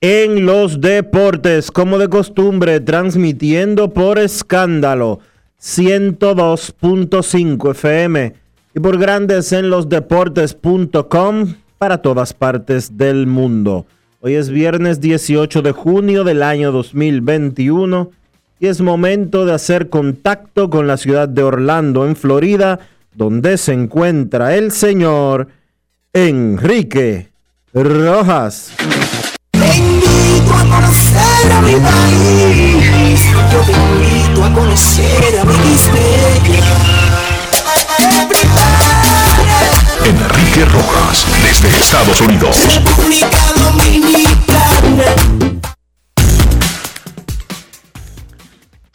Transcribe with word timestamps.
en 0.00 0.46
los 0.46 0.80
Deportes, 0.80 1.72
como 1.72 1.98
de 1.98 2.08
costumbre, 2.08 2.80
transmitiendo 2.80 3.92
por 3.92 4.18
escándalo 4.18 5.20
102.5 5.60 7.72
FM 7.72 8.32
y 8.74 8.80
por 8.80 8.98
Grandes 8.98 9.52
en 9.52 9.68
los 9.70 9.88
Deportes.com 9.88 11.54
para 11.78 11.98
todas 11.98 12.32
partes 12.32 12.96
del 12.96 13.26
mundo. 13.26 13.86
Hoy 14.20 14.34
es 14.34 14.50
viernes 14.50 15.00
18 15.00 15.62
de 15.62 15.72
junio 15.72 16.22
del 16.24 16.44
año 16.44 16.70
2021 16.70 18.12
y 18.60 18.66
es 18.66 18.80
momento 18.80 19.46
de 19.46 19.54
hacer 19.54 19.88
contacto 19.88 20.70
con 20.70 20.86
la 20.86 20.96
ciudad 20.96 21.28
de 21.28 21.42
Orlando, 21.42 22.06
en 22.06 22.14
Florida, 22.16 22.80
donde 23.14 23.58
se 23.58 23.72
encuentra 23.72 24.56
el 24.56 24.72
señor 24.72 25.48
Enrique 26.12 27.28
Rojas. 27.72 28.72
A 30.54 30.64
conocer 30.64 31.52
a 31.52 31.60
mi 31.60 31.74
país, 31.74 33.20
yo 33.52 33.60
te 33.60 33.72
invito 33.72 34.44
a 34.44 34.52
conocer 34.52 35.40
a 35.40 35.44
mi 35.44 35.54
Enrique 40.04 40.64
Rojas, 40.64 41.26
desde 41.42 41.68
Estados 41.76 42.20
Unidos. 42.20 42.56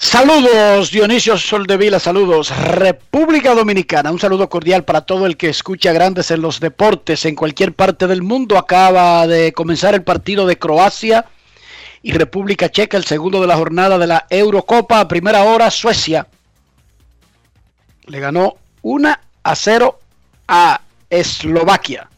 Saludos 0.04 0.92
Dionisio 0.92 1.38
Soldevila, 1.38 1.98
saludos 1.98 2.56
República 2.56 3.56
Dominicana, 3.56 4.12
un 4.12 4.20
saludo 4.20 4.50
cordial 4.50 4.84
para 4.84 5.02
todo 5.02 5.26
el 5.26 5.38
que 5.38 5.48
escucha 5.48 5.94
grandes 5.94 6.30
en 6.30 6.42
los 6.42 6.60
deportes 6.60 7.24
en 7.26 7.36
cualquier 7.36 7.74
parte 7.74 8.06
del 8.06 8.22
mundo. 8.22 8.58
Acaba 8.58 9.26
de 9.28 9.54
comenzar 9.54 9.96
el 9.96 10.04
partido 10.04 10.46
de 10.46 10.60
Croacia 10.60 11.26
y 12.04 12.12
República 12.12 12.70
Checa, 12.70 12.98
el 12.98 13.06
segundo 13.06 13.40
de 13.40 13.48
la 13.48 13.56
jornada 13.56 13.98
de 13.98 14.06
la 14.06 14.28
Eurocopa. 14.30 15.00
A 15.00 15.08
primera 15.08 15.46
hora 15.46 15.72
Suecia 15.72 16.28
le 18.06 18.20
ganó 18.20 18.58
1 18.82 19.16
a 19.42 19.56
0 19.56 20.00
a 20.50 20.82
Eslovaquia. 21.10 22.10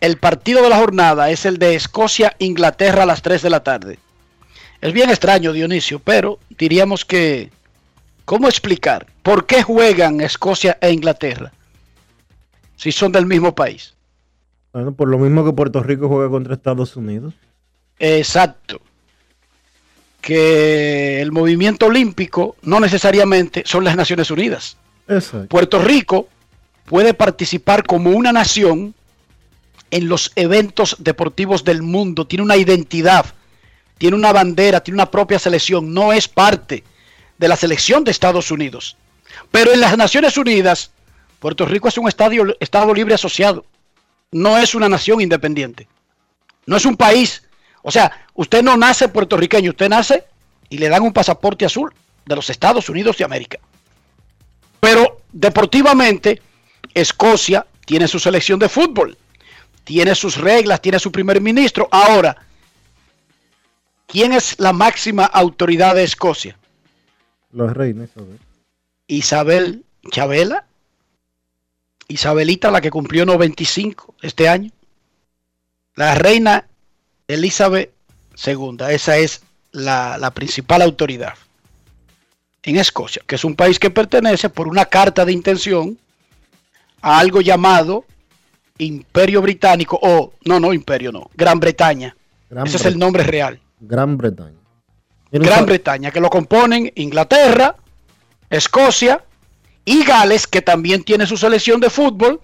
El 0.00 0.18
partido 0.18 0.62
de 0.62 0.68
la 0.68 0.76
jornada 0.76 1.30
es 1.30 1.46
el 1.46 1.58
de 1.58 1.76
Escocia-Inglaterra 1.76 3.04
a 3.04 3.06
las 3.06 3.22
3 3.22 3.40
de 3.40 3.50
la 3.50 3.64
tarde. 3.64 3.98
Es 4.80 4.92
bien 4.92 5.10
extraño, 5.10 5.52
Dionisio, 5.52 5.98
pero 5.98 6.38
diríamos 6.56 7.04
que... 7.04 7.50
¿Cómo 8.24 8.48
explicar 8.48 9.06
por 9.22 9.44
qué 9.44 9.62
juegan 9.62 10.20
Escocia 10.20 10.78
e 10.80 10.92
Inglaterra 10.92 11.52
si 12.76 12.92
son 12.92 13.10
del 13.10 13.26
mismo 13.26 13.54
país? 13.54 13.94
Bueno, 14.72 14.92
por 14.92 15.08
lo 15.08 15.18
mismo 15.18 15.44
que 15.44 15.52
Puerto 15.52 15.82
Rico 15.82 16.06
juega 16.08 16.30
contra 16.30 16.54
Estados 16.54 16.94
Unidos. 16.94 17.34
Exacto. 17.98 18.80
Que 20.20 21.20
el 21.20 21.32
movimiento 21.32 21.86
olímpico 21.86 22.54
no 22.62 22.78
necesariamente 22.78 23.64
son 23.66 23.82
las 23.82 23.96
Naciones 23.96 24.30
Unidas. 24.30 24.76
Exacto. 25.08 25.48
Puerto 25.48 25.80
Rico 25.80 26.28
puede 26.84 27.14
participar 27.14 27.84
como 27.84 28.10
una 28.10 28.32
nación 28.32 28.94
en 29.90 30.08
los 30.08 30.30
eventos 30.36 30.96
deportivos 31.00 31.64
del 31.64 31.82
mundo, 31.82 32.28
tiene 32.28 32.44
una 32.44 32.56
identidad, 32.56 33.26
tiene 34.00 34.16
una 34.16 34.32
bandera, 34.32 34.80
tiene 34.80 34.96
una 34.96 35.10
propia 35.10 35.38
selección, 35.38 35.92
no 35.92 36.14
es 36.14 36.26
parte 36.26 36.84
de 37.36 37.48
la 37.48 37.54
selección 37.54 38.02
de 38.02 38.10
Estados 38.10 38.50
Unidos. 38.50 38.96
Pero 39.50 39.74
en 39.74 39.80
las 39.80 39.94
Naciones 39.98 40.38
Unidas, 40.38 40.90
Puerto 41.38 41.66
Rico 41.66 41.88
es 41.88 41.98
un 41.98 42.08
Estado 42.08 42.94
libre 42.94 43.12
asociado, 43.12 43.66
no 44.32 44.56
es 44.56 44.74
una 44.74 44.88
nación 44.88 45.20
independiente, 45.20 45.86
no 46.64 46.78
es 46.78 46.86
un 46.86 46.96
país. 46.96 47.42
O 47.82 47.90
sea, 47.90 48.26
usted 48.32 48.62
no 48.62 48.74
nace 48.78 49.08
puertorriqueño, 49.08 49.72
usted 49.72 49.90
nace 49.90 50.24
y 50.70 50.78
le 50.78 50.88
dan 50.88 51.02
un 51.02 51.12
pasaporte 51.12 51.66
azul 51.66 51.92
de 52.24 52.36
los 52.36 52.48
Estados 52.48 52.88
Unidos 52.88 53.18
de 53.18 53.24
América. 53.24 53.58
Pero 54.80 55.20
deportivamente, 55.30 56.40
Escocia 56.94 57.66
tiene 57.84 58.08
su 58.08 58.18
selección 58.18 58.58
de 58.58 58.70
fútbol, 58.70 59.18
tiene 59.84 60.14
sus 60.14 60.38
reglas, 60.38 60.80
tiene 60.80 60.98
su 60.98 61.12
primer 61.12 61.42
ministro. 61.42 61.86
Ahora, 61.90 62.46
¿quién 64.10 64.32
es 64.32 64.58
la 64.58 64.72
máxima 64.72 65.24
autoridad 65.24 65.94
de 65.94 66.04
Escocia? 66.04 66.56
Los 67.52 67.72
reyes. 67.72 68.10
Isabel 69.06 69.84
Chabela. 70.10 70.66
Isabelita, 72.08 72.70
la 72.70 72.80
que 72.80 72.90
cumplió 72.90 73.24
95 73.24 74.14
este 74.22 74.48
año. 74.48 74.70
La 75.94 76.14
reina 76.14 76.66
Elizabeth 77.28 77.92
II. 78.44 78.78
Esa 78.88 79.18
es 79.18 79.42
la, 79.72 80.18
la 80.18 80.32
principal 80.32 80.82
autoridad 80.82 81.34
en 82.62 82.76
Escocia, 82.76 83.22
que 83.26 83.36
es 83.36 83.44
un 83.44 83.54
país 83.54 83.78
que 83.78 83.90
pertenece 83.90 84.48
por 84.50 84.66
una 84.68 84.86
carta 84.86 85.24
de 85.24 85.32
intención 85.32 85.98
a 87.00 87.18
algo 87.18 87.40
llamado 87.40 88.04
Imperio 88.78 89.40
Británico 89.40 89.98
o 90.02 90.32
no, 90.44 90.58
no 90.58 90.72
Imperio, 90.72 91.12
no, 91.12 91.30
Gran 91.34 91.60
Bretaña. 91.60 92.16
Ese 92.64 92.76
es 92.76 92.84
el 92.86 92.98
nombre 92.98 93.22
real. 93.22 93.60
Gran 93.80 94.16
Bretaña. 94.16 94.58
Gran 95.32 95.66
Bretaña, 95.66 96.10
que 96.10 96.20
lo 96.20 96.28
componen 96.28 96.92
Inglaterra, 96.96 97.76
Escocia 98.48 99.22
y 99.84 100.04
Gales, 100.04 100.46
que 100.46 100.60
también 100.60 101.04
tiene 101.04 101.26
su 101.26 101.36
selección 101.36 101.80
de 101.80 101.88
fútbol, 101.88 102.40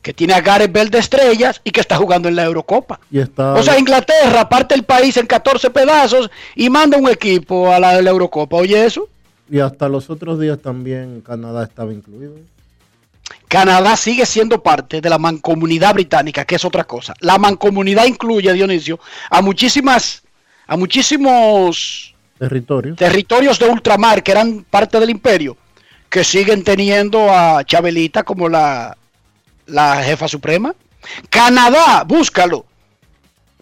que 0.00 0.12
tiene 0.12 0.34
a 0.34 0.40
Gareth 0.40 0.72
Bell 0.72 0.90
de 0.90 0.98
estrellas 0.98 1.60
y 1.64 1.70
que 1.70 1.80
está 1.80 1.96
jugando 1.96 2.28
en 2.28 2.36
la 2.36 2.44
Eurocopa. 2.44 3.00
o 3.36 3.62
sea, 3.62 3.78
Inglaterra 3.78 4.48
parte 4.48 4.74
el 4.74 4.84
país 4.84 5.16
en 5.16 5.26
14 5.26 5.70
pedazos 5.70 6.30
y 6.54 6.68
manda 6.68 6.98
un 6.98 7.08
equipo 7.08 7.72
a 7.72 7.78
la, 7.78 8.00
la 8.02 8.10
Eurocopa. 8.10 8.56
Oye 8.56 8.84
eso. 8.84 9.08
Y 9.50 9.60
hasta 9.60 9.88
los 9.88 10.10
otros 10.10 10.40
días 10.40 10.58
también 10.60 11.20
Canadá 11.20 11.64
estaba 11.64 11.92
incluido. 11.92 12.34
Canadá 13.48 13.96
sigue 13.96 14.26
siendo 14.26 14.62
parte 14.62 15.00
de 15.00 15.08
la 15.08 15.16
mancomunidad 15.16 15.94
británica, 15.94 16.44
que 16.44 16.56
es 16.56 16.64
otra 16.64 16.84
cosa. 16.84 17.14
La 17.20 17.38
mancomunidad 17.38 18.06
incluye, 18.06 18.52
Dionisio, 18.52 18.98
a 19.30 19.40
muchísimas, 19.42 20.23
a 20.66 20.76
muchísimos 20.76 22.14
territorios, 22.38 22.96
territorios 22.96 23.58
de 23.58 23.68
ultramar 23.68 24.22
que 24.22 24.32
eran 24.32 24.64
parte 24.68 24.98
del 25.00 25.10
imperio, 25.10 25.56
que 26.08 26.24
siguen 26.24 26.64
teniendo 26.64 27.30
a 27.30 27.64
Chabelita 27.64 28.22
como 28.22 28.48
la 28.48 28.96
la 29.66 30.02
jefa 30.02 30.28
suprema. 30.28 30.74
Canadá, 31.30 32.04
búscalo. 32.04 32.64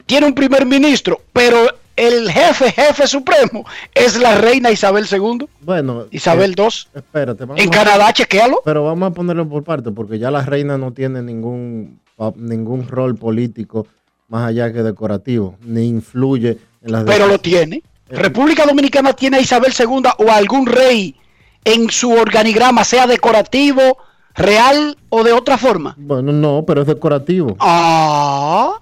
Tiene 0.07 0.27
un 0.27 0.35
primer 0.35 0.67
ministro, 0.67 1.21
pero 1.33 1.59
el 1.97 2.31
jefe, 2.31 2.73
jefe 2.73 3.07
supremo, 3.07 3.65
es 3.95 4.19
la 4.19 4.37
reina 4.37 4.71
Isabel 4.71 5.07
II. 5.11 5.47
Bueno, 5.61 6.07
Isabel 6.11 6.55
II. 6.57 6.65
Eh, 6.65 6.99
espérate. 6.99 7.45
en 7.57 7.71
Canadá, 7.71 8.13
chequealo. 8.13 8.61
Pero 8.65 8.85
vamos 8.85 9.11
a 9.11 9.15
ponerlo 9.15 9.49
por 9.49 9.65
parte, 9.65 9.91
porque 9.91 10.19
ya 10.19 10.31
la 10.31 10.43
reina 10.43 10.79
no 10.79 10.93
tiene 10.93 11.23
ningún, 11.23 12.01
ningún 12.37 12.89
rol 12.89 13.17
político 13.17 13.87
más 14.29 14.49
allá 14.49 14.73
que 14.73 14.83
decorativo, 14.83 15.57
ni 15.63 15.87
influye. 15.87 16.59
Pero 16.82 17.26
lo 17.26 17.38
tiene. 17.38 17.82
República 18.08 18.67
Dominicana 18.67 19.12
tiene 19.12 19.38
a 19.38 19.40
Isabel 19.40 19.73
II 19.79 20.02
o 20.19 20.31
algún 20.31 20.67
rey 20.67 21.17
en 21.64 21.90
su 21.90 22.11
organigrama, 22.12 22.84
sea 22.84 23.06
decorativo, 23.06 23.99
real 24.34 24.96
o 25.08 25.23
de 25.23 25.32
otra 25.32 25.56
forma. 25.58 25.94
Bueno, 25.96 26.32
no, 26.32 26.64
pero 26.67 26.82
es 26.82 26.87
decorativo. 26.87 27.56
Ah, 27.61 28.81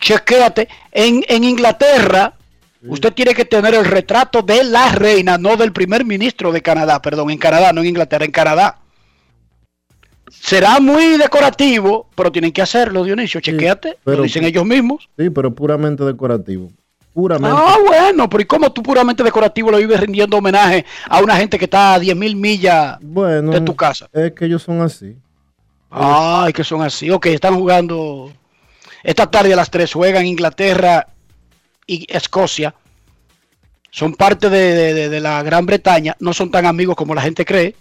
chequéate. 0.00 0.68
En, 0.90 1.24
en 1.28 1.44
Inglaterra, 1.44 2.34
usted 2.86 3.12
tiene 3.12 3.34
que 3.34 3.44
tener 3.44 3.74
el 3.74 3.84
retrato 3.84 4.42
de 4.42 4.64
la 4.64 4.92
reina, 4.92 5.38
no 5.38 5.56
del 5.56 5.72
primer 5.72 6.04
ministro 6.04 6.52
de 6.52 6.62
Canadá, 6.62 7.00
perdón, 7.00 7.30
en 7.30 7.38
Canadá, 7.38 7.72
no 7.72 7.80
en 7.80 7.88
Inglaterra, 7.88 8.24
en 8.24 8.32
Canadá. 8.32 8.78
Será 10.28 10.80
muy 10.80 11.18
decorativo, 11.18 12.08
pero 12.14 12.32
tienen 12.32 12.52
que 12.52 12.62
hacerlo, 12.62 13.04
Dionisio, 13.04 13.40
chequéate, 13.40 13.98
lo 14.04 14.22
dicen 14.22 14.44
ellos 14.44 14.64
mismos. 14.64 15.08
Sí, 15.18 15.28
pero 15.30 15.54
puramente 15.54 16.04
decorativo. 16.04 16.70
Puramente. 17.14 17.56
Ah, 17.58 17.76
bueno, 17.86 18.28
pero 18.30 18.42
¿y 18.42 18.46
cómo 18.46 18.72
tú 18.72 18.82
puramente 18.82 19.22
decorativo 19.22 19.70
lo 19.70 19.76
vives 19.76 20.00
rindiendo 20.00 20.38
homenaje 20.38 20.86
a 21.08 21.20
una 21.20 21.36
gente 21.36 21.58
que 21.58 21.66
está 21.66 21.94
a 21.94 21.98
10 21.98 22.16
mil 22.16 22.36
millas 22.36 22.98
de 23.00 23.60
tu 23.60 23.76
casa? 23.76 24.08
Es 24.12 24.32
que 24.32 24.46
ellos 24.46 24.62
son 24.62 24.80
así. 24.80 25.16
Es 26.46 26.54
que 26.54 26.64
son 26.64 26.82
así. 26.82 27.10
Ok, 27.10 27.26
están 27.26 27.54
jugando. 27.54 28.32
Esta 29.02 29.30
tarde 29.30 29.52
a 29.52 29.56
las 29.56 29.70
3 29.70 29.92
juegan 29.92 30.24
Inglaterra 30.24 31.06
y 31.86 32.06
Escocia. 32.08 32.74
Son 33.90 34.14
parte 34.14 34.48
de, 34.48 35.20
la 35.20 35.42
Gran 35.42 35.66
Bretaña. 35.66 36.16
No 36.18 36.32
son 36.32 36.50
tan 36.50 36.64
amigos 36.64 36.96
como 36.96 37.14
la 37.14 37.20
gente 37.20 37.44
cree. 37.44 37.76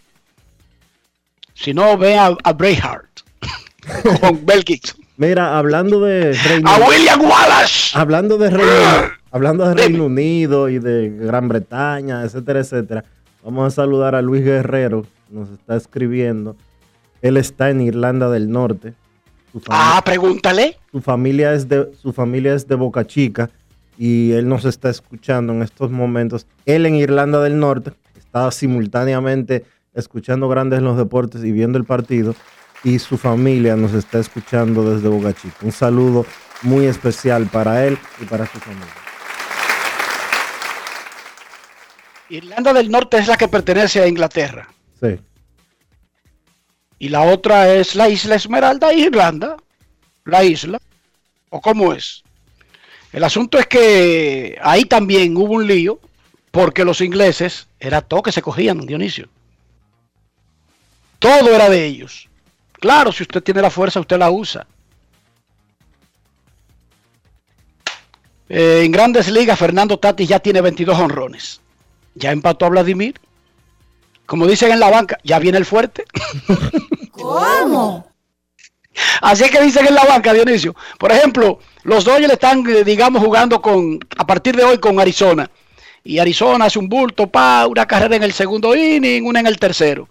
Si 1.54 1.74
no, 1.74 1.98
ve 1.98 2.18
a, 2.18 2.36
a 2.44 2.58
con 4.20 4.46
Bel 4.46 4.66
Mira, 5.18 5.58
hablando 5.58 6.02
de 6.02 6.34
Reino 6.34 6.70
A 6.70 6.78
William 6.80 7.22
Wallace. 7.22 7.92
Hablando 7.98 8.38
de 8.38 8.50
Reino, 8.50 9.12
hablando 9.32 9.68
de 9.68 9.74
Reino 9.74 10.06
Unido 10.06 10.70
y 10.70 10.80
de 10.80 11.10
Gran 11.10 11.48
Bretaña, 11.48 12.24
etcétera, 12.24 12.60
etcétera. 12.60 13.06
Vamos 13.44 13.68
a 13.68 13.76
saludar 13.76 14.14
a 14.14 14.22
Luis 14.22 14.44
Guerrero, 14.44 15.06
nos 15.30 15.50
está 15.50 15.76
escribiendo. 15.76 16.56
Él 17.22 17.38
está 17.38 17.70
en 17.70 17.82
Irlanda 17.82 18.30
del 18.30 18.52
Norte. 18.52 18.94
ah, 19.70 20.02
pregúntale. 20.06 20.78
Su 20.92 21.02
familia 21.02 21.54
es 21.54 21.68
de 21.68 21.92
su 21.96 22.14
familia 22.14 22.54
es 22.54 22.68
de 22.68 22.76
Boca 22.76 23.06
Chica 23.08 23.50
y 23.98 24.32
él 24.34 24.48
nos 24.48 24.66
está 24.66 24.90
escuchando 24.90 25.54
en 25.54 25.64
estos 25.64 25.92
momentos. 25.92 26.46
Él 26.66 26.86
en 26.86 26.96
Irlanda 26.96 27.42
del 27.42 27.60
Norte 27.60 27.94
está 28.18 28.52
simultáneamente 28.52 29.66
escuchando 29.94 30.48
Grandes 30.50 30.82
los 30.82 30.98
Deportes 30.98 31.44
y 31.44 31.52
viendo 31.52 31.78
el 31.78 31.86
partido 31.86 32.36
y 32.84 33.00
su 33.00 33.18
familia 33.18 33.76
nos 33.76 33.94
está 33.94 34.20
escuchando 34.20 34.90
desde 34.90 35.08
Boca 35.08 35.34
Chica. 35.34 35.58
Un 35.64 35.72
saludo 35.72 36.26
muy 36.64 36.86
especial 36.86 37.48
para 37.48 37.86
él 37.86 37.98
y 38.20 38.26
para 38.26 38.46
su 38.46 38.60
familia. 38.60 39.11
Irlanda 42.32 42.74
del 42.74 42.90
Norte 42.90 43.18
es 43.18 43.28
la 43.28 43.38
que 43.38 43.50
pertenece 43.50 44.02
a 44.02 44.08
Inglaterra. 44.08 44.70
Sí. 45.02 45.20
Y 47.00 47.10
la 47.10 47.22
otra 47.24 47.74
es 47.74 47.96
la 47.96 48.08
isla 48.08 48.36
Esmeralda, 48.36 48.94
Irlanda. 48.94 49.58
La 50.24 50.44
isla. 50.44 50.80
¿O 51.50 51.60
cómo 51.60 51.92
es? 51.94 52.24
El 53.12 53.26
asunto 53.26 53.60
es 53.60 53.68
que 53.68 54.58
ahí 54.62 54.86
también 54.86 55.36
hubo 55.36 55.56
un 55.56 55.68
lío 55.68 56.00
porque 56.52 56.86
los 56.86 57.02
ingleses 57.02 57.68
era 57.80 58.02
todo 58.02 58.24
que 58.24 58.32
se 58.32 58.42
cogían, 58.42 58.80
Dionisio. 58.86 59.28
Todo 61.20 61.54
era 61.54 61.70
de 61.70 61.86
ellos. 61.86 62.30
Claro, 62.74 63.12
si 63.12 63.24
usted 63.24 63.44
tiene 63.44 63.62
la 63.62 63.70
fuerza, 63.70 64.00
usted 64.00 64.18
la 64.18 64.32
usa. 64.32 64.66
Eh, 68.48 68.84
en 68.86 68.92
grandes 68.92 69.30
ligas, 69.30 69.60
Fernando 69.60 70.00
Tatis 70.00 70.30
ya 70.30 70.40
tiene 70.40 70.62
22 70.62 70.98
honrones. 70.98 71.62
Ya 72.16 72.32
empató 72.32 72.66
a 72.66 72.70
Vladimir. 72.70 73.20
Como 74.26 74.48
dicen 74.48 74.72
en 74.72 74.80
la 74.80 74.90
banca, 74.90 75.18
ya 75.24 75.40
viene 75.40 75.58
el 75.58 75.66
fuerte. 75.66 76.06
¿Cómo? 77.12 78.12
Así 79.22 79.44
es 79.44 79.52
que 79.52 79.62
dicen 79.62 79.88
en 79.88 79.96
la 79.96 80.06
banca, 80.06 80.34
Dionisio. 80.34 80.76
Por 80.98 81.12
ejemplo, 81.12 81.60
los 81.84 82.04
Dodgers 82.04 82.34
están, 82.34 82.68
eh, 82.70 82.84
digamos, 82.84 83.24
jugando 83.24 83.62
con, 83.62 84.00
a 84.18 84.26
partir 84.26 84.56
de 84.56 84.64
hoy 84.64 84.78
con 84.80 85.00
Arizona. 85.00 85.50
Y 86.04 86.20
Arizona 86.20 86.66
hace 86.66 86.80
un 86.80 86.90
bulto, 86.90 87.28
pa, 87.28 87.68
una 87.68 87.86
carrera 87.86 88.16
en 88.16 88.24
el 88.24 88.34
segundo 88.34 88.76
inning, 88.76 89.26
una 89.26 89.40
en 89.40 89.48
el 89.48 89.60
tercero. 89.60 90.10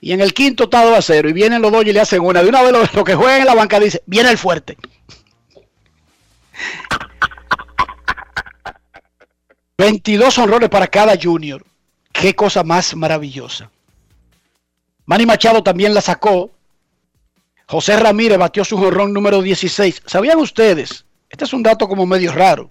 Y 0.00 0.12
en 0.12 0.20
el 0.20 0.34
quinto 0.34 0.64
está 0.64 0.84
2 0.84 0.98
a 0.98 1.02
0. 1.02 1.30
Y 1.30 1.32
vienen 1.32 1.62
los 1.62 1.72
dos 1.72 1.84
y 1.84 1.92
le 1.92 2.00
hacen 2.00 2.20
una. 2.20 2.42
De 2.42 2.48
una 2.48 2.62
vez 2.62 2.92
lo, 2.94 3.04
que 3.04 3.14
juegan 3.14 3.40
en 3.40 3.46
la 3.46 3.54
banca 3.54 3.80
dice, 3.80 4.02
viene 4.06 4.30
el 4.30 4.38
fuerte. 4.38 4.76
22 9.78 10.38
honrones 10.38 10.68
para 10.68 10.86
cada 10.86 11.16
junior. 11.20 11.64
Qué 12.12 12.34
cosa 12.34 12.62
más 12.62 12.94
maravillosa. 12.96 13.70
Manny 15.04 15.26
Machado 15.26 15.62
también 15.62 15.94
la 15.94 16.00
sacó. 16.00 16.50
José 17.66 17.96
Ramírez 17.96 18.38
batió 18.38 18.64
su 18.64 18.76
honrón 18.76 19.12
número 19.12 19.42
16. 19.42 20.02
¿Sabían 20.06 20.38
ustedes? 20.38 21.04
Este 21.28 21.44
es 21.44 21.52
un 21.52 21.62
dato 21.62 21.88
como 21.88 22.06
medio 22.06 22.32
raro 22.32 22.70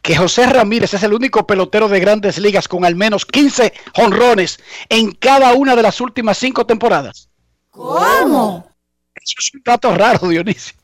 que 0.00 0.16
José 0.16 0.46
Ramírez 0.46 0.94
es 0.94 1.02
el 1.02 1.12
único 1.12 1.46
pelotero 1.46 1.88
de 1.88 2.00
grandes 2.00 2.38
ligas 2.38 2.68
con 2.68 2.84
al 2.84 2.94
menos 2.94 3.26
15 3.26 3.72
honrones 3.94 4.60
en 4.88 5.12
cada 5.12 5.52
una 5.54 5.76
de 5.76 5.82
las 5.82 6.00
últimas 6.00 6.38
cinco 6.38 6.66
temporadas. 6.66 7.28
¿Cómo? 7.70 8.70
Eso 9.14 9.34
es 9.38 9.54
un 9.54 9.62
dato 9.64 9.94
raro, 9.94 10.28
Dionisio. 10.28 10.74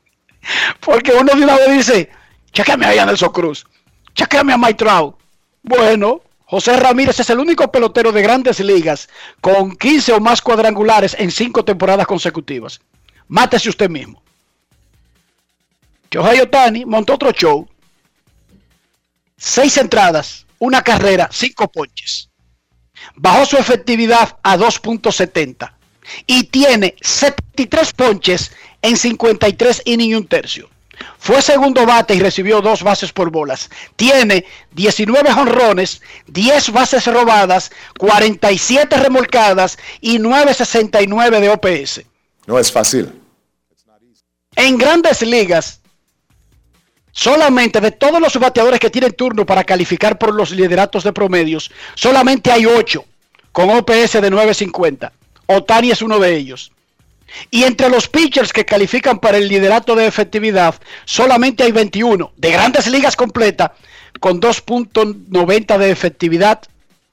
Porque 0.80 1.12
uno 1.12 1.34
de 1.34 1.44
una 1.44 1.56
vez 1.56 1.70
dice, 1.70 2.10
chequeame 2.52 2.86
a 2.86 3.06
Nelson 3.06 3.32
Cruz, 3.32 3.66
chequeame 4.14 4.52
a 4.52 4.58
Mike 4.58 4.74
Trout. 4.74 5.16
Bueno, 5.62 6.22
José 6.46 6.76
Ramírez 6.76 7.18
es 7.20 7.30
el 7.30 7.38
único 7.38 7.70
pelotero 7.70 8.12
de 8.12 8.22
grandes 8.22 8.60
ligas 8.60 9.08
con 9.40 9.76
15 9.76 10.12
o 10.12 10.20
más 10.20 10.40
cuadrangulares 10.40 11.16
en 11.18 11.30
cinco 11.30 11.64
temporadas 11.64 12.06
consecutivas. 12.06 12.80
Mátese 13.28 13.68
usted 13.68 13.88
mismo. 13.90 14.22
Shohei 16.10 16.40
Otani 16.40 16.84
montó 16.84 17.14
otro 17.14 17.32
show 17.32 17.66
seis 19.36 19.76
entradas, 19.76 20.46
una 20.58 20.82
carrera, 20.82 21.28
cinco 21.32 21.70
ponches. 21.70 22.30
Bajó 23.16 23.44
su 23.44 23.56
efectividad 23.56 24.38
a 24.42 24.56
2.70 24.56 25.74
y 26.26 26.44
tiene 26.44 26.94
73 27.00 27.92
ponches 27.92 28.52
en 28.80 28.96
53 28.96 29.82
innings 29.84 30.10
y 30.10 30.14
un 30.14 30.26
tercio. 30.26 30.70
Fue 31.18 31.40
segundo 31.42 31.86
bate 31.86 32.14
y 32.14 32.20
recibió 32.20 32.60
dos 32.60 32.82
bases 32.82 33.12
por 33.12 33.30
bolas. 33.30 33.70
Tiene 33.96 34.44
19 34.72 35.30
honrones, 35.32 36.02
10 36.26 36.72
bases 36.72 37.06
robadas, 37.06 37.70
47 37.98 38.96
remolcadas 38.96 39.78
y 40.00 40.18
9.69 40.18 41.40
de 41.40 41.48
OPS. 41.50 42.02
No 42.46 42.58
es 42.58 42.70
fácil. 42.70 43.12
En 44.56 44.78
grandes 44.78 45.22
ligas, 45.22 45.80
Solamente 47.16 47.80
de 47.80 47.92
todos 47.92 48.20
los 48.20 48.36
bateadores 48.40 48.80
que 48.80 48.90
tienen 48.90 49.12
turno 49.12 49.46
para 49.46 49.62
calificar 49.62 50.18
por 50.18 50.34
los 50.34 50.50
lideratos 50.50 51.04
de 51.04 51.12
promedios, 51.12 51.70
solamente 51.94 52.50
hay 52.50 52.66
8 52.66 53.04
con 53.52 53.70
OPS 53.70 54.14
de 54.14 54.32
9.50. 54.32 55.12
Otani 55.46 55.92
es 55.92 56.02
uno 56.02 56.18
de 56.18 56.34
ellos. 56.34 56.72
Y 57.50 57.64
entre 57.64 57.88
los 57.88 58.08
pitchers 58.08 58.52
que 58.52 58.64
califican 58.64 59.18
para 59.18 59.38
el 59.38 59.48
liderato 59.48 59.94
de 59.94 60.06
efectividad, 60.06 60.74
solamente 61.04 61.64
hay 61.64 61.72
21 61.72 62.32
de 62.36 62.50
grandes 62.50 62.86
ligas 62.86 63.16
completas 63.16 63.72
con 64.20 64.40
2.90 64.40 65.78
de 65.78 65.90
efectividad 65.90 66.62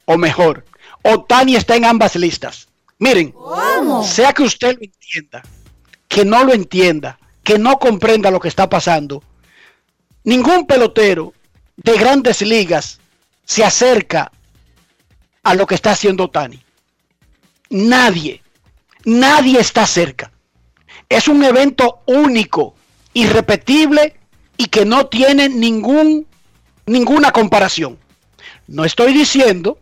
o 0.06 0.18
mejor. 0.18 0.66
Otani 1.04 1.56
está 1.56 1.76
en 1.76 1.86
ambas 1.86 2.16
listas. 2.16 2.68
Miren, 3.00 3.34
sea 4.04 4.32
que 4.34 4.44
usted 4.44 4.78
lo 4.78 4.84
entienda, 4.84 5.42
que 6.08 6.24
no 6.24 6.44
lo 6.44 6.54
entienda, 6.54 7.18
que 7.44 7.58
no 7.58 7.80
comprenda 7.80 8.30
lo 8.30 8.40
que 8.40 8.48
está 8.48 8.70
pasando, 8.70 9.24
ningún 10.24 10.68
pelotero 10.68 11.34
de 11.78 11.98
grandes 11.98 12.42
ligas 12.42 13.00
se 13.44 13.64
acerca 13.64 14.32
a 15.44 15.56
lo 15.56 15.66
que 15.66 15.76
está 15.76 15.92
haciendo 15.92 16.30
Tani. 16.30 16.64
Nadie, 17.70 18.41
nadie 19.06 19.60
está 19.60 19.86
cerca. 19.88 20.32
Es 21.10 21.28
un 21.28 21.44
evento 21.44 22.02
único, 22.06 22.76
irrepetible 23.14 24.16
y 24.58 24.68
que 24.68 24.86
no 24.86 25.08
tiene 25.08 25.50
ningún, 25.50 26.26
ninguna 26.86 27.32
comparación. 27.32 27.98
No 28.68 28.86
estoy 28.86 29.14
diciendo, 29.14 29.80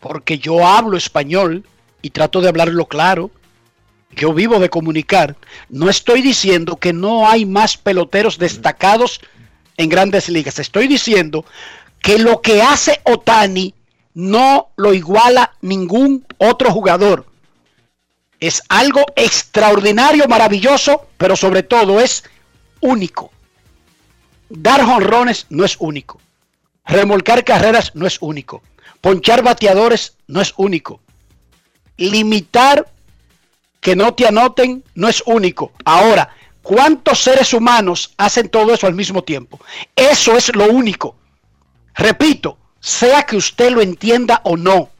porque 0.00 0.38
yo 0.38 0.66
hablo 0.66 0.96
español 0.96 1.64
y 2.02 2.10
trato 2.10 2.40
de 2.40 2.48
hablarlo 2.48 2.86
claro, 2.86 3.30
yo 4.14 4.32
vivo 4.34 4.58
de 4.58 4.68
comunicar, 4.68 5.36
no 5.68 5.88
estoy 5.88 6.20
diciendo 6.20 6.76
que 6.76 6.92
no 6.92 7.28
hay 7.28 7.46
más 7.46 7.76
peloteros 7.76 8.38
destacados 8.38 9.20
en 9.76 9.88
grandes 9.88 10.28
ligas. 10.28 10.58
Estoy 10.58 10.86
diciendo 10.86 11.44
que 12.00 12.18
lo 12.18 12.42
que 12.42 12.62
hace 12.62 13.00
Otani 13.04 13.74
no 14.14 14.68
lo 14.76 14.92
iguala 14.92 15.54
ningún 15.62 16.26
otro 16.38 16.70
jugador. 16.70 17.26
Es 18.42 18.60
algo 18.68 19.04
extraordinario, 19.14 20.26
maravilloso, 20.26 21.06
pero 21.16 21.36
sobre 21.36 21.62
todo 21.62 22.00
es 22.00 22.24
único. 22.80 23.30
Dar 24.48 24.84
jonrones 24.84 25.46
no 25.48 25.64
es 25.64 25.76
único. 25.78 26.20
Remolcar 26.84 27.44
carreras 27.44 27.92
no 27.94 28.04
es 28.04 28.20
único. 28.20 28.64
Ponchar 29.00 29.44
bateadores 29.44 30.16
no 30.26 30.40
es 30.40 30.54
único. 30.56 31.00
Limitar 31.96 32.88
que 33.80 33.94
no 33.94 34.12
te 34.12 34.26
anoten 34.26 34.82
no 34.96 35.08
es 35.08 35.22
único. 35.24 35.70
Ahora, 35.84 36.34
¿cuántos 36.62 37.22
seres 37.22 37.54
humanos 37.54 38.12
hacen 38.16 38.48
todo 38.48 38.74
eso 38.74 38.88
al 38.88 38.94
mismo 38.94 39.22
tiempo? 39.22 39.60
Eso 39.94 40.36
es 40.36 40.52
lo 40.56 40.64
único. 40.64 41.14
Repito, 41.94 42.58
sea 42.80 43.22
que 43.22 43.36
usted 43.36 43.70
lo 43.70 43.82
entienda 43.82 44.40
o 44.42 44.56
no. 44.56 44.91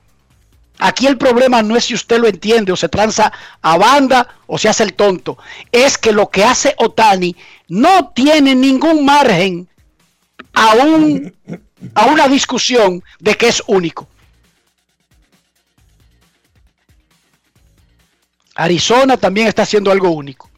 Aquí 0.85 1.07
el 1.07 1.17
problema 1.17 1.63
no 1.63 1.77
es 1.77 1.85
si 1.85 1.95
usted 1.95 2.19
lo 2.19 2.27
entiende 2.27 2.73
o 2.73 2.77
se 2.77 2.89
tranza 2.89 3.33
a 3.61 3.77
banda 3.77 4.35
o 4.49 4.59
se 4.59 4.69
hace 4.69 4.83
el 4.83 4.95
tonto. 4.95 5.39
Es 5.71 5.97
que 5.97 6.11
lo 6.11 6.29
que 6.29 6.43
hace 6.43 6.75
Otani 6.77 7.37
no 7.69 8.09
tiene 8.09 8.57
ningún 8.57 9.05
margen 9.05 9.69
a, 10.53 10.75
a 11.95 12.07
una 12.07 12.27
discusión 12.27 13.01
de 13.21 13.37
que 13.37 13.47
es 13.47 13.63
único. 13.69 14.09
Arizona 18.57 19.17
también 19.17 19.47
está 19.47 19.63
haciendo 19.63 19.93
algo 19.93 20.11
único. 20.11 20.51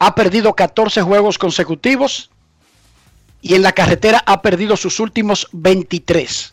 Ha 0.00 0.16
perdido 0.16 0.56
14 0.56 1.00
juegos 1.02 1.38
consecutivos 1.38 2.28
y 3.40 3.54
en 3.54 3.62
la 3.62 3.70
carretera 3.70 4.20
ha 4.26 4.42
perdido 4.42 4.76
sus 4.76 4.98
últimos 4.98 5.46
23. 5.52 6.51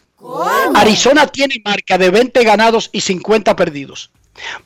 Arizona 0.76 1.28
tiene 1.28 1.62
marca 1.64 1.98
de 1.98 2.10
20 2.10 2.44
ganados 2.44 2.90
y 2.92 3.02
50 3.02 3.56
perdidos. 3.56 4.12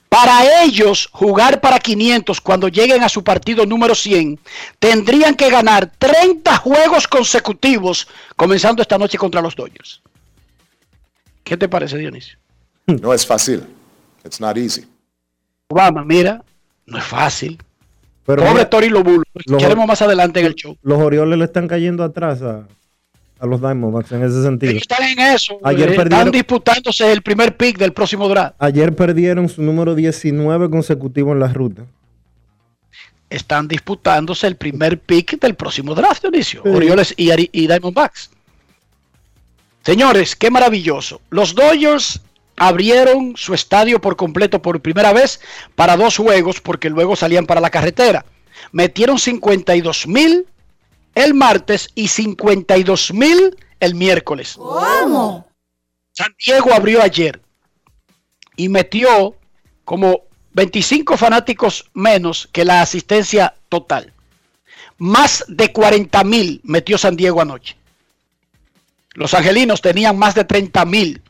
Para 0.09 0.63
ellos 0.63 1.09
jugar 1.11 1.59
para 1.59 1.79
500 1.79 2.39
cuando 2.41 2.67
lleguen 2.67 3.03
a 3.03 3.09
su 3.09 3.23
partido 3.23 3.65
número 3.65 3.95
100, 3.95 4.39
tendrían 4.77 5.35
que 5.35 5.49
ganar 5.49 5.91
30 5.97 6.57
juegos 6.57 7.07
consecutivos 7.07 8.07
comenzando 8.35 8.81
esta 8.81 8.97
noche 8.97 9.17
contra 9.17 9.41
los 9.41 9.55
Dodgers. 9.55 10.01
¿Qué 11.43 11.57
te 11.57 11.67
parece, 11.67 11.97
Dionisio? 11.97 12.37
No 12.85 13.13
es 13.13 13.25
fácil. 13.25 13.63
It's 14.25 14.41
not 14.41 14.57
easy. 14.57 14.85
Obama, 15.69 16.03
mira, 16.03 16.43
no 16.85 16.97
es 16.97 17.03
fácil. 17.03 17.57
Pobre 18.25 18.65
Tori 18.65 18.89
Lobulo. 18.89 19.23
Queremos 19.57 19.87
más 19.87 20.01
adelante 20.01 20.41
en 20.41 20.45
el 20.47 20.55
show. 20.55 20.77
Los 20.81 20.99
Orioles 20.99 21.39
le 21.39 21.45
están 21.45 21.67
cayendo 21.67 22.03
atrás 22.03 22.41
a, 22.41 22.67
los 23.45 23.61
Diamondbacks 23.61 24.11
en 24.11 24.23
ese 24.23 24.43
sentido. 24.43 24.73
están 24.73 25.03
en 25.03 25.19
eso. 25.19 25.57
Ayer 25.63 25.89
eh, 25.89 25.95
están 25.95 26.31
disputándose 26.31 27.11
el 27.11 27.21
primer 27.21 27.57
pick 27.57 27.77
del 27.77 27.93
próximo 27.93 28.27
draft. 28.29 28.55
Ayer 28.59 28.95
perdieron 28.95 29.49
su 29.49 29.61
número 29.61 29.95
19 29.95 30.69
consecutivo 30.69 31.33
en 31.33 31.39
la 31.39 31.47
ruta. 31.47 31.85
Están 33.29 33.67
disputándose 33.67 34.47
el 34.47 34.55
primer 34.55 34.99
pick 34.99 35.39
del 35.39 35.55
próximo 35.55 35.95
draft, 35.95 36.21
Dionisio. 36.21 36.61
Orioles 36.65 37.13
y, 37.17 37.31
y 37.31 37.67
Diamondbacks. 37.67 38.29
Señores, 39.83 40.35
qué 40.35 40.49
maravilloso. 40.49 41.19
Los 41.29 41.55
Dodgers 41.55 42.21
abrieron 42.55 43.33
su 43.35 43.53
estadio 43.53 43.99
por 43.99 44.15
completo 44.15 44.61
por 44.61 44.79
primera 44.81 45.11
vez 45.11 45.41
para 45.75 45.97
dos 45.97 46.17
juegos 46.17 46.61
porque 46.61 46.89
luego 46.89 47.15
salían 47.15 47.45
para 47.45 47.61
la 47.61 47.69
carretera. 47.69 48.25
Metieron 48.71 49.19
52 49.19 50.07
mil 50.07 50.45
el 51.15 51.33
martes 51.33 51.89
y 51.95 52.07
52 52.07 53.13
mil 53.13 53.57
el 53.79 53.95
miércoles. 53.95 54.55
¿Cómo? 54.55 55.47
San 56.11 56.33
Diego 56.43 56.73
abrió 56.73 57.01
ayer 57.01 57.41
y 58.55 58.69
metió 58.69 59.35
como 59.83 60.21
25 60.53 61.17
fanáticos 61.17 61.89
menos 61.93 62.47
que 62.51 62.65
la 62.65 62.81
asistencia 62.81 63.55
total. 63.69 64.13
Más 64.97 65.43
de 65.47 65.73
40 65.73 66.23
mil 66.23 66.61
metió 66.63 66.97
San 66.97 67.15
Diego 67.15 67.41
anoche. 67.41 67.75
Los 69.15 69.33
angelinos 69.33 69.81
tenían 69.81 70.17
más 70.17 70.35
de 70.35 70.43
30 70.45 70.85
mil 70.85 71.21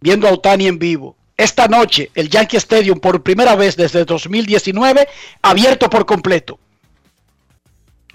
viendo 0.00 0.28
a 0.28 0.32
Otani 0.32 0.66
en 0.66 0.78
vivo. 0.78 1.16
Esta 1.36 1.68
noche, 1.68 2.10
el 2.14 2.30
Yankee 2.30 2.56
Stadium, 2.56 2.98
por 2.98 3.22
primera 3.22 3.54
vez 3.56 3.76
desde 3.76 4.04
2019, 4.04 5.06
abierto 5.42 5.90
por 5.90 6.06
completo. 6.06 6.58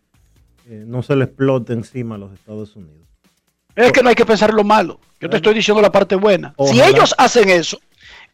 eh, 0.69 0.85
no 0.87 1.03
se 1.03 1.15
le 1.15 1.25
explote 1.25 1.73
encima 1.73 2.17
a 2.17 2.19
los 2.19 2.33
Estados 2.33 2.75
Unidos. 2.75 3.07
Es 3.77 3.93
que 3.93 4.03
no 4.03 4.09
hay 4.09 4.15
que 4.15 4.27
pensar 4.27 4.53
lo 4.53 4.65
malo. 4.65 5.01
Yo 5.21 5.31
te 5.31 5.37
estoy 5.37 5.55
diciendo 5.55 5.81
la 5.81 5.93
parte 5.93 6.17
buena. 6.17 6.53
Si 6.67 6.83
ellos 6.83 7.15
hacen 7.17 7.49
eso, 7.49 7.79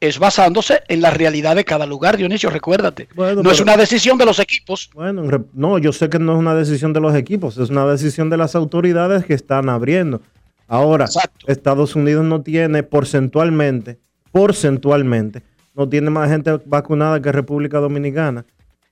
es 0.00 0.18
basándose 0.18 0.83
en 0.88 1.02
la 1.02 1.11
realidad 1.11 1.54
de 1.54 1.64
cada 1.64 1.87
lugar, 1.87 2.16
Dionisio, 2.16 2.50
recuérdate. 2.50 3.09
no 3.14 3.50
es 3.50 3.61
una 3.61 3.76
decisión 3.76 4.16
de 4.16 4.25
los 4.25 4.38
equipos. 4.38 4.90
Bueno, 4.95 5.23
no, 5.52 5.78
yo 5.78 5.92
sé 5.92 6.09
que 6.09 6.18
no 6.18 6.33
es 6.33 6.38
una 6.38 6.54
decisión 6.54 6.92
de 6.92 7.00
los 7.00 7.14
equipos, 7.14 7.59
es 7.59 7.71
una 7.71 7.87
decisión 7.87 8.30
de 8.30 8.38
las 8.38 8.54
autoridades 8.54 9.26
que 9.26 9.35
están 9.35 9.68
abriendo. 9.68 10.23
Ahora, 10.68 11.08
Estados 11.46 11.96
Unidos 11.96 12.25
no 12.25 12.42
tiene 12.42 12.82
porcentualmente, 12.82 13.98
porcentualmente, 14.30 15.42
no 15.75 15.88
tiene 15.88 16.10
más 16.10 16.30
gente 16.30 16.60
vacunada 16.66 17.20
que 17.20 17.32
República 17.32 17.78
Dominicana. 17.78 18.44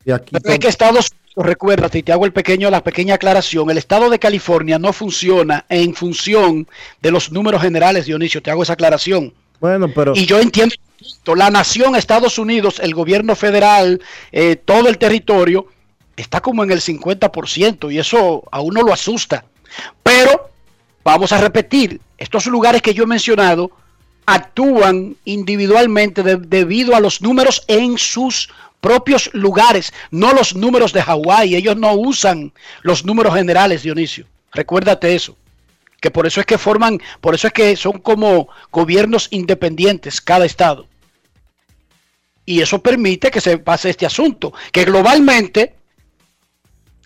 Y 0.04 0.10
aquí 0.10 0.34
es 0.42 0.58
que 0.58 0.68
Estados 0.68 1.10
Unidos, 1.10 1.46
recuérdate, 1.48 1.98
y 1.98 2.02
te 2.02 2.12
hago 2.12 2.24
el 2.24 2.32
pequeño, 2.32 2.70
la 2.70 2.82
pequeña 2.82 3.16
aclaración, 3.16 3.68
el 3.70 3.76
estado 3.76 4.08
de 4.08 4.18
California 4.18 4.78
no 4.78 4.94
funciona 4.94 5.66
en 5.68 5.94
función 5.94 6.66
de 7.02 7.10
los 7.10 7.30
números 7.30 7.60
generales, 7.60 8.06
Dionisio, 8.06 8.42
te 8.42 8.50
hago 8.50 8.62
esa 8.62 8.72
aclaración. 8.72 9.34
Bueno, 9.60 9.88
pero... 9.94 10.12
Y 10.14 10.24
yo 10.24 10.40
entiendo 10.40 10.74
la 11.34 11.50
nación 11.50 11.94
Estados 11.94 12.38
Unidos, 12.38 12.80
el 12.80 12.94
gobierno 12.94 13.36
federal, 13.36 14.00
eh, 14.32 14.56
todo 14.56 14.88
el 14.88 14.96
territorio, 14.96 15.66
está 16.16 16.40
como 16.40 16.64
en 16.64 16.70
el 16.70 16.80
50% 16.80 17.92
y 17.92 17.98
eso 17.98 18.44
a 18.50 18.60
uno 18.60 18.82
lo 18.82 18.92
asusta. 18.92 19.44
Vamos 21.06 21.30
a 21.30 21.38
repetir, 21.38 22.00
estos 22.18 22.46
lugares 22.46 22.82
que 22.82 22.92
yo 22.92 23.04
he 23.04 23.06
mencionado 23.06 23.70
actúan 24.26 25.14
individualmente 25.24 26.24
debido 26.24 26.96
a 26.96 27.00
los 27.00 27.22
números 27.22 27.62
en 27.68 27.96
sus 27.96 28.50
propios 28.80 29.30
lugares, 29.32 29.92
no 30.10 30.32
los 30.32 30.56
números 30.56 30.92
de 30.92 31.02
Hawái. 31.02 31.54
Ellos 31.54 31.76
no 31.76 31.92
usan 31.92 32.52
los 32.82 33.04
números 33.04 33.36
generales, 33.36 33.84
Dionisio. 33.84 34.26
Recuérdate 34.50 35.14
eso. 35.14 35.36
Que 36.00 36.10
por 36.10 36.26
eso 36.26 36.40
es 36.40 36.46
que 36.46 36.58
forman, 36.58 37.00
por 37.20 37.36
eso 37.36 37.46
es 37.46 37.52
que 37.52 37.76
son 37.76 38.00
como 38.00 38.48
gobiernos 38.72 39.28
independientes 39.30 40.20
cada 40.20 40.44
estado. 40.44 40.88
Y 42.44 42.62
eso 42.62 42.82
permite 42.82 43.30
que 43.30 43.40
se 43.40 43.58
pase 43.58 43.90
este 43.90 44.06
asunto, 44.06 44.52
que 44.72 44.84
globalmente 44.84 45.76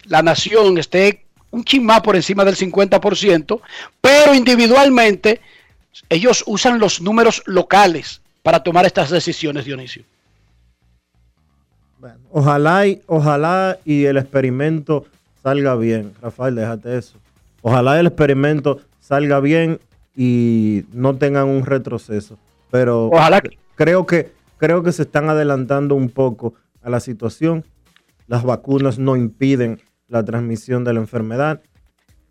la 0.05 0.23
nación 0.23 0.79
esté 0.79 1.27
un 1.51 1.65
chin 1.65 1.85
más 1.85 2.01
por 2.01 2.17
encima 2.17 2.45
del 2.45 2.57
50%, 2.57 3.61
pero 4.01 4.35
individualmente 4.35 5.41
ellos 6.09 6.45
usan 6.47 6.79
los 6.79 7.01
números 7.01 7.43
locales 7.47 8.23
para 8.43 8.63
tomar 8.63 8.87
estas 8.87 9.11
decisiones, 9.11 9.65
Dionisio. 9.65 10.05
ojalá, 12.31 12.87
y, 12.87 13.03
ojalá 13.07 13.79
y 13.85 14.05
el 14.05 14.17
experimento 14.17 15.07
salga 15.43 15.75
bien. 15.77 16.13
Rafael, 16.23 16.55
déjate 16.55 16.97
eso. 16.97 17.19
Ojalá 17.63 18.01
el 18.01 18.07
experimento 18.07 18.81
salga 19.01 19.41
bien 19.41 19.81
y 20.17 20.85
no 20.93 21.17
tengan 21.17 21.49
un 21.49 21.67
retroceso. 21.67 22.39
Pero 22.71 23.07
ojalá 23.07 23.43
creo 23.75 24.07
que 24.07 24.33
creo 24.57 24.83
que 24.83 24.93
se 24.93 25.03
están 25.03 25.29
adelantando 25.29 25.95
un 25.95 26.09
poco 26.09 26.55
a 26.83 26.91
la 26.91 27.01
situación. 27.01 27.65
Las 28.29 28.45
vacunas 28.45 28.99
no 28.99 29.17
impiden 29.17 29.81
la 30.11 30.25
transmisión 30.25 30.85
de 30.85 30.93
la 30.93 31.01
enfermedad, 31.01 31.63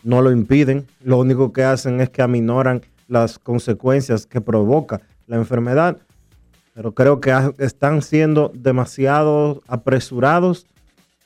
no 0.04 0.22
lo 0.22 0.32
impiden. 0.32 0.86
Lo 1.04 1.18
único 1.18 1.52
que 1.52 1.64
hacen 1.64 2.02
es 2.02 2.10
que 2.10 2.22
aminoran 2.22 2.82
las 3.08 3.40
consecuencias 3.40 4.28
que 4.28 4.42
provoca 4.42 5.02
la 5.26 5.38
enfermedad, 5.38 5.98
pero 6.74 6.94
creo 6.94 7.20
que 7.20 7.34
están 7.58 8.02
siendo 8.02 8.52
demasiado 8.54 9.62
apresurados 9.68 10.68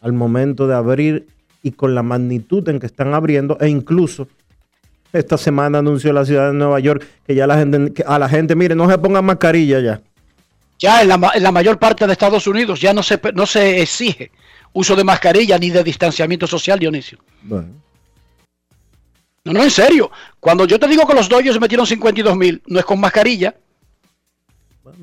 al 0.02 0.14
momento 0.14 0.68
de 0.68 0.76
abrir 0.76 1.28
y 1.62 1.72
con 1.72 1.96
la 1.96 2.04
magnitud 2.04 2.68
en 2.70 2.80
que 2.80 2.86
están 2.86 3.14
abriendo 3.14 3.58
e 3.60 3.70
incluso 3.70 4.28
esta 5.14 5.38
semana 5.38 5.80
anunció 5.80 6.12
la 6.12 6.26
ciudad 6.26 6.48
de 6.48 6.54
Nueva 6.58 6.80
York 6.80 7.06
que 7.26 7.36
ya 7.36 7.48
la 7.48 7.58
gente, 7.58 8.04
a 8.06 8.20
la 8.20 8.28
gente, 8.28 8.56
mire, 8.56 8.76
no 8.76 8.90
se 8.90 8.98
pongan 8.98 9.26
mascarilla 9.26 9.80
ya. 9.80 10.02
Ya 10.80 11.02
en 11.02 11.08
la, 11.08 11.52
mayor 11.52 11.78
parte 11.78 12.06
de 12.06 12.12
Estados 12.12 12.46
Unidos 12.48 12.82
ya 12.82 12.94
no 12.94 13.04
se, 13.04 13.20
no 13.34 13.46
se 13.46 13.82
exige 13.82 14.32
uso 14.74 14.96
de 14.96 15.04
mascarilla 15.04 15.58
ni 15.58 15.70
de 15.70 15.84
distanciamiento 15.84 16.48
social, 16.48 16.80
Dionisio. 16.80 17.20
Bueno. 17.42 17.70
No, 19.46 19.54
no, 19.54 19.64
en 19.64 19.72
serio. 19.72 20.12
Cuando 20.40 20.66
yo 20.66 20.80
te 20.80 20.88
digo 20.88 21.06
que 21.06 21.14
los 21.14 21.30
Dodgers 21.30 21.60
metieron 21.60 21.86
52 21.86 22.38
mil, 22.38 22.62
no 22.66 22.80
es 22.80 22.86
con 22.86 23.00
mascarilla. 23.00 23.56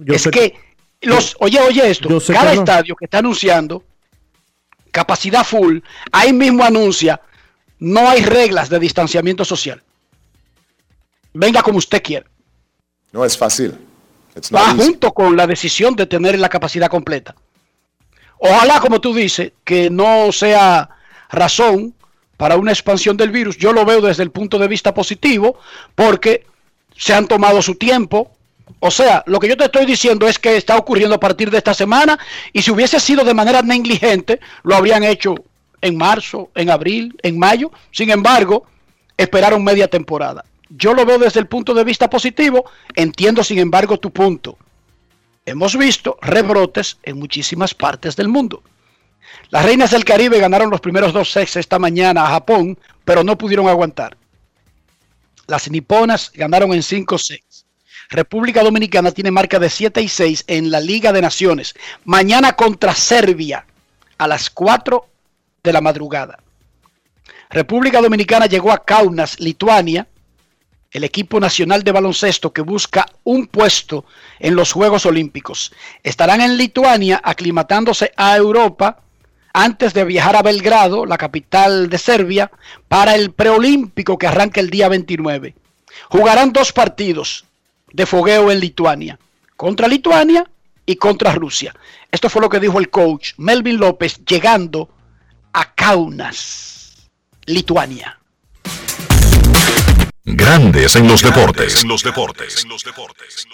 es 0.06 0.28
que, 0.28 0.54
los, 1.02 1.36
oye, 1.40 1.60
oye 1.60 1.90
esto, 1.90 2.08
cada 2.28 2.52
estadio 2.52 2.96
que 2.96 3.04
está 3.04 3.18
anunciando 3.18 3.84
capacidad 4.90 5.44
full, 5.44 5.78
ahí 6.10 6.32
mismo 6.32 6.64
anuncia, 6.64 7.20
no 7.78 8.08
hay 8.08 8.22
reglas 8.22 8.68
de 8.68 8.78
distanciamiento 8.78 9.44
social. 9.44 9.82
Venga 11.32 11.62
como 11.62 11.78
usted 11.78 12.02
quiera. 12.02 12.26
No 13.12 13.24
es 13.24 13.36
fácil. 13.36 13.74
Va 14.54 14.74
junto 14.74 15.12
con 15.12 15.36
la 15.36 15.46
decisión 15.46 15.94
de 15.94 16.06
tener 16.06 16.38
la 16.38 16.48
capacidad 16.48 16.88
completa. 16.88 17.34
Ojalá, 18.40 18.80
como 18.80 19.00
tú 19.00 19.14
dices, 19.14 19.52
que 19.64 19.90
no 19.90 20.32
sea 20.32 20.88
razón 21.28 21.94
para 22.38 22.56
una 22.56 22.72
expansión 22.72 23.18
del 23.18 23.30
virus. 23.30 23.58
Yo 23.58 23.72
lo 23.74 23.84
veo 23.84 24.00
desde 24.00 24.22
el 24.22 24.30
punto 24.30 24.58
de 24.58 24.66
vista 24.66 24.94
positivo 24.94 25.58
porque 25.94 26.46
se 26.96 27.12
han 27.12 27.28
tomado 27.28 27.60
su 27.60 27.74
tiempo. 27.74 28.30
O 28.78 28.90
sea, 28.90 29.22
lo 29.26 29.38
que 29.40 29.48
yo 29.48 29.58
te 29.58 29.64
estoy 29.64 29.84
diciendo 29.84 30.26
es 30.26 30.38
que 30.38 30.56
está 30.56 30.78
ocurriendo 30.78 31.16
a 31.16 31.20
partir 31.20 31.50
de 31.50 31.58
esta 31.58 31.74
semana 31.74 32.18
y 32.54 32.62
si 32.62 32.70
hubiese 32.70 32.98
sido 32.98 33.24
de 33.24 33.34
manera 33.34 33.60
negligente, 33.60 34.40
lo 34.62 34.74
habrían 34.74 35.04
hecho 35.04 35.34
en 35.82 35.98
marzo, 35.98 36.50
en 36.54 36.70
abril, 36.70 37.14
en 37.22 37.38
mayo. 37.38 37.70
Sin 37.90 38.10
embargo, 38.10 38.64
esperaron 39.18 39.62
media 39.62 39.88
temporada. 39.88 40.46
Yo 40.70 40.94
lo 40.94 41.04
veo 41.04 41.18
desde 41.18 41.40
el 41.40 41.46
punto 41.46 41.74
de 41.74 41.84
vista 41.84 42.08
positivo, 42.08 42.64
entiendo 42.94 43.44
sin 43.44 43.58
embargo 43.58 43.98
tu 43.98 44.10
punto. 44.10 44.56
Hemos 45.50 45.76
visto 45.76 46.16
rebrotes 46.22 46.98
en 47.02 47.18
muchísimas 47.18 47.74
partes 47.74 48.14
del 48.14 48.28
mundo. 48.28 48.62
Las 49.48 49.64
Reinas 49.64 49.90
del 49.90 50.04
Caribe 50.04 50.38
ganaron 50.38 50.70
los 50.70 50.80
primeros 50.80 51.12
dos 51.12 51.32
sets 51.32 51.56
esta 51.56 51.80
mañana 51.80 52.22
a 52.22 52.30
Japón, 52.30 52.78
pero 53.04 53.24
no 53.24 53.36
pudieron 53.36 53.66
aguantar. 53.66 54.16
Las 55.48 55.68
niponas 55.68 56.30
ganaron 56.32 56.72
en 56.72 56.82
5-6. 56.82 57.40
República 58.10 58.62
Dominicana 58.62 59.10
tiene 59.10 59.32
marca 59.32 59.58
de 59.58 59.68
7 59.68 60.00
y 60.00 60.08
6 60.08 60.44
en 60.46 60.70
la 60.70 60.78
Liga 60.78 61.12
de 61.12 61.20
Naciones. 61.20 61.74
Mañana 62.04 62.52
contra 62.52 62.94
Serbia 62.94 63.66
a 64.18 64.28
las 64.28 64.50
4 64.50 65.04
de 65.64 65.72
la 65.72 65.80
madrugada. 65.80 66.38
República 67.50 68.00
Dominicana 68.00 68.46
llegó 68.46 68.70
a 68.70 68.84
Kaunas, 68.84 69.40
Lituania, 69.40 70.06
el 70.90 71.04
equipo 71.04 71.38
nacional 71.38 71.84
de 71.84 71.92
baloncesto 71.92 72.52
que 72.52 72.62
busca 72.62 73.06
un 73.22 73.46
puesto 73.46 74.04
en 74.38 74.56
los 74.56 74.72
Juegos 74.72 75.06
Olímpicos. 75.06 75.72
Estarán 76.02 76.40
en 76.40 76.56
Lituania 76.56 77.20
aclimatándose 77.22 78.12
a 78.16 78.36
Europa 78.36 79.02
antes 79.52 79.94
de 79.94 80.04
viajar 80.04 80.36
a 80.36 80.42
Belgrado, 80.42 81.06
la 81.06 81.18
capital 81.18 81.88
de 81.88 81.98
Serbia, 81.98 82.50
para 82.88 83.14
el 83.14 83.32
preolímpico 83.32 84.18
que 84.18 84.26
arranca 84.26 84.60
el 84.60 84.70
día 84.70 84.88
29. 84.88 85.54
Jugarán 86.08 86.52
dos 86.52 86.72
partidos 86.72 87.44
de 87.92 88.06
fogueo 88.06 88.50
en 88.50 88.60
Lituania, 88.60 89.18
contra 89.56 89.88
Lituania 89.88 90.48
y 90.86 90.96
contra 90.96 91.32
Rusia. 91.32 91.74
Esto 92.10 92.28
fue 92.28 92.42
lo 92.42 92.48
que 92.48 92.60
dijo 92.60 92.78
el 92.78 92.90
coach 92.90 93.32
Melvin 93.38 93.78
López 93.78 94.24
llegando 94.24 94.88
a 95.52 95.72
Kaunas, 95.74 97.10
Lituania. 97.46 98.19
Grandes 100.26 100.96
en 100.96 101.08
los 101.08 101.22
deportes. 101.22 101.82
En 101.82 101.88
los 101.88 102.02
deportes. 102.02 102.62
En 102.62 102.68
los 102.68 102.84
deportes. 102.84 103.46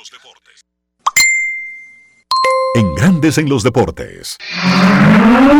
En 2.74 2.94
Grandes 2.96 3.38
en 3.38 3.48
los 3.48 3.62
deportes. 3.62 4.36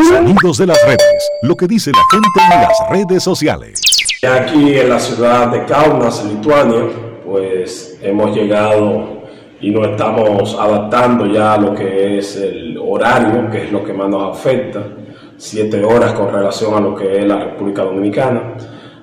Sonidos 0.08 0.58
de 0.58 0.66
las 0.66 0.82
redes. 0.84 1.30
Lo 1.42 1.54
que 1.54 1.68
dice 1.68 1.92
la 1.92 2.02
gente 2.10 2.28
en 2.42 2.60
las 2.60 2.90
redes 2.90 3.22
sociales. 3.22 3.80
Aquí 4.28 4.76
en 4.76 4.88
la 4.88 4.98
ciudad 4.98 5.46
de 5.52 5.64
Kaunas, 5.64 6.24
Lituania, 6.24 6.86
pues 7.24 7.98
hemos 8.02 8.36
llegado 8.36 9.28
y 9.60 9.70
nos 9.70 9.86
estamos 9.86 10.56
adaptando 10.58 11.26
ya 11.26 11.54
a 11.54 11.58
lo 11.58 11.72
que 11.72 12.18
es 12.18 12.34
el 12.34 12.76
horario, 12.78 13.48
que 13.48 13.66
es 13.66 13.70
lo 13.70 13.84
que 13.84 13.92
más 13.92 14.08
nos 14.08 14.36
afecta. 14.36 14.82
Siete 15.36 15.84
horas 15.84 16.14
con 16.14 16.32
relación 16.32 16.74
a 16.74 16.80
lo 16.80 16.96
que 16.96 17.20
es 17.20 17.24
la 17.24 17.44
República 17.44 17.84
Dominicana 17.84 18.56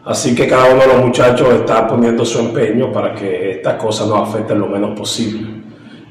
Así 0.06 0.36
que 0.36 0.48
cada 0.48 0.74
uno 0.74 0.82
de 0.82 0.88
los 0.88 1.06
muchachos 1.06 1.48
está 1.54 1.88
poniendo 1.88 2.26
su 2.26 2.40
empeño 2.40 2.92
para 2.92 3.16
que 3.16 3.52
estas 3.52 3.76
cosas 3.76 4.08
nos 4.08 4.28
afecten 4.28 4.60
lo 4.60 4.68
menos 4.68 4.98
posible. 4.98 5.48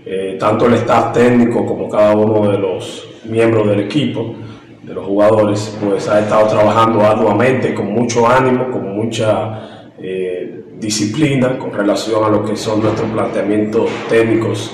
Eh, 0.06 0.36
tanto 0.40 0.66
el 0.66 0.74
staff 0.74 1.12
técnico 1.12 1.66
como 1.66 1.90
cada 1.90 2.16
uno 2.16 2.50
de 2.50 2.58
los 2.58 3.06
miembros 3.24 3.68
del 3.68 3.80
equipo, 3.80 4.34
de 4.82 4.94
los 4.94 5.06
jugadores, 5.06 5.78
pues 5.84 6.08
ha 6.08 6.20
estado 6.20 6.48
trabajando 6.48 7.02
arduamente, 7.02 7.74
con 7.74 7.92
mucho 7.92 8.26
ánimo, 8.26 8.70
con 8.70 8.96
mucha 8.96 9.90
eh, 10.00 10.64
disciplina 10.78 11.58
con 11.58 11.72
relación 11.72 12.24
a 12.24 12.28
lo 12.28 12.44
que 12.44 12.56
son 12.56 12.82
nuestros 12.82 13.08
planteamientos 13.10 13.88
técnicos 14.08 14.72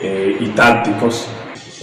eh, 0.00 0.36
y 0.38 0.46
tácticos. 0.48 1.26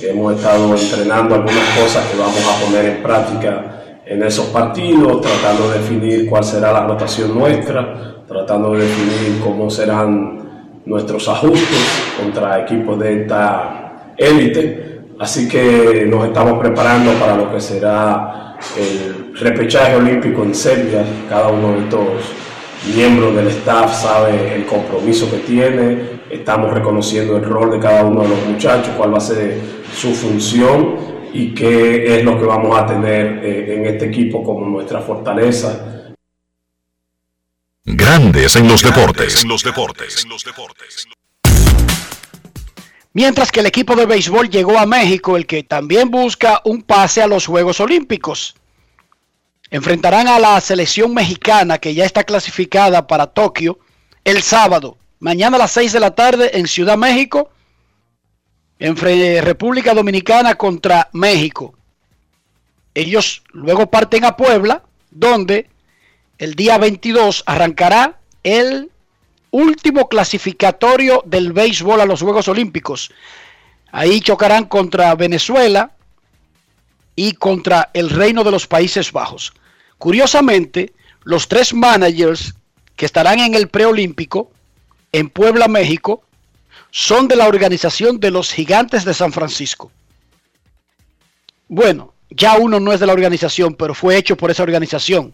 Hemos 0.01 0.35
estado 0.35 0.75
entrenando 0.75 1.35
algunas 1.35 1.67
cosas 1.77 2.05
que 2.09 2.17
vamos 2.17 2.45
a 2.47 2.63
poner 2.63 2.85
en 2.85 3.03
práctica 3.03 3.74
en 4.05 4.21
esos 4.23 4.45
partidos, 4.47 5.21
tratando 5.21 5.69
de 5.69 5.79
definir 5.79 6.29
cuál 6.29 6.43
será 6.43 6.71
la 6.71 6.85
rotación 6.85 7.37
nuestra, 7.37 8.23
tratando 8.27 8.73
de 8.73 8.83
definir 8.83 9.39
cómo 9.43 9.69
serán 9.69 10.81
nuestros 10.85 11.27
ajustes 11.27 12.13
contra 12.21 12.59
equipos 12.61 12.99
de 12.99 13.21
esta 13.21 14.13
élite. 14.17 15.01
Así 15.19 15.47
que 15.47 16.05
nos 16.07 16.27
estamos 16.27 16.59
preparando 16.59 17.13
para 17.13 17.35
lo 17.35 17.51
que 17.51 17.59
será 17.59 18.57
el 18.77 19.35
repechaje 19.35 19.95
olímpico 19.95 20.43
en 20.43 20.53
Serbia. 20.53 21.03
Cada 21.27 21.47
uno 21.47 21.73
de 21.73 21.79
estos 21.79 22.07
miembros 22.95 23.35
del 23.35 23.47
staff 23.47 24.03
sabe 24.03 24.55
el 24.55 24.65
compromiso 24.65 25.31
que 25.31 25.37
tiene. 25.37 26.15
Estamos 26.29 26.71
reconociendo 26.73 27.37
el 27.37 27.43
rol 27.43 27.71
de 27.71 27.79
cada 27.79 28.03
uno 28.03 28.21
de 28.21 28.29
los 28.29 28.45
muchachos, 28.45 28.93
cuál 28.97 29.13
va 29.13 29.17
a 29.17 29.21
ser 29.21 29.59
su 29.95 30.13
función 30.13 31.14
y 31.35 31.53
qué 31.53 32.17
es 32.17 32.23
lo 32.23 32.39
que 32.39 32.45
vamos 32.45 32.79
a 32.79 32.85
tener 32.85 33.43
eh, 33.43 33.75
en 33.75 33.85
este 33.87 34.05
equipo 34.05 34.41
como 34.41 34.65
nuestra 34.67 35.01
fortaleza. 35.01 36.13
Grandes 37.83 38.55
en 38.55 38.69
los 38.69 38.81
deportes. 38.81 39.43
En 39.43 39.49
los 39.49 39.61
deportes. 39.61 40.23
En 40.23 40.29
los 40.29 40.45
deportes. 40.45 41.07
Mientras 43.11 43.51
que 43.51 43.59
el 43.59 43.65
equipo 43.65 43.97
de 43.97 44.05
béisbol 44.05 44.49
llegó 44.49 44.79
a 44.79 44.85
México, 44.85 45.35
el 45.35 45.45
que 45.45 45.63
también 45.63 46.09
busca 46.09 46.61
un 46.63 46.81
pase 46.81 47.21
a 47.21 47.27
los 47.27 47.45
Juegos 47.45 47.81
Olímpicos. 47.81 48.55
Enfrentarán 49.69 50.29
a 50.29 50.39
la 50.39 50.59
selección 50.61 51.13
mexicana 51.13 51.79
que 51.79 51.93
ya 51.93 52.05
está 52.05 52.23
clasificada 52.23 53.07
para 53.07 53.27
Tokio 53.27 53.79
el 54.23 54.41
sábado, 54.41 54.97
mañana 55.19 55.57
a 55.57 55.59
las 55.59 55.71
6 55.71 55.91
de 55.91 55.99
la 55.99 56.15
tarde 56.15 56.51
en 56.57 56.67
Ciudad 56.67 56.97
México, 56.97 57.49
en 58.79 58.97
República 58.97 59.93
Dominicana 59.93 60.55
contra 60.55 61.09
México. 61.13 61.75
Ellos 62.93 63.43
luego 63.51 63.89
parten 63.89 64.25
a 64.25 64.35
Puebla, 64.35 64.83
donde 65.11 65.69
el 66.37 66.55
día 66.55 66.77
22 66.77 67.43
arrancará 67.45 68.19
el 68.43 68.91
último 69.51 70.09
clasificatorio 70.09 71.23
del 71.25 71.53
béisbol 71.53 72.01
a 72.01 72.05
los 72.05 72.21
Juegos 72.21 72.47
Olímpicos. 72.47 73.11
Ahí 73.91 74.19
chocarán 74.19 74.65
contra 74.65 75.15
Venezuela 75.15 75.91
y 77.15 77.33
contra 77.33 77.89
el 77.93 78.09
Reino 78.09 78.43
de 78.43 78.51
los 78.51 78.67
Países 78.67 79.13
Bajos. 79.13 79.53
Curiosamente, 79.97 80.91
los 81.23 81.47
tres 81.47 81.73
managers 81.73 82.53
que 82.97 83.05
estarán 83.05 83.39
en 83.39 83.55
el 83.55 83.69
preolímpico 83.69 84.51
en 85.13 85.29
Puebla, 85.29 85.69
México, 85.69 86.24
son 86.97 87.27
de 87.27 87.35
la 87.35 87.49
organización 87.49 88.21
de 88.21 88.31
los 88.31 88.53
gigantes 88.53 89.03
de 89.03 89.13
San 89.13 89.33
Francisco. 89.33 89.91
Bueno, 91.67 92.13
ya 92.29 92.55
uno 92.57 92.79
no 92.79 92.93
es 92.93 93.01
de 93.01 93.05
la 93.05 93.11
organización, 93.11 93.75
pero 93.75 93.93
fue 93.93 94.15
hecho 94.15 94.37
por 94.37 94.49
esa 94.49 94.63
organización. 94.63 95.33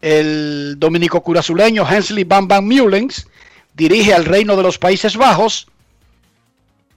El 0.00 0.74
dominico 0.78 1.22
curazuleño 1.22 1.88
Hensley 1.88 2.24
Bam 2.24 2.48
Bam 2.48 2.66
Mullens 2.66 3.28
dirige 3.74 4.12
al 4.12 4.24
Reino 4.24 4.56
de 4.56 4.64
los 4.64 4.78
Países 4.78 5.16
Bajos. 5.16 5.68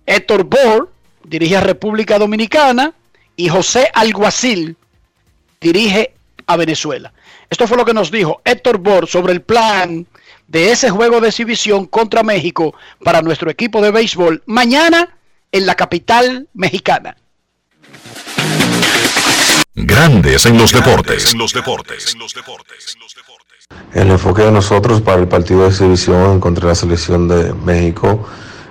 Héctor 0.08 0.45
Bohr 0.45 0.91
dirige 1.23 1.58
a 1.58 1.62
República 1.62 2.17
Dominicana. 2.17 2.95
Y 3.36 3.49
José 3.49 3.91
Alguacil 3.93 4.75
dirige 5.62 6.15
a 6.47 6.58
Venezuela. 6.58 7.13
Esto 7.51 7.67
fue 7.67 7.77
lo 7.77 7.86
que 7.86 7.93
nos 7.93 8.10
dijo 8.10 8.41
Héctor 8.43 8.79
Bohr 8.79 9.08
sobre 9.08 9.34
el 9.34 9.43
plan 9.43 10.08
de 10.47 10.71
ese 10.71 10.89
juego 10.89 11.21
de 11.21 11.29
exhibición 11.29 11.86
contra 11.86 12.23
México 12.23 12.75
para 13.03 13.21
nuestro 13.21 13.49
equipo 13.49 13.81
de 13.81 13.91
béisbol 13.91 14.43
mañana 14.45 15.17
en 15.51 15.65
la 15.65 15.75
capital 15.75 16.47
mexicana. 16.53 17.17
Grandes 19.73 20.45
en 20.45 20.58
los 20.58 20.71
deportes. 20.71 21.34
En 21.34 21.39
los 21.39 21.53
deportes. 21.53 22.15
El 23.93 24.12
enfoque 24.12 24.43
de 24.43 24.51
nosotros 24.51 25.01
para 25.01 25.21
el 25.21 25.27
partido 25.27 25.63
de 25.63 25.69
exhibición 25.69 26.39
contra 26.39 26.67
la 26.67 26.75
selección 26.75 27.27
de 27.27 27.53
México 27.53 28.27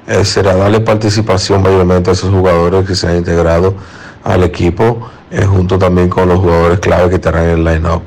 eh, 0.07 0.25
será 0.25 0.55
darle 0.55 0.81
participación 0.81 1.63
mayormente 1.63 2.11
a 2.11 2.13
esos 2.13 2.31
jugadores 2.31 2.87
que 2.87 2.95
se 2.95 3.09
han 3.09 3.17
integrado 3.17 3.75
al 4.23 4.43
equipo, 4.45 5.11
eh, 5.31 5.45
junto 5.45 5.79
también 5.79 6.09
con 6.09 6.29
los 6.29 6.39
jugadores 6.39 6.79
clave 6.81 7.09
que 7.09 7.17
estarán 7.17 7.45
en 7.45 7.51
el 7.51 7.65
line-up. 7.65 8.03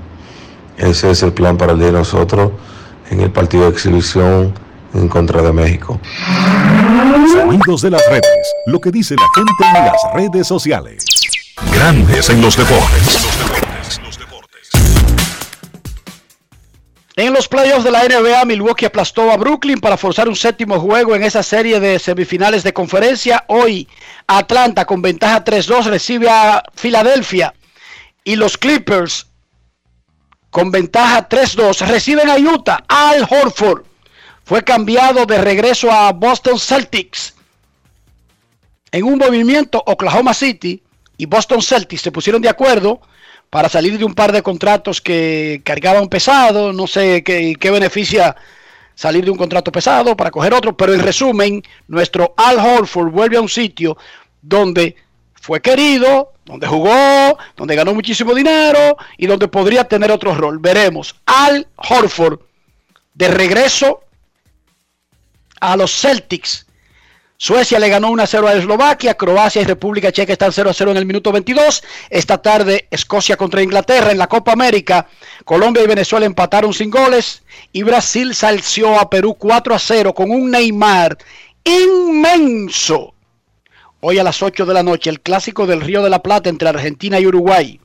Ese 0.77 1.11
es 1.11 1.23
el 1.23 1.33
plan 1.33 1.57
para 1.57 1.73
el 1.73 1.79
día 1.79 1.87
de 1.87 1.93
nosotros 1.93 2.51
en 3.09 3.21
el 3.21 3.31
partido 3.31 3.63
de 3.63 3.69
exhibición 3.69 4.53
en 4.93 5.07
contra 5.07 5.41
de 5.41 5.53
México. 5.53 5.99
Sonidos 7.31 7.81
de 7.81 7.91
las 7.91 8.01
redes, 8.09 8.53
lo 8.65 8.79
que 8.79 8.91
dice 8.91 9.15
la 9.15 9.27
gente 9.35 9.79
en 9.79 9.85
las 9.85 10.01
redes 10.13 10.47
sociales. 10.47 11.05
Grandes 11.71 12.29
en 12.29 12.41
los 12.41 12.55
deportes. 12.55 13.27
En 17.15 17.33
los 17.33 17.47
playoffs 17.47 17.83
de 17.83 17.89
la 17.89 18.03
NBA, 18.03 18.45
Milwaukee 18.45 18.85
aplastó 18.85 19.31
a 19.31 19.37
Brooklyn 19.37 19.79
para 19.79 19.97
forzar 19.97 20.29
un 20.29 20.35
séptimo 20.35 20.79
juego 20.79 21.15
en 21.15 21.23
esa 21.23 21.41
serie 21.41 21.79
de 21.79 21.97
semifinales 21.97 22.61
de 22.61 22.73
conferencia. 22.73 23.43
Hoy, 23.47 23.87
Atlanta 24.27 24.85
con 24.85 25.01
ventaja 25.01 25.43
3-2 25.43 25.85
recibe 25.85 26.29
a 26.29 26.61
Filadelfia 26.75 27.55
y 28.23 28.35
los 28.35 28.57
Clippers 28.57 29.26
con 30.57 30.71
ventaja 30.71 31.29
3-2 31.29 31.85
reciben 31.85 32.31
a 32.31 32.35
Utah. 32.37 32.83
Al 32.87 33.27
Horford 33.29 33.83
fue 34.43 34.63
cambiado 34.63 35.27
de 35.27 35.37
regreso 35.37 35.91
a 35.91 36.11
Boston 36.13 36.57
Celtics. 36.57 37.35
En 38.91 39.03
un 39.03 39.19
movimiento, 39.19 39.83
Oklahoma 39.85 40.33
City 40.33 40.81
y 41.15 41.27
Boston 41.27 41.61
Celtics 41.61 42.01
se 42.01 42.11
pusieron 42.11 42.41
de 42.41 42.49
acuerdo 42.49 43.01
para 43.51 43.69
salir 43.69 43.99
de 43.99 44.03
un 44.03 44.15
par 44.15 44.31
de 44.31 44.41
contratos 44.41 44.99
que 44.99 45.61
cargaban 45.63 46.07
pesado. 46.07 46.73
No 46.73 46.87
sé 46.87 47.23
qué, 47.23 47.55
qué 47.59 47.69
beneficia 47.69 48.35
salir 48.95 49.25
de 49.25 49.29
un 49.29 49.37
contrato 49.37 49.71
pesado 49.71 50.17
para 50.17 50.31
coger 50.31 50.55
otro, 50.55 50.75
pero 50.75 50.91
en 50.91 51.01
resumen, 51.01 51.61
nuestro 51.87 52.33
Al 52.35 52.57
Horford 52.57 53.11
vuelve 53.11 53.37
a 53.37 53.41
un 53.41 53.49
sitio 53.49 53.95
donde 54.41 54.95
fue 55.47 55.61
querido, 55.61 56.33
donde 56.43 56.67
jugó, 56.67 57.37
donde 57.55 57.73
ganó 57.73 57.93
muchísimo 57.93 58.33
dinero 58.33 58.97
y 59.17 59.27
donde 59.27 59.47
podría 59.47 59.85
tener 59.85 60.11
otro 60.11 60.35
rol. 60.35 60.59
Veremos. 60.59 61.15
Al 61.25 61.65
Horford 61.77 62.41
de 63.13 63.29
regreso 63.29 64.01
a 65.61 65.77
los 65.77 65.89
Celtics 65.89 66.67
Suecia 67.37 67.79
le 67.79 67.87
ganó 67.87 68.09
1-0 68.09 68.45
a 68.45 68.55
Eslovaquia, 68.55 69.13
Croacia 69.13 69.61
y 69.61 69.65
República 69.65 70.11
Checa 70.11 70.33
están 70.33 70.51
0-0 70.51 70.91
en 70.91 70.97
el 70.97 71.05
minuto 71.05 71.31
22. 71.31 71.81
Esta 72.09 72.39
tarde 72.39 72.89
Escocia 72.91 73.37
contra 73.37 73.61
Inglaterra 73.61 74.11
en 74.11 74.17
la 74.17 74.27
Copa 74.27 74.51
América. 74.51 75.07
Colombia 75.45 75.81
y 75.81 75.87
Venezuela 75.87 76.25
empataron 76.25 76.73
sin 76.73 76.89
goles 76.89 77.43
y 77.71 77.83
Brasil 77.83 78.35
salció 78.35 78.99
a 78.99 79.09
Perú 79.09 79.37
4-0 79.39 80.13
con 80.13 80.29
un 80.29 80.51
Neymar 80.51 81.17
inmenso. 81.63 83.13
Hoy 83.99 84.19
a 84.19 84.23
las 84.23 84.43
8 84.43 84.67
de 84.67 84.73
la 84.75 84.83
noche 84.83 85.09
el 85.09 85.21
clásico 85.21 85.65
del 85.65 85.81
Río 85.81 86.03
de 86.03 86.11
la 86.11 86.21
Plata 86.21 86.49
entre 86.49 86.69
Argentina 86.69 87.19
y 87.19 87.25
Uruguay. 87.25 87.79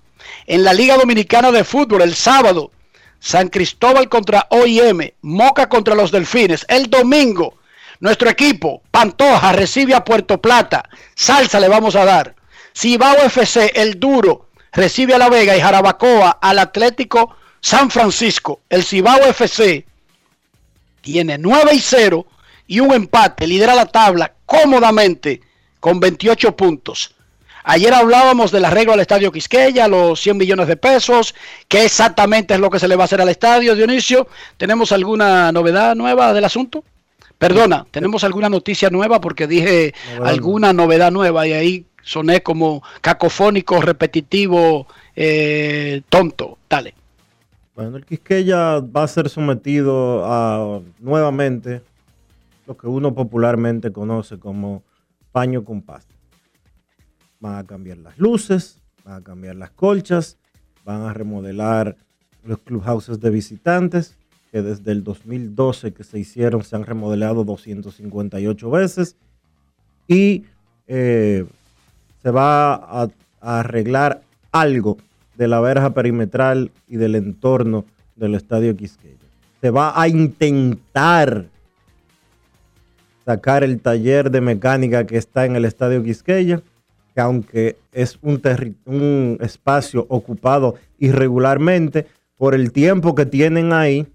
En 0.46 0.62
la 0.62 0.74
Liga 0.74 0.98
Dominicana 0.98 1.50
de 1.50 1.64
Fútbol 1.64 2.02
el 2.02 2.14
sábado 2.14 2.70
San 3.18 3.48
Cristóbal 3.48 4.10
contra 4.10 4.46
OIM, 4.50 5.12
Moca 5.22 5.70
contra 5.70 5.94
los 5.94 6.10
Delfines. 6.10 6.66
El 6.68 6.90
domingo 6.90 7.54
nuestro 8.00 8.28
equipo, 8.28 8.82
Pantoja, 8.90 9.52
recibe 9.52 9.94
a 9.94 10.04
Puerto 10.04 10.38
Plata. 10.38 10.82
Salsa 11.14 11.58
le 11.58 11.68
vamos 11.68 11.96
a 11.96 12.04
dar. 12.04 12.34
Cibao 12.76 13.16
FC, 13.16 13.72
el 13.76 13.98
duro, 13.98 14.48
recibe 14.72 15.14
a 15.14 15.18
La 15.18 15.30
Vega 15.30 15.56
y 15.56 15.60
Jarabacoa 15.60 16.38
al 16.42 16.58
Atlético 16.58 17.36
San 17.60 17.90
Francisco. 17.90 18.60
El 18.68 18.84
Cibao 18.84 19.20
FC 19.20 19.86
tiene 21.00 21.38
9 21.38 21.70
y 21.72 21.80
0 21.80 22.26
y 22.66 22.80
un 22.80 22.92
empate. 22.92 23.46
Lidera 23.46 23.74
la 23.74 23.86
tabla 23.86 24.34
cómodamente 24.44 25.40
con 25.82 25.98
28 25.98 26.54
puntos. 26.54 27.12
Ayer 27.64 27.92
hablábamos 27.92 28.52
del 28.52 28.64
arreglo 28.64 28.92
al 28.92 29.00
estadio 29.00 29.32
Quisqueya, 29.32 29.88
los 29.88 30.20
100 30.20 30.36
millones 30.36 30.68
de 30.68 30.76
pesos, 30.76 31.34
qué 31.66 31.84
exactamente 31.84 32.54
es 32.54 32.60
lo 32.60 32.70
que 32.70 32.78
se 32.78 32.86
le 32.86 32.94
va 32.94 33.02
a 33.02 33.06
hacer 33.06 33.20
al 33.20 33.28
estadio, 33.28 33.74
Dionisio. 33.74 34.28
¿Tenemos 34.56 34.92
alguna 34.92 35.50
novedad 35.50 35.96
nueva 35.96 36.32
del 36.32 36.44
asunto? 36.44 36.84
Perdona, 37.36 37.84
¿tenemos 37.90 38.22
alguna 38.22 38.48
noticia 38.48 38.90
nueva? 38.90 39.20
Porque 39.20 39.48
dije 39.48 39.92
alguna 40.22 40.72
novedad 40.72 41.10
nueva 41.10 41.48
y 41.48 41.52
ahí 41.52 41.86
soné 42.04 42.44
como 42.44 42.84
cacofónico, 43.00 43.80
repetitivo, 43.80 44.86
eh, 45.16 46.02
tonto. 46.08 46.58
Dale. 46.70 46.94
Bueno, 47.74 47.96
el 47.96 48.06
Quisqueya 48.06 48.78
va 48.78 49.02
a 49.02 49.08
ser 49.08 49.28
sometido 49.28 50.24
a 50.26 50.80
nuevamente 51.00 51.82
lo 52.68 52.76
que 52.76 52.86
uno 52.86 53.12
popularmente 53.14 53.90
conoce 53.90 54.38
como 54.38 54.84
paño 55.32 55.64
con 55.64 55.82
pasta. 55.82 56.14
Van 57.40 57.56
a 57.56 57.64
cambiar 57.64 57.98
las 57.98 58.18
luces, 58.18 58.80
van 59.04 59.14
a 59.14 59.22
cambiar 59.22 59.56
las 59.56 59.70
colchas, 59.70 60.38
van 60.84 61.02
a 61.02 61.12
remodelar 61.12 61.96
los 62.44 62.58
clubhouses 62.58 63.20
de 63.20 63.30
visitantes, 63.30 64.16
que 64.50 64.62
desde 64.62 64.92
el 64.92 65.02
2012 65.02 65.92
que 65.92 66.04
se 66.04 66.18
hicieron 66.18 66.62
se 66.62 66.76
han 66.76 66.84
remodelado 66.84 67.44
258 67.44 68.70
veces 68.70 69.16
y 70.06 70.44
eh, 70.86 71.46
se 72.22 72.30
va 72.30 72.74
a, 72.74 73.08
arreglar 73.40 74.22
algo 74.52 74.98
de 75.36 75.48
la 75.48 75.60
verja 75.60 75.94
perimetral 75.94 76.70
y 76.86 76.96
del 76.96 77.16
entorno 77.16 77.84
del 78.14 78.36
estadio 78.36 78.76
Quisqueya. 78.76 79.16
Se 79.60 79.70
va 79.70 80.00
a 80.00 80.06
intentar 80.06 81.46
sacar 83.24 83.64
el 83.64 83.80
taller 83.80 84.30
de 84.30 84.40
mecánica 84.40 85.06
que 85.06 85.16
está 85.16 85.44
en 85.44 85.56
el 85.56 85.64
estadio 85.64 86.02
Quisqueya, 86.02 86.60
que 87.14 87.20
aunque 87.20 87.76
es 87.92 88.18
un, 88.22 88.40
un 88.86 89.38
espacio 89.40 90.06
ocupado 90.08 90.76
irregularmente, 90.98 92.06
por 92.36 92.54
el 92.54 92.72
tiempo 92.72 93.14
que 93.14 93.24
tienen 93.24 93.72
ahí, 93.72 94.06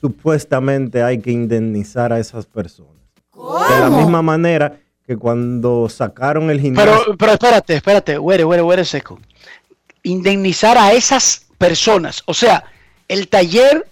supuestamente 0.00 1.02
hay 1.02 1.18
que 1.18 1.32
indemnizar 1.32 2.12
a 2.12 2.20
esas 2.20 2.46
personas. 2.46 2.92
De 3.34 3.80
la 3.80 3.90
misma 3.90 4.22
manera 4.22 4.78
que 5.04 5.16
cuando 5.16 5.88
sacaron 5.88 6.50
el 6.50 6.60
gimnasio. 6.60 6.92
Pero, 7.04 7.16
pero 7.16 7.32
espérate, 7.32 7.74
espérate, 7.74 8.18
huere, 8.18 8.44
huere, 8.44 8.62
huere 8.62 8.84
seco. 8.84 9.18
Indemnizar 10.02 10.78
a 10.78 10.92
esas 10.92 11.46
personas. 11.58 12.22
O 12.26 12.34
sea, 12.34 12.64
el 13.08 13.28
taller 13.28 13.86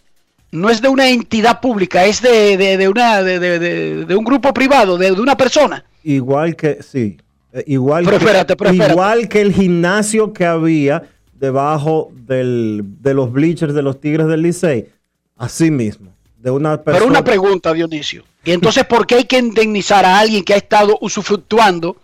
no 0.54 0.70
es 0.70 0.80
de 0.80 0.88
una 0.88 1.08
entidad 1.08 1.60
pública, 1.60 2.04
es 2.04 2.22
de, 2.22 2.56
de, 2.56 2.88
una, 2.88 3.22
de, 3.22 3.38
de, 3.58 4.14
un 4.14 4.24
grupo 4.24 4.54
privado, 4.54 4.96
de, 4.96 5.10
una 5.10 5.36
persona. 5.36 5.84
Igual 6.04 6.54
que, 6.54 6.80
sí. 6.80 7.18
Eh, 7.52 7.64
igual, 7.66 8.06
que, 8.08 8.72
igual 8.72 9.28
que 9.28 9.40
el 9.40 9.52
gimnasio 9.52 10.32
que 10.32 10.46
había 10.46 11.02
debajo 11.34 12.12
del, 12.14 12.82
de 13.00 13.14
los 13.14 13.32
bleachers 13.32 13.74
de 13.74 13.82
los 13.82 14.00
Tigres 14.00 14.26
del 14.28 14.42
Licey 14.42 14.88
Así 15.36 15.70
mismo. 15.70 16.12
de 16.38 16.50
una 16.50 16.80
persona. 16.80 16.98
Pero 16.98 17.10
una 17.10 17.24
pregunta, 17.24 17.72
Dionisio. 17.72 18.24
¿Y 18.44 18.52
entonces 18.52 18.84
por 18.88 19.06
qué 19.06 19.16
hay 19.16 19.24
que 19.24 19.38
indemnizar 19.38 20.04
a 20.04 20.20
alguien 20.20 20.44
que 20.44 20.54
ha 20.54 20.58
estado 20.58 20.96
usufructuando 21.00 21.96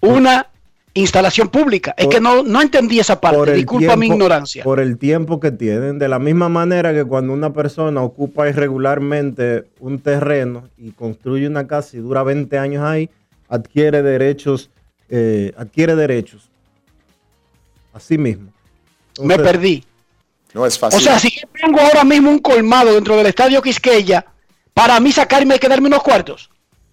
una 0.00 0.48
instalación 1.00 1.48
pública? 1.48 1.94
es 1.96 2.08
que 2.08 2.20
no, 2.20 2.42
no 2.42 2.60
entendí 2.60 2.98
esa 2.98 3.20
parte. 3.20 3.52
Disculpa 3.52 3.96
mi 3.96 4.06
ignorancia. 4.06 4.64
Por 4.64 4.80
el 4.80 4.98
tiempo 4.98 5.40
que 5.40 5.50
tienen. 5.50 5.98
De 5.98 6.08
la 6.08 6.18
misma 6.18 6.48
manera 6.48 6.92
que 6.92 7.04
cuando 7.04 7.32
una 7.32 7.52
persona 7.52 8.02
ocupa 8.02 8.48
irregularmente 8.48 9.66
un 9.80 10.00
terreno 10.00 10.68
y 10.76 10.90
construye 10.90 11.46
una 11.46 11.66
casa 11.66 11.96
y 11.96 12.00
dura 12.00 12.22
20 12.22 12.58
años 12.58 12.84
ahí, 12.84 13.10
adquiere 13.48 14.02
derechos. 14.02 14.70
Eh, 15.08 15.52
adquiere 15.56 15.94
derechos. 15.94 16.48
Así 17.92 18.18
mismo. 18.18 18.52
Me 19.22 19.38
perdí. 19.38 19.84
No 20.52 20.66
es 20.66 20.78
fácil. 20.78 20.98
O 20.98 21.02
sea, 21.02 21.18
si 21.18 21.30
yo 21.30 21.46
tengo 21.60 21.80
ahora 21.80 22.04
mismo 22.04 22.30
un 22.30 22.38
colmado 22.38 22.94
dentro 22.94 23.16
del 23.16 23.26
estadio 23.26 23.62
Quisqueya, 23.62 24.24
para 24.72 24.98
mí 25.00 25.12
sacarme 25.12 25.56
y 25.56 25.58
quedarme 25.58 25.88
unos 25.88 26.02
cuartos. 26.02 26.50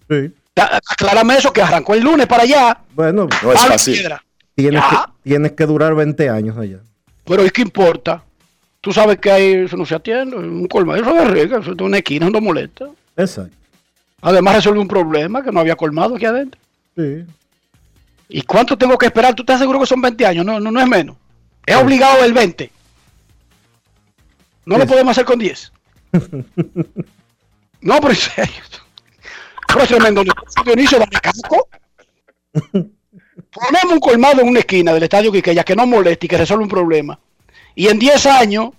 Sí. 0.10 0.32
Aclárame 0.56 1.38
eso 1.38 1.52
que 1.52 1.62
arrancó 1.62 1.96
el 1.96 2.04
lunes 2.04 2.28
para 2.28 2.44
allá. 2.44 2.78
Bueno, 2.94 3.28
no 3.44 3.52
es 3.52 3.60
fácil. 3.60 4.08
Tienes 4.56 4.84
que, 4.84 4.96
tienes 5.24 5.52
que, 5.54 5.66
durar 5.66 5.96
20 5.96 6.30
años 6.30 6.58
allá. 6.58 6.80
Pero 7.26 7.46
¿y 7.46 7.50
qué 7.50 7.64
importa? 7.64 8.24
Tú 8.82 8.94
sabes 8.94 9.18
que 9.18 9.32
hay, 9.32 9.54
eso 9.66 9.78
no 9.78 9.86
se 9.86 9.96
atiende, 9.96 10.36
un 10.36 10.68
colmado, 10.68 11.02
eso 11.02 11.20
es 11.22 11.28
rica, 11.32 11.60
eso 11.60 11.72
es 11.72 11.82
una 11.82 11.98
esquina, 11.98 12.30
no 12.30 12.42
molesta. 12.42 12.90
Exacto. 13.18 13.56
Además 14.22 14.56
resuelve 14.56 14.80
un 14.80 14.88
problema 14.88 15.42
que 15.42 15.52
no 15.52 15.60
había 15.60 15.76
colmado 15.76 16.16
aquí 16.16 16.26
adentro. 16.26 16.60
Sí. 16.96 17.26
¿Y 18.30 18.42
cuánto 18.44 18.78
tengo 18.78 18.98
que 18.98 19.08
esperar? 19.08 19.34
¿Tú 19.34 19.44
estás 19.44 19.60
seguro 19.60 19.80
que 19.80 19.86
son 19.86 20.02
20 20.02 20.26
años? 20.26 20.46
No, 20.46 20.60
no, 20.60 20.72
no 20.72 20.80
es 20.80 20.88
menos. 20.88 21.16
Es 21.66 21.76
obligado 21.76 22.24
el 22.24 22.34
20. 22.34 22.72
No 24.66 24.78
lo 24.78 24.86
podemos 24.86 25.12
hacer 25.12 25.26
con 25.26 25.40
10. 25.40 25.72
no, 27.82 28.02
pero 28.02 28.10
en 28.10 28.16
serio. 28.16 28.64
Es 29.82 29.88
tremendo. 29.88 30.24
Dionisio, 30.66 31.00
dame 31.00 31.20
casco. 31.22 31.68
Ponemos 32.54 33.94
un 33.94 34.00
colmado 34.00 34.42
en 34.42 34.48
una 34.48 34.60
esquina 34.60 34.94
del 34.94 35.04
estadio 35.04 35.32
Quiqueya 35.32 35.64
que 35.64 35.76
no 35.76 35.86
moleste 35.86 36.26
y 36.26 36.30
que 36.30 36.38
resuelva 36.38 36.64
un 36.64 36.70
problema. 36.70 37.20
Y 37.76 37.88
en 37.88 38.00
10 38.00 38.26
años, 38.28 38.70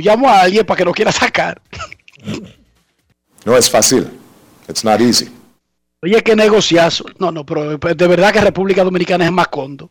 llamo 0.00 0.28
a 0.28 0.42
alguien 0.42 0.64
para 0.64 0.78
que 0.78 0.84
lo 0.84 0.92
quiera 0.92 1.12
sacar. 1.12 1.60
no 3.44 3.56
es 3.56 3.70
fácil. 3.70 4.08
It's 4.68 4.84
not 4.84 5.00
easy. 5.00 5.28
Oye, 6.02 6.22
qué 6.22 6.34
negociazo. 6.34 7.04
No, 7.18 7.30
no, 7.30 7.44
pero 7.44 7.76
de 7.76 8.06
verdad 8.06 8.32
que 8.32 8.40
República 8.40 8.84
Dominicana 8.84 9.24
es 9.24 9.32
Macondo. 9.32 9.90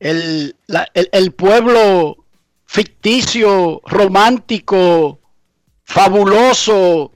El, 0.00 0.54
el, 0.94 1.32
pueblo 1.32 2.24
ficticio, 2.66 3.82
romántico, 3.84 5.18
fabuloso, 5.88 7.10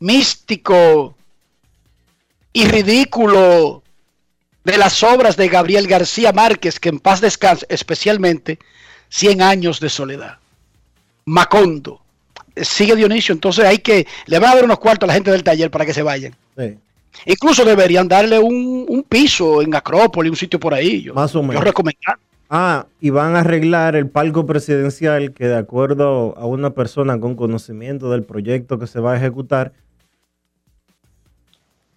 místico 0.00 1.14
y 2.52 2.66
ridículo 2.66 3.84
de 4.64 4.76
las 4.76 5.02
obras 5.04 5.36
de 5.36 5.48
Gabriel 5.48 5.86
García 5.86 6.32
Márquez, 6.32 6.80
que 6.80 6.88
en 6.88 6.98
paz 6.98 7.20
descanse, 7.20 7.64
especialmente 7.68 8.58
100 9.10 9.42
años 9.42 9.78
de 9.78 9.88
soledad. 9.88 10.38
Macondo 11.24 12.00
sigue 12.56 12.96
Dionisio, 12.96 13.32
entonces 13.32 13.64
hay 13.64 13.78
que, 13.78 14.06
le 14.26 14.38
van 14.40 14.50
a 14.50 14.54
dar 14.56 14.64
unos 14.64 14.80
cuartos 14.80 15.06
a 15.06 15.08
la 15.08 15.14
gente 15.14 15.30
del 15.30 15.44
taller 15.44 15.70
para 15.70 15.86
que 15.86 15.94
se 15.94 16.02
vayan. 16.02 16.34
Incluso 17.24 17.64
deberían 17.64 18.08
darle 18.08 18.40
un, 18.40 19.06
piso 19.08 19.62
en 19.62 19.74
Acrópolis, 19.74 20.30
un 20.30 20.36
sitio 20.36 20.58
por 20.58 20.74
ahí. 20.74 21.02
Yo, 21.02 21.14
Más 21.14 21.34
o 21.36 21.42
menos. 21.42 21.56
Yo 21.56 21.60
recomendar. 21.60 22.18
Ah, 22.54 22.86
y 23.00 23.08
van 23.08 23.34
a 23.34 23.40
arreglar 23.40 23.96
el 23.96 24.10
palco 24.10 24.44
presidencial 24.44 25.32
que 25.32 25.48
de 25.48 25.56
acuerdo 25.56 26.36
a 26.36 26.44
una 26.44 26.74
persona 26.74 27.18
con 27.18 27.34
conocimiento 27.34 28.10
del 28.10 28.24
proyecto 28.24 28.78
que 28.78 28.86
se 28.86 29.00
va 29.00 29.14
a 29.14 29.16
ejecutar, 29.16 29.72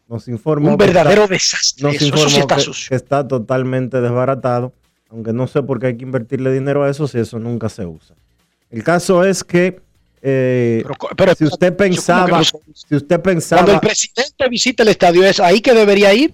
nos 0.08 0.30
informó 0.30 0.70
un 0.70 0.78
verdadero 0.78 1.28
desastre. 1.28 1.84
Nos 1.84 2.02
informó 2.02 2.48
que 2.88 2.96
está 2.96 3.28
totalmente 3.28 4.00
desbaratado, 4.00 4.72
aunque 5.10 5.34
no 5.34 5.46
sé 5.48 5.62
por 5.62 5.78
qué 5.78 5.88
hay 5.88 5.98
que 5.98 6.06
invertirle 6.06 6.54
dinero 6.54 6.86
a 6.86 6.89
eso 6.89 7.06
si 7.06 7.20
eso 7.20 7.38
nunca 7.38 7.68
se 7.68 7.86
usa. 7.86 8.15
El 8.70 8.82
caso 8.82 9.26
es 9.26 9.44
que 9.44 9.82
eh, 10.22 10.86
pero, 11.18 11.36
si 11.36 11.44
usted 11.44 11.76
pensaba, 11.76 12.41
si 12.46 12.96
usted 12.96 13.20
pensaba, 13.20 13.63
cuando 13.63 13.74
el 13.74 13.80
presidente 13.82 14.48
visita 14.50 14.84
el 14.84 14.89
estadio 14.89 15.26
es 15.26 15.41
ahí 15.41 15.60
que 15.60 15.74
debería 15.74 16.13
ir 16.13 16.34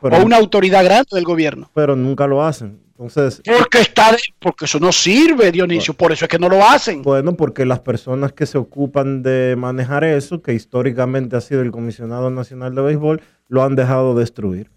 o 0.00 0.24
una 0.24 0.38
autoridad 0.38 0.84
grande 0.84 1.10
del 1.12 1.24
gobierno. 1.24 1.70
Pero 1.72 1.94
nunca 1.94 2.26
lo 2.26 2.44
hacen. 2.44 2.89
Entonces, 3.00 3.40
porque 3.46 3.80
está 3.80 4.14
porque 4.38 4.66
eso 4.66 4.78
no 4.78 4.92
sirve, 4.92 5.50
Dionisio, 5.50 5.94
por 5.94 6.12
eso 6.12 6.26
es 6.26 6.28
que 6.28 6.38
no 6.38 6.50
lo 6.50 6.62
hacen. 6.62 7.00
Bueno, 7.00 7.34
porque 7.34 7.64
las 7.64 7.80
personas 7.80 8.34
que 8.34 8.44
se 8.44 8.58
ocupan 8.58 9.22
de 9.22 9.56
manejar 9.56 10.04
eso, 10.04 10.42
que 10.42 10.52
históricamente 10.52 11.34
ha 11.34 11.40
sido 11.40 11.62
el 11.62 11.70
comisionado 11.70 12.30
nacional 12.30 12.74
de 12.74 12.82
béisbol, 12.82 13.22
lo 13.48 13.62
han 13.62 13.74
dejado 13.74 14.14
destruir. 14.14 14.70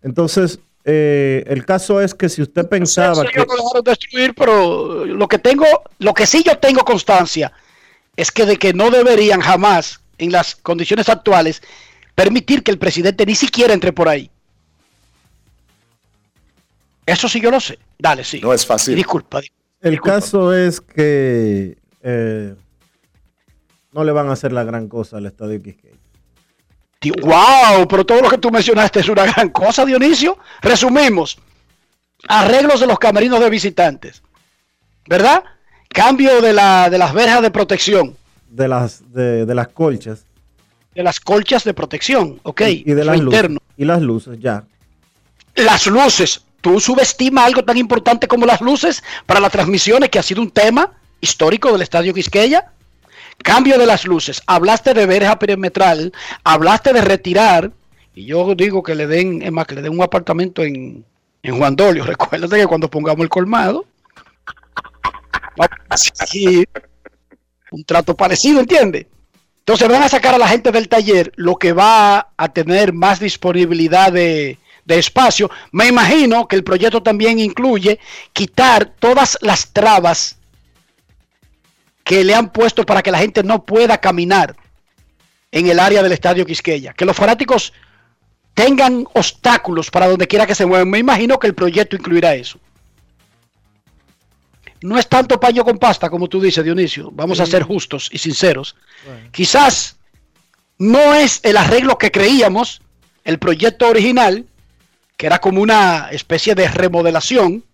Entonces, 0.00 0.60
eh, 0.86 1.44
el 1.46 1.66
caso 1.66 2.00
es 2.00 2.14
que 2.14 2.30
si 2.30 2.40
usted 2.40 2.66
pensaba 2.66 3.26
que 3.26 3.40
lo 3.40 3.44
dejaron 3.44 3.84
destruir, 3.84 4.34
pero 4.34 5.04
lo 5.04 5.28
que 5.28 5.38
tengo, 5.38 5.66
lo 5.98 6.14
que 6.14 6.24
sí 6.24 6.42
yo 6.42 6.56
tengo 6.56 6.80
constancia 6.86 7.52
es 8.16 8.32
que 8.32 8.46
de 8.46 8.56
que 8.56 8.72
no 8.72 8.90
deberían 8.90 9.42
jamás, 9.42 10.00
en 10.16 10.32
las 10.32 10.56
condiciones 10.56 11.10
actuales, 11.10 11.60
permitir 12.14 12.62
que 12.62 12.70
el 12.70 12.78
presidente 12.78 13.26
ni 13.26 13.34
siquiera 13.34 13.74
entre 13.74 13.92
por 13.92 14.08
ahí. 14.08 14.30
Eso 17.08 17.26
sí 17.26 17.40
yo 17.40 17.50
lo 17.50 17.58
sé. 17.58 17.78
Dale, 17.98 18.22
sí. 18.22 18.38
No 18.38 18.52
es 18.52 18.66
fácil. 18.66 18.94
Disculpa. 18.94 19.40
El 19.80 19.98
caso 19.98 20.52
es 20.52 20.78
que 20.82 21.78
eh, 22.02 22.54
no 23.92 24.04
le 24.04 24.12
van 24.12 24.28
a 24.28 24.32
hacer 24.32 24.52
la 24.52 24.62
gran 24.62 24.88
cosa 24.88 25.16
al 25.16 25.24
estadio 25.24 25.62
Quisqueya. 25.62 25.96
¡Wow! 27.22 27.88
Pero 27.88 28.04
todo 28.04 28.20
lo 28.20 28.28
que 28.28 28.36
tú 28.36 28.50
mencionaste 28.50 29.00
es 29.00 29.08
una 29.08 29.24
gran 29.24 29.48
cosa, 29.48 29.86
Dionisio. 29.86 30.36
Resumimos. 30.60 31.38
Arreglos 32.28 32.80
de 32.80 32.86
los 32.86 32.98
camerinos 32.98 33.40
de 33.40 33.48
visitantes. 33.48 34.22
¿Verdad? 35.08 35.42
Cambio 35.88 36.42
de, 36.42 36.52
la, 36.52 36.90
de 36.90 36.98
las 36.98 37.14
verjas 37.14 37.40
de 37.40 37.50
protección. 37.50 38.16
De 38.50 38.68
las, 38.68 39.10
de, 39.14 39.46
las 39.54 39.68
colchas. 39.68 40.26
De 40.94 41.02
las 41.02 41.20
colchas 41.20 41.64
de 41.64 41.72
protección, 41.72 42.38
ok. 42.42 42.62
Y, 42.68 42.92
de 42.92 43.04
las 43.04 43.18
luces. 43.18 43.48
Y 43.78 43.84
las 43.86 44.02
luces, 44.02 44.38
ya. 44.40 44.64
Las 45.54 45.86
luces. 45.86 46.42
Tú 46.60 46.80
subestimas 46.80 47.46
algo 47.46 47.64
tan 47.64 47.76
importante 47.76 48.26
como 48.26 48.46
las 48.46 48.60
luces 48.60 49.02
para 49.26 49.40
las 49.40 49.52
transmisiones, 49.52 50.10
que 50.10 50.18
ha 50.18 50.22
sido 50.22 50.42
un 50.42 50.50
tema 50.50 50.92
histórico 51.20 51.72
del 51.72 51.82
Estadio 51.82 52.12
Quisqueya. 52.12 52.72
Cambio 53.42 53.78
de 53.78 53.86
las 53.86 54.04
luces. 54.04 54.42
Hablaste 54.46 54.94
de 54.94 55.06
verja 55.06 55.38
perimetral, 55.38 56.12
hablaste 56.42 56.92
de 56.92 57.00
retirar, 57.02 57.70
y 58.14 58.26
yo 58.26 58.54
digo 58.56 58.82
que 58.82 58.96
le 58.96 59.06
den, 59.06 59.42
es 59.42 59.52
más, 59.52 59.66
que 59.66 59.76
le 59.76 59.82
den 59.82 59.92
un 59.92 60.02
apartamento 60.02 60.64
en, 60.64 61.04
en 61.42 61.56
Juan 61.56 61.76
Dolio. 61.76 62.04
Recuérdate 62.06 62.56
que 62.56 62.66
cuando 62.66 62.90
pongamos 62.90 63.22
el 63.22 63.28
colmado, 63.28 63.86
un 67.70 67.84
trato 67.84 68.16
parecido, 68.16 68.60
¿entiendes? 68.60 69.06
Entonces 69.60 69.88
van 69.88 70.02
a 70.02 70.08
sacar 70.08 70.34
a 70.34 70.38
la 70.38 70.48
gente 70.48 70.72
del 70.72 70.88
taller, 70.88 71.32
lo 71.36 71.56
que 71.56 71.72
va 71.72 72.30
a 72.36 72.48
tener 72.52 72.92
más 72.92 73.20
disponibilidad 73.20 74.10
de, 74.10 74.58
de 74.88 74.98
espacio. 74.98 75.48
Me 75.70 75.86
imagino 75.86 76.48
que 76.48 76.56
el 76.56 76.64
proyecto 76.64 77.02
también 77.02 77.38
incluye 77.38 78.00
quitar 78.32 78.94
todas 78.98 79.38
las 79.40 79.72
trabas 79.72 80.38
que 82.02 82.24
le 82.24 82.34
han 82.34 82.50
puesto 82.50 82.84
para 82.84 83.02
que 83.02 83.12
la 83.12 83.18
gente 83.18 83.42
no 83.44 83.64
pueda 83.64 83.98
caminar 83.98 84.56
en 85.52 85.68
el 85.68 85.78
área 85.78 86.02
del 86.02 86.12
estadio 86.12 86.44
Quisqueya. 86.44 86.94
Que 86.94 87.04
los 87.04 87.16
fanáticos 87.16 87.72
tengan 88.54 89.06
obstáculos 89.12 89.90
para 89.90 90.08
donde 90.08 90.26
quiera 90.26 90.46
que 90.46 90.54
se 90.54 90.66
muevan. 90.66 90.90
Me 90.90 90.98
imagino 90.98 91.38
que 91.38 91.46
el 91.46 91.54
proyecto 91.54 91.94
incluirá 91.94 92.34
eso 92.34 92.58
no 94.80 94.98
es 94.98 95.08
tanto 95.08 95.40
paño 95.40 95.64
con 95.64 95.78
pasta 95.78 96.08
como 96.08 96.28
tú 96.28 96.40
dices, 96.40 96.64
Dionisio. 96.64 97.10
Vamos 97.12 97.40
a 97.40 97.46
ser 97.46 97.62
justos 97.62 98.08
y 98.12 98.18
sinceros. 98.18 98.76
Quizás 99.32 99.96
no 100.78 101.14
es 101.14 101.40
el 101.42 101.56
arreglo 101.56 101.98
que 101.98 102.10
creíamos, 102.10 102.80
el 103.24 103.38
proyecto 103.38 103.88
original, 103.88 104.46
que 105.18 105.26
era 105.26 105.40
como 105.40 105.60
una 105.60 106.08
especie 106.12 106.54
de 106.54 106.68
remodelación. 106.68 107.64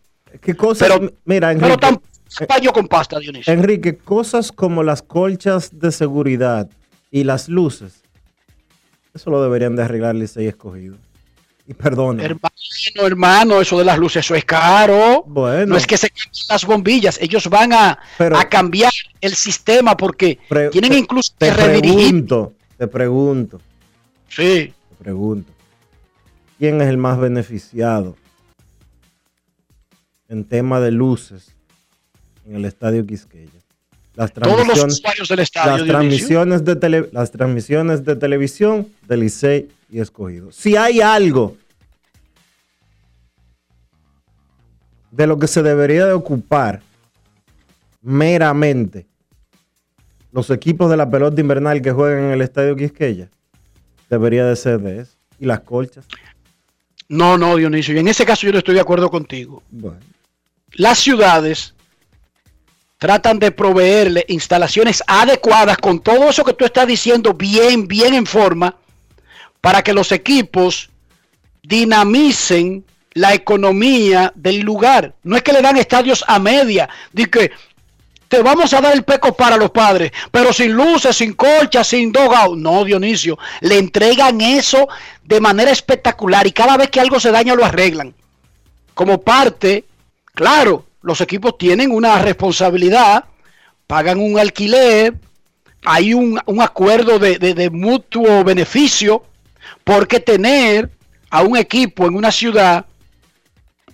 ¿Qué 0.40 0.57
cosas? 0.57 0.88
Pero, 0.88 1.12
mira, 1.26 1.52
Enrique, 1.52 1.76
pero 1.78 2.00
eh, 2.40 2.46
paño 2.46 2.72
con 2.72 2.88
pasta, 2.88 3.20
Dionisio. 3.20 3.52
Enrique, 3.52 3.98
cosas 3.98 4.50
como 4.50 4.83
las 4.83 5.02
colchas 5.02 5.78
de 5.78 5.92
seguridad 5.92 6.68
y 7.11 7.22
las 7.22 7.48
luces, 7.48 8.02
eso 9.14 9.30
lo 9.30 9.42
deberían 9.42 9.76
de 9.76 9.83
arreglar 9.83 10.16
Licey 10.16 10.46
escogido. 10.46 10.96
Y 11.66 11.74
perdón. 11.74 12.18
Hermano, 12.20 12.54
hermano, 12.96 13.61
eso 13.61 13.78
de 13.78 13.85
las 13.85 13.98
luces, 13.98 14.24
eso 14.24 14.35
es 14.35 14.44
caro. 14.44 15.22
Bueno. 15.26 15.66
No 15.66 15.76
es 15.76 15.87
que 15.87 15.96
se 15.96 16.09
cambien 16.09 16.44
las 16.48 16.64
bombillas, 16.64 17.18
ellos 17.20 17.48
van 17.48 17.74
a, 17.74 17.98
a 18.18 18.48
cambiar 18.48 18.92
el 19.20 19.35
sistema 19.35 19.96
porque 19.96 20.38
tienen 20.72 20.94
incluso 20.94 21.33
te 21.37 21.48
que 21.48 21.54
Pregunto, 21.54 22.54
te 22.78 22.87
pregunto. 22.87 23.61
Sí. 24.28 24.72
Te 24.88 25.04
pregunto. 25.04 25.53
¿Quién 26.64 26.81
es 26.81 26.88
el 26.88 26.96
más 26.96 27.20
beneficiado 27.20 28.16
en 30.31 30.44
tema 30.44 30.81
de 30.81 30.92
luces 30.92 31.55
en 32.46 32.57
el 32.57 32.64
estadio 32.64 33.07
Quisqueya. 33.07 33.50
Las 34.14 34.33
Todos 34.33 34.66
los 34.66 34.83
usuarios 34.83 35.29
del 35.29 35.40
estadio. 35.40 35.77
Las 35.77 35.87
transmisiones, 35.87 36.64
de 36.64 37.09
las 37.12 37.31
transmisiones 37.33 38.03
de 38.07 38.16
televisión 38.16 38.88
de 39.07 39.16
Licey 39.18 39.68
y 39.90 40.00
Escogido. 40.00 40.53
Si 40.53 40.74
hay 40.74 41.03
algo 41.03 41.59
de 45.11 45.27
lo 45.27 45.38
que 45.38 45.48
se 45.48 45.62
debería 45.62 46.07
de 46.07 46.14
ocupar 46.14 46.81
meramente 48.00 49.07
los 50.33 50.48
equipos 50.48 50.88
de 50.88 50.96
la 50.96 51.11
pelota 51.11 51.38
invernal 51.42 51.83
que 51.83 51.92
juegan 51.92 52.24
en 52.24 52.31
el 52.31 52.40
estadio 52.40 52.74
Quisqueya, 52.74 53.29
debería 54.09 54.46
de 54.46 54.57
ser 54.57 54.81
de 54.81 55.00
eso. 55.00 55.12
¿Y 55.38 55.44
las 55.44 55.61
colchas? 55.61 56.07
No, 57.14 57.38
no, 57.38 57.55
Dionisio. 57.55 57.94
Y 57.94 58.00
en 58.00 58.09
ese 58.09 58.27
caso 58.27 58.44
yo 58.44 58.53
no 58.53 58.59
estoy 58.59 58.74
de 58.74 58.81
acuerdo 58.81 59.09
contigo. 59.09 59.62
Las 60.72 60.98
ciudades 60.98 61.72
tratan 62.98 63.38
de 63.38 63.53
proveerle 63.53 64.24
instalaciones 64.29 65.00
adecuadas 65.07 65.79
con 65.79 66.00
todo 66.00 66.29
eso 66.29 66.44
que 66.44 66.55
tú 66.55 66.64
estás 66.64 66.88
diciendo 66.88 67.33
bien, 67.33 67.87
bien 67.87 68.14
en 68.14 68.27
forma, 68.27 68.77
para 69.61 69.83
que 69.83 69.92
los 69.92 70.11
equipos 70.11 70.90
dinamicen 71.62 72.85
la 73.12 73.33
economía 73.33 74.33
del 74.35 74.61
lugar. 74.61 75.14
No 75.22 75.37
es 75.37 75.44
que 75.44 75.53
le 75.53 75.62
dan 75.62 75.77
estadios 75.77 76.24
a 76.27 76.40
media, 76.40 76.88
de 77.12 77.27
que 77.31 77.53
vamos 78.42 78.73
a 78.73 78.81
dar 78.81 78.94
el 78.94 79.05
peco 79.05 79.35
para 79.35 79.57
los 79.57 79.70
padres, 79.70 80.12
pero 80.31 80.53
sin 80.53 80.73
luces, 80.73 81.16
sin 81.16 81.35
colchas, 81.35 81.87
sin 81.88 82.12
dogout. 82.12 82.59
No, 82.59 82.85
Dionisio, 82.85 83.38
le 83.61 83.79
entregan 83.79 84.40
eso 84.40 84.88
de 85.23 85.40
manera 85.40 85.70
espectacular 85.70 86.47
y 86.47 86.53
cada 86.53 86.77
vez 86.77 86.90
que 86.90 87.01
algo 87.01 87.20
se 87.20 87.31
daña 87.31 87.55
lo 87.55 87.64
arreglan. 87.64 88.14
Como 88.94 89.20
parte, 89.20 89.85
claro, 90.35 90.87
los 91.03 91.20
equipos 91.20 91.59
tienen 91.59 91.90
una 91.90 92.18
responsabilidad, 92.20 93.25
pagan 93.87 94.20
un 94.20 94.38
alquiler, 94.38 95.14
hay 95.85 96.14
un, 96.14 96.40
acuerdo 96.61 97.18
de 97.18 97.70
mutuo 97.70 98.42
beneficio, 98.44 99.23
porque 99.83 100.20
tener 100.20 100.90
a 101.31 101.42
un 101.42 101.57
equipo 101.57 102.07
en 102.07 102.14
una 102.14 102.31
ciudad 102.31 102.87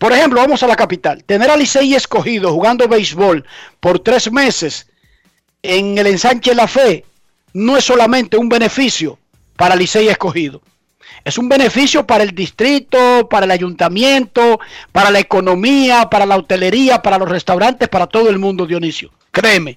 por 0.00 0.14
ejemplo, 0.14 0.40
vamos 0.40 0.62
a 0.62 0.66
la 0.66 0.76
capital. 0.76 1.22
Tener 1.24 1.50
a 1.50 1.58
Licey 1.58 1.94
escogido 1.94 2.54
jugando 2.54 2.88
béisbol 2.88 3.44
por 3.80 3.98
tres 3.98 4.32
meses 4.32 4.86
en 5.62 5.98
el 5.98 6.06
ensanche 6.06 6.54
La 6.54 6.66
Fe 6.66 7.04
no 7.52 7.76
es 7.76 7.84
solamente 7.84 8.38
un 8.38 8.48
beneficio 8.48 9.18
para 9.56 9.76
Licey 9.76 10.08
escogido. 10.08 10.62
Es 11.22 11.36
un 11.36 11.50
beneficio 11.50 12.06
para 12.06 12.24
el 12.24 12.34
distrito, 12.34 13.28
para 13.28 13.44
el 13.44 13.50
ayuntamiento, 13.50 14.58
para 14.90 15.10
la 15.10 15.18
economía, 15.18 16.08
para 16.08 16.24
la 16.24 16.38
hotelería, 16.38 17.02
para 17.02 17.18
los 17.18 17.28
restaurantes, 17.28 17.90
para 17.90 18.06
todo 18.06 18.30
el 18.30 18.38
mundo, 18.38 18.64
Dionisio. 18.64 19.10
Créeme. 19.30 19.76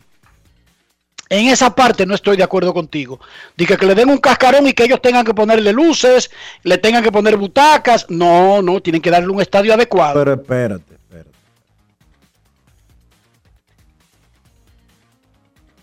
En 1.33 1.47
esa 1.47 1.73
parte 1.73 2.05
no 2.05 2.13
estoy 2.13 2.37
de 2.37 2.43
acuerdo 2.43 2.75
contigo. 2.75 3.19
Dice 3.57 3.75
que 3.75 3.87
le 3.87 3.95
den 3.95 4.07
un 4.07 4.19
cascarón 4.19 4.67
y 4.67 4.73
que 4.73 4.83
ellos 4.83 5.01
tengan 5.01 5.25
que 5.25 5.33
ponerle 5.33 5.73
luces, 5.73 6.29
le 6.61 6.77
tengan 6.77 7.03
que 7.03 7.11
poner 7.11 7.37
butacas. 7.37 8.05
No, 8.07 8.61
no, 8.61 8.79
tienen 8.81 9.01
que 9.01 9.09
darle 9.09 9.29
un 9.29 9.41
estadio 9.41 9.73
adecuado. 9.73 10.13
Pero 10.13 10.33
espérate, 10.33 10.93
espérate. 10.93 11.31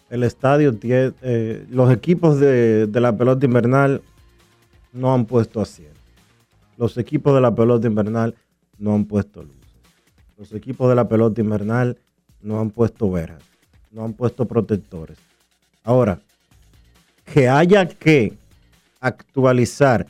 El 0.08 0.22
estadio 0.22 0.72
tiene. 0.72 1.14
Eh, 1.20 1.66
los 1.68 1.92
equipos 1.92 2.38
de, 2.38 2.86
de, 2.86 3.00
la 3.00 3.16
pelota 3.16 3.44
invernal 3.44 4.02
no 4.92 5.12
han 5.12 5.24
puesto 5.24 5.60
asiento. 5.60 5.98
Los 6.76 6.96
equipos 6.96 7.34
de 7.34 7.40
la 7.40 7.52
pelota 7.52 7.88
invernal 7.88 8.36
no 8.78 8.94
han 8.94 9.04
puesto 9.04 9.42
luces. 9.42 9.58
Los 10.38 10.52
equipos 10.52 10.88
de 10.88 10.94
la 10.94 11.08
pelota 11.08 11.40
invernal 11.40 11.98
no 12.40 12.60
han 12.60 12.70
puesto 12.70 13.10
veras. 13.10 13.42
No 13.90 14.04
han 14.04 14.12
puesto 14.12 14.44
protectores 14.44 15.18
Ahora, 15.85 16.21
que 17.33 17.49
haya 17.49 17.87
que 17.87 18.35
actualizar, 19.01 20.07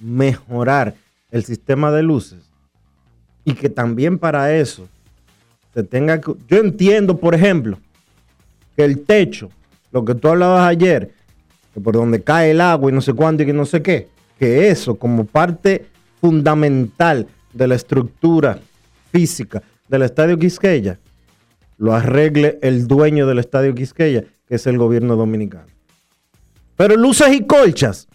mejorar 0.00 0.94
el 1.30 1.44
sistema 1.44 1.90
de 1.90 2.02
luces 2.02 2.50
y 3.44 3.54
que 3.54 3.68
también 3.68 4.18
para 4.18 4.54
eso 4.54 4.88
se 5.72 5.82
tenga 5.82 6.20
que... 6.20 6.32
Yo 6.48 6.58
entiendo, 6.58 7.16
por 7.16 7.34
ejemplo, 7.34 7.78
que 8.76 8.84
el 8.84 9.04
techo, 9.04 9.50
lo 9.92 10.04
que 10.04 10.14
tú 10.14 10.28
hablabas 10.28 10.68
ayer, 10.68 11.12
que 11.72 11.80
por 11.80 11.94
donde 11.94 12.22
cae 12.22 12.50
el 12.50 12.60
agua 12.60 12.90
y 12.90 12.94
no 12.94 13.00
sé 13.00 13.12
cuánto 13.12 13.42
y 13.42 13.46
que 13.46 13.52
no 13.52 13.64
sé 13.64 13.82
qué, 13.82 14.08
que 14.38 14.68
eso 14.68 14.96
como 14.96 15.24
parte 15.24 15.86
fundamental 16.20 17.26
de 17.52 17.68
la 17.68 17.74
estructura 17.74 18.58
física 19.10 19.62
del 19.88 20.02
Estadio 20.02 20.38
Quisqueya, 20.38 20.98
lo 21.78 21.94
arregle 21.94 22.58
el 22.62 22.86
dueño 22.86 23.26
del 23.26 23.38
Estadio 23.38 23.74
Quisqueya 23.74 24.24
que 24.48 24.56
es 24.56 24.66
el 24.66 24.78
gobierno 24.78 25.16
dominicano. 25.16 25.66
Pero 26.76 26.96
luces 26.96 27.32
y 27.32 27.46
colchas. 27.46 28.08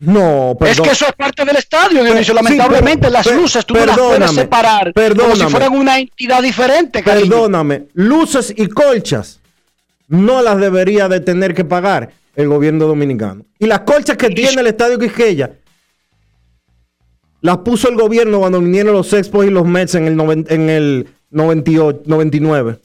No, 0.00 0.56
perdón. 0.58 0.74
Es 0.74 0.80
que 0.80 0.90
eso 0.90 1.06
es 1.06 1.12
parte 1.14 1.44
del 1.44 1.56
estadio, 1.56 2.04
Dionisio. 2.04 2.34
Lamentablemente, 2.34 3.10
las 3.10 3.26
luces 3.32 3.66
tú 3.66 3.74
no 3.74 3.86
las 3.86 3.98
puedes 3.98 4.30
separar 4.30 4.92
como 4.94 5.34
si 5.34 5.42
fueran 5.44 5.76
una 5.76 5.98
entidad 5.98 6.40
diferente. 6.40 7.02
Perdóname, 7.02 7.88
luces 7.94 8.54
y 8.56 8.68
colchas 8.68 9.40
no 10.06 10.40
las 10.42 10.58
debería 10.58 11.08
de 11.08 11.20
tener 11.20 11.54
que 11.54 11.64
pagar 11.64 12.10
el 12.36 12.48
gobierno 12.48 12.86
dominicano. 12.86 13.44
Y 13.58 13.66
las 13.66 13.80
colchas 13.80 14.16
que 14.16 14.30
tiene 14.30 14.60
el 14.60 14.68
estadio 14.68 14.98
Quisqueya 14.98 15.52
las 17.40 17.58
puso 17.58 17.88
el 17.88 17.96
gobierno 17.96 18.38
cuando 18.38 18.60
vinieron 18.60 18.92
los 18.92 19.12
Expos 19.12 19.46
y 19.46 19.50
los 19.50 19.66
Mets 19.66 19.94
en 19.94 20.06
el, 20.06 20.46
en 20.48 20.70
el 20.70 21.08
98, 21.30 22.02
99 22.06 22.78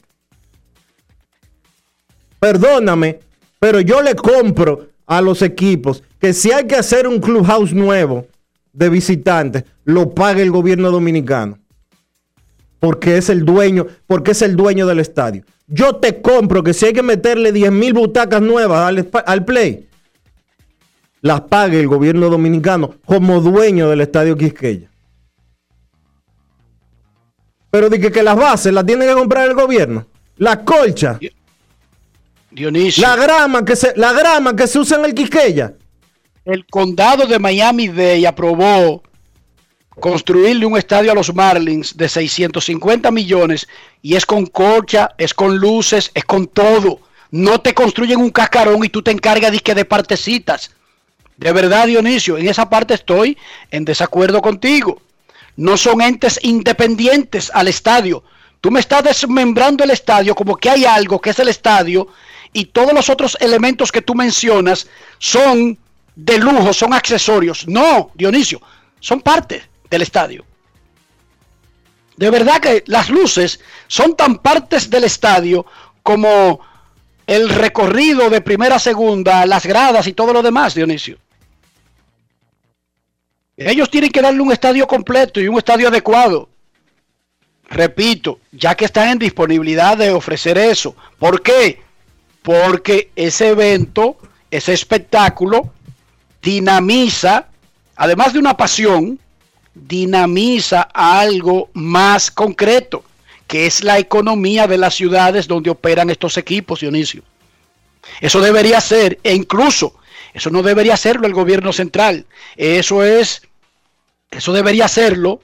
perdóname, 2.44 3.20
pero 3.58 3.80
yo 3.80 4.02
le 4.02 4.14
compro 4.14 4.88
a 5.06 5.22
los 5.22 5.40
equipos 5.40 6.02
que 6.20 6.34
si 6.34 6.52
hay 6.52 6.66
que 6.66 6.76
hacer 6.76 7.08
un 7.08 7.18
clubhouse 7.18 7.72
nuevo 7.72 8.26
de 8.70 8.90
visitantes, 8.90 9.64
lo 9.84 10.10
pague 10.10 10.42
el 10.42 10.50
gobierno 10.50 10.90
dominicano. 10.90 11.58
Porque 12.80 13.16
es 13.16 13.30
el 13.30 13.46
dueño, 13.46 13.86
porque 14.06 14.32
es 14.32 14.42
el 14.42 14.56
dueño 14.56 14.86
del 14.86 15.00
estadio. 15.00 15.42
Yo 15.66 15.96
te 15.96 16.20
compro 16.20 16.62
que 16.62 16.74
si 16.74 16.84
hay 16.84 16.92
que 16.92 17.02
meterle 17.02 17.50
10 17.50 17.72
mil 17.72 17.94
butacas 17.94 18.42
nuevas 18.42 18.94
al, 19.24 19.44
play, 19.46 19.88
las 21.22 21.40
pague 21.40 21.80
el 21.80 21.88
gobierno 21.88 22.28
dominicano 22.28 22.96
como 23.06 23.40
dueño 23.40 23.88
del 23.88 24.02
estadio 24.02 24.36
Quisqueya. 24.36 24.90
Pero 27.70 27.88
de 27.88 27.98
que, 27.98 28.12
que 28.12 28.22
las 28.22 28.36
bases 28.36 28.70
las 28.70 28.84
tiene 28.84 29.06
que 29.06 29.14
comprar 29.14 29.48
el 29.48 29.54
gobierno. 29.54 30.06
La 30.36 30.62
colcha. 30.62 31.18
Dionisio. 32.54 33.02
La 33.02 33.16
grama 33.16 33.64
que 33.64 33.74
se, 33.74 33.92
la 33.96 34.12
grama 34.12 34.54
que 34.54 34.66
se 34.66 34.78
usa 34.78 34.98
en 34.98 35.04
el 35.04 35.14
Quisqueya. 35.14 35.74
El 36.44 36.64
condado 36.66 37.26
de 37.26 37.38
Miami-Dade 37.38 38.26
aprobó 38.26 39.02
construirle 39.98 40.66
un 40.66 40.76
estadio 40.76 41.10
a 41.10 41.14
los 41.14 41.34
Marlins 41.34 41.96
de 41.96 42.08
650 42.08 43.10
millones 43.10 43.66
y 44.02 44.14
es 44.14 44.26
con 44.26 44.46
cocha, 44.46 45.10
es 45.18 45.34
con 45.34 45.56
luces, 45.58 46.10
es 46.14 46.24
con 46.24 46.46
todo. 46.46 47.00
No 47.30 47.60
te 47.60 47.74
construyen 47.74 48.20
un 48.20 48.30
cascarón 48.30 48.84
y 48.84 48.88
tú 48.88 49.02
te 49.02 49.10
encargas 49.10 49.50
de, 49.50 49.74
de 49.74 49.84
partecitas. 49.84 50.70
De 51.36 51.50
verdad, 51.52 51.88
Dionisio, 51.88 52.38
en 52.38 52.48
esa 52.48 52.70
parte 52.70 52.94
estoy 52.94 53.36
en 53.72 53.84
desacuerdo 53.84 54.40
contigo. 54.40 55.00
No 55.56 55.76
son 55.76 56.02
entes 56.02 56.38
independientes 56.42 57.50
al 57.52 57.66
estadio. 57.66 58.22
Tú 58.60 58.70
me 58.70 58.80
estás 58.80 59.02
desmembrando 59.02 59.82
el 59.82 59.90
estadio 59.90 60.34
como 60.34 60.56
que 60.56 60.70
hay 60.70 60.84
algo 60.84 61.20
que 61.20 61.30
es 61.30 61.38
el 61.38 61.48
estadio 61.48 62.08
y 62.54 62.66
todos 62.66 62.94
los 62.94 63.10
otros 63.10 63.36
elementos 63.40 63.92
que 63.92 64.00
tú 64.00 64.14
mencionas 64.14 64.86
son 65.18 65.76
de 66.14 66.38
lujo, 66.38 66.72
son 66.72 66.94
accesorios. 66.94 67.66
No, 67.68 68.12
Dionisio, 68.14 68.62
son 69.00 69.20
parte 69.20 69.62
del 69.90 70.02
estadio. 70.02 70.44
De 72.16 72.30
verdad 72.30 72.60
que 72.60 72.84
las 72.86 73.10
luces 73.10 73.60
son 73.88 74.16
tan 74.16 74.38
partes 74.38 74.88
del 74.88 75.02
estadio 75.04 75.66
como 76.02 76.60
el 77.26 77.48
recorrido 77.48 78.30
de 78.30 78.40
primera 78.40 78.76
a 78.76 78.78
segunda, 78.78 79.44
las 79.46 79.66
gradas 79.66 80.06
y 80.06 80.12
todo 80.12 80.32
lo 80.32 80.40
demás, 80.40 80.74
Dionisio. 80.74 81.18
Ellos 83.56 83.90
tienen 83.90 84.10
que 84.10 84.22
darle 84.22 84.40
un 84.40 84.52
estadio 84.52 84.86
completo 84.86 85.40
y 85.40 85.48
un 85.48 85.58
estadio 85.58 85.88
adecuado. 85.88 86.48
Repito, 87.64 88.38
ya 88.52 88.76
que 88.76 88.84
están 88.84 89.08
en 89.08 89.18
disponibilidad 89.18 89.96
de 89.96 90.12
ofrecer 90.12 90.56
eso. 90.56 90.94
¿Por 91.18 91.42
qué? 91.42 91.83
Porque 92.44 93.10
ese 93.16 93.48
evento, 93.48 94.18
ese 94.50 94.74
espectáculo, 94.74 95.72
dinamiza, 96.42 97.46
además 97.96 98.34
de 98.34 98.38
una 98.38 98.54
pasión, 98.54 99.18
dinamiza 99.74 100.82
algo 100.92 101.70
más 101.72 102.30
concreto, 102.30 103.02
que 103.46 103.64
es 103.64 103.82
la 103.82 103.98
economía 103.98 104.66
de 104.66 104.76
las 104.76 104.94
ciudades 104.94 105.48
donde 105.48 105.70
operan 105.70 106.10
estos 106.10 106.36
equipos, 106.36 106.80
Dionisio. 106.80 107.22
Eso 108.20 108.42
debería 108.42 108.78
ser, 108.82 109.18
e 109.22 109.34
incluso, 109.34 109.94
eso 110.34 110.50
no 110.50 110.62
debería 110.62 110.94
hacerlo 110.94 111.26
el 111.26 111.32
gobierno 111.32 111.72
central. 111.72 112.26
Eso 112.56 113.02
es, 113.02 113.40
eso 114.30 114.52
debería 114.52 114.84
hacerlo 114.84 115.40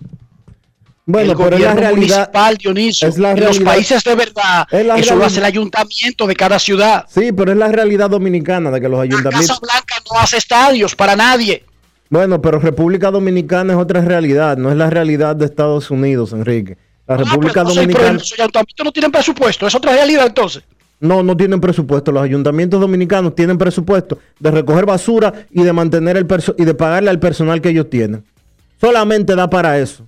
Bueno, 1.13 1.33
el 1.33 1.39
pero 1.39 1.57
es 1.57 1.63
la 1.63 1.75
realidad. 1.75 2.17
municipal, 2.17 2.57
Dionisio. 2.57 3.09
es 3.09 3.19
la 3.19 3.31
en 3.33 3.37
los 3.41 3.45
realidad. 3.57 3.65
países 3.73 4.05
de 4.05 4.15
verdad, 4.15 4.67
Es 4.71 4.87
la 4.87 4.95
eso 4.95 5.01
lo 5.15 5.21
realidad. 5.21 5.27
hace 5.27 5.39
el 5.39 5.45
ayuntamiento 5.45 6.27
de 6.27 6.37
cada 6.37 6.59
ciudad. 6.59 7.05
Sí, 7.09 7.33
pero 7.33 7.53
es 7.53 7.59
la 7.59 7.69
realidad 7.69 8.11
dominicana 8.11 8.71
de 8.71 8.81
que 8.81 8.89
los 8.89 8.99
La 9.01 9.07
Casa 9.09 9.15
ayuntamientos. 9.17 9.61
Blanca 9.61 9.95
no 10.13 10.19
hace 10.21 10.37
estadios 10.37 10.95
para 10.95 11.17
nadie. 11.17 11.65
Bueno, 12.09 12.43
pero 12.43 12.59
República 12.59 13.11
Dominicana 13.11 13.73
es 13.75 13.79
otra 13.79 14.01
realidad, 14.01 14.57
no 14.57 14.71
es 14.71 14.77
la 14.77 14.91
realidad 14.91 15.37
de 15.37 15.45
Estados 15.45 15.91
Unidos, 15.93 16.33
Enrique. 16.33 16.77
La 17.07 17.15
Ah, 17.15 17.19
pues, 17.19 17.29
República 17.29 17.63
Dominicana. 17.63 18.13
los 18.15 18.33
ayuntamientos 18.39 18.85
no 18.85 18.93
tienen 18.93 19.13
presupuesto, 19.13 19.67
es 19.67 19.75
otra 19.75 19.93
realidad 19.93 20.27
entonces. 20.27 20.63
No, 20.99 21.23
no 21.23 21.37
tienen 21.37 21.61
presupuesto. 21.61 22.13
Los 22.13 22.23
ayuntamientos 22.23 22.79
dominicanos 22.81 23.35
tienen 23.35 23.57
presupuesto 23.57 24.19
de 24.39 24.51
recoger 24.51 24.85
basura 24.87 25.33
y 25.51 25.63
de 25.63 25.73
mantener 25.73 26.17
el 26.19 26.27
perso- 26.27 26.55
y 26.59 26.65
de 26.65 26.75
pagarle 26.75 27.11
al 27.11 27.19
personal 27.19 27.61
que 27.63 27.71
ellos 27.71 27.89
tienen. 27.89 28.23
Solamente 28.81 29.35
da 29.35 29.49
para 29.49 29.79
eso. 29.79 30.07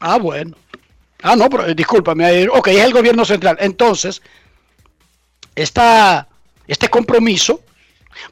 Ah, 0.00 0.18
bueno. 0.18 0.56
Ah, 1.22 1.36
no, 1.36 1.48
pero 1.48 1.66
eh, 1.66 1.74
discúlpame. 1.74 2.48
Ok, 2.48 2.68
es 2.68 2.84
el 2.84 2.92
gobierno 2.92 3.24
central. 3.24 3.56
Entonces, 3.60 4.22
esta, 5.54 6.28
este 6.66 6.88
compromiso, 6.88 7.62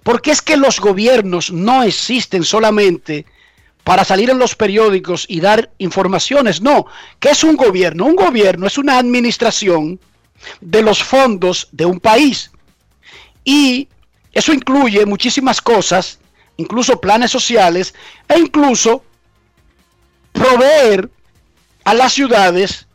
porque 0.03 0.31
es 0.31 0.43
que 0.43 0.57
los 0.57 0.81
gobiernos 0.81 1.51
no 1.51 1.83
existen 1.83 2.45
solamente 2.45 3.27
para 3.83 4.05
salir 4.05 4.31
en 4.31 4.39
los 4.39 4.55
periódicos 4.55 5.27
y 5.29 5.41
dar 5.41 5.71
informaciones. 5.79 6.61
No, 6.61 6.87
¿qué 7.21 7.31
es 7.31 7.45
un 7.45 7.57
gobierno? 7.57 8.07
Un 8.07 8.17
gobierno 8.17 8.67
es 8.67 8.79
una 8.79 8.99
administración 8.99 10.01
de 10.61 10.83
los 10.83 11.03
fondos 11.03 11.69
de 11.73 11.85
un 11.87 12.01
país. 12.01 12.51
Y 13.45 13.89
eso 14.33 14.53
incluye 14.53 15.05
muchísimas 15.05 15.61
cosas, 15.61 16.19
incluso 16.57 17.01
planes 17.01 17.31
sociales 17.31 17.95
e 18.29 18.39
incluso 18.39 19.05
proveer 20.33 21.11
a 21.85 21.95
las 21.95 22.12
ciudades 22.12 22.87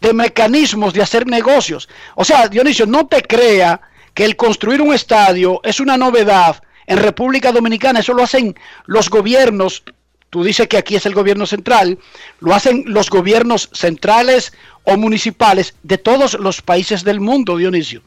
de 0.00 0.12
mecanismos 0.12 0.92
de 0.94 1.02
hacer 1.02 1.26
negocios. 1.26 1.88
O 2.14 2.24
sea, 2.24 2.48
Dionisio, 2.48 2.86
no 2.86 3.06
te 3.06 3.22
crea 3.22 3.80
que 4.14 4.24
el 4.24 4.36
construir 4.36 4.80
un 4.82 4.94
estadio 4.94 5.60
es 5.64 5.80
una 5.80 5.96
novedad 5.96 6.62
en 6.86 6.98
República 6.98 7.52
Dominicana. 7.52 8.00
Eso 8.00 8.12
lo 8.14 8.22
hacen 8.22 8.54
los 8.86 9.08
gobiernos. 9.10 9.82
Tú 10.30 10.44
dices 10.44 10.68
que 10.68 10.76
aquí 10.76 10.96
es 10.96 11.06
el 11.06 11.14
gobierno 11.14 11.46
central. 11.46 11.98
Lo 12.40 12.54
hacen 12.54 12.84
los 12.86 13.08
gobiernos 13.10 13.70
centrales 13.72 14.52
o 14.84 14.96
municipales 14.96 15.74
de 15.82 15.98
todos 15.98 16.34
los 16.38 16.62
países 16.62 17.02
del 17.04 17.20
mundo, 17.20 17.56
Dionisio. 17.56 18.02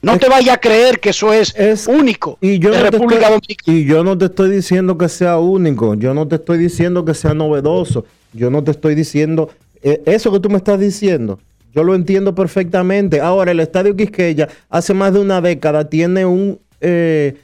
No 0.00 0.14
Es- 0.14 0.20
te 0.20 0.28
vaya 0.28 0.54
a 0.54 0.60
creer 0.60 0.98
que 1.00 1.10
eso 1.10 1.32
es, 1.32 1.54
es- 1.56 1.86
único 1.86 2.38
Y 2.40 2.58
yo, 2.58 2.70
de 2.70 2.78
no 2.78 2.84
te 2.84 2.90
República 2.90 3.22
estoy, 3.28 3.34
Dominicana. 3.40 3.78
y 3.78 3.84
yo 3.84 4.02
no 4.04 4.18
te 4.18 4.24
estoy 4.26 4.50
diciendo 4.50 4.98
que 4.98 5.08
sea 5.08 5.38
único, 5.38 5.94
yo 5.94 6.12
no 6.14 6.26
te 6.26 6.36
estoy 6.36 6.58
diciendo 6.58 7.04
que 7.04 7.14
sea 7.14 7.34
novedoso, 7.34 8.04
yo 8.32 8.50
no 8.50 8.64
te 8.64 8.72
estoy 8.72 8.94
diciendo 8.96 9.50
eso 9.82 10.32
que 10.32 10.40
tú 10.40 10.48
me 10.48 10.56
estás 10.56 10.78
diciendo. 10.78 11.38
Yo 11.72 11.84
lo 11.84 11.94
entiendo 11.94 12.34
perfectamente. 12.34 13.20
Ahora, 13.20 13.50
el 13.50 13.60
Estadio 13.60 13.96
Quisqueya 13.96 14.48
hace 14.68 14.92
más 14.92 15.14
de 15.14 15.20
una 15.20 15.40
década 15.40 15.88
tiene 15.88 16.26
un, 16.26 16.60
eh, 16.80 17.34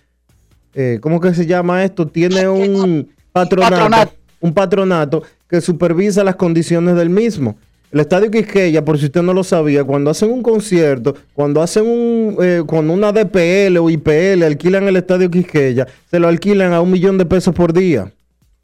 eh, 0.74 0.98
¿cómo 1.00 1.20
que 1.20 1.32
se 1.34 1.46
llama 1.46 1.82
esto? 1.82 2.06
Tiene 2.06 2.46
un 2.46 3.08
patronato, 3.32 3.74
patronato. 3.74 4.12
un 4.40 4.52
patronato 4.52 5.22
que 5.48 5.60
supervisa 5.62 6.22
las 6.24 6.36
condiciones 6.36 6.94
del 6.94 7.08
mismo. 7.08 7.56
El 7.90 8.00
Estadio 8.00 8.30
Quisqueya, 8.30 8.84
por 8.84 8.98
si 8.98 9.06
usted 9.06 9.22
no 9.22 9.32
lo 9.32 9.42
sabía, 9.42 9.82
cuando 9.82 10.10
hacen 10.10 10.30
un 10.30 10.42
concierto, 10.42 11.16
cuando 11.32 11.62
hacen 11.62 11.86
un, 11.86 12.36
eh, 12.42 12.62
cuando 12.66 12.92
una 12.92 13.12
DPL 13.12 13.78
o 13.78 13.88
IPL 13.88 14.42
alquilan 14.42 14.86
el 14.88 14.96
Estadio 14.96 15.30
Quisqueya, 15.30 15.86
se 16.10 16.18
lo 16.18 16.28
alquilan 16.28 16.74
a 16.74 16.82
un 16.82 16.90
millón 16.90 17.16
de 17.16 17.24
pesos 17.24 17.54
por 17.54 17.72
día. 17.72 18.12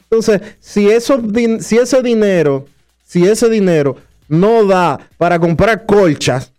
Entonces, 0.02 0.42
si, 0.60 0.90
eso, 0.90 1.22
si 1.60 1.78
ese 1.78 2.02
dinero, 2.02 2.66
si 3.04 3.24
ese 3.24 3.48
dinero 3.48 3.96
no 4.28 4.64
da 4.64 4.98
para 5.18 5.38
comprar 5.38 5.86
colchas, 5.86 6.52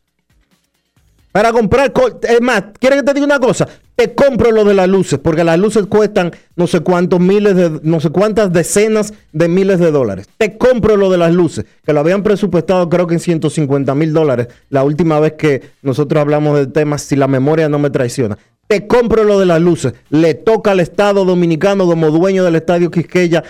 para 1.31 1.51
comprar 1.51 1.91
colchas, 1.91 2.31
es 2.31 2.41
más, 2.41 2.63
¿quieres 2.79 2.99
que 2.99 3.05
te 3.05 3.13
diga 3.13 3.25
una 3.25 3.39
cosa? 3.39 3.67
Te 3.95 4.13
compro 4.13 4.51
lo 4.51 4.63
de 4.63 4.73
las 4.73 4.87
luces, 4.87 5.19
porque 5.19 5.43
las 5.43 5.57
luces 5.57 5.85
cuestan 5.85 6.31
no 6.55 6.67
sé 6.67 6.81
cuántos 6.81 7.19
miles 7.19 7.55
de, 7.55 7.79
no 7.83 7.99
sé 7.99 8.09
cuántas 8.09 8.51
decenas 8.53 9.13
de 9.31 9.47
miles 9.47 9.79
de 9.79 9.91
dólares. 9.91 10.27
Te 10.37 10.57
compro 10.57 10.97
lo 10.97 11.09
de 11.09 11.17
las 11.17 11.33
luces, 11.33 11.65
que 11.85 11.93
lo 11.93 12.01
habían 12.01 12.23
presupuestado 12.23 12.89
creo 12.89 13.07
que 13.07 13.15
en 13.15 13.19
150 13.19 13.95
mil 13.95 14.13
dólares 14.13 14.47
la 14.69 14.83
última 14.83 15.19
vez 15.19 15.33
que 15.33 15.61
nosotros 15.81 16.21
hablamos 16.21 16.57
del 16.57 16.71
tema, 16.71 16.97
si 16.97 17.15
la 17.15 17.27
memoria 17.27 17.69
no 17.69 17.79
me 17.79 17.89
traiciona. 17.89 18.37
Te 18.67 18.87
compro 18.87 19.23
lo 19.23 19.39
de 19.39 19.45
las 19.45 19.61
luces. 19.61 19.93
Le 20.09 20.33
toca 20.33 20.71
al 20.71 20.79
Estado 20.79 21.23
Dominicano 21.23 21.85
como 21.85 22.09
dueño 22.11 22.43
del 22.43 22.55
Estadio 22.55 22.89
Quisqueya 22.89 23.43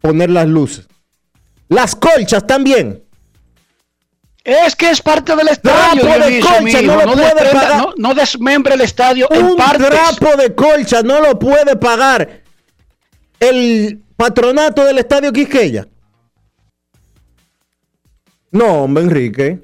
poner 0.00 0.30
las 0.30 0.46
luces. 0.46 0.86
Las 1.70 1.94
colchas 1.96 2.46
también. 2.46 3.02
Es 4.44 4.74
que 4.76 4.90
es 4.90 5.00
parte 5.00 5.34
del 5.36 5.48
estadio. 5.48 6.02
Trapo 6.02 6.18
de 6.18 6.24
amigo. 6.26 6.82
no 6.82 6.96
lo 6.96 7.06
no, 7.06 7.12
puede 7.12 7.34
desprenda- 7.34 7.52
pagar. 7.52 7.76
no- 7.78 7.94
no 7.96 8.14
desmembre 8.14 8.74
el 8.74 8.80
estadio 8.82 9.28
en 9.30 9.44
Un 9.44 9.56
partes. 9.56 9.88
trapo 9.88 10.36
de 10.36 10.54
colcha 10.54 11.02
no 11.02 11.20
lo 11.20 11.38
puede 11.38 11.76
pagar 11.76 12.42
el 13.38 14.02
patronato 14.16 14.84
del 14.84 14.98
Estadio 14.98 15.32
Quisqueya. 15.32 15.86
No, 18.50 18.82
hombre, 18.84 19.04
Enrique. 19.04 19.62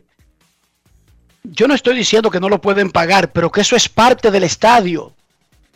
Yo 1.42 1.66
no 1.68 1.74
estoy 1.74 1.96
diciendo 1.96 2.30
que 2.30 2.40
no 2.40 2.48
lo 2.48 2.60
pueden 2.60 2.90
pagar, 2.90 3.32
pero 3.32 3.50
que 3.50 3.60
eso 3.62 3.76
es 3.76 3.88
parte 3.88 4.30
del 4.30 4.44
estadio. 4.44 5.12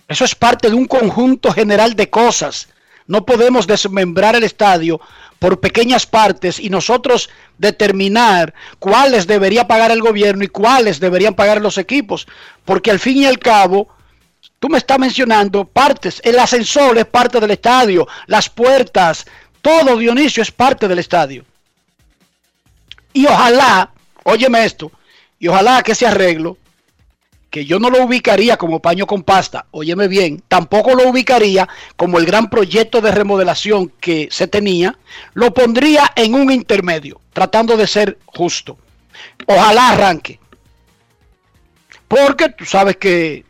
Eso 0.09 0.25
es 0.25 0.35
parte 0.35 0.69
de 0.69 0.75
un 0.75 0.87
conjunto 0.87 1.53
general 1.53 1.95
de 1.95 2.09
cosas. 2.11 2.69
No 3.07 3.25
podemos 3.25 3.67
desmembrar 3.67 4.37
el 4.37 4.45
estadio 4.45 5.01
por 5.41 5.59
pequeñas 5.59 6.07
partes 6.07 6.61
y 6.61 6.69
nosotros 6.69 7.31
determinar 7.57 8.55
cuáles 8.79 9.27
debería 9.27 9.67
pagar 9.67 9.91
el 9.91 10.03
gobierno 10.03 10.45
y 10.45 10.49
cuáles 10.49 11.01
deberían 11.01 11.35
pagar 11.35 11.63
los 11.63 11.79
equipos. 11.79 12.29
Porque 12.67 12.91
al 12.91 13.01
fin 13.01 13.17
y 13.17 13.25
al 13.25 13.39
cabo, 13.39 13.89
tú 14.59 14.69
me 14.69 14.77
estás 14.77 14.99
mencionando 14.99 15.65
partes. 15.65 16.21
El 16.25 16.39
ascensor 16.39 16.99
es 16.99 17.07
parte 17.07 17.41
del 17.41 17.53
estadio, 17.53 18.07
las 18.27 18.51
puertas, 18.51 19.25
todo 19.63 19.97
Dionisio 19.97 20.43
es 20.43 20.53
parte 20.53 20.87
del 20.87 20.99
estadio. 20.99 21.47
Y 23.15 23.27
ojalá, 23.27 23.91
óyeme 24.25 24.63
esto, 24.63 24.93
y 25.39 25.49
ojalá 25.49 25.83
que 25.83 25.93
ese 25.93 26.07
arreglo, 26.07 26.59
que 27.51 27.65
yo 27.65 27.81
no 27.81 27.91
lo 27.91 28.05
ubicaría 28.05 28.57
como 28.57 28.81
paño 28.81 29.07
con 29.07 29.25
pasta, 29.25 29.67
óyeme 29.73 30.07
bien, 30.07 30.43
tampoco 30.47 30.95
lo 30.95 31.09
ubicaría 31.09 31.69
como 31.97 32.19
el 32.19 32.25
gran 32.25 32.49
proyecto 32.49 33.01
de 33.01 33.11
remodelación 33.11 33.93
que 34.01 34.29
se 34.31 34.47
tenía, 34.47 34.97
lo 35.35 35.53
pondría 35.53 36.13
en 36.15 36.35
un 36.35 36.53
intermedio, 36.53 37.21
tratando 37.33 37.77
de 37.77 37.89
ser 37.89 38.19
justo. 38.25 38.79
Ojalá 39.47 39.91
arranque. 39.91 40.39
Porque 42.07 42.51
tú 42.51 42.65
sabes 42.65 42.97
que, 42.97 43.45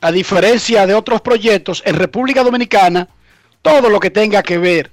a 0.00 0.10
diferencia 0.10 0.84
de 0.84 0.94
otros 0.94 1.20
proyectos, 1.20 1.82
en 1.86 1.94
República 1.94 2.42
Dominicana, 2.42 3.08
todo 3.62 3.88
lo 3.88 4.00
que 4.00 4.10
tenga 4.10 4.42
que 4.42 4.58
ver 4.58 4.90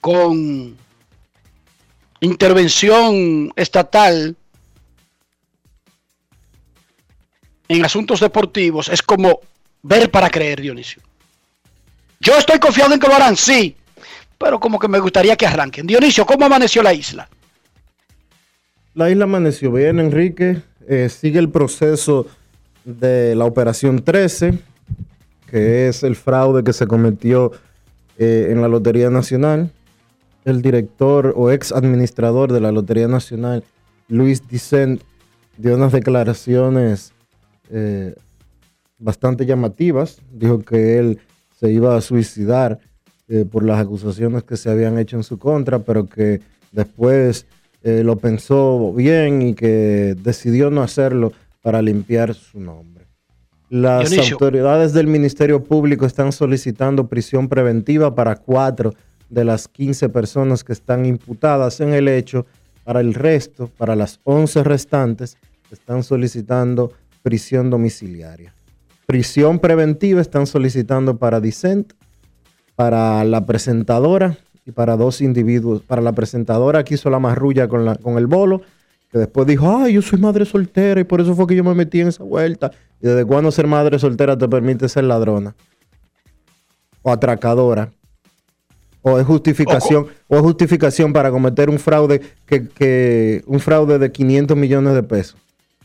con 0.00 0.76
intervención 2.20 3.52
estatal 3.54 4.36
en 7.68 7.84
asuntos 7.84 8.20
deportivos 8.20 8.88
es 8.88 9.02
como 9.02 9.40
ver 9.82 10.10
para 10.10 10.30
creer, 10.30 10.60
Dionisio. 10.60 11.02
Yo 12.20 12.36
estoy 12.36 12.58
confiado 12.58 12.94
en 12.94 13.00
que 13.00 13.06
lo 13.06 13.14
harán, 13.14 13.36
sí, 13.36 13.76
pero 14.38 14.58
como 14.58 14.78
que 14.78 14.88
me 14.88 14.98
gustaría 14.98 15.36
que 15.36 15.46
arranquen. 15.46 15.86
Dionisio, 15.86 16.24
¿cómo 16.26 16.44
amaneció 16.44 16.82
la 16.82 16.92
isla? 16.92 17.28
La 18.94 19.10
isla 19.10 19.24
amaneció 19.24 19.72
bien, 19.72 19.98
Enrique. 19.98 20.62
Eh, 20.86 21.08
sigue 21.08 21.38
el 21.38 21.50
proceso 21.50 22.26
de 22.84 23.34
la 23.34 23.44
operación 23.44 24.04
13, 24.04 24.58
que 25.50 25.88
es 25.88 26.02
el 26.02 26.16
fraude 26.16 26.62
que 26.62 26.72
se 26.72 26.86
cometió 26.86 27.52
eh, 28.18 28.48
en 28.50 28.60
la 28.60 28.68
Lotería 28.68 29.10
Nacional. 29.10 29.70
El 30.44 30.60
director 30.60 31.32
o 31.36 31.50
ex 31.50 31.72
administrador 31.72 32.52
de 32.52 32.60
la 32.60 32.70
Lotería 32.70 33.08
Nacional, 33.08 33.64
Luis 34.08 34.46
Dicent, 34.46 35.02
dio 35.56 35.74
unas 35.74 35.92
declaraciones 35.92 37.13
eh, 37.76 38.14
bastante 38.98 39.44
llamativas. 39.44 40.20
Dijo 40.32 40.60
que 40.60 40.98
él 40.98 41.18
se 41.58 41.72
iba 41.72 41.96
a 41.96 42.00
suicidar 42.00 42.78
eh, 43.26 43.44
por 43.44 43.64
las 43.64 43.80
acusaciones 43.80 44.44
que 44.44 44.56
se 44.56 44.70
habían 44.70 44.96
hecho 44.96 45.16
en 45.16 45.24
su 45.24 45.38
contra, 45.38 45.80
pero 45.80 46.06
que 46.06 46.40
después 46.70 47.46
eh, 47.82 48.04
lo 48.04 48.16
pensó 48.16 48.92
bien 48.92 49.42
y 49.42 49.54
que 49.54 50.14
decidió 50.22 50.70
no 50.70 50.82
hacerlo 50.82 51.32
para 51.62 51.82
limpiar 51.82 52.34
su 52.34 52.60
nombre. 52.60 53.06
Las 53.70 54.10
Dionisio. 54.10 54.34
autoridades 54.34 54.92
del 54.92 55.08
Ministerio 55.08 55.64
Público 55.64 56.06
están 56.06 56.30
solicitando 56.30 57.08
prisión 57.08 57.48
preventiva 57.48 58.14
para 58.14 58.36
cuatro 58.36 58.92
de 59.30 59.44
las 59.44 59.66
15 59.66 60.10
personas 60.10 60.62
que 60.62 60.72
están 60.72 61.06
imputadas 61.06 61.80
en 61.80 61.92
el 61.92 62.06
hecho. 62.06 62.46
Para 62.84 63.00
el 63.00 63.14
resto, 63.14 63.68
para 63.78 63.96
las 63.96 64.20
11 64.24 64.62
restantes, 64.62 65.38
están 65.72 66.02
solicitando 66.02 66.92
prisión 67.24 67.70
domiciliaria. 67.70 68.54
Prisión 69.06 69.58
preventiva 69.58 70.20
están 70.20 70.46
solicitando 70.46 71.16
para 71.16 71.40
Dicent, 71.40 71.94
para 72.76 73.24
la 73.24 73.46
presentadora 73.46 74.36
y 74.66 74.72
para 74.72 74.96
dos 74.96 75.22
individuos. 75.22 75.80
Para 75.80 76.02
la 76.02 76.12
presentadora 76.12 76.84
que 76.84 76.94
hizo 76.94 77.08
la 77.08 77.18
marrulla 77.18 77.66
con, 77.66 77.86
la, 77.86 77.94
con 77.96 78.18
el 78.18 78.26
bolo, 78.26 78.60
que 79.10 79.18
después 79.18 79.46
dijo, 79.46 79.74
ay, 79.74 79.94
yo 79.94 80.02
soy 80.02 80.18
madre 80.18 80.44
soltera 80.44 81.00
y 81.00 81.04
por 81.04 81.22
eso 81.22 81.34
fue 81.34 81.46
que 81.46 81.56
yo 81.56 81.64
me 81.64 81.74
metí 81.74 82.02
en 82.02 82.08
esa 82.08 82.22
vuelta. 82.22 82.70
¿Y 83.00 83.06
desde 83.06 83.24
cuándo 83.24 83.50
ser 83.50 83.66
madre 83.66 83.98
soltera 83.98 84.36
te 84.36 84.46
permite 84.46 84.86
ser 84.90 85.04
ladrona? 85.04 85.54
O 87.00 87.10
atracadora. 87.10 87.90
O 89.00 89.18
es 89.18 89.26
justificación, 89.26 90.08
o, 90.28 90.36
es 90.36 90.42
justificación 90.42 91.12
para 91.14 91.30
cometer 91.30 91.70
un 91.70 91.78
fraude 91.78 92.20
que, 92.46 93.42
un 93.46 93.60
fraude 93.60 93.98
de 93.98 94.12
500 94.12 94.56
millones 94.56 94.94
de 94.94 95.02
pesos. 95.02 95.36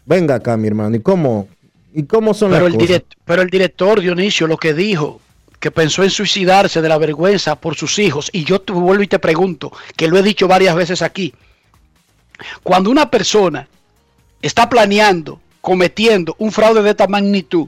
Venga 0.09 0.33
acá, 0.33 0.57
mi 0.57 0.67
hermano. 0.67 0.95
¿Y 0.95 1.01
cómo, 1.01 1.47
y 1.93 2.01
cómo 2.01 2.33
son 2.33 2.49
pero 2.49 2.67
las 2.67 2.73
el 2.73 2.79
cosas? 2.79 3.03
pero 3.25 3.43
el 3.43 3.49
director 3.51 4.01
Dionisio 4.01 4.47
lo 4.47 4.57
que 4.57 4.73
dijo 4.73 5.21
que 5.59 5.69
pensó 5.69 6.03
en 6.03 6.09
suicidarse 6.09 6.81
de 6.81 6.89
la 6.89 6.97
vergüenza 6.97 7.55
por 7.55 7.75
sus 7.75 7.99
hijos, 7.99 8.31
y 8.33 8.43
yo 8.43 8.59
te 8.59 8.73
vuelvo 8.73 9.03
y 9.03 9.07
te 9.07 9.19
pregunto, 9.19 9.71
que 9.95 10.07
lo 10.07 10.17
he 10.17 10.23
dicho 10.23 10.47
varias 10.47 10.73
veces 10.73 11.03
aquí, 11.03 11.31
cuando 12.63 12.89
una 12.89 13.11
persona 13.11 13.67
está 14.41 14.67
planeando, 14.67 15.39
cometiendo 15.61 16.35
un 16.39 16.51
fraude 16.51 16.81
de 16.81 16.89
esta 16.89 17.05
magnitud, 17.05 17.67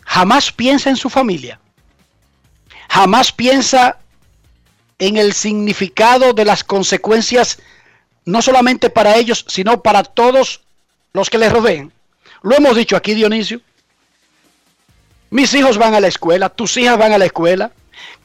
jamás 0.00 0.52
piensa 0.52 0.90
en 0.90 0.96
su 0.96 1.08
familia, 1.08 1.58
jamás 2.90 3.32
piensa 3.32 3.98
en 4.98 5.16
el 5.16 5.32
significado 5.32 6.34
de 6.34 6.44
las 6.44 6.64
consecuencias, 6.64 7.60
no 8.26 8.42
solamente 8.42 8.90
para 8.90 9.16
ellos, 9.16 9.46
sino 9.48 9.80
para 9.80 10.02
todos 10.02 10.63
los 11.14 11.30
que 11.30 11.38
les 11.38 11.50
rodean. 11.50 11.92
Lo 12.42 12.56
hemos 12.56 12.76
dicho 12.76 12.96
aquí, 12.96 13.14
Dionisio. 13.14 13.60
Mis 15.30 15.54
hijos 15.54 15.78
van 15.78 15.94
a 15.94 16.00
la 16.00 16.08
escuela, 16.08 16.50
tus 16.50 16.76
hijas 16.76 16.98
van 16.98 17.12
a 17.12 17.18
la 17.18 17.24
escuela. 17.24 17.72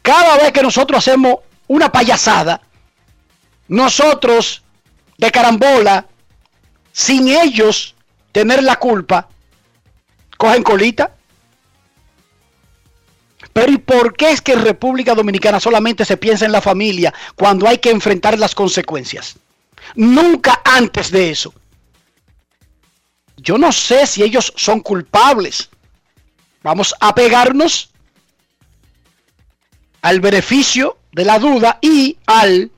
Cada 0.01 0.37
vez 0.37 0.51
que 0.51 0.61
nosotros 0.61 0.97
hacemos 0.97 1.35
una 1.67 1.91
payasada, 1.91 2.61
nosotros 3.67 4.63
de 5.17 5.31
carambola, 5.31 6.07
sin 6.91 7.29
ellos 7.29 7.95
tener 8.31 8.63
la 8.63 8.77
culpa, 8.77 9.29
cogen 10.37 10.63
colita. 10.63 11.11
Pero 13.53 13.71
¿y 13.71 13.77
por 13.77 14.15
qué 14.15 14.31
es 14.31 14.41
que 14.41 14.53
en 14.53 14.63
República 14.63 15.13
Dominicana 15.13 15.59
solamente 15.59 16.05
se 16.05 16.17
piensa 16.17 16.45
en 16.45 16.51
la 16.51 16.61
familia 16.61 17.13
cuando 17.35 17.67
hay 17.67 17.77
que 17.77 17.91
enfrentar 17.91 18.37
las 18.39 18.55
consecuencias? 18.55 19.35
Nunca 19.95 20.61
antes 20.63 21.11
de 21.11 21.31
eso. 21.31 21.53
Yo 23.41 23.57
no 23.57 23.71
sé 23.71 24.05
si 24.07 24.23
ellos 24.23 24.53
son 24.55 24.81
culpables 24.81 25.69
Vamos 26.61 26.93
a 26.99 27.15
pegarnos 27.15 27.91
al 30.01 30.19
beneficio 30.19 30.97
de 31.11 31.25
la 31.25 31.39
duda 31.39 31.79
y 31.81 32.17
al 32.25 32.71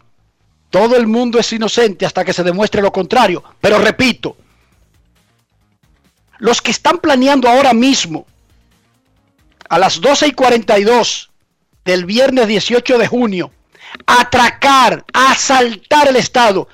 todo 0.69 0.95
el 0.95 1.07
mundo 1.07 1.39
es 1.39 1.51
inocente 1.51 2.05
hasta 2.05 2.23
que 2.23 2.33
se 2.33 2.43
demuestre 2.43 2.81
lo 2.81 2.91
contrario. 2.91 3.43
Pero 3.59 3.79
repito, 3.79 4.37
los 6.37 6.61
que 6.61 6.71
están 6.71 6.99
planeando 6.99 7.49
ahora 7.49 7.73
mismo 7.73 8.25
a 9.67 9.79
las 9.79 9.99
12 9.99 10.27
y 10.27 10.31
42 10.31 11.31
del 11.83 12.05
viernes 12.05 12.47
18 12.47 12.97
de 12.97 13.07
junio 13.07 13.51
atracar, 14.05 15.03
asaltar 15.11 16.07
el 16.07 16.15
Estado, 16.15 16.67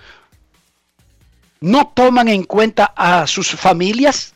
no 1.60 1.88
toman 1.96 2.28
en 2.28 2.44
cuenta 2.44 2.94
a 2.96 3.28
sus 3.28 3.50
familias, 3.52 4.34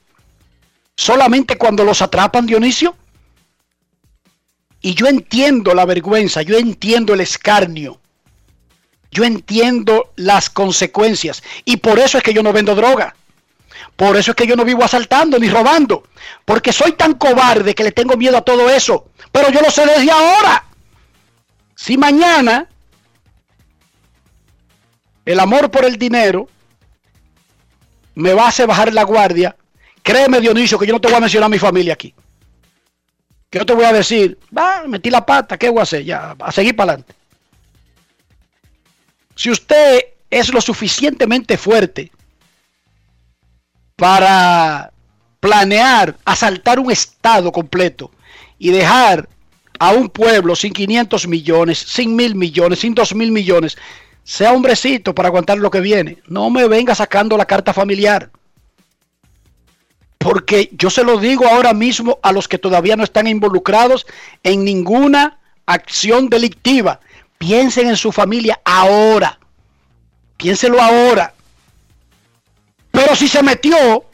solamente 0.95 1.57
cuando 1.57 1.83
los 1.83 2.01
atrapan, 2.01 2.45
Dionisio. 2.45 2.95
Y 4.81 4.95
yo 4.95 5.07
entiendo 5.07 5.73
la 5.75 5.85
vergüenza, 5.85 6.41
yo 6.41 6.57
entiendo 6.57 7.13
el 7.13 7.21
escarnio, 7.21 7.99
yo 9.11 9.23
entiendo 9.23 10.11
las 10.15 10.49
consecuencias. 10.49 11.43
Y 11.65 11.77
por 11.77 11.99
eso 11.99 12.17
es 12.17 12.23
que 12.23 12.33
yo 12.33 12.41
no 12.41 12.53
vendo 12.53 12.73
droga. 12.73 13.15
Por 13.95 14.17
eso 14.17 14.31
es 14.31 14.35
que 14.35 14.47
yo 14.47 14.55
no 14.55 14.65
vivo 14.65 14.83
asaltando 14.83 15.37
ni 15.37 15.49
robando. 15.49 16.03
Porque 16.45 16.73
soy 16.73 16.93
tan 16.93 17.13
cobarde 17.13 17.75
que 17.75 17.83
le 17.83 17.91
tengo 17.91 18.17
miedo 18.17 18.37
a 18.37 18.41
todo 18.41 18.69
eso. 18.69 19.07
Pero 19.31 19.51
yo 19.51 19.61
lo 19.61 19.69
sé 19.69 19.85
desde 19.85 20.09
ahora. 20.09 20.65
Si 21.75 21.97
mañana 21.97 22.67
el 25.25 25.39
amor 25.39 25.69
por 25.69 25.85
el 25.85 25.97
dinero 25.97 26.47
me 28.15 28.33
va 28.33 28.45
a 28.45 28.49
hacer 28.49 28.67
bajar 28.67 28.93
la 28.93 29.03
guardia, 29.03 29.55
Créeme, 30.03 30.41
Dionisio, 30.41 30.79
que 30.79 30.87
yo 30.87 30.93
no 30.93 31.01
te 31.01 31.07
voy 31.07 31.17
a 31.17 31.21
mencionar 31.21 31.45
a 31.45 31.49
mi 31.49 31.59
familia 31.59 31.93
aquí. 31.93 32.13
Que 33.49 33.59
yo 33.59 33.65
te 33.65 33.73
voy 33.73 33.85
a 33.85 33.93
decir, 33.93 34.39
va, 34.55 34.83
metí 34.87 35.09
la 35.09 35.25
pata, 35.25 35.57
¿qué 35.57 35.69
voy 35.69 35.79
a 35.79 35.83
hacer? 35.83 36.03
Ya, 36.03 36.35
a 36.39 36.51
seguir 36.51 36.75
para 36.75 36.93
adelante. 36.93 37.13
Si 39.35 39.49
usted 39.49 40.01
es 40.29 40.51
lo 40.53 40.61
suficientemente 40.61 41.57
fuerte 41.57 42.11
para 43.95 44.91
planear 45.39 46.17
asaltar 46.25 46.79
un 46.79 46.91
estado 46.91 47.51
completo 47.51 48.11
y 48.57 48.71
dejar 48.71 49.27
a 49.79 49.91
un 49.91 50.09
pueblo 50.09 50.55
sin 50.55 50.73
500 50.73 51.27
millones, 51.27 51.79
sin 51.79 52.15
mil 52.15 52.35
millones, 52.35 52.79
sin 52.79 52.93
dos 52.93 53.13
mil 53.13 53.31
millones, 53.31 53.77
sea 54.23 54.53
hombrecito 54.53 55.15
para 55.15 55.27
aguantar 55.27 55.57
lo 55.57 55.71
que 55.71 55.81
viene. 55.81 56.19
No 56.27 56.49
me 56.49 56.67
venga 56.67 56.95
sacando 56.95 57.37
la 57.37 57.45
carta 57.45 57.73
familiar. 57.73 58.29
Porque 60.17 60.69
yo 60.73 60.89
se 60.89 61.03
lo 61.03 61.17
digo 61.17 61.47
ahora 61.47 61.73
mismo 61.73 62.19
a 62.21 62.31
los 62.31 62.47
que 62.47 62.59
todavía 62.59 62.95
no 62.95 63.03
están 63.03 63.27
involucrados 63.27 64.05
en 64.43 64.63
ninguna 64.63 65.39
acción 65.65 66.29
delictiva. 66.29 66.99
Piensen 67.37 67.87
en 67.87 67.97
su 67.97 68.11
familia 68.11 68.59
ahora. 68.63 69.39
Piénselo 70.37 70.79
ahora. 70.81 71.33
Pero 72.91 73.15
si 73.15 73.27
se 73.27 73.41
metió, 73.41 74.05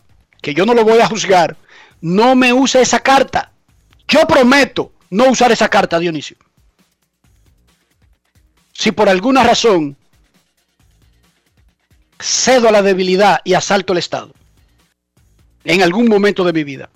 que 0.42 0.54
yo 0.54 0.66
no 0.66 0.74
lo 0.74 0.86
voy 0.86 1.00
a 1.00 1.08
juzgar, 1.08 1.58
no 2.00 2.36
me 2.36 2.54
use 2.54 2.82
esa 2.82 3.00
carta. 3.00 3.52
Yo 4.08 4.26
prometo 4.28 4.94
no 5.10 5.30
usar 5.30 5.52
esa 5.52 5.68
carta, 5.68 6.00
Dionisio. 6.00 6.38
Si 8.78 8.92
por 8.92 9.10
alguna 9.10 9.44
razón 9.44 9.98
cedo 12.20 12.70
a 12.70 12.72
la 12.72 12.84
debilidad 12.84 13.40
y 13.44 13.56
asalto 13.56 13.94
el 13.94 14.00
Estado 14.00 14.32
en 15.64 15.82
algún 15.82 16.08
momento 16.08 16.44
de 16.44 16.54
mi 16.54 16.64
vida. 16.64 16.88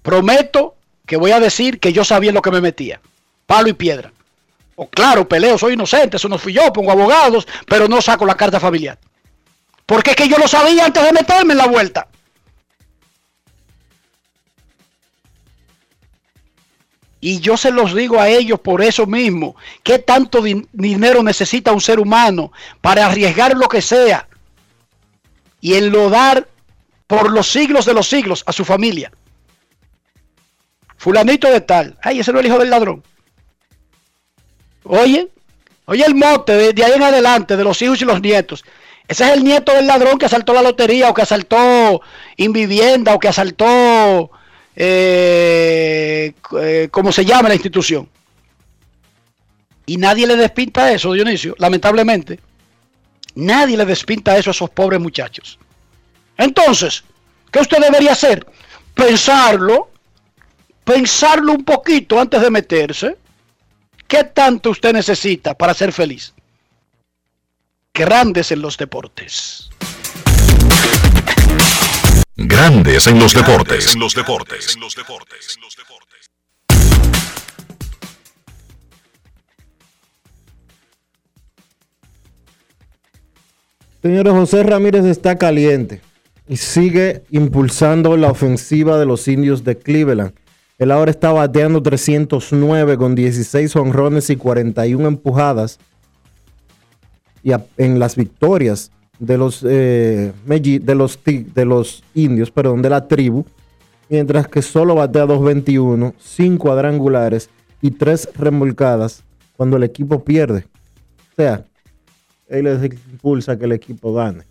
Prometo 0.00 0.76
que 1.04 1.16
voy 1.16 1.32
a 1.32 1.40
decir 1.40 1.80
que 1.80 1.92
yo 1.92 2.04
sabía 2.04 2.30
lo 2.30 2.42
que 2.42 2.52
me 2.52 2.60
metía. 2.60 3.00
Palo 3.44 3.70
y 3.70 3.72
piedra. 3.72 4.12
O 4.76 4.88
claro, 4.88 5.28
peleo, 5.28 5.58
soy 5.58 5.72
inocente, 5.72 6.16
eso 6.16 6.28
no 6.28 6.38
fui 6.38 6.52
yo, 6.52 6.72
pongo 6.72 6.92
abogados, 6.92 7.48
pero 7.66 7.88
no 7.88 8.00
saco 8.00 8.24
la 8.24 8.36
carta 8.36 8.60
familiar. 8.60 9.00
Porque 9.84 10.10
es 10.10 10.16
que 10.16 10.28
yo 10.28 10.38
lo 10.38 10.46
sabía 10.46 10.84
antes 10.84 11.02
de 11.02 11.12
meterme 11.12 11.54
en 11.54 11.58
la 11.58 11.66
vuelta. 11.66 12.06
Y 17.20 17.40
yo 17.40 17.56
se 17.56 17.72
los 17.72 17.94
digo 17.94 18.20
a 18.20 18.28
ellos 18.28 18.60
por 18.60 18.80
eso 18.82 19.06
mismo. 19.06 19.56
¿Qué 19.82 19.98
tanto 19.98 20.42
dinero 20.72 21.22
necesita 21.22 21.72
un 21.72 21.80
ser 21.80 21.98
humano 21.98 22.52
para 22.80 23.06
arriesgar 23.06 23.56
lo 23.56 23.68
que 23.68 23.82
sea 23.82 24.28
y 25.60 25.74
enlodar 25.74 26.46
por 27.08 27.32
los 27.32 27.50
siglos 27.50 27.86
de 27.86 27.94
los 27.94 28.06
siglos 28.06 28.44
a 28.46 28.52
su 28.52 28.64
familia. 28.64 29.10
Fulanito 30.96 31.50
de 31.50 31.60
tal. 31.60 31.98
Ay, 32.02 32.20
ese 32.20 32.32
no 32.32 32.38
es 32.38 32.44
el 32.44 32.50
hijo 32.50 32.58
del 32.58 32.70
ladrón. 32.70 33.02
Oye, 34.84 35.28
oye 35.86 36.04
el 36.04 36.14
mote 36.14 36.72
de, 36.72 36.84
ahí 36.84 36.92
en 36.92 37.02
adelante, 37.02 37.56
de 37.56 37.64
los 37.64 37.80
hijos 37.82 38.00
y 38.02 38.04
los 38.04 38.20
nietos. 38.20 38.64
Ese 39.08 39.24
es 39.24 39.30
el 39.30 39.42
nieto 39.42 39.72
del 39.72 39.86
ladrón 39.86 40.18
que 40.18 40.26
asaltó 40.26 40.52
la 40.52 40.60
lotería 40.60 41.08
o 41.08 41.14
que 41.14 41.22
asaltó 41.22 42.02
Invivienda 42.36 43.14
o 43.14 43.18
que 43.18 43.28
asaltó, 43.28 44.30
eh, 44.80 46.32
eh, 46.60 46.88
como 46.92 47.10
se 47.10 47.24
llama 47.24 47.48
la 47.48 47.56
institución. 47.56 48.08
Y 49.86 49.96
nadie 49.96 50.24
le 50.24 50.36
despinta 50.36 50.92
eso, 50.92 51.12
Dionisio, 51.12 51.56
lamentablemente. 51.58 52.38
Nadie 53.34 53.76
le 53.76 53.84
despinta 53.84 54.38
eso 54.38 54.50
a 54.50 54.52
esos 54.52 54.70
pobres 54.70 55.00
muchachos. 55.00 55.58
Entonces, 56.36 57.02
¿qué 57.50 57.58
usted 57.58 57.78
debería 57.78 58.12
hacer? 58.12 58.46
Pensarlo, 58.94 59.90
pensarlo 60.84 61.54
un 61.54 61.64
poquito 61.64 62.20
antes 62.20 62.40
de 62.40 62.50
meterse. 62.50 63.16
¿Qué 64.06 64.24
tanto 64.24 64.70
usted 64.70 64.92
necesita 64.92 65.54
para 65.54 65.74
ser 65.74 65.92
feliz? 65.92 66.32
Grandes 67.92 68.52
en 68.52 68.62
los 68.62 68.76
deportes. 68.76 69.70
Grandes 72.40 73.08
en 73.08 73.18
los 73.18 73.34
deportes. 73.34 73.94
En 73.94 73.98
los 73.98 74.14
deportes. 74.14 74.76
En 74.76 74.80
los 74.80 74.94
deportes. 74.94 75.58
Señor 84.00 84.30
José 84.30 84.62
Ramírez 84.62 85.04
está 85.04 85.36
caliente 85.36 86.00
y 86.48 86.58
sigue 86.58 87.24
impulsando 87.30 88.16
la 88.16 88.30
ofensiva 88.30 89.00
de 89.00 89.06
los 89.06 89.26
indios 89.26 89.64
de 89.64 89.76
Cleveland. 89.76 90.32
Él 90.78 90.92
ahora 90.92 91.10
está 91.10 91.32
bateando 91.32 91.82
309 91.82 92.98
con 92.98 93.16
16 93.16 93.74
honrones 93.74 94.30
y 94.30 94.36
41 94.36 95.08
empujadas. 95.08 95.80
Y 97.42 97.50
en 97.78 97.98
las 97.98 98.14
victorias 98.14 98.92
de 99.18 99.38
los, 99.38 99.64
eh, 99.68 100.32
de 100.46 100.94
los, 100.94 101.18
de 101.24 101.64
los 101.64 102.04
indios, 102.14 102.50
perdón, 102.50 102.82
de 102.82 102.90
la 102.90 103.06
tribu, 103.06 103.44
mientras 104.08 104.48
que 104.48 104.62
solo 104.62 104.94
batea 104.94 105.26
221, 105.26 106.14
5 106.18 106.62
cuadrangulares 106.62 107.50
y 107.82 107.90
3 107.90 108.30
remolcadas 108.36 109.24
cuando 109.56 109.76
el 109.76 109.82
equipo 109.82 110.24
pierde. 110.24 110.66
O 111.32 111.34
sea, 111.36 111.64
él 112.48 112.66
es 112.66 112.82
el 112.82 112.90
que 112.90 112.98
impulsa 113.10 113.58
que 113.58 113.64
el 113.64 113.72
equipo 113.72 114.14
gane. 114.14 114.44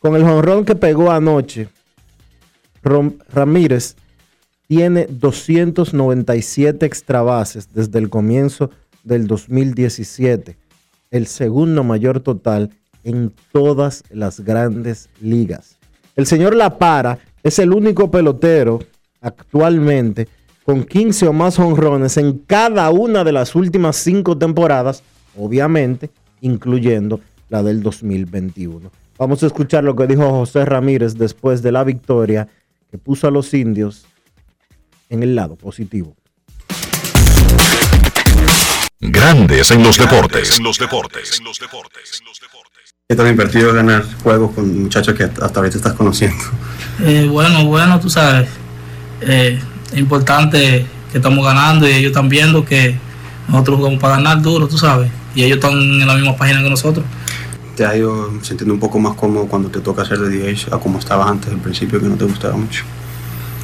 Con 0.00 0.16
el 0.16 0.22
jonrón 0.22 0.64
que 0.64 0.74
pegó 0.74 1.10
anoche, 1.10 1.68
Ramírez 2.82 3.96
tiene 4.66 5.06
297 5.06 6.86
extra 6.86 7.22
bases 7.22 7.72
desde 7.72 7.98
el 7.98 8.08
comienzo 8.08 8.70
del 9.04 9.26
2017, 9.26 10.56
el 11.10 11.26
segundo 11.26 11.84
mayor 11.84 12.20
total 12.20 12.70
en 13.04 13.32
todas 13.52 14.04
las 14.10 14.40
grandes 14.40 15.08
ligas. 15.20 15.78
El 16.16 16.26
señor 16.26 16.54
La 16.54 16.78
Para 16.78 17.18
es 17.42 17.58
el 17.58 17.72
único 17.72 18.10
pelotero 18.10 18.80
actualmente 19.20 20.28
con 20.64 20.84
15 20.84 21.28
o 21.28 21.32
más 21.32 21.58
honrones 21.58 22.16
en 22.16 22.38
cada 22.38 22.90
una 22.90 23.24
de 23.24 23.32
las 23.32 23.54
últimas 23.54 23.96
cinco 23.96 24.36
temporadas, 24.36 25.02
obviamente, 25.36 26.10
incluyendo 26.40 27.20
la 27.48 27.62
del 27.62 27.82
2021. 27.82 28.90
Vamos 29.18 29.42
a 29.42 29.46
escuchar 29.46 29.84
lo 29.84 29.96
que 29.96 30.06
dijo 30.06 30.30
José 30.30 30.64
Ramírez 30.64 31.14
después 31.14 31.62
de 31.62 31.72
la 31.72 31.84
victoria 31.84 32.48
que 32.90 32.98
puso 32.98 33.28
a 33.28 33.30
los 33.30 33.52
indios 33.52 34.06
en 35.08 35.22
el 35.22 35.34
lado 35.34 35.56
positivo. 35.56 36.14
Grandes 39.00 39.70
en 39.70 39.82
los 39.82 39.98
deportes. 39.98 40.58
En 40.58 40.64
los 40.64 40.78
deportes. 40.78 41.38
En 41.38 41.44
los 41.44 41.58
deportes. 41.58 42.22
¿Qué 43.10 43.16
tan 43.16 43.26
invertido 43.26 43.74
ganar 43.74 44.04
juegos 44.22 44.52
con 44.54 44.84
muchachos 44.84 45.16
que 45.16 45.24
hasta 45.24 45.58
ahorita 45.58 45.78
estás 45.78 45.94
conociendo? 45.94 46.44
Eh, 47.00 47.26
bueno, 47.28 47.64
bueno, 47.64 47.98
tú 47.98 48.08
sabes. 48.08 48.48
Eh, 49.20 49.58
es 49.90 49.98
importante 49.98 50.86
que 51.10 51.18
estamos 51.18 51.44
ganando 51.44 51.88
y 51.88 51.90
ellos 51.90 52.10
están 52.10 52.28
viendo 52.28 52.64
que 52.64 52.96
nosotros 53.48 53.78
jugamos 53.78 53.98
para 53.98 54.14
ganar 54.14 54.40
duro, 54.40 54.68
tú 54.68 54.78
sabes. 54.78 55.10
Y 55.34 55.42
ellos 55.42 55.56
están 55.56 55.72
en 55.72 56.06
la 56.06 56.14
misma 56.14 56.36
página 56.36 56.62
que 56.62 56.70
nosotros. 56.70 57.04
¿Te 57.74 57.84
ha 57.84 57.96
ido 57.96 58.30
sintiendo 58.42 58.74
un 58.74 58.78
poco 58.78 59.00
más 59.00 59.16
cómodo 59.16 59.46
cuando 59.46 59.70
te 59.70 59.80
toca 59.80 60.02
hacer 60.02 60.18
de 60.18 60.52
DH 60.52 60.72
a 60.72 60.78
como 60.78 61.00
estabas 61.00 61.28
antes, 61.28 61.50
al 61.50 61.58
principio, 61.58 61.98
que 61.98 62.06
no 62.06 62.14
te 62.14 62.26
gustaba 62.26 62.56
mucho? 62.56 62.84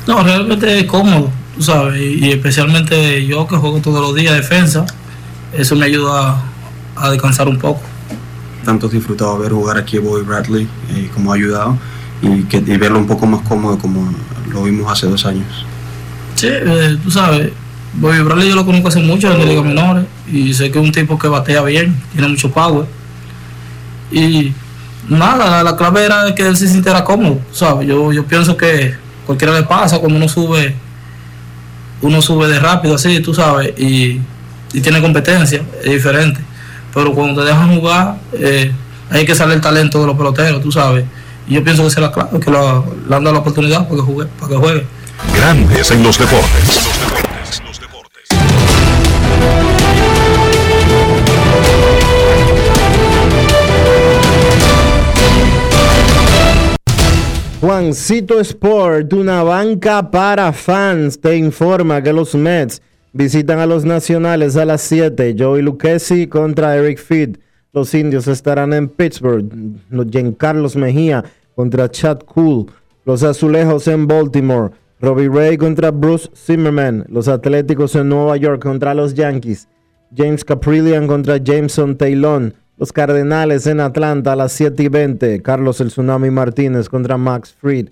No, 0.08 0.24
realmente 0.24 0.80
es 0.80 0.86
cómodo, 0.86 1.30
tú 1.54 1.62
sabes. 1.62 2.00
Y, 2.00 2.32
especialmente 2.32 3.24
yo 3.24 3.46
que 3.46 3.54
juego 3.54 3.78
todos 3.78 4.00
los 4.00 4.12
días 4.16 4.34
defensa, 4.34 4.86
eso 5.52 5.76
me 5.76 5.86
ayuda 5.86 6.42
a 6.96 7.10
descansar 7.10 7.46
un 7.46 7.60
poco 7.60 7.80
tanto 8.66 8.88
disfrutado 8.88 9.38
ver 9.38 9.52
jugar 9.52 9.78
aquí 9.78 9.96
a 9.96 10.00
Bobby 10.00 10.22
Bradley 10.22 10.68
eh, 10.90 11.08
como 11.14 11.32
ha 11.32 11.36
ayudado 11.36 11.78
y, 12.20 12.42
que, 12.44 12.58
verlo 12.60 12.98
un 12.98 13.06
poco 13.06 13.24
más 13.24 13.40
cómodo 13.42 13.78
como 13.78 14.12
lo 14.50 14.64
vimos 14.64 14.90
hace 14.90 15.06
dos 15.06 15.24
años. 15.24 15.46
Sí, 16.34 16.48
eh, 16.50 16.98
tú 17.02 17.10
sabes, 17.10 17.52
Bobby 17.94 18.20
Bradley 18.20 18.48
yo 18.48 18.56
lo 18.56 18.66
conozco 18.66 18.88
hace 18.88 19.00
mucho 19.00 19.32
en 19.32 19.38
la 19.38 19.44
Liga 19.44 19.62
Menores 19.62 20.04
y 20.30 20.52
sé 20.52 20.70
que 20.70 20.80
es 20.80 20.84
un 20.84 20.92
tipo 20.92 21.18
que 21.18 21.28
batea 21.28 21.62
bien, 21.62 21.96
tiene 22.12 22.28
mucho 22.28 22.50
power. 22.50 22.86
Y 24.10 24.52
nada, 25.08 25.62
la 25.62 25.76
clave 25.76 26.04
era 26.04 26.34
que 26.34 26.46
él 26.46 26.56
se 26.56 26.66
sintiera 26.66 27.04
cómodo, 27.04 27.38
¿sabes? 27.52 27.86
Yo, 27.86 28.12
yo 28.12 28.24
pienso 28.24 28.56
que 28.56 28.94
cualquiera 29.24 29.54
le 29.54 29.62
pasa 29.62 29.98
cuando 29.98 30.16
uno 30.16 30.28
sube, 30.28 30.74
uno 32.02 32.20
sube 32.20 32.48
de 32.48 32.58
rápido 32.58 32.96
así, 32.96 33.20
tú 33.20 33.32
sabes, 33.32 33.72
y, 33.78 34.20
y 34.72 34.80
tiene 34.80 35.00
competencia, 35.00 35.62
es 35.84 35.92
diferente 35.92 36.40
pero 36.96 37.12
cuando 37.12 37.42
te 37.42 37.48
dejan 37.50 37.78
jugar, 37.78 38.16
eh, 38.32 38.72
hay 39.10 39.26
que 39.26 39.34
salir 39.34 39.56
el 39.56 39.60
talento 39.60 40.00
de 40.00 40.06
los 40.06 40.16
peloteros, 40.16 40.62
tú 40.62 40.72
sabes. 40.72 41.04
Y 41.46 41.52
yo 41.52 41.62
pienso 41.62 41.84
que 41.84 41.90
será 41.90 42.10
claro, 42.10 42.40
que 42.40 42.50
lo, 42.50 42.86
le 43.06 43.14
han 43.14 43.22
dado 43.22 43.34
la 43.34 43.40
oportunidad 43.40 43.86
para 43.86 43.96
que 43.96 44.00
juegue. 44.00 44.30
Para 44.40 44.48
que 44.48 44.56
juegue. 44.56 44.86
Grandes 45.36 45.90
en 45.90 46.02
los 46.02 46.18
deportes. 46.18 46.88
Juancito 57.60 58.40
Sport, 58.40 59.12
una 59.12 59.42
banca 59.42 60.10
para 60.10 60.50
fans, 60.54 61.20
te 61.20 61.36
informa 61.36 62.02
que 62.02 62.14
los 62.14 62.34
Mets 62.34 62.80
visitan 63.16 63.58
a 63.58 63.66
los 63.66 63.84
nacionales 63.84 64.56
a 64.56 64.64
las 64.64 64.82
7. 64.82 65.34
Joey 65.38 65.62
Lucchesi 65.62 66.26
contra 66.26 66.76
Eric 66.76 66.98
Feed. 66.98 67.38
Los 67.72 67.94
indios 67.94 68.28
estarán 68.28 68.72
en 68.72 68.88
Pittsburgh. 68.88 69.46
Carlos 70.36 70.76
Mejía 70.76 71.24
contra 71.54 71.90
Chad 71.90 72.20
Cool. 72.20 72.66
Los 73.04 73.22
azulejos 73.22 73.88
en 73.88 74.06
Baltimore. 74.06 74.72
Robbie 75.00 75.28
Ray 75.28 75.56
contra 75.56 75.90
Bruce 75.90 76.30
Zimmerman. 76.34 77.06
Los 77.08 77.28
atléticos 77.28 77.94
en 77.96 78.08
Nueva 78.10 78.36
York 78.36 78.62
contra 78.62 78.94
los 78.94 79.14
Yankees. 79.14 79.68
James 80.14 80.44
Caprillian 80.44 81.06
contra 81.06 81.38
Jameson 81.38 81.96
Taylor. 81.96 82.52
Los 82.76 82.92
Cardenales 82.92 83.66
en 83.66 83.80
Atlanta 83.80 84.32
a 84.32 84.36
las 84.36 84.52
7 84.52 84.82
y 84.82 84.88
20. 84.88 85.42
Carlos 85.42 85.80
El 85.80 85.88
Tsunami 85.88 86.30
Martínez 86.30 86.88
contra 86.90 87.16
Max 87.16 87.54
Fried. 87.58 87.88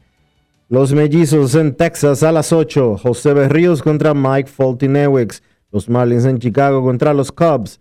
Los 0.74 0.92
mellizos 0.92 1.54
en 1.54 1.76
Texas 1.76 2.24
a 2.24 2.32
las 2.32 2.52
8. 2.52 2.98
José 3.00 3.32
Berríos 3.32 3.80
contra 3.80 4.12
Mike 4.12 4.50
Fultonewicz. 4.50 5.40
Los 5.70 5.88
Marlins 5.88 6.24
en 6.24 6.40
Chicago 6.40 6.82
contra 6.82 7.14
los 7.14 7.30
Cubs. 7.30 7.78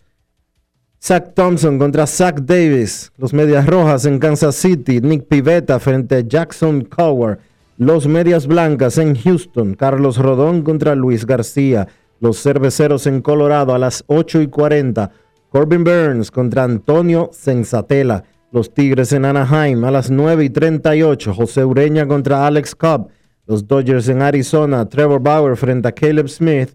Zach 1.01 1.33
Thompson 1.33 1.79
contra 1.79 2.05
Zach 2.05 2.41
Davis. 2.41 3.11
Los 3.17 3.33
Medias 3.33 3.65
Rojas 3.65 4.05
en 4.05 4.19
Kansas 4.19 4.53
City. 4.53 5.01
Nick 5.01 5.23
Pivetta 5.27 5.79
frente 5.79 6.17
a 6.17 6.19
Jackson 6.19 6.83
Cower. 6.83 7.39
Los 7.79 8.05
Medias 8.05 8.45
Blancas 8.45 8.99
en 8.99 9.15
Houston. 9.15 9.73
Carlos 9.73 10.19
Rodón 10.19 10.61
contra 10.61 10.93
Luis 10.93 11.25
García. 11.25 11.87
Los 12.19 12.43
Cerveceros 12.43 13.07
en 13.07 13.23
Colorado 13.23 13.73
a 13.73 13.79
las 13.79 14.03
8 14.05 14.39
y 14.43 14.49
40. 14.49 15.09
Corbin 15.49 15.83
Burns 15.83 16.29
contra 16.29 16.63
Antonio 16.63 17.31
Sensatela. 17.33 18.23
Los 18.53 18.71
Tigres 18.71 19.11
en 19.13 19.25
Anaheim 19.25 19.83
a 19.83 19.89
las 19.89 20.11
9 20.11 20.45
y 20.45 20.49
38. 20.51 21.33
José 21.33 21.65
Ureña 21.65 22.07
contra 22.07 22.45
Alex 22.45 22.75
Cobb. 22.75 23.07
Los 23.47 23.67
Dodgers 23.67 24.07
en 24.09 24.21
Arizona. 24.21 24.87
Trevor 24.87 25.19
Bauer 25.19 25.57
frente 25.57 25.87
a 25.87 25.91
Caleb 25.91 26.27
Smith. 26.29 26.69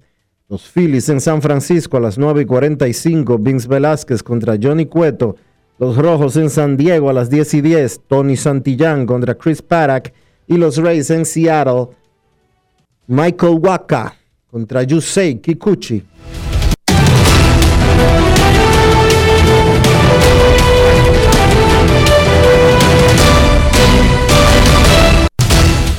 Los 0.48 0.68
Phillies 0.68 1.08
en 1.08 1.20
San 1.20 1.40
Francisco 1.40 1.96
a 1.96 2.00
las 2.00 2.18
9 2.18 2.42
y 2.42 2.46
45. 2.46 3.38
Vince 3.38 3.68
Velázquez 3.68 4.24
contra 4.24 4.56
Johnny 4.60 4.86
Cueto. 4.86 5.36
Los 5.78 5.96
Rojos 5.96 6.36
en 6.36 6.50
San 6.50 6.76
Diego 6.76 7.10
a 7.10 7.12
las 7.12 7.30
10 7.30 7.54
y 7.54 7.60
10. 7.60 8.00
Tony 8.08 8.36
Santillán 8.36 9.06
contra 9.06 9.36
Chris 9.36 9.62
Paddock. 9.62 10.12
Y 10.48 10.56
los 10.56 10.78
Rays 10.78 11.10
en 11.10 11.24
Seattle. 11.24 11.90
Michael 13.06 13.60
Waka 13.62 14.16
contra 14.50 14.82
Yusei 14.82 15.36
Kikuchi. 15.36 16.02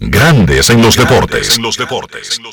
Grandes 0.00 0.70
en 0.70 0.80
los 0.80 0.96
deportes. 0.96 1.56
En 1.56 1.62
los 1.64 1.76
deportes. 1.76 2.40
No 2.40 2.50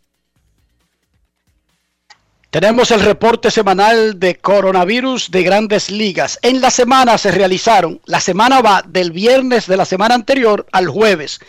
Tenemos 2.51 2.91
el 2.91 2.99
reporte 2.99 3.49
semanal 3.49 4.19
de 4.19 4.35
coronavirus 4.35 5.31
de 5.31 5.41
grandes 5.41 5.89
ligas. 5.89 6.37
En 6.41 6.59
la 6.59 6.69
semana 6.69 7.17
se 7.17 7.31
realizaron, 7.31 8.01
la 8.03 8.19
semana 8.19 8.61
va 8.61 8.83
del 8.85 9.13
viernes 9.13 9.67
de 9.67 9.77
la 9.77 9.85
semana 9.85 10.15
anterior 10.15 10.67
al 10.73 10.89
jueves 10.89 11.39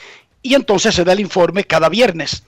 y 0.42 0.54
entonces 0.54 0.94
se 0.94 1.02
da 1.02 1.12
el 1.12 1.18
informe 1.18 1.64
cada 1.64 1.88
viernes. 1.88 2.44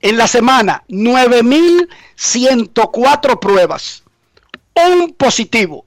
En 0.00 0.18
la 0.18 0.26
semana, 0.26 0.82
9.104 0.88 3.38
pruebas. 3.38 4.02
Un 4.74 5.12
positivo, 5.12 5.86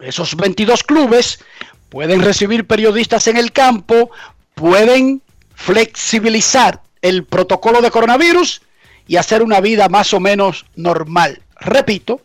esos 0.00 0.34
22 0.34 0.82
clubes 0.82 1.38
pueden 1.88 2.20
recibir 2.20 2.66
periodistas 2.66 3.28
en 3.28 3.36
el 3.36 3.52
campo, 3.52 4.10
pueden 4.56 5.22
flexibilizar 5.54 6.82
el 7.02 7.24
protocolo 7.24 7.82
de 7.82 7.90
coronavirus 7.90 8.62
y 9.06 9.16
hacer 9.16 9.42
una 9.42 9.60
vida 9.60 9.88
más 9.88 10.14
o 10.14 10.20
menos 10.20 10.64
normal. 10.76 11.42
Repito, 11.60 12.22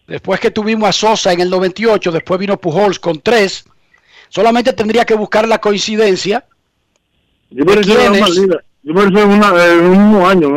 después 0.07 0.39
que 0.39 0.51
tuvimos 0.51 0.89
a 0.89 0.91
Sosa 0.93 1.33
en 1.33 1.41
el 1.41 1.49
98, 1.49 2.11
después 2.11 2.39
vino 2.39 2.59
Pujols 2.59 2.99
con 2.99 3.19
tres. 3.19 3.65
Solamente 4.29 4.73
tendría 4.73 5.05
que 5.05 5.15
buscar 5.15 5.47
la 5.47 5.59
coincidencia. 5.59 6.45
De 7.49 8.61
yo 8.87 8.93
me 8.93 9.01
refiero 9.01 9.27
una, 9.27 9.65
en 9.65 9.79
un 9.81 9.91
mismo 9.91 10.25
año. 10.25 10.47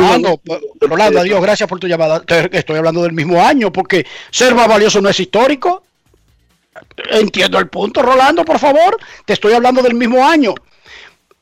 ah, 0.00 0.18
no, 0.18 0.36
pues, 0.38 0.60
Rolando, 0.80 1.20
adiós, 1.20 1.40
gracias 1.40 1.68
por 1.68 1.78
tu 1.78 1.86
llamada. 1.86 2.24
Estoy 2.50 2.76
hablando 2.76 3.04
del 3.04 3.12
mismo 3.12 3.40
año, 3.40 3.72
porque 3.72 4.04
ser 4.32 4.52
más 4.56 4.66
valioso 4.66 5.00
no 5.00 5.08
es 5.08 5.20
histórico. 5.20 5.84
Entiendo 7.08 7.60
el 7.60 7.68
punto, 7.68 8.02
Rolando, 8.02 8.44
por 8.44 8.58
favor. 8.58 8.96
Te 9.24 9.34
estoy 9.34 9.52
hablando 9.52 9.80
del 9.80 9.94
mismo 9.94 10.26
año. 10.26 10.54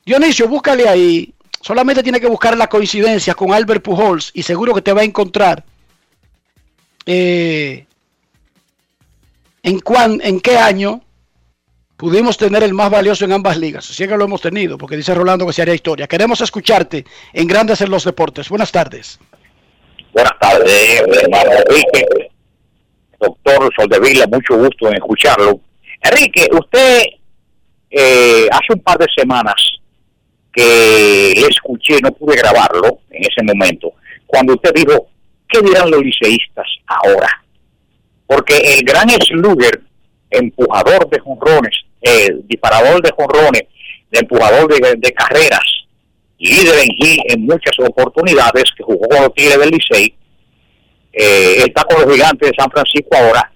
Dionisio, 0.05 0.47
búscale 0.47 0.87
ahí. 0.87 1.33
Solamente 1.59 2.03
tiene 2.03 2.21
que 2.21 2.27
buscar 2.27 2.55
la 2.55 2.69
coincidencia 2.69 3.33
con 3.33 3.51
Albert 3.51 3.81
Pujols 3.83 4.29
y 4.35 4.43
seguro 4.43 4.75
que 4.75 4.83
te 4.83 4.93
va 4.93 5.01
a 5.01 5.05
encontrar 5.05 5.65
eh, 7.07 7.87
en, 9.63 9.79
cuán, 9.79 10.19
en 10.23 10.39
qué 10.39 10.55
año 10.55 11.01
pudimos 11.97 12.37
tener 12.37 12.63
el 12.63 12.73
más 12.73 12.89
valioso 12.89 13.25
en 13.25 13.33
ambas 13.33 13.57
ligas. 13.57 13.93
Que 13.97 14.07
lo 14.07 14.23
hemos 14.23 14.41
tenido, 14.41 14.77
porque 14.77 14.95
dice 14.95 15.13
Rolando 15.13 15.45
que 15.45 15.53
se 15.53 15.63
haría 15.63 15.73
historia. 15.73 16.07
Queremos 16.07 16.39
escucharte 16.39 17.03
en 17.33 17.47
Grandes 17.47 17.81
en 17.81 17.89
los 17.89 18.05
Deportes. 18.05 18.47
Buenas 18.47 18.71
tardes. 18.71 19.19
Buenas 20.13 20.39
tardes, 20.39 21.01
hermano 21.23 21.51
Enrique. 21.51 22.29
Doctor 23.19 23.73
Soldevila, 23.75 24.27
mucho 24.27 24.57
gusto 24.57 24.87
en 24.87 24.95
escucharlo. 24.95 25.59
Enrique, 26.01 26.47
usted 26.51 27.03
eh, 27.89 28.47
hace 28.51 28.73
un 28.73 28.79
par 28.79 28.97
de 28.99 29.07
semanas 29.15 29.55
que 30.53 31.33
le 31.35 31.47
escuché, 31.47 31.99
no 32.01 32.11
pude 32.11 32.35
grabarlo 32.35 32.99
en 33.09 33.23
ese 33.23 33.43
momento, 33.43 33.93
cuando 34.25 34.53
usted 34.53 34.71
dijo, 34.73 35.07
¿qué 35.47 35.61
dirán 35.61 35.91
los 35.91 36.01
liceístas 36.01 36.67
ahora? 36.85 37.43
Porque 38.25 38.57
el 38.57 38.83
gran 38.83 39.09
slugger, 39.09 39.81
empujador 40.29 41.09
de 41.09 41.19
jonrones, 41.19 41.86
eh, 42.07 42.35
disparador 42.45 43.01
de 43.01 43.11
jonrones, 43.11 43.63
de 44.11 44.19
empujador 44.19 44.67
de, 44.67 45.11
carreras, 45.13 45.65
líder 46.39 46.79
en, 46.79 47.19
en 47.29 47.41
muchas 47.45 47.77
oportunidades, 47.79 48.63
que 48.75 48.83
jugó 48.83 49.07
con 49.07 49.23
los 49.23 49.33
Tigres 49.33 49.59
del 49.59 49.69
Licey, 49.69 50.15
eh, 51.13 51.63
está 51.65 51.83
con 51.83 52.01
los 52.01 52.13
gigantes 52.13 52.51
de 52.51 52.55
San 52.57 52.71
Francisco 52.71 53.17
ahora, 53.17 53.51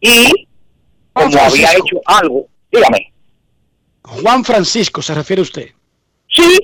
y 0.00 0.48
como 1.12 1.38
había 1.40 1.72
hecho 1.72 2.00
algo, 2.06 2.46
dígame. 2.72 3.12
Juan 4.02 4.44
Francisco, 4.44 5.02
¿se 5.02 5.14
refiere 5.14 5.42
usted? 5.42 5.68
Sí, 6.28 6.58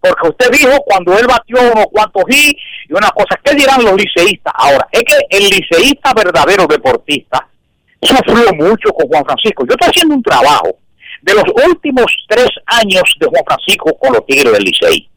porque 0.00 0.28
usted 0.28 0.50
dijo 0.50 0.80
cuando 0.86 1.18
él 1.18 1.26
batió 1.26 1.60
unos 1.72 1.86
cuantos 1.92 2.24
y 2.30 2.56
y 2.88 2.92
una 2.94 3.10
cosa, 3.10 3.38
¿qué 3.44 3.54
dirán 3.54 3.84
los 3.84 3.94
liceístas? 3.94 4.52
Ahora, 4.56 4.88
es 4.90 5.02
que 5.02 5.14
el 5.30 5.44
liceísta 5.50 6.14
verdadero 6.14 6.66
deportista 6.66 7.46
sufrió 8.02 8.52
mucho 8.54 8.90
con 8.90 9.08
Juan 9.08 9.24
Francisco. 9.24 9.64
Yo 9.66 9.74
estoy 9.74 9.90
haciendo 9.90 10.14
un 10.14 10.22
trabajo 10.22 10.76
de 11.22 11.34
los 11.34 11.44
últimos 11.66 12.06
tres 12.28 12.48
años 12.66 13.02
de 13.18 13.26
Juan 13.26 13.44
Francisco 13.44 13.96
con 13.98 14.12
los 14.12 14.26
Tigres 14.26 14.52
del 14.52 14.62
Licey. 14.62 15.08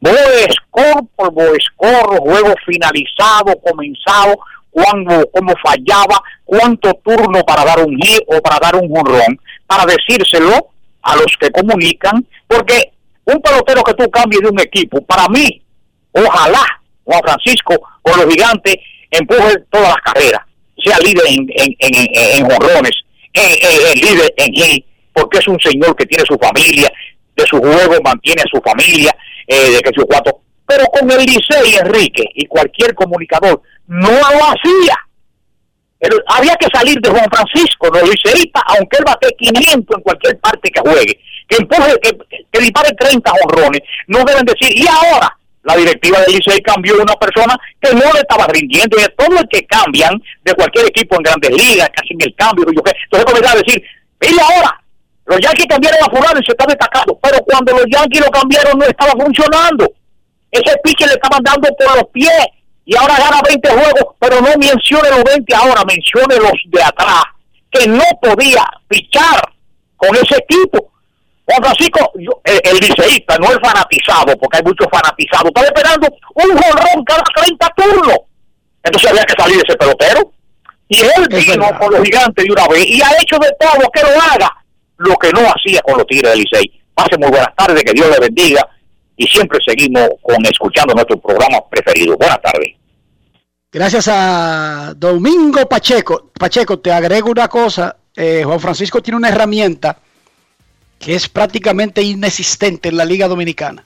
Boe 0.00 0.48
score 0.50 1.06
por 1.14 1.32
boe 1.32 1.58
juego 1.78 2.54
finalizado, 2.66 3.54
comenzado, 3.64 4.36
cuando, 4.70 5.30
cómo 5.30 5.54
fallaba, 5.62 6.20
cuánto 6.44 6.92
turno 7.04 7.42
para 7.44 7.64
dar 7.64 7.84
un 7.84 7.96
hit 7.98 8.22
o 8.26 8.40
para 8.40 8.58
dar 8.58 8.76
un 8.76 8.88
jonrón, 8.88 9.38
para 9.66 9.84
decírselo 9.84 10.70
a 11.02 11.16
los 11.16 11.36
que 11.38 11.50
comunican, 11.50 12.26
porque 12.48 12.92
un 13.24 13.40
pelotero 13.40 13.82
que 13.84 13.94
tú 13.94 14.10
cambies 14.10 14.42
de 14.42 14.48
un 14.48 14.60
equipo, 14.60 15.00
para 15.02 15.28
mí, 15.28 15.62
ojalá 16.12 16.64
Juan 17.04 17.20
Francisco 17.22 17.74
con 18.00 18.18
los 18.18 18.32
gigantes 18.32 18.76
empuje 19.10 19.58
todas 19.70 19.88
las 19.88 20.00
carreras 20.02 20.42
sea 20.84 20.98
líder 20.98 21.24
en, 21.26 21.46
en, 21.48 21.74
en, 21.78 22.38
en 22.38 22.50
jorrones, 22.50 22.92
en, 23.32 24.00
líder 24.00 24.34
en 24.36 24.52
G, 24.52 24.84
porque 25.12 25.38
es 25.38 25.48
un 25.48 25.58
señor 25.60 25.94
que 25.96 26.06
tiene 26.06 26.24
su 26.26 26.36
familia, 26.38 26.90
de 27.36 27.46
su 27.46 27.58
juego 27.58 27.94
mantiene 28.04 28.42
a 28.42 28.50
su 28.50 28.60
familia, 28.62 29.14
eh, 29.46 29.70
de 29.70 29.80
que 29.80 29.90
su 29.94 30.06
cuatro. 30.06 30.40
Pero 30.66 30.84
con 30.86 31.10
el 31.10 31.24
Licey, 31.24 31.74
Enrique, 31.80 32.24
y 32.34 32.46
cualquier 32.46 32.94
comunicador, 32.94 33.60
no 33.86 34.10
lo 34.10 34.44
hacía. 34.44 34.96
había 36.28 36.54
que 36.56 36.68
salir 36.72 36.98
de 37.00 37.10
Juan 37.10 37.28
Francisco, 37.30 37.88
no 37.92 38.00
liceísta, 38.02 38.60
aunque 38.66 38.98
él 38.98 39.04
bate 39.04 39.34
500 39.38 39.96
en 39.96 40.02
cualquier 40.02 40.38
parte 40.38 40.70
que 40.70 40.80
juegue, 40.80 41.20
que 41.48 41.56
empuje, 41.56 41.94
que, 42.02 42.10
que 42.50 42.60
dispare 42.60 42.90
30 42.98 43.32
honrones, 43.32 43.80
no 44.06 44.24
deben 44.24 44.44
decir, 44.44 44.76
y 44.76 44.86
ahora, 44.86 45.36
la 45.62 45.76
directiva 45.76 46.20
del 46.20 46.34
Licey 46.34 46.60
cambió 46.60 46.94
a 46.94 47.02
una 47.02 47.14
persona 47.14 47.56
que 47.80 47.94
no 47.94 48.12
le 48.12 48.20
estaba 48.20 48.46
rindiendo, 48.48 48.96
y 48.98 49.04
todo 49.16 49.38
el 49.38 49.48
que 49.48 49.64
cambian 49.66 50.20
de 50.44 50.54
cualquier 50.54 50.86
equipo 50.86 51.16
en 51.16 51.22
grandes 51.22 51.50
ligas, 51.50 51.90
casi 51.94 52.14
en 52.14 52.22
el 52.22 52.34
cambio, 52.34 52.64
yo 52.74 52.82
qué, 52.82 52.92
entonces 53.04 53.24
comenzaba 53.24 53.58
a 53.58 53.62
decir, 53.62 53.82
y 54.20 54.40
ahora, 54.40 54.82
los 55.26 55.38
Yankees 55.40 55.66
cambiaron 55.68 56.00
a 56.02 56.10
fulano 56.10 56.40
y 56.40 56.44
se 56.44 56.52
está 56.52 56.66
destacando, 56.66 57.18
pero 57.22 57.38
cuando 57.44 57.72
los 57.72 57.86
Yankees 57.86 58.20
lo 58.20 58.30
cambiaron 58.30 58.78
no 58.78 58.84
estaba 58.84 59.12
funcionando. 59.12 59.90
Ese 60.50 60.76
pitcher 60.84 61.08
le 61.08 61.14
estaban 61.14 61.42
dando 61.42 61.68
por 61.76 61.96
los 61.96 62.08
pies 62.12 62.46
y 62.84 62.96
ahora 62.96 63.16
gana 63.16 63.40
20 63.48 63.68
juegos, 63.70 64.16
pero 64.18 64.40
no 64.40 64.50
mencione 64.58 65.10
los 65.10 65.24
20 65.24 65.54
ahora, 65.54 65.82
mencione 65.86 66.36
los 66.36 66.52
de 66.66 66.82
atrás, 66.82 67.22
que 67.70 67.86
no 67.86 68.04
podía 68.20 68.64
pichar 68.88 69.40
con 69.96 70.14
ese 70.16 70.36
equipo. 70.36 70.91
Juan 71.44 71.62
Francisco, 71.62 72.12
el, 72.44 72.60
el, 72.62 72.76
liceísta, 72.78 73.36
no 73.38 73.50
el 73.50 73.60
fanatizado, 73.60 74.36
porque 74.38 74.58
hay 74.58 74.62
muchos 74.62 74.86
fanatizados, 74.90 75.46
estaba 75.46 75.66
esperando 75.66 76.08
un 76.34 76.50
jonrón 76.50 77.04
cada 77.04 77.22
30 77.34 77.68
turnos. 77.76 78.18
Entonces 78.82 79.10
había 79.10 79.24
que 79.24 79.42
salir 79.42 79.56
ese 79.56 79.76
pelotero. 79.76 80.32
Y 80.88 81.00
él 81.00 81.28
vino 81.28 81.78
con 81.78 81.92
los 81.92 82.02
gigantes 82.02 82.44
de 82.44 82.52
una 82.52 82.68
vez 82.68 82.84
y 82.86 83.00
ha 83.00 83.10
hecho 83.20 83.38
de 83.38 83.50
todo 83.58 83.90
que 83.92 84.02
lo 84.02 84.20
haga 84.20 84.50
lo 84.98 85.16
que 85.16 85.30
no 85.30 85.40
hacía 85.40 85.80
con 85.82 85.96
los 85.96 86.06
Tigres 86.06 86.32
del 86.32 86.40
Licey. 86.40 86.80
Pase 86.94 87.16
muy 87.18 87.30
buenas 87.30 87.54
tardes, 87.56 87.82
que 87.82 87.92
Dios 87.92 88.08
le 88.10 88.18
bendiga 88.18 88.68
y 89.16 89.26
siempre 89.26 89.58
seguimos 89.66 90.08
con 90.20 90.44
escuchando 90.44 90.94
nuestro 90.94 91.18
programa 91.18 91.58
preferido. 91.70 92.16
Buenas 92.16 92.40
tardes. 92.42 92.74
Gracias 93.70 94.08
a 94.08 94.92
Domingo 94.96 95.66
Pacheco. 95.66 96.30
Pacheco, 96.38 96.78
te 96.78 96.92
agrego 96.92 97.30
una 97.30 97.48
cosa. 97.48 97.96
Eh, 98.14 98.42
Juan 98.44 98.60
Francisco 98.60 99.02
tiene 99.02 99.16
una 99.16 99.30
herramienta 99.30 99.98
que 101.02 101.16
es 101.16 101.28
prácticamente 101.28 102.00
inexistente 102.00 102.88
en 102.88 102.96
la 102.96 103.04
Liga 103.04 103.26
Dominicana. 103.26 103.84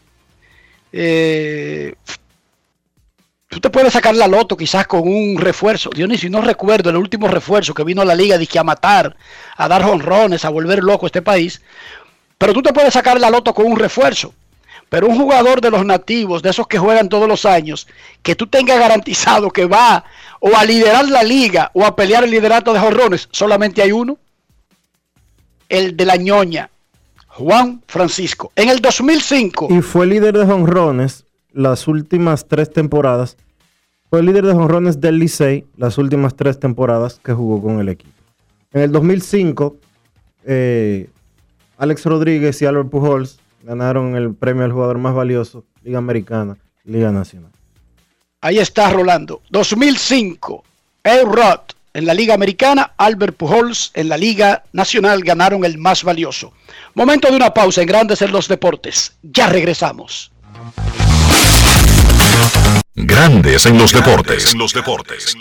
Eh, 0.93 1.95
tú 3.49 3.59
te 3.59 3.71
puedes 3.71 3.95
sacar 3.95 4.14
la 4.14 4.29
loto 4.29 4.55
quizás 4.55 4.87
con 4.87 5.09
un 5.09 5.39
refuerzo. 5.39 5.89
Dionisio, 5.89 6.29
no 6.29 6.43
recuerdo 6.43 6.91
el 6.91 6.97
último 6.97 7.27
refuerzo 7.27 7.73
que 7.73 7.85
vino 7.85 8.03
a 8.03 8.05
la 8.05 8.14
liga 8.14 8.39
que 8.39 8.59
a 8.59 8.64
matar, 8.64 9.17
a 9.57 9.67
dar 9.67 9.83
honrones, 9.85 10.45
a 10.45 10.51
volver 10.51 10.85
loco 10.85 11.07
este 11.07 11.23
país. 11.23 11.62
Pero 12.37 12.53
tú 12.53 12.61
te 12.61 12.75
puedes 12.75 12.93
sacar 12.93 13.19
la 13.19 13.31
loto 13.31 13.55
con 13.55 13.64
un 13.64 13.79
refuerzo. 13.79 14.35
Pero 14.91 15.07
un 15.07 15.17
jugador 15.17 15.62
de 15.62 15.71
los 15.71 15.87
nativos, 15.87 16.43
de 16.43 16.51
esos 16.51 16.67
que 16.67 16.79
juegan 16.79 17.09
todos 17.09 17.27
los 17.27 17.47
años, 17.47 17.89
que 18.23 18.37
tú 18.37 18.47
tengas 18.47 18.79
garantizado 18.79 19.51
que 19.51 19.64
va 19.64 20.05
o 20.39 20.55
a 20.55 20.64
liderar 20.67 21.09
la 21.09 21.23
liga 21.23 21.71
o 21.73 21.87
a 21.87 21.97
pelear 21.97 22.25
el 22.25 22.31
liderato 22.31 22.75
de 22.75 22.79
honrones, 22.79 23.27
solamente 23.33 23.81
hay 23.81 23.93
uno. 23.93 24.19
El 25.69 25.97
de 25.97 26.05
la 26.05 26.17
ñoña, 26.17 26.71
Juan 27.37 27.82
Francisco. 27.87 28.51
En 28.57 28.70
el 28.70 28.80
2005. 28.80 29.68
Y 29.70 29.82
fue 29.82 30.07
líder 30.07 30.39
de 30.39 30.51
honrones 30.51 31.26
las 31.53 31.87
últimas 31.87 32.49
tres 32.49 32.72
temporadas. 32.72 33.37
Fue 34.09 34.22
líder 34.22 34.47
de 34.47 34.53
honrones 34.53 35.03
del 35.03 35.18
Licey 35.18 35.66
las 35.76 35.99
últimas 35.99 36.34
tres 36.34 36.59
temporadas 36.59 37.20
que 37.22 37.34
jugó 37.34 37.61
con 37.61 37.78
el 37.78 37.91
equipo. 37.91 38.12
En 38.72 38.80
el 38.80 38.93
2005, 38.93 39.76
eh, 40.45 41.11
Alex 41.76 42.07
Rodríguez 42.07 42.62
y 42.62 42.64
Albert 42.64 42.89
Pujols 42.89 43.39
ganaron 43.62 44.16
el 44.16 44.34
premio 44.34 44.64
al 44.64 44.72
jugador 44.72 44.97
más 44.97 45.14
valioso, 45.14 45.62
Liga 45.82 45.99
Americana, 45.99 46.57
Liga 46.84 47.12
Nacional. 47.12 47.51
Ahí 48.41 48.59
está 48.59 48.91
Rolando. 48.91 49.43
2005, 49.51 50.64
El 51.03 51.26
Roth 51.26 51.72
en 51.97 52.05
la 52.05 52.13
Liga 52.13 52.35
Americana, 52.35 52.93
Albert 52.99 53.39
Pujols 53.39 53.91
en 53.95 54.11
la 54.11 54.19
Liga 54.19 54.65
Nacional 54.73 55.25
ganaron 55.25 55.65
el 55.65 55.79
más 55.79 56.05
valioso. 56.05 56.53
Momento 56.95 57.31
de 57.31 57.37
una 57.37 57.55
pausa 57.55 57.81
en 57.81 57.87
Grandes 57.87 58.21
en 58.21 58.33
los 58.33 58.49
Deportes. 58.49 59.17
Ya 59.23 59.47
regresamos. 59.47 60.31
Grandes 62.95 63.65
en 63.65 63.79
los 63.79 63.93
deportes. 63.93 64.53
En 64.53 64.59
los 64.59 64.75
deportes. 64.75 65.35
En 65.35 65.41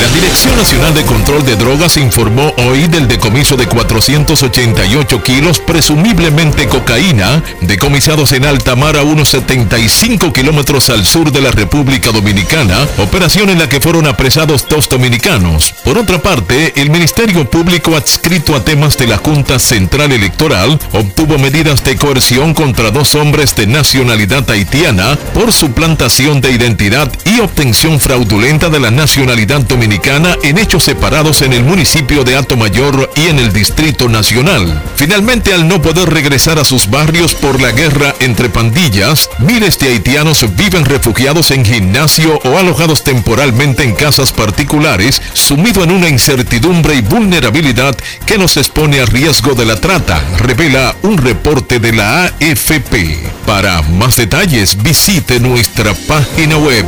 La 0.00 0.08
Dirección 0.14 0.56
Nacional 0.56 0.94
de 0.94 1.04
Control 1.04 1.44
de 1.44 1.56
Drogas 1.56 1.96
informó 1.96 2.54
hoy 2.58 2.86
del 2.86 3.08
decomiso 3.08 3.56
de 3.56 3.66
488 3.66 5.22
kilos, 5.22 5.58
presumiblemente 5.58 6.66
cocaína, 6.68 7.42
decomisados 7.60 8.32
en 8.32 8.46
alta 8.46 8.76
mar 8.76 8.96
a 8.96 9.02
unos 9.02 9.28
75 9.30 10.32
kilómetros 10.32 10.88
al 10.90 11.04
sur 11.04 11.32
de 11.32 11.40
la 11.40 11.50
República 11.50 12.10
Dominicana, 12.10 12.86
operación 12.98 13.50
en 13.50 13.58
la 13.58 13.68
que 13.68 13.80
fueron 13.80 14.06
apresados 14.06 14.66
dos 14.68 14.88
dominicanos. 14.88 15.74
Por 15.84 15.98
otra 15.98 16.22
parte, 16.22 16.80
el 16.80 16.90
Ministerio 16.90 17.48
Público 17.50 17.96
adscrito 17.96 18.54
a 18.54 18.64
temas 18.64 18.96
de 18.96 19.08
la 19.08 19.18
Junta 19.18 19.58
Central 19.58 20.12
Electoral 20.12 20.78
obtuvo 20.92 21.38
medidas 21.38 21.84
de 21.84 21.96
coerción 21.96 22.54
contra 22.54 22.90
dos 22.90 23.14
hombres 23.14 23.54
de 23.56 23.66
nacionalidad 23.66 24.48
haitiana 24.50 25.18
por 25.34 25.52
suplantación 25.52 26.40
de 26.40 26.52
identidad 26.52 27.12
y 27.24 27.40
obtención 27.40 28.00
fraudulenta 28.00 28.68
de 28.70 28.80
la 28.80 28.90
nacionalidad 28.90 29.57
dominicana 29.66 30.36
en 30.42 30.58
hechos 30.58 30.84
separados 30.84 31.42
en 31.42 31.52
el 31.52 31.64
municipio 31.64 32.24
de 32.24 32.38
Mayor 32.56 33.10
y 33.16 33.28
en 33.28 33.38
el 33.38 33.52
Distrito 33.52 34.08
Nacional. 34.08 34.82
Finalmente, 34.96 35.52
al 35.52 35.68
no 35.68 35.82
poder 35.82 36.08
regresar 36.08 36.58
a 36.58 36.64
sus 36.64 36.88
barrios 36.88 37.34
por 37.34 37.60
la 37.60 37.72
guerra 37.72 38.14
entre 38.20 38.48
pandillas, 38.48 39.28
miles 39.38 39.78
de 39.78 39.88
haitianos 39.88 40.44
viven 40.56 40.84
refugiados 40.84 41.50
en 41.50 41.64
gimnasio 41.64 42.38
o 42.44 42.58
alojados 42.58 43.04
temporalmente 43.04 43.82
en 43.82 43.94
casas 43.94 44.32
particulares, 44.32 45.20
sumido 45.34 45.82
en 45.84 45.90
una 45.90 46.08
incertidumbre 46.08 46.94
y 46.94 47.00
vulnerabilidad 47.00 47.96
que 48.26 48.38
nos 48.38 48.56
expone 48.56 49.00
a 49.00 49.06
riesgo 49.06 49.54
de 49.54 49.64
la 49.64 49.76
trata, 49.76 50.22
revela 50.38 50.94
un 51.02 51.18
reporte 51.18 51.78
de 51.78 51.92
la 51.92 52.24
AFP. 52.24 53.18
Para 53.46 53.82
más 53.82 54.16
detalles, 54.16 54.82
visite 54.82 55.40
nuestra 55.40 55.94
página 56.06 56.58
web 56.58 56.86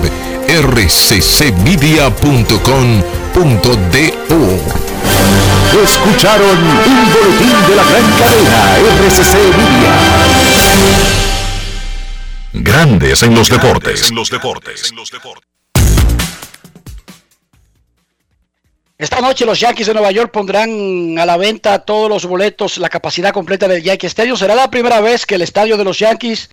rccmedia.com.do. 0.50 2.10
Escucharon 5.84 6.58
un 6.58 7.12
boletín 7.12 7.54
de 7.68 7.76
la 7.76 7.84
gran 7.84 8.10
cadena 8.18 8.76
RCC 9.06 9.34
Media. 9.56 9.94
Grandes 12.52 13.22
en 13.22 13.34
los 13.36 13.48
deportes. 13.48 14.08
En 14.10 14.16
los 14.16 14.28
deportes. 14.28 14.92
Esta 18.98 19.20
noche 19.20 19.46
los 19.46 19.60
Yankees 19.60 19.86
de 19.86 19.94
Nueva 19.94 20.10
York 20.10 20.32
pondrán 20.32 21.16
a 21.18 21.24
la 21.24 21.36
venta 21.36 21.78
todos 21.78 22.10
los 22.10 22.26
boletos, 22.26 22.76
la 22.78 22.88
capacidad 22.88 23.32
completa 23.32 23.68
del 23.68 23.82
Yankee 23.82 24.08
Stadium. 24.08 24.36
Será 24.36 24.56
la 24.56 24.68
primera 24.68 25.00
vez 25.00 25.24
que 25.24 25.36
el 25.36 25.42
estadio 25.42 25.76
de 25.76 25.84
los 25.84 26.00
Yankees 26.00 26.50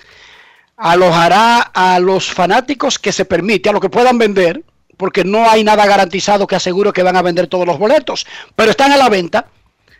alojará 0.77 1.59
a 1.59 1.99
los 1.99 2.31
fanáticos 2.31 2.99
que 2.99 3.11
se 3.11 3.25
permite, 3.25 3.69
a 3.69 3.73
lo 3.73 3.81
que 3.81 3.89
puedan 3.89 4.17
vender, 4.17 4.63
porque 4.95 5.23
no 5.23 5.49
hay 5.49 5.63
nada 5.63 5.85
garantizado 5.85 6.47
que 6.47 6.55
asegure 6.55 6.93
que 6.93 7.03
van 7.03 7.17
a 7.17 7.21
vender 7.21 7.47
todos 7.47 7.65
los 7.65 7.77
boletos, 7.77 8.25
pero 8.55 8.71
están 8.71 8.91
a 8.91 8.97
la 8.97 9.09
venta 9.09 9.47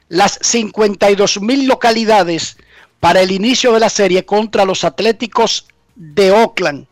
las 0.08 0.40
52 0.42 1.42
mil 1.42 1.68
localidades 1.68 2.58
para 3.00 3.22
el 3.22 3.32
inicio 3.32 3.74
de 3.74 3.80
la 3.80 3.90
serie 3.90 4.26
contra 4.26 4.66
los 4.66 4.84
Atléticos 4.84 5.68
de 5.96 6.32
Oakland. 6.32 6.88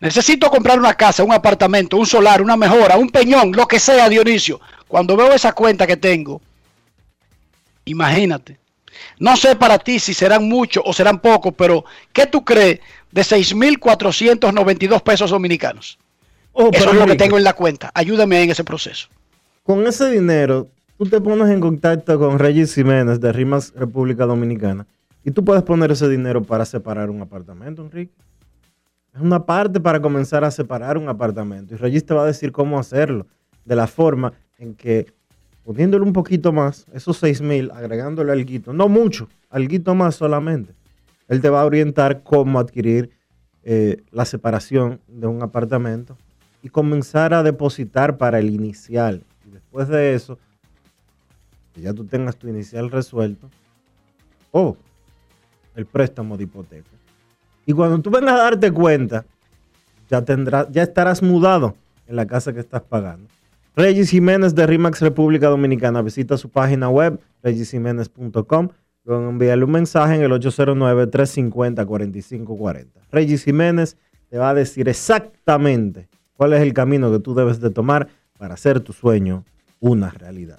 Necesito 0.00 0.50
comprar 0.50 0.80
una 0.80 0.94
casa, 0.94 1.22
un 1.22 1.32
apartamento, 1.32 1.96
un 1.96 2.06
solar, 2.06 2.42
una 2.42 2.56
mejora, 2.56 2.96
un 2.96 3.08
peñón, 3.08 3.52
lo 3.52 3.68
que 3.68 3.78
sea, 3.78 4.08
Dionisio. 4.08 4.60
Cuando 4.88 5.16
veo 5.16 5.32
esa 5.32 5.52
cuenta 5.52 5.86
que 5.86 5.96
tengo, 5.96 6.42
imagínate. 7.84 8.61
No 9.18 9.36
sé 9.36 9.56
para 9.56 9.78
ti 9.78 9.98
si 9.98 10.14
serán 10.14 10.48
muchos 10.48 10.82
o 10.86 10.92
serán 10.92 11.20
pocos, 11.20 11.54
pero 11.56 11.84
¿qué 12.12 12.26
tú 12.26 12.44
crees 12.44 12.80
de 13.10 13.22
6.492 13.22 15.02
pesos 15.02 15.30
dominicanos? 15.30 15.98
Oh, 16.52 16.70
Eso 16.72 16.90
es 16.90 16.96
lo 16.96 17.06
que 17.06 17.16
tengo 17.16 17.38
en 17.38 17.44
la 17.44 17.54
cuenta. 17.54 17.90
Ayúdame 17.94 18.42
en 18.42 18.50
ese 18.50 18.64
proceso. 18.64 19.08
Con 19.62 19.86
ese 19.86 20.10
dinero, 20.10 20.68
tú 20.98 21.06
te 21.06 21.20
pones 21.20 21.48
en 21.50 21.60
contacto 21.60 22.18
con 22.18 22.38
Regis 22.38 22.74
Jiménez 22.74 23.20
de 23.20 23.32
Rimas 23.32 23.72
República 23.74 24.26
Dominicana 24.26 24.86
y 25.24 25.30
tú 25.30 25.44
puedes 25.44 25.62
poner 25.62 25.90
ese 25.92 26.08
dinero 26.08 26.42
para 26.42 26.64
separar 26.64 27.10
un 27.10 27.22
apartamento, 27.22 27.82
Enrique. 27.82 28.12
Es 29.14 29.20
una 29.20 29.44
parte 29.44 29.78
para 29.78 30.00
comenzar 30.00 30.42
a 30.44 30.50
separar 30.50 30.98
un 30.98 31.08
apartamento. 31.08 31.74
Y 31.74 31.76
Regis 31.76 32.04
te 32.04 32.14
va 32.14 32.22
a 32.22 32.26
decir 32.26 32.50
cómo 32.50 32.78
hacerlo. 32.78 33.26
De 33.64 33.76
la 33.76 33.86
forma 33.86 34.32
en 34.58 34.74
que 34.74 35.12
poniéndole 35.64 36.04
un 36.04 36.12
poquito 36.12 36.52
más, 36.52 36.86
esos 36.92 37.18
6 37.18 37.40
mil, 37.42 37.70
agregándole 37.70 38.32
algo, 38.32 38.72
no 38.72 38.88
mucho, 38.88 39.28
algo 39.50 39.94
más 39.94 40.16
solamente. 40.16 40.74
Él 41.28 41.40
te 41.40 41.48
va 41.48 41.62
a 41.62 41.64
orientar 41.64 42.22
cómo 42.22 42.58
adquirir 42.58 43.10
eh, 43.64 44.02
la 44.10 44.24
separación 44.24 45.00
de 45.06 45.26
un 45.26 45.42
apartamento 45.42 46.16
y 46.62 46.68
comenzar 46.68 47.32
a 47.32 47.42
depositar 47.42 48.18
para 48.18 48.38
el 48.38 48.50
inicial. 48.50 49.24
Y 49.46 49.50
después 49.50 49.88
de 49.88 50.14
eso, 50.14 50.38
que 51.72 51.80
ya 51.80 51.92
tú 51.92 52.04
tengas 52.04 52.36
tu 52.36 52.48
inicial 52.48 52.90
resuelto, 52.90 53.48
o 54.50 54.76
el 55.74 55.86
préstamo 55.86 56.36
de 56.36 56.44
hipoteca. 56.44 56.90
Y 57.64 57.72
cuando 57.72 58.00
tú 58.00 58.10
vengas 58.10 58.34
a 58.34 58.42
darte 58.42 58.70
cuenta, 58.70 59.24
ya, 60.10 60.22
tendrás, 60.22 60.68
ya 60.70 60.82
estarás 60.82 61.22
mudado 61.22 61.74
en 62.06 62.16
la 62.16 62.26
casa 62.26 62.52
que 62.52 62.60
estás 62.60 62.82
pagando. 62.82 63.28
Regis 63.74 64.10
Jiménez 64.10 64.54
de 64.54 64.66
RIMAX 64.66 65.00
República 65.00 65.48
Dominicana. 65.48 66.02
Visita 66.02 66.36
su 66.36 66.50
página 66.50 66.90
web, 66.90 67.18
regisjiménez.com. 67.42 68.68
Luego 69.04 69.30
envíale 69.30 69.64
un 69.64 69.72
mensaje 69.72 70.16
en 70.16 70.22
el 70.22 70.30
809-350-4540. 70.32 72.88
Regis 73.10 73.44
Jiménez 73.44 73.96
te 74.28 74.36
va 74.36 74.50
a 74.50 74.54
decir 74.54 74.90
exactamente 74.90 76.10
cuál 76.34 76.52
es 76.52 76.60
el 76.60 76.74
camino 76.74 77.10
que 77.10 77.18
tú 77.18 77.34
debes 77.34 77.60
de 77.60 77.70
tomar 77.70 78.08
para 78.38 78.52
hacer 78.54 78.78
tu 78.80 78.92
sueño 78.92 79.44
una 79.80 80.10
realidad. 80.10 80.58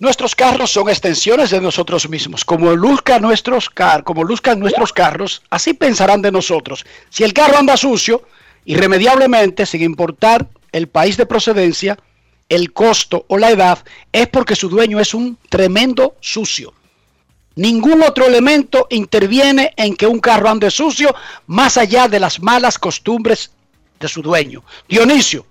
Nuestros 0.00 0.34
carros 0.34 0.72
son 0.72 0.88
extensiones 0.88 1.50
de 1.50 1.60
nosotros 1.60 2.08
mismos. 2.08 2.44
Como 2.44 2.72
luzcan 2.72 3.22
nuestros, 3.22 3.70
car 3.70 4.02
como 4.02 4.24
luzcan 4.24 4.58
nuestros 4.58 4.92
carros, 4.92 5.42
así 5.48 5.74
pensarán 5.74 6.22
de 6.22 6.32
nosotros. 6.32 6.84
Si 7.08 7.22
el 7.22 7.32
carro 7.32 7.56
anda 7.56 7.76
sucio, 7.76 8.26
irremediablemente, 8.64 9.64
sin 9.64 9.82
importar 9.82 10.48
el 10.72 10.88
país 10.88 11.16
de 11.16 11.26
procedencia, 11.26 11.96
el 12.48 12.72
costo 12.72 13.24
o 13.28 13.38
la 13.38 13.52
edad, 13.52 13.78
es 14.10 14.26
porque 14.26 14.56
su 14.56 14.68
dueño 14.68 14.98
es 14.98 15.14
un 15.14 15.38
tremendo 15.48 16.16
sucio. 16.18 16.74
Ningún 17.54 18.02
otro 18.02 18.26
elemento 18.26 18.88
interviene 18.90 19.72
en 19.76 19.94
que 19.94 20.08
un 20.08 20.18
carro 20.18 20.50
ande 20.50 20.72
sucio 20.72 21.14
más 21.46 21.76
allá 21.76 22.08
de 22.08 22.18
las 22.18 22.40
malas 22.40 22.80
costumbres 22.80 23.52
de 24.04 24.08
su 24.08 24.20
dueño. 24.20 24.62
Dionisio, 24.86 25.46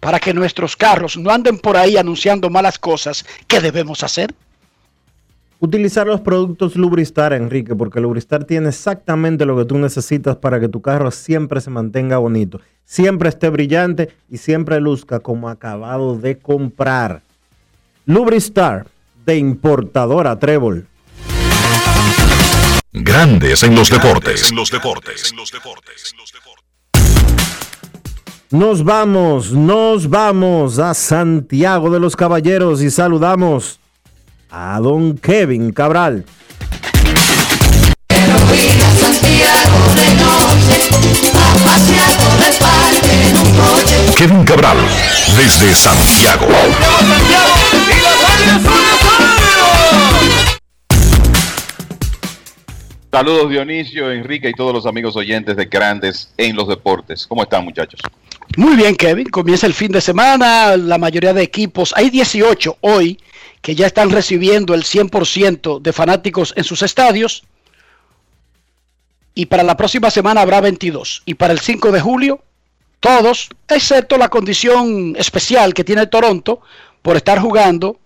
para 0.00 0.18
que 0.18 0.32
nuestros 0.32 0.76
carros 0.76 1.18
no 1.18 1.30
anden 1.30 1.58
por 1.58 1.76
ahí 1.76 1.98
anunciando 1.98 2.48
malas 2.48 2.78
cosas, 2.78 3.24
¿qué 3.46 3.60
debemos 3.60 4.02
hacer? 4.02 4.34
Utilizar 5.58 6.06
los 6.06 6.22
productos 6.22 6.74
Lubristar, 6.74 7.34
Enrique, 7.34 7.76
porque 7.76 8.00
Lubristar 8.00 8.44
tiene 8.44 8.70
exactamente 8.70 9.44
lo 9.44 9.58
que 9.58 9.66
tú 9.66 9.76
necesitas 9.76 10.36
para 10.36 10.58
que 10.58 10.70
tu 10.70 10.80
carro 10.80 11.10
siempre 11.10 11.60
se 11.60 11.68
mantenga 11.68 12.16
bonito, 12.16 12.62
siempre 12.86 13.28
esté 13.28 13.50
brillante 13.50 14.08
y 14.30 14.38
siempre 14.38 14.80
luzca 14.80 15.20
como 15.20 15.50
acabado 15.50 16.16
de 16.16 16.38
comprar. 16.38 17.20
Lubristar, 18.06 18.86
de 19.26 19.36
importadora 19.36 20.38
Trébol. 20.38 20.86
Grandes 22.92 23.62
en 23.62 23.74
los 23.74 23.90
deportes. 23.90 24.50
En 24.50 24.56
los 24.56 24.70
deportes. 24.70 25.34
Nos 28.52 28.82
vamos, 28.82 29.52
nos 29.52 30.10
vamos 30.10 30.80
a 30.80 30.92
Santiago 30.92 31.88
de 31.88 32.00
los 32.00 32.16
Caballeros 32.16 32.82
y 32.82 32.90
saludamos 32.90 33.78
a 34.50 34.80
don 34.80 35.16
Kevin 35.16 35.70
Cabral. 35.70 36.24
Kevin 44.16 44.44
Cabral, 44.44 44.78
desde 45.36 45.72
Santiago. 45.72 46.46
Saludos 53.12 53.50
Dionisio, 53.50 54.10
Enrique 54.10 54.48
y 54.48 54.52
todos 54.54 54.74
los 54.74 54.86
amigos 54.86 55.14
oyentes 55.14 55.56
de 55.56 55.66
Grandes 55.66 56.32
en 56.36 56.56
los 56.56 56.66
Deportes. 56.66 57.28
¿Cómo 57.28 57.44
están 57.44 57.64
muchachos? 57.64 58.00
Muy 58.56 58.74
bien 58.74 58.96
Kevin, 58.96 59.28
comienza 59.28 59.66
el 59.66 59.74
fin 59.74 59.92
de 59.92 60.00
semana, 60.00 60.76
la 60.76 60.98
mayoría 60.98 61.32
de 61.32 61.42
equipos, 61.42 61.94
hay 61.96 62.10
18 62.10 62.78
hoy 62.80 63.18
que 63.62 63.76
ya 63.76 63.86
están 63.86 64.10
recibiendo 64.10 64.74
el 64.74 64.82
100% 64.82 65.80
de 65.80 65.92
fanáticos 65.92 66.52
en 66.56 66.64
sus 66.64 66.82
estadios. 66.82 67.44
Y 69.34 69.46
para 69.46 69.62
la 69.62 69.76
próxima 69.76 70.10
semana 70.10 70.40
habrá 70.40 70.60
22. 70.60 71.22
Y 71.26 71.34
para 71.34 71.52
el 71.52 71.60
5 71.60 71.92
de 71.92 72.00
julio, 72.00 72.42
todos, 72.98 73.50
excepto 73.68 74.18
la 74.18 74.28
condición 74.28 75.14
especial 75.16 75.72
que 75.72 75.84
tiene 75.84 76.06
Toronto 76.06 76.60
por 77.02 77.16
estar 77.16 77.38
jugando 77.38 77.98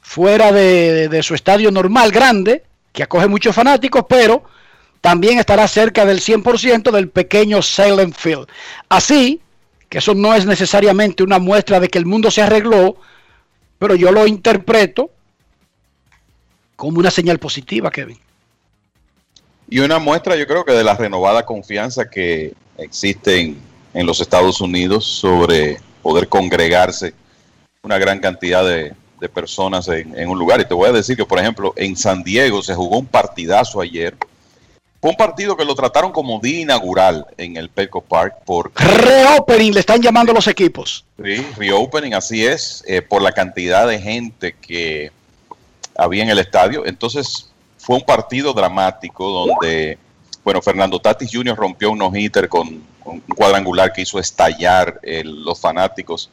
fuera 0.00 0.52
de, 0.52 1.20
su 1.22 1.34
estadio 1.34 1.70
normal 1.70 2.12
grande, 2.12 2.64
que 2.92 3.02
acoge 3.02 3.26
muchos 3.26 3.54
fanáticos, 3.54 4.04
pero 4.08 4.44
también 5.00 5.38
estará 5.38 5.68
cerca 5.68 6.06
del 6.06 6.20
100% 6.20 6.90
del 6.92 7.10
pequeño 7.10 7.60
Salem 7.60 8.12
Field. 8.12 8.46
Así 8.88 9.40
eso 9.98 10.14
no 10.14 10.34
es 10.34 10.44
necesariamente 10.44 11.22
una 11.22 11.38
muestra 11.38 11.80
de 11.80 11.88
que 11.88 11.98
el 11.98 12.06
mundo 12.06 12.30
se 12.30 12.42
arregló, 12.42 12.96
pero 13.78 13.94
yo 13.94 14.12
lo 14.12 14.26
interpreto 14.26 15.10
como 16.76 16.98
una 16.98 17.10
señal 17.10 17.38
positiva, 17.38 17.90
Kevin. 17.90 18.18
Y 19.68 19.78
una 19.80 19.98
muestra, 19.98 20.36
yo 20.36 20.46
creo 20.46 20.64
que 20.64 20.72
de 20.72 20.84
la 20.84 20.94
renovada 20.94 21.46
confianza 21.46 22.08
que 22.08 22.52
existe 22.78 23.56
en, 23.94 24.06
los 24.06 24.20
Estados 24.20 24.60
Unidos 24.60 25.06
sobre 25.06 25.80
poder 26.02 26.28
congregarse 26.28 27.14
una 27.82 27.96
gran 27.96 28.20
cantidad 28.20 28.62
de, 28.62 28.92
de 29.18 29.28
personas 29.30 29.88
en, 29.88 30.28
un 30.28 30.38
lugar. 30.38 30.60
Y 30.60 30.66
te 30.66 30.74
voy 30.74 30.90
a 30.90 30.92
decir 30.92 31.16
que, 31.16 31.24
por 31.24 31.38
ejemplo, 31.38 31.72
en 31.76 31.96
San 31.96 32.22
Diego 32.22 32.62
se 32.62 32.74
jugó 32.74 32.98
un 32.98 33.06
partidazo 33.06 33.80
ayer. 33.80 34.14
Fue 35.00 35.10
un 35.10 35.16
partido 35.16 35.56
que 35.56 35.64
lo 35.64 35.74
trataron 35.74 36.12
como 36.12 36.40
día 36.40 36.60
inaugural 36.60 37.26
en 37.36 37.56
el 37.56 37.68
Petco 37.68 38.00
Park. 38.00 38.36
Por... 38.44 38.72
Reopening 38.74 39.74
le 39.74 39.80
están 39.80 40.00
llamando 40.00 40.32
los 40.32 40.48
equipos. 40.48 41.04
Sí, 41.22 41.46
reopening, 41.56 42.14
así 42.14 42.44
es, 42.44 42.82
eh, 42.86 43.02
por 43.02 43.22
la 43.22 43.32
cantidad 43.32 43.86
de 43.86 44.00
gente 44.00 44.54
que 44.60 45.12
había 45.96 46.22
en 46.22 46.30
el 46.30 46.38
estadio. 46.38 46.86
Entonces, 46.86 47.50
fue 47.78 47.96
un 47.96 48.02
partido 48.02 48.52
dramático 48.52 49.30
donde, 49.30 49.98
bueno, 50.42 50.60
Fernando 50.60 50.98
Tatis 50.98 51.30
Jr. 51.32 51.56
rompió 51.56 51.90
un 51.90 51.98
no-hitter 51.98 52.48
con 52.48 52.82
un 53.04 53.20
cuadrangular 53.20 53.92
que 53.92 54.02
hizo 54.02 54.18
estallar 54.18 55.00
los 55.02 55.60
fanáticos 55.60 56.30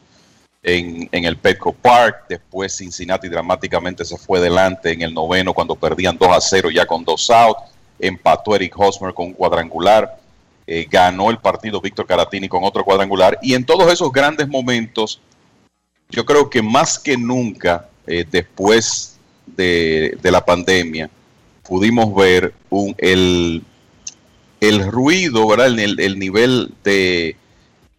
en, 0.64 1.08
el 1.12 1.36
Petco 1.36 1.72
Park. 1.72 2.24
Después 2.28 2.76
Cincinnati 2.76 3.28
dramáticamente 3.28 4.04
se 4.04 4.16
fue 4.16 4.40
delante 4.40 4.92
en 4.92 5.02
el 5.02 5.14
noveno 5.14 5.54
cuando 5.54 5.76
perdían 5.76 6.18
2 6.18 6.28
a 6.28 6.40
0 6.40 6.70
ya 6.70 6.86
con 6.86 7.04
dos 7.04 7.30
out. 7.30 7.58
Empató 8.06 8.54
Eric 8.54 8.78
Hosmer 8.78 9.14
con 9.14 9.26
un 9.26 9.32
cuadrangular. 9.32 10.18
Eh, 10.66 10.86
ganó 10.90 11.30
el 11.30 11.38
partido 11.38 11.80
Víctor 11.80 12.06
Caratini 12.06 12.48
con 12.48 12.64
otro 12.64 12.84
cuadrangular. 12.84 13.38
Y 13.42 13.54
en 13.54 13.64
todos 13.64 13.92
esos 13.92 14.12
grandes 14.12 14.48
momentos, 14.48 15.20
yo 16.10 16.24
creo 16.24 16.48
que 16.48 16.62
más 16.62 16.98
que 16.98 17.16
nunca, 17.16 17.88
eh, 18.06 18.24
después 18.30 19.16
de, 19.46 20.18
la 20.22 20.44
pandemia, 20.44 21.10
pudimos 21.62 22.14
ver 22.14 22.54
un, 22.70 22.94
el, 22.98 23.62
el 24.60 24.90
ruido, 24.90 25.46
¿verdad? 25.46 25.66
El, 25.66 26.00
el 26.00 26.18
nivel 26.18 26.72
de, 26.82 27.36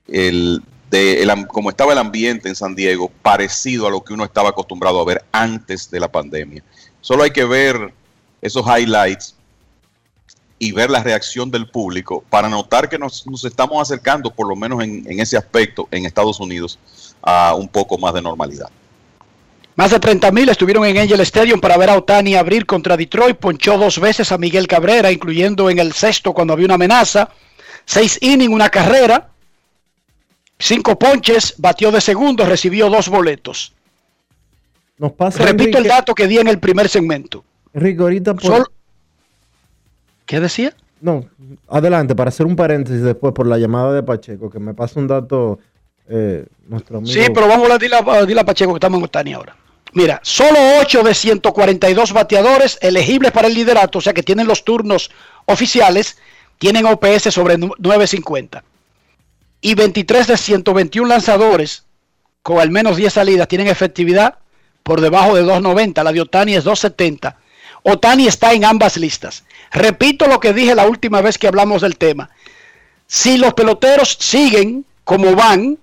el, 0.08 0.62
de 0.89 1.45
como 1.47 1.70
estaba 1.70 1.93
el 1.93 1.99
ambiente 1.99 2.49
en 2.49 2.56
San 2.56 2.76
Diego, 2.76 3.12
parecido 3.22 3.88
a 3.88 3.91
lo 3.91 4.03
que 4.03 4.14
uno 4.14 4.24
estaba 4.24 4.49
acostumbrado 4.49 4.99
a 5.01 5.06
ver 5.06 5.24
antes 5.32 5.89
de 5.89 5.99
la 5.99 6.12
pandemia. 6.12 6.64
Solo 7.01 7.24
hay 7.24 7.32
que 7.32 7.45
ver 7.45 7.93
esos 8.41 8.66
highlights 8.66 9.36
y 10.58 10.72
ver 10.72 10.89
la 10.89 11.03
reacción 11.03 11.51
del 11.51 11.68
público 11.68 12.24
para 12.30 12.47
notar 12.47 12.88
que 12.89 12.97
nos, 12.97 13.26
estamos 13.43 13.82
acercando, 13.82 14.32
por 14.32 14.47
lo 14.47 14.56
menos 14.56 14.84
en, 14.84 15.06
en, 15.10 15.20
ese 15.20 15.38
aspecto, 15.38 15.88
en 15.91 16.06
Estados 16.06 16.39
Unidos, 16.39 16.80
a 17.22 17.56
un 17.56 17.68
poco 17.68 17.97
más 17.97 18.14
de 18.14 18.22
normalidad. 18.22 18.70
Más 19.76 19.91
de 19.91 19.99
30 19.99 20.32
mil 20.32 20.47
estuvieron 20.47 20.86
en 20.86 20.97
Angel 20.97 21.20
Stadium 21.22 21.60
para 21.60 21.76
ver 21.76 21.89
a 21.89 21.97
Otani 21.97 22.36
abrir 22.36 22.66
contra 22.66 22.95
Detroit. 22.95 23.36
Ponchó 23.36 23.78
dos 23.78 23.99
veces 23.99 24.32
a 24.32 24.38
Miguel 24.38 24.68
Cabrera, 24.68 25.12
incluyendo 25.12 25.70
en 25.70 25.80
el 25.80 25.91
sexto 25.91 26.34
cuando 26.34 26.53
había 26.53 26.66
una 26.66 26.76
amenaza. 26.76 27.30
Seis 27.84 28.18
innings, 28.22 28.53
una 28.53 28.70
carrera. 28.70 29.30
Cinco 30.58 30.97
ponches, 30.97 31.56
batió 31.58 31.91
de 31.91 31.99
segundo, 31.99 32.45
recibió 32.45 32.89
dos 32.89 33.10
boletos. 33.10 33.74
Nos 34.97 35.12
pasa, 35.12 35.43
Repito 35.43 35.78
el 35.78 35.84
dato 35.84 36.16
que 36.16 36.26
di 36.26 36.38
en 36.38 36.47
el 36.47 36.60
primer 36.60 36.88
segmento. 36.88 37.43
Enrique, 37.74 38.01
ahorita 38.01 38.34
por... 38.34 38.72
¿Qué 40.26 40.40
decía? 40.40 40.76
No, 41.02 41.26
adelante, 41.68 42.16
para 42.16 42.30
hacer 42.30 42.46
un 42.46 42.56
paréntesis 42.56 43.02
después 43.02 43.34
por 43.34 43.48
la 43.48 43.58
llamada 43.58 43.94
de 43.94 44.04
Pacheco, 44.04 44.50
que 44.50 44.60
me 44.60 44.74
pasa 44.74 45.00
un 45.00 45.08
dato 45.08 45.60
eh, 46.10 46.46
nuestro 46.68 46.98
amigo. 46.98 47.14
Sí, 47.14 47.30
pero 47.34 47.48
vamos 47.48 47.70
a 47.70 47.78
decirle 47.78 47.96
a, 47.96 48.42
a 48.42 48.46
Pacheco 48.46 48.74
que 48.74 48.78
estamos 48.78 49.00
en 49.00 49.04
Otani 49.06 49.34
ahora. 49.34 49.56
Mira, 49.94 50.20
solo 50.24 50.58
8 50.82 51.04
de 51.04 51.14
142 51.14 52.12
bateadores 52.12 52.78
elegibles 52.82 53.32
para 53.32 53.47
el 53.47 53.54
liderato, 53.54 54.00
o 54.00 54.02
sea 54.02 54.14
que 54.14 54.24
tienen 54.24 54.47
los 54.47 54.66
turnos 54.66 55.12
oficiales, 55.46 56.18
tienen 56.58 56.86
OPS 56.86 57.34
sobre 57.34 57.58
950 57.58 58.64
y 59.62 59.74
23 59.74 60.28
de 60.28 60.38
121 60.38 61.08
lanzadores 61.08 61.86
con 62.43 62.60
al 62.60 62.70
menos 62.70 62.97
10 62.97 63.12
salidas 63.12 63.47
tienen 63.47 63.68
efectividad 63.68 64.36
por 64.84 65.02
debajo 65.02 65.36
de 65.36 65.43
2.90. 65.43 66.04
La 66.04 66.12
de 66.14 66.22
Otani 66.22 66.54
es 66.54 66.64
2.70. 66.64 67.36
Otani 67.82 68.28
está 68.28 68.54
en 68.54 68.66
ambas 68.66 68.97
listas. 68.97 69.43
Repito 69.71 70.28
lo 70.28 70.39
que 70.39 70.54
dije 70.54 70.75
la 70.75 70.87
última 70.87 71.21
vez 71.21 71.37
que 71.37 71.47
hablamos 71.47 71.82
del 71.82 71.97
tema. 71.97 72.29
Si 73.08 73.37
los 73.37 73.54
peloteros 73.54 74.17
siguen 74.20 74.86
como 75.04 75.36
van, 75.36 75.78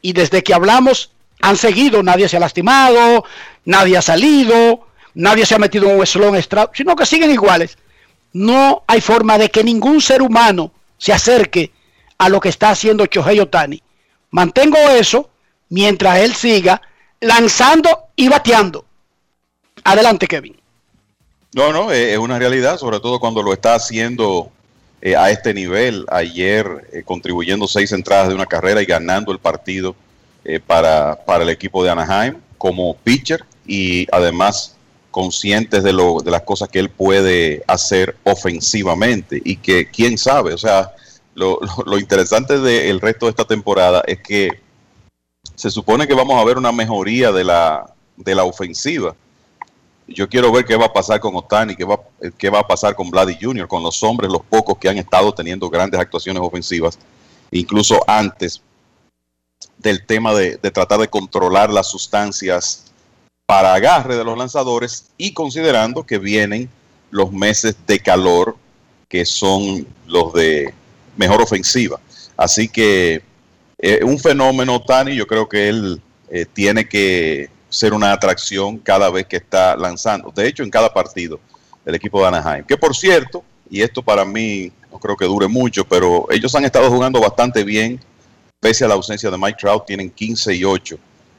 y 0.00 0.12
desde 0.12 0.42
que 0.42 0.54
hablamos 0.54 1.10
han 1.40 1.56
seguido, 1.56 2.02
nadie 2.02 2.28
se 2.28 2.36
ha 2.36 2.40
lastimado, 2.40 3.24
nadie 3.64 3.96
ha 3.96 4.02
salido, 4.02 4.86
nadie 5.14 5.46
se 5.46 5.54
ha 5.54 5.58
metido 5.58 5.88
en 5.88 5.98
un 5.98 6.06
slon 6.06 6.36
extra, 6.36 6.70
sino 6.74 6.94
que 6.94 7.06
siguen 7.06 7.30
iguales. 7.30 7.78
No 8.32 8.84
hay 8.86 9.00
forma 9.00 9.38
de 9.38 9.50
que 9.50 9.64
ningún 9.64 10.00
ser 10.00 10.22
humano 10.22 10.72
se 10.98 11.12
acerque 11.12 11.72
a 12.18 12.28
lo 12.28 12.40
que 12.40 12.48
está 12.48 12.70
haciendo 12.70 13.06
Chohei 13.06 13.40
Otani. 13.40 13.82
Mantengo 14.30 14.78
eso 14.78 15.30
mientras 15.68 16.18
él 16.18 16.34
siga 16.34 16.80
lanzando 17.20 18.04
y 18.16 18.28
bateando. 18.28 18.84
Adelante, 19.84 20.26
Kevin. 20.26 20.61
No, 21.54 21.72
no, 21.72 21.92
es 21.92 22.16
una 22.16 22.38
realidad, 22.38 22.78
sobre 22.78 22.98
todo 23.00 23.20
cuando 23.20 23.42
lo 23.42 23.52
está 23.52 23.74
haciendo 23.74 24.50
eh, 25.02 25.16
a 25.16 25.30
este 25.30 25.52
nivel. 25.52 26.06
Ayer 26.10 26.88
eh, 26.92 27.02
contribuyendo 27.04 27.68
seis 27.68 27.92
entradas 27.92 28.28
de 28.28 28.34
una 28.34 28.46
carrera 28.46 28.80
y 28.80 28.86
ganando 28.86 29.32
el 29.32 29.38
partido 29.38 29.94
eh, 30.44 30.60
para, 30.60 31.24
para 31.24 31.44
el 31.44 31.50
equipo 31.50 31.84
de 31.84 31.90
Anaheim 31.90 32.36
como 32.56 32.94
pitcher. 32.94 33.44
y 33.66 34.06
además 34.12 34.76
conscientes 35.10 35.82
de, 35.82 35.92
lo, 35.92 36.20
de 36.24 36.30
las 36.30 36.42
cosas 36.42 36.68
que 36.70 36.78
él 36.78 36.88
puede 36.88 37.62
hacer 37.66 38.16
ofensivamente 38.24 39.42
y 39.44 39.56
que 39.56 39.90
quién 39.90 40.16
sabe, 40.16 40.54
o 40.54 40.58
sea, 40.58 40.92
lo, 41.34 41.60
lo 41.84 41.98
interesante 41.98 42.58
del 42.58 42.98
resto 42.98 43.26
de 43.26 43.30
esta 43.30 43.44
temporada 43.44 44.02
es 44.06 44.20
que 44.20 44.62
se 45.54 45.70
supone 45.70 46.06
que 46.06 46.14
vamos 46.14 46.40
a 46.40 46.44
ver 46.44 46.56
una 46.56 46.72
mejoría 46.72 47.30
de 47.30 47.44
la, 47.44 47.92
de 48.16 48.34
la 48.34 48.44
ofensiva. 48.44 49.14
Yo 50.14 50.28
quiero 50.28 50.52
ver 50.52 50.64
qué 50.64 50.76
va 50.76 50.86
a 50.86 50.92
pasar 50.92 51.20
con 51.20 51.34
Otani, 51.34 51.74
qué 51.76 51.84
va, 51.84 52.00
qué 52.38 52.50
va 52.50 52.60
a 52.60 52.66
pasar 52.66 52.94
con 52.94 53.10
Vladdy 53.10 53.36
Jr., 53.40 53.66
con 53.66 53.82
los 53.82 54.02
hombres, 54.02 54.30
los 54.30 54.42
pocos 54.42 54.78
que 54.78 54.88
han 54.88 54.98
estado 54.98 55.32
teniendo 55.32 55.68
grandes 55.70 56.00
actuaciones 56.00 56.42
ofensivas, 56.42 56.98
incluso 57.50 58.00
antes 58.06 58.62
del 59.78 60.04
tema 60.06 60.34
de, 60.34 60.56
tratar 60.58 61.00
de 61.00 61.08
controlar 61.08 61.70
las 61.70 61.88
sustancias 61.90 62.92
para 63.46 63.74
agarre 63.74 64.16
de 64.16 64.24
los 64.24 64.38
lanzadores 64.38 65.06
y 65.18 65.32
considerando 65.32 66.04
que 66.04 66.18
vienen 66.18 66.70
los 67.10 67.32
meses 67.32 67.76
de 67.86 67.98
calor 68.00 68.56
que 69.08 69.26
son 69.26 69.86
los 70.06 70.32
de 70.32 70.72
mejor 71.16 71.42
ofensiva. 71.42 72.00
Así 72.36 72.68
que 72.68 73.22
eh, 73.78 74.00
un 74.04 74.18
fenómeno, 74.18 74.80
Tani, 74.80 75.14
yo 75.14 75.26
creo 75.26 75.48
que 75.48 75.68
él 75.68 76.00
eh, 76.30 76.46
tiene 76.50 76.88
que 76.88 77.50
ser 77.72 77.94
una 77.94 78.12
atracción 78.12 78.76
cada 78.76 79.10
vez 79.10 79.26
que 79.26 79.38
está 79.38 79.74
lanzando. 79.76 80.30
De 80.30 80.46
hecho, 80.46 80.62
en 80.62 80.70
cada 80.70 80.92
partido 80.92 81.40
del 81.84 81.94
equipo 81.94 82.20
de 82.20 82.28
Anaheim. 82.28 82.64
Que 82.64 82.76
por 82.76 82.94
cierto, 82.94 83.42
y 83.70 83.80
esto 83.80 84.02
para 84.02 84.24
mí 84.24 84.70
no 84.90 84.98
creo 84.98 85.16
que 85.16 85.24
dure 85.24 85.48
mucho, 85.48 85.84
pero 85.84 86.26
ellos 86.30 86.54
han 86.54 86.66
estado 86.66 86.90
jugando 86.90 87.18
bastante 87.18 87.64
bien, 87.64 87.98
pese 88.60 88.84
a 88.84 88.88
la 88.88 88.94
ausencia 88.94 89.30
de 89.30 89.38
Mike 89.38 89.58
Trout, 89.58 89.86
tienen 89.86 90.10
15 90.10 90.54
y 90.54 90.64
8 90.64 90.98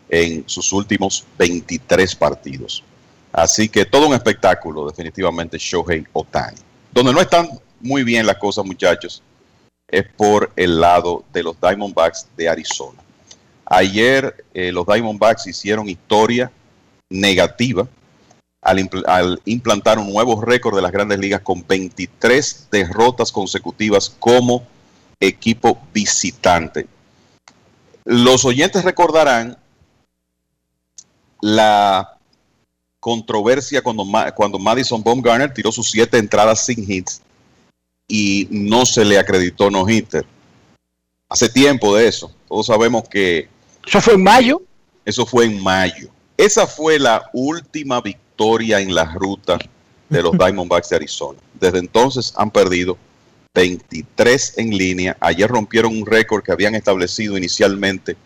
en 0.10 0.44
sus 0.48 0.74
últimos 0.74 1.24
23 1.38 2.16
partidos. 2.16 2.84
Así 3.32 3.70
que 3.70 3.86
todo 3.86 4.08
un 4.08 4.16
espectáculo, 4.16 4.88
definitivamente, 4.88 5.58
Shohei 5.60 6.06
Otani. 6.14 6.58
Donde 6.92 7.14
no 7.14 7.22
están 7.22 7.48
muy 7.80 8.04
bien 8.04 8.26
las 8.26 8.38
cosas, 8.38 8.66
muchachos, 8.66 9.22
es 9.88 10.06
por 10.18 10.52
el 10.56 10.80
lado 10.80 11.24
de 11.32 11.44
los 11.44 11.60
Diamondbacks 11.62 12.28
de 12.36 12.50
Arizona. 12.50 13.03
Ayer 13.76 14.46
eh, 14.54 14.72
los 14.72 14.86
Diamondbacks 14.86 15.48
hicieron 15.48 15.90
historia 15.90 16.52
negativa 17.10 17.88
al, 18.62 19.42
implantar 19.46 19.98
un 19.98 20.14
nuevo 20.14 20.40
récord 20.40 20.76
de 20.76 20.82
las 20.84 20.92
grandes 20.92 21.18
ligas 21.18 21.42
con 21.42 21.66
23 21.68 22.68
derrotas 22.70 23.32
consecutivas 23.32 24.16
como 24.20 24.64
equipo 25.20 25.82
visitante. 25.92 26.86
Los 28.06 28.46
oyentes 28.46 28.84
recordarán 28.84 29.58
la 31.42 32.20
controversia 33.00 33.82
cuando, 33.82 34.06
cuando 34.36 34.60
Madison 34.60 35.04
Baumgartner 35.04 35.52
tiró 35.52 35.72
sus 35.72 35.90
siete 35.90 36.20
entradas 36.20 36.64
sin 36.64 36.90
hits 36.90 37.24
y 38.08 38.48
no 38.52 38.86
se 38.86 39.04
le 39.04 39.18
acreditó 39.18 39.72
no 39.72 39.90
hitter. 39.90 40.28
Hace 41.28 41.50
tiempo 41.50 41.96
de 41.96 42.08
eso. 42.08 42.32
Todos 42.48 42.68
sabemos 42.68 43.10
que. 43.10 43.52
¿Eso 43.86 44.02
fue 44.02 44.14
en 44.14 44.24
mayo? 44.24 44.62
Eso 45.06 45.26
fue 45.26 45.46
en 45.46 45.62
mayo. 45.62 46.10
Esa 46.38 46.66
fue 46.66 46.98
la 47.00 47.30
última 47.34 48.00
victoria 48.02 48.80
en 48.80 48.96
la 48.96 49.14
ruta 49.14 49.60
de 50.10 50.22
los 50.22 50.32
Diamondbacks 50.38 50.90
de 50.90 50.96
Arizona. 50.96 51.40
Desde 51.60 51.80
entonces 51.80 52.32
han 52.36 52.52
perdido 52.52 52.98
23 53.54 54.58
en 54.58 54.78
línea. 54.78 55.18
Ayer 55.20 55.50
rompieron 55.50 55.96
un 55.96 56.06
récord 56.06 56.44
que 56.44 56.52
habían 56.52 56.76
establecido 56.76 57.38
inicialmente 57.38 58.18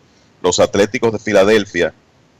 los 0.42 0.58
Atléticos 0.60 1.12
de 1.12 1.18
Filadelfia 1.18 1.92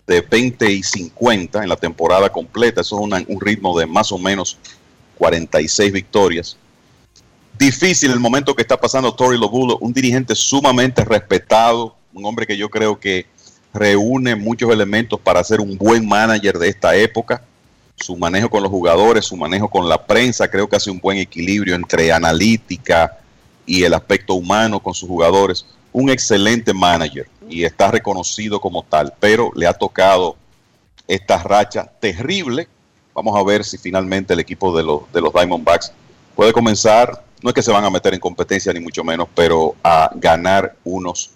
de 0.07 0.21
20 0.21 0.71
y 0.71 0.83
50 0.83 1.63
en 1.63 1.69
la 1.69 1.77
temporada 1.77 2.31
completa. 2.31 2.83
Eso 2.83 2.97
es 2.97 3.27
un 3.27 3.41
ritmo 3.41 3.79
de 3.79 3.87
más 3.87 4.13
o 4.13 4.19
menos 4.19 4.59
46 5.17 5.93
victorias. 5.93 6.57
Difícil 7.59 8.11
el 8.11 8.19
momento 8.19 8.55
que 8.55 8.63
está 8.63 8.81
pasando 8.81 9.15
Tori 9.15 9.39
Lobulo, 9.39 9.79
un 9.79 9.93
dirigente 9.93 10.35
sumamente 10.35 11.05
respetado, 11.05 11.95
un 12.13 12.27
hombre 12.27 12.47
que 12.47 12.57
yo 12.57 12.69
creo 12.69 12.99
que 12.99 13.27
reúne 13.73 14.37
muchos 14.37 14.71
elementos 14.71 15.21
para 15.21 15.43
ser 15.45 15.61
un 15.61 15.77
buen 15.77 16.07
manager 16.07 16.59
de 16.59 16.69
esta 16.69 16.97
época. 16.97 17.43
Su 17.97 18.17
manejo 18.17 18.51
con 18.51 18.63
los 18.63 18.71
jugadores, 18.71 19.27
su 19.27 19.37
manejo 19.37 19.69
con 19.69 19.89
la 19.89 20.05
prensa, 20.05 20.49
creo 20.49 20.69
que 20.69 20.77
hace 20.77 20.91
un 20.91 20.99
buen 20.99 21.19
equilibrio 21.19 21.75
entre 21.75 22.13
analítica 22.13 23.19
y 23.67 23.85
el 23.85 23.95
aspecto 23.95 24.35
humano 24.35 24.81
con 24.81 24.95
sus 24.95 25.09
jugadores. 25.09 25.65
Un 25.93 26.11
excelente 26.11 26.75
manager 26.75 27.29
y 27.49 27.65
está 27.65 27.91
reconocido 27.91 28.61
como 28.61 28.83
tal, 28.83 29.15
pero 29.21 29.53
le 29.55 29.67
ha 29.67 29.75
tocado 29.75 30.37
esta 31.07 31.39
racha 31.39 31.91
terrible. 32.01 32.69
Vamos 33.15 33.39
a 33.39 33.45
ver 33.45 33.65
si 33.65 33.79
finalmente 33.79 34.35
el 34.35 34.41
equipo 34.41 34.77
de 34.77 34.83
los, 34.83 35.13
de 35.13 35.21
los 35.21 35.33
Diamondbacks 35.33 35.93
puede 36.35 36.53
comenzar, 36.53 37.24
no 37.43 37.51
es 37.51 37.55
que 37.55 37.63
se 37.63 37.73
van 37.73 37.85
a 37.85 37.91
meter 37.91 38.15
en 38.15 38.21
competencia 38.21 38.73
ni 38.73 38.81
mucho 38.81 39.05
menos, 39.05 39.29
pero 39.35 39.75
a 39.83 40.11
ganar 40.15 40.77
unos 40.85 41.31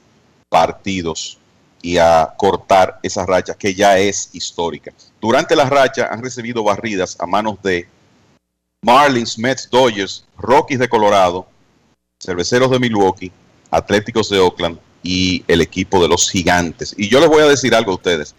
partidos 0.49 1.39
y 1.83 1.99
a 1.99 2.35
cortar 2.37 2.99
esa 3.03 3.25
racha 3.27 3.55
que 3.55 3.75
ya 3.75 3.99
es 3.99 4.31
histórica. 4.33 4.93
Durante 5.21 5.55
la 5.55 5.65
racha 5.65 6.09
han 6.11 6.23
recibido 6.23 6.65
barridas 6.65 7.17
a 7.21 7.27
manos 7.27 7.63
de 7.63 7.89
Marlins, 8.83 9.39
Mets, 9.39 9.69
Dodgers, 9.71 10.25
Rockies 10.37 10.79
de 10.79 10.89
Colorado, 10.89 11.47
Cerveceros 12.21 12.71
de 12.71 12.79
Milwaukee, 12.79 13.33
Atléticos 13.71 14.31
de 14.31 14.39
Oakland, 14.39 14.79
y 15.03 15.45
el 15.49 15.61
equipo 15.61 16.03
de 16.03 16.09
los 16.09 16.31
gigantes. 16.31 16.95
Y 16.97 17.09
yo 17.09 17.21
les 17.21 17.29
voy 17.29 17.43
a 17.43 17.47
decir 17.47 17.75
algo 17.75 17.93
a 17.93 17.95
ustedes. 17.97 18.35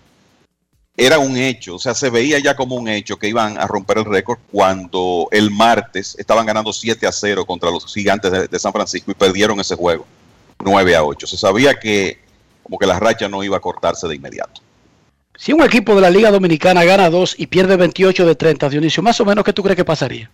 Era 1.01 1.17
un 1.17 1.37
hecho, 1.37 1.75
o 1.75 1.79
sea, 1.79 1.95
se 1.95 2.09
veía 2.09 2.39
ya 2.39 2.57
como 2.57 2.75
un 2.75 2.89
hecho 2.89 3.15
que 3.15 3.29
iban 3.29 3.57
a 3.57 3.65
romper 3.67 3.99
el 3.99 4.03
récord 4.03 4.37
cuando 4.51 5.29
el 5.31 5.49
martes 5.49 6.13
estaban 6.19 6.45
ganando 6.45 6.73
7 6.73 7.07
a 7.07 7.11
0 7.13 7.45
contra 7.45 7.71
los 7.71 7.85
gigantes 7.85 8.51
de, 8.51 8.59
San 8.59 8.73
Francisco 8.73 9.09
y 9.09 9.13
perdieron 9.13 9.57
ese 9.61 9.75
juego 9.75 10.05
9 10.61 10.97
a 10.97 11.05
8. 11.05 11.25
Se 11.25 11.37
sabía 11.37 11.75
que 11.75 12.19
como 12.63 12.77
que 12.77 12.85
la 12.85 12.99
racha 12.99 13.29
no 13.29 13.41
iba 13.45 13.55
a 13.55 13.61
cortarse 13.61 14.09
de 14.09 14.15
inmediato. 14.15 14.59
Si 15.37 15.53
un 15.53 15.63
equipo 15.63 15.95
de 15.95 16.01
la 16.01 16.09
Liga 16.09 16.31
Dominicana 16.31 16.83
gana 16.83 17.09
2 17.09 17.35
y 17.37 17.47
pierde 17.47 17.77
28 17.77 18.25
de 18.25 18.35
30, 18.35 18.67
Dionisio, 18.67 19.01
más 19.01 19.21
o 19.21 19.25
menos, 19.25 19.45
¿qué 19.45 19.53
tú 19.53 19.63
crees 19.63 19.77
que 19.77 19.85
pasaría? 19.85 20.29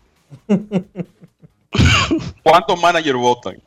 ¿Cuántos 2.42 2.82
managers 2.82 3.20
votan? 3.20 3.62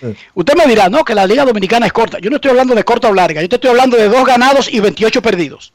Usted 0.34 0.54
me 0.54 0.64
dirá, 0.66 0.88
no, 0.88 1.04
que 1.04 1.14
la 1.14 1.26
Liga 1.26 1.44
Dominicana 1.44 1.84
es 1.84 1.92
corta. 1.92 2.18
Yo 2.18 2.30
no 2.30 2.36
estoy 2.36 2.52
hablando 2.52 2.74
de 2.74 2.82
corta 2.82 3.10
o 3.10 3.12
larga, 3.12 3.42
yo 3.42 3.48
te 3.50 3.56
estoy 3.56 3.68
hablando 3.68 3.98
de 3.98 4.08
dos 4.08 4.24
ganados 4.24 4.72
y 4.72 4.80
28 4.80 5.20
perdidos. 5.20 5.70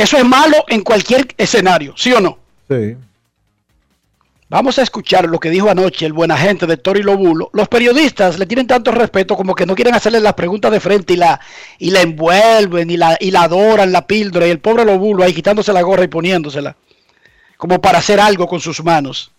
Eso 0.00 0.16
es 0.16 0.24
malo 0.24 0.64
en 0.68 0.80
cualquier 0.80 1.28
escenario, 1.36 1.92
¿sí 1.94 2.10
o 2.14 2.20
no? 2.20 2.38
Sí. 2.70 2.96
Vamos 4.48 4.78
a 4.78 4.82
escuchar 4.82 5.26
lo 5.26 5.38
que 5.38 5.50
dijo 5.50 5.68
anoche 5.68 6.06
el 6.06 6.14
buen 6.14 6.30
agente 6.30 6.66
de 6.66 6.78
Tori 6.78 7.02
Lobulo. 7.02 7.50
Los 7.52 7.68
periodistas 7.68 8.38
le 8.38 8.46
tienen 8.46 8.66
tanto 8.66 8.92
respeto 8.92 9.36
como 9.36 9.54
que 9.54 9.66
no 9.66 9.74
quieren 9.74 9.94
hacerle 9.94 10.20
las 10.20 10.32
preguntas 10.32 10.72
de 10.72 10.80
frente 10.80 11.12
y 11.12 11.16
la, 11.16 11.38
y 11.78 11.90
la 11.90 12.00
envuelven 12.00 12.88
y 12.88 12.96
la, 12.96 13.18
y 13.20 13.30
la 13.30 13.42
adoran, 13.42 13.92
la 13.92 14.06
píldora, 14.06 14.46
y 14.46 14.50
el 14.50 14.58
pobre 14.58 14.86
Lobulo 14.86 15.22
ahí 15.22 15.34
quitándose 15.34 15.70
la 15.70 15.82
gorra 15.82 16.04
y 16.04 16.08
poniéndosela, 16.08 16.76
como 17.58 17.82
para 17.82 17.98
hacer 17.98 18.20
algo 18.20 18.48
con 18.48 18.60
sus 18.60 18.82
manos. 18.82 19.30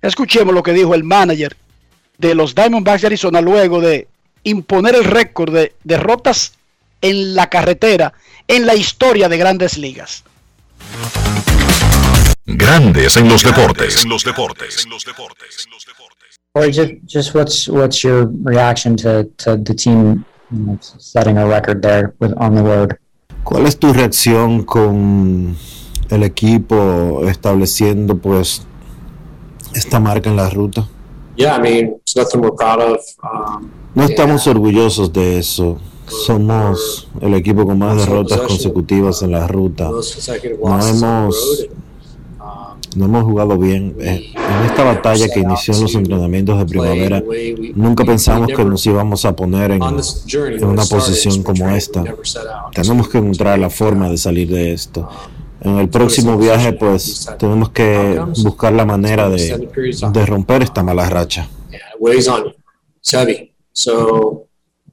Escuchemos 0.00 0.54
lo 0.54 0.62
que 0.62 0.74
dijo 0.74 0.94
el 0.94 1.02
manager 1.02 1.56
de 2.18 2.36
los 2.36 2.54
Diamondbacks 2.54 3.00
de 3.00 3.08
Arizona 3.08 3.40
luego 3.40 3.80
de 3.80 4.06
imponer 4.44 4.94
el 4.94 5.04
récord 5.04 5.52
de 5.52 5.74
derrotas 5.82 6.52
en 7.00 7.34
la 7.34 7.48
carretera 7.48 8.12
en 8.46 8.66
la 8.66 8.74
historia 8.74 9.28
de 9.28 9.36
grandes 9.38 9.78
ligas. 9.78 10.24
Grandes 12.46 13.16
en 13.16 13.28
los 13.28 13.42
deportes. 13.42 14.02
En 14.02 14.08
los 14.08 14.24
deportes. 14.24 14.86
Or 16.54 16.66
just, 16.66 16.92
just 17.06 17.34
what's 17.34 17.68
what's 17.68 18.02
your 18.02 18.30
reaction 18.42 18.96
to, 18.96 19.24
to 19.36 19.56
the 19.56 19.74
team 19.74 20.24
setting 20.80 21.36
a 21.36 21.46
record 21.46 21.82
there 21.82 22.14
with 22.20 22.32
on 22.38 22.54
the 22.54 22.62
road? 22.62 22.96
¿Cuál 23.44 23.66
es 23.66 23.78
tu 23.78 23.92
reacción 23.92 24.64
con 24.64 25.56
el 26.10 26.22
equipo 26.22 27.28
estableciendo 27.28 28.16
pues 28.16 28.62
esta 29.74 30.00
marca 30.00 30.30
en 30.30 30.36
la 30.36 30.48
ruta? 30.50 30.88
Yeah, 31.36 31.54
I 31.56 31.60
mean, 31.60 32.00
it's 32.00 32.16
nothing 32.16 32.40
we're 32.40 32.56
proud 32.56 32.80
of. 32.80 33.00
Um, 33.22 33.70
No 33.94 34.04
estamos 34.04 34.46
orgullosos 34.46 35.12
de 35.12 35.38
eso. 35.38 35.78
Somos 36.08 37.08
el 37.20 37.34
equipo 37.34 37.64
con 37.66 37.78
más 37.78 37.96
derrotas 37.96 38.40
consecutivas 38.40 39.22
en 39.22 39.32
la 39.32 39.46
ruta. 39.46 39.90
No 39.90 40.86
hemos, 40.88 41.66
and, 42.40 42.96
no 42.96 43.04
hemos 43.04 43.24
jugado 43.24 43.58
bien. 43.58 43.94
Eh, 44.00 44.32
En 44.34 44.64
esta 44.64 44.82
batalla 44.84 45.28
que 45.28 45.40
inició 45.40 45.74
en 45.74 45.82
los 45.82 45.94
entrenamientos 45.94 46.58
de 46.58 46.64
primavera, 46.66 47.22
nunca 47.74 48.04
pensamos 48.04 48.48
que 48.48 48.64
nos 48.64 48.84
íbamos 48.86 49.24
a 49.24 49.36
poner 49.36 49.72
en, 49.72 49.82
en 49.82 50.64
una 50.64 50.84
posición 50.84 51.42
como 51.42 51.68
esta. 51.70 52.02
Tenemos 52.72 53.08
que 53.08 53.18
encontrar 53.18 53.58
la 53.58 53.68
forma 53.70 54.08
de 54.08 54.16
salir 54.16 54.48
de 54.48 54.72
esto. 54.72 55.08
En 55.60 55.76
el 55.78 55.88
próximo 55.88 56.38
viaje, 56.38 56.72
pues, 56.72 57.28
tenemos 57.38 57.70
que 57.70 58.20
buscar 58.42 58.72
la 58.72 58.84
manera 58.86 59.28
de, 59.28 59.68
de 60.12 60.26
romper 60.26 60.62
esta 60.62 60.82
mala 60.82 61.08
racha. 61.10 61.48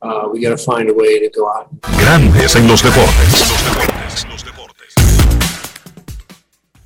Uh, 0.02 0.30
we 0.32 0.42
got 0.42 0.50
to 0.50 0.58
find 0.58 0.90
a 0.90 0.94
way 0.94 1.20
to 1.20 1.30
go 1.40 1.48
out. 1.50 1.68
Grandes 2.00 2.56
en 2.56 2.68
los 2.68 2.84
deportes. 2.84 3.66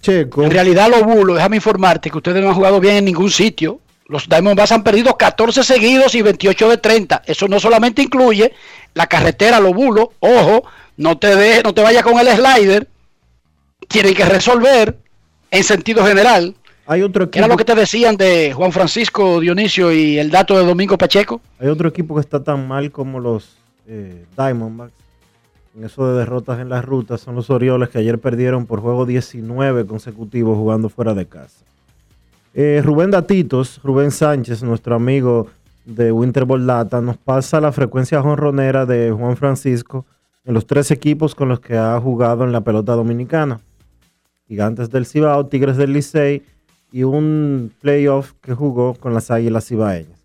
En 0.07 0.51
realidad, 0.51 0.89
los 0.89 1.03
bulos, 1.03 1.35
déjame 1.35 1.57
informarte 1.57 2.09
que 2.09 2.17
ustedes 2.17 2.41
no 2.41 2.49
han 2.49 2.55
jugado 2.55 2.79
bien 2.79 2.95
en 2.95 3.05
ningún 3.05 3.29
sitio. 3.29 3.79
Los 4.05 4.27
Diamondbacks 4.27 4.71
han 4.71 4.83
perdido 4.83 5.15
14 5.15 5.63
seguidos 5.63 6.15
y 6.15 6.23
28 6.23 6.69
de 6.69 6.77
30. 6.77 7.21
Eso 7.25 7.47
no 7.47 7.59
solamente 7.59 8.01
incluye 8.01 8.53
la 8.95 9.05
carretera, 9.05 9.59
los 9.59 9.73
bulos. 9.73 10.07
Ojo, 10.19 10.63
no 10.97 11.19
te 11.19 11.35
de, 11.35 11.61
no 11.61 11.73
te 11.73 11.83
vayas 11.83 12.03
con 12.03 12.17
el 12.17 12.27
slider. 12.27 12.87
Tienen 13.87 14.15
que 14.15 14.25
resolver 14.25 14.97
en 15.51 15.63
sentido 15.63 16.03
general. 16.03 16.55
Hay 16.91 17.03
otro 17.03 17.25
equipo, 17.25 17.37
Era 17.37 17.47
lo 17.47 17.55
que 17.55 17.65
te 17.65 17.75
decían 17.75 18.17
de 18.17 18.51
Juan 18.51 18.71
Francisco 18.71 19.39
Dionisio 19.39 19.91
y 19.91 20.17
el 20.17 20.31
dato 20.31 20.57
de 20.57 20.65
Domingo 20.65 20.97
Pacheco. 20.97 21.39
hay 21.59 21.67
otro 21.67 21.87
equipo 21.87 22.15
que 22.15 22.21
está 22.21 22.43
tan 22.43 22.67
mal 22.67 22.91
como 22.91 23.19
los 23.19 23.59
eh, 23.85 24.25
Diamondbacks. 24.35 24.91
En 25.77 25.83
eso 25.83 26.11
de 26.11 26.17
derrotas 26.17 26.59
en 26.59 26.69
las 26.69 26.83
rutas 26.83 27.21
son 27.21 27.35
los 27.35 27.51
Orioles 27.51 27.89
que 27.89 27.99
ayer 27.99 28.17
perdieron 28.17 28.65
por 28.65 28.79
juego 28.79 29.05
19 29.05 29.85
consecutivos 29.85 30.57
jugando 30.57 30.89
fuera 30.89 31.13
de 31.13 31.27
casa. 31.27 31.63
Eh, 32.55 32.81
Rubén 32.83 33.11
Datitos, 33.11 33.79
Rubén 33.83 34.09
Sánchez, 34.09 34.63
nuestro 34.63 34.95
amigo 34.95 35.45
de 35.85 36.11
Winter 36.11 36.47
Data, 36.47 37.01
nos 37.01 37.17
pasa 37.17 37.61
la 37.61 37.71
frecuencia 37.71 38.19
jonronera 38.23 38.87
de 38.87 39.11
Juan 39.11 39.37
Francisco 39.37 40.07
en 40.43 40.55
los 40.55 40.65
tres 40.65 40.89
equipos 40.89 41.35
con 41.35 41.49
los 41.49 41.59
que 41.59 41.77
ha 41.77 41.99
jugado 42.01 42.45
en 42.45 42.51
la 42.51 42.61
pelota 42.61 42.93
dominicana. 42.93 43.59
Gigantes 44.47 44.89
del 44.89 45.05
Cibao, 45.05 45.45
Tigres 45.45 45.77
del 45.77 45.93
Licey 45.93 46.41
y 46.91 47.03
un 47.03 47.71
playoff 47.81 48.33
que 48.41 48.53
jugó 48.53 48.93
con 48.95 49.13
las 49.13 49.31
Águilas 49.31 49.67
Cibaeñas. 49.67 50.19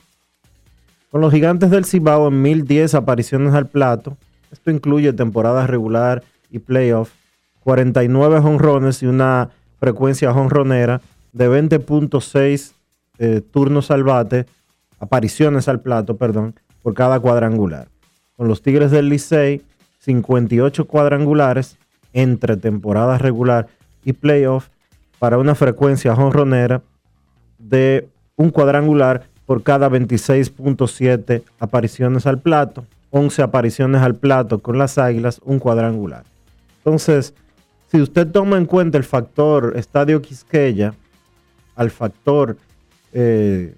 Con 1.10 1.20
los 1.20 1.32
Gigantes 1.32 1.70
del 1.70 1.84
Cibao 1.84 2.28
en 2.28 2.42
1010 2.42 2.94
apariciones 2.94 3.54
al 3.54 3.68
plato, 3.68 4.16
esto 4.50 4.70
incluye 4.70 5.12
temporada 5.12 5.66
regular 5.66 6.24
y 6.50 6.58
playoff, 6.58 7.12
49 7.60 8.40
jonrones 8.40 9.02
y 9.02 9.06
una 9.06 9.50
frecuencia 9.78 10.32
jonronera 10.32 11.00
de 11.32 11.48
20.6 11.48 12.72
eh, 13.18 13.42
turnos 13.50 13.90
al 13.90 14.02
bate, 14.02 14.46
apariciones 14.98 15.68
al 15.68 15.80
plato, 15.80 16.16
perdón, 16.16 16.54
por 16.82 16.94
cada 16.94 17.20
cuadrangular. 17.20 17.88
Con 18.36 18.48
los 18.48 18.62
Tigres 18.62 18.90
del 18.90 19.08
Licey, 19.08 19.62
58 20.00 20.84
cuadrangulares 20.86 21.78
entre 22.12 22.56
temporada 22.56 23.18
regular 23.18 23.68
y 24.04 24.12
playoff 24.14 24.68
para 25.24 25.38
una 25.38 25.54
frecuencia 25.54 26.14
jonronera 26.14 26.82
de 27.56 28.10
un 28.36 28.50
cuadrangular 28.50 29.26
por 29.46 29.62
cada 29.62 29.88
26.7 29.88 31.42
apariciones 31.58 32.26
al 32.26 32.42
plato, 32.42 32.84
11 33.08 33.40
apariciones 33.40 34.02
al 34.02 34.16
plato 34.16 34.58
con 34.58 34.76
las 34.76 34.98
Águilas, 34.98 35.40
un 35.42 35.60
cuadrangular. 35.60 36.24
Entonces, 36.76 37.32
si 37.90 38.02
usted 38.02 38.26
toma 38.26 38.58
en 38.58 38.66
cuenta 38.66 38.98
el 38.98 39.04
factor 39.04 39.72
Estadio 39.76 40.20
Quisqueya, 40.20 40.92
al 41.74 41.90
factor, 41.90 42.58
eh, 43.14 43.74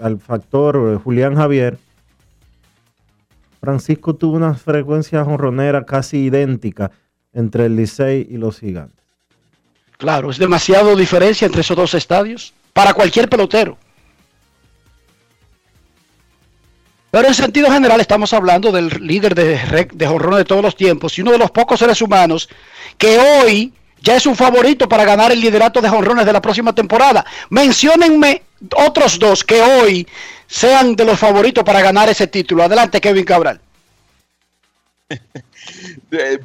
al 0.00 0.18
factor 0.18 0.76
eh, 0.76 0.98
Julián 1.02 1.34
Javier, 1.34 1.78
Francisco 3.58 4.16
tuvo 4.16 4.36
una 4.36 4.52
frecuencia 4.52 5.24
jonronera 5.24 5.86
casi 5.86 6.18
idéntica 6.18 6.90
entre 7.32 7.64
el 7.64 7.76
Licey 7.76 8.26
y 8.28 8.36
los 8.36 8.60
Gigantes. 8.60 9.01
Claro, 10.02 10.32
es 10.32 10.38
demasiado 10.38 10.96
diferencia 10.96 11.46
entre 11.46 11.60
esos 11.60 11.76
dos 11.76 11.94
estadios 11.94 12.52
para 12.72 12.92
cualquier 12.92 13.28
pelotero. 13.28 13.78
Pero 17.12 17.28
en 17.28 17.34
sentido 17.34 17.70
general 17.70 18.00
estamos 18.00 18.32
hablando 18.32 18.72
del 18.72 18.88
líder 19.06 19.36
de, 19.36 19.60
de 19.92 20.06
de 20.06 20.44
todos 20.44 20.60
los 20.60 20.74
tiempos 20.74 21.16
y 21.16 21.20
uno 21.22 21.30
de 21.30 21.38
los 21.38 21.52
pocos 21.52 21.78
seres 21.78 22.02
humanos 22.02 22.48
que 22.98 23.16
hoy 23.16 23.72
ya 24.00 24.16
es 24.16 24.26
un 24.26 24.34
favorito 24.34 24.88
para 24.88 25.04
ganar 25.04 25.30
el 25.30 25.38
liderato 25.38 25.80
de 25.80 25.88
jonrones 25.88 26.26
de 26.26 26.32
la 26.32 26.42
próxima 26.42 26.74
temporada. 26.74 27.24
Menciónenme 27.50 28.42
otros 28.74 29.20
dos 29.20 29.44
que 29.44 29.62
hoy 29.62 30.08
sean 30.48 30.96
de 30.96 31.04
los 31.04 31.16
favoritos 31.16 31.62
para 31.62 31.80
ganar 31.80 32.08
ese 32.08 32.26
título. 32.26 32.64
Adelante, 32.64 33.00
Kevin 33.00 33.24
Cabral. 33.24 33.60
Eh, 36.10 36.38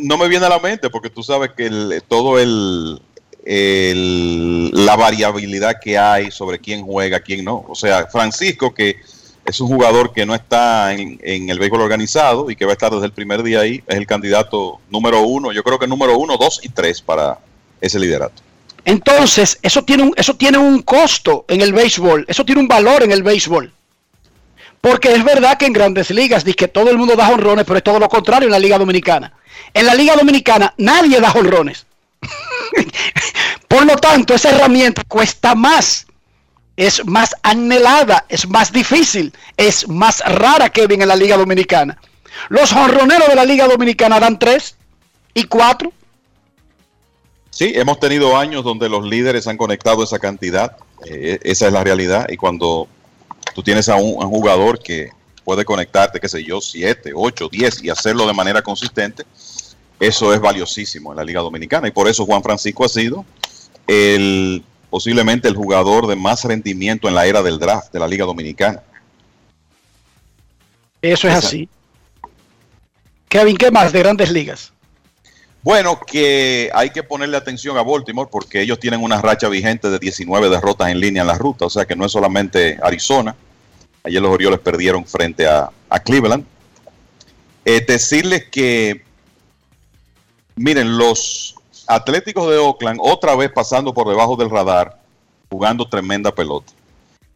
no 0.00 0.18
me 0.18 0.28
viene 0.28 0.46
a 0.46 0.50
la 0.50 0.58
mente 0.58 0.90
porque 0.90 1.10
tú 1.10 1.22
sabes 1.22 1.50
que 1.56 2.00
todo 2.08 2.38
el, 2.38 3.00
la 3.44 4.96
variabilidad 4.96 5.80
que 5.80 5.98
hay 5.98 6.30
sobre 6.30 6.58
quién 6.58 6.82
juega, 6.82 7.20
quién 7.20 7.44
no. 7.44 7.64
O 7.68 7.74
sea, 7.74 8.06
Francisco, 8.06 8.74
que 8.74 8.96
es 9.44 9.60
un 9.60 9.68
jugador 9.68 10.12
que 10.12 10.26
no 10.26 10.34
está 10.34 10.92
en, 10.94 11.20
en 11.22 11.48
el 11.48 11.58
béisbol 11.58 11.82
organizado 11.82 12.50
y 12.50 12.56
que 12.56 12.64
va 12.64 12.72
a 12.72 12.74
estar 12.74 12.90
desde 12.90 13.06
el 13.06 13.12
primer 13.12 13.42
día 13.42 13.60
ahí, 13.60 13.82
es 13.86 13.96
el 13.96 14.06
candidato 14.06 14.80
número 14.90 15.22
uno, 15.22 15.52
yo 15.52 15.62
creo 15.62 15.78
que 15.78 15.86
número 15.86 16.18
uno, 16.18 16.36
dos 16.36 16.60
y 16.62 16.68
tres 16.68 17.00
para 17.00 17.38
ese 17.80 17.98
liderato. 17.98 18.42
Entonces, 18.84 19.58
eso 19.62 19.84
tiene 19.84 20.04
un, 20.04 20.12
eso 20.16 20.34
tiene 20.34 20.58
un 20.58 20.82
costo 20.82 21.44
en 21.48 21.60
el 21.60 21.72
béisbol, 21.72 22.24
eso 22.28 22.44
tiene 22.44 22.60
un 22.60 22.68
valor 22.68 23.02
en 23.02 23.12
el 23.12 23.22
béisbol. 23.22 23.72
Porque 24.86 25.12
es 25.12 25.24
verdad 25.24 25.58
que 25.58 25.66
en 25.66 25.72
grandes 25.72 26.12
ligas 26.12 26.44
dice 26.44 26.54
que 26.54 26.68
todo 26.68 26.90
el 26.90 26.96
mundo 26.96 27.16
da 27.16 27.28
honrones, 27.28 27.64
pero 27.66 27.78
es 27.78 27.82
todo 27.82 27.98
lo 27.98 28.08
contrario 28.08 28.46
en 28.46 28.52
la 28.52 28.58
Liga 28.60 28.78
Dominicana. 28.78 29.32
En 29.74 29.84
la 29.84 29.96
Liga 29.96 30.14
Dominicana 30.14 30.74
nadie 30.76 31.20
da 31.20 31.32
honrones. 31.32 31.86
Por 33.68 33.84
lo 33.84 33.96
tanto, 33.96 34.32
esa 34.32 34.50
herramienta 34.50 35.02
cuesta 35.02 35.56
más. 35.56 36.06
Es 36.76 37.04
más 37.04 37.34
anhelada, 37.42 38.26
es 38.28 38.48
más 38.48 38.70
difícil, 38.70 39.32
es 39.56 39.88
más 39.88 40.20
rara 40.20 40.68
que 40.68 40.84
en 40.84 41.08
la 41.08 41.16
Liga 41.16 41.36
Dominicana. 41.36 41.98
Los 42.48 42.72
honroneros 42.72 43.26
de 43.26 43.34
la 43.34 43.44
Liga 43.44 43.66
Dominicana 43.66 44.20
dan 44.20 44.38
tres 44.38 44.76
y 45.34 45.44
cuatro. 45.44 45.92
Sí, 47.50 47.72
hemos 47.74 47.98
tenido 47.98 48.36
años 48.36 48.62
donde 48.62 48.88
los 48.88 49.04
líderes 49.04 49.48
han 49.48 49.56
conectado 49.56 50.04
esa 50.04 50.20
cantidad, 50.20 50.76
eh, 51.06 51.40
esa 51.42 51.66
es 51.66 51.72
la 51.72 51.82
realidad, 51.82 52.28
y 52.28 52.36
cuando 52.36 52.86
tú 53.54 53.62
tienes 53.62 53.88
a 53.88 53.96
un, 53.96 54.22
a 54.22 54.26
un 54.26 54.30
jugador 54.30 54.78
que 54.78 55.10
puede 55.44 55.64
conectarte, 55.64 56.20
qué 56.20 56.28
sé 56.28 56.42
yo, 56.42 56.60
7, 56.60 57.12
8, 57.14 57.48
10 57.50 57.84
y 57.84 57.90
hacerlo 57.90 58.26
de 58.26 58.34
manera 58.34 58.62
consistente, 58.62 59.24
eso 60.00 60.34
es 60.34 60.40
valiosísimo 60.40 61.12
en 61.12 61.16
la 61.16 61.24
Liga 61.24 61.40
Dominicana, 61.40 61.88
y 61.88 61.92
por 61.92 62.08
eso 62.08 62.26
Juan 62.26 62.42
Francisco 62.42 62.84
ha 62.84 62.88
sido 62.88 63.24
el 63.86 64.62
posiblemente 64.90 65.48
el 65.48 65.54
jugador 65.54 66.06
de 66.06 66.16
más 66.16 66.44
rendimiento 66.44 67.08
en 67.08 67.14
la 67.14 67.26
era 67.26 67.42
del 67.42 67.58
draft 67.58 67.92
de 67.92 67.98
la 67.98 68.08
Liga 68.08 68.24
Dominicana. 68.24 68.82
Eso 71.02 71.28
es 71.28 71.34
así. 71.34 71.68
Kevin, 73.28 73.56
¿qué 73.56 73.70
más 73.70 73.92
de 73.92 73.98
grandes 73.98 74.30
ligas? 74.30 74.72
Bueno, 75.66 75.98
que 75.98 76.70
hay 76.72 76.90
que 76.90 77.02
ponerle 77.02 77.36
atención 77.36 77.76
a 77.76 77.82
Baltimore 77.82 78.28
porque 78.30 78.60
ellos 78.60 78.78
tienen 78.78 79.02
una 79.02 79.20
racha 79.20 79.48
vigente 79.48 79.90
de 79.90 79.98
19 79.98 80.48
derrotas 80.48 80.90
en 80.90 81.00
línea 81.00 81.22
en 81.22 81.26
la 81.26 81.36
ruta, 81.36 81.66
o 81.66 81.70
sea 81.70 81.84
que 81.84 81.96
no 81.96 82.06
es 82.06 82.12
solamente 82.12 82.78
Arizona. 82.80 83.34
Ayer 84.04 84.22
los 84.22 84.30
Orioles 84.30 84.60
perdieron 84.60 85.04
frente 85.04 85.44
a, 85.48 85.72
Cleveland. 86.04 86.44
Eh, 87.64 87.84
decirles 87.84 88.44
que, 88.48 89.02
miren, 90.54 90.98
los 90.98 91.56
Atléticos 91.88 92.48
de 92.48 92.58
Oakland 92.58 93.00
otra 93.02 93.34
vez 93.34 93.50
pasando 93.50 93.92
por 93.92 94.08
debajo 94.08 94.36
del 94.36 94.50
radar, 94.50 95.00
jugando 95.50 95.88
tremenda 95.88 96.32
pelota. 96.32 96.72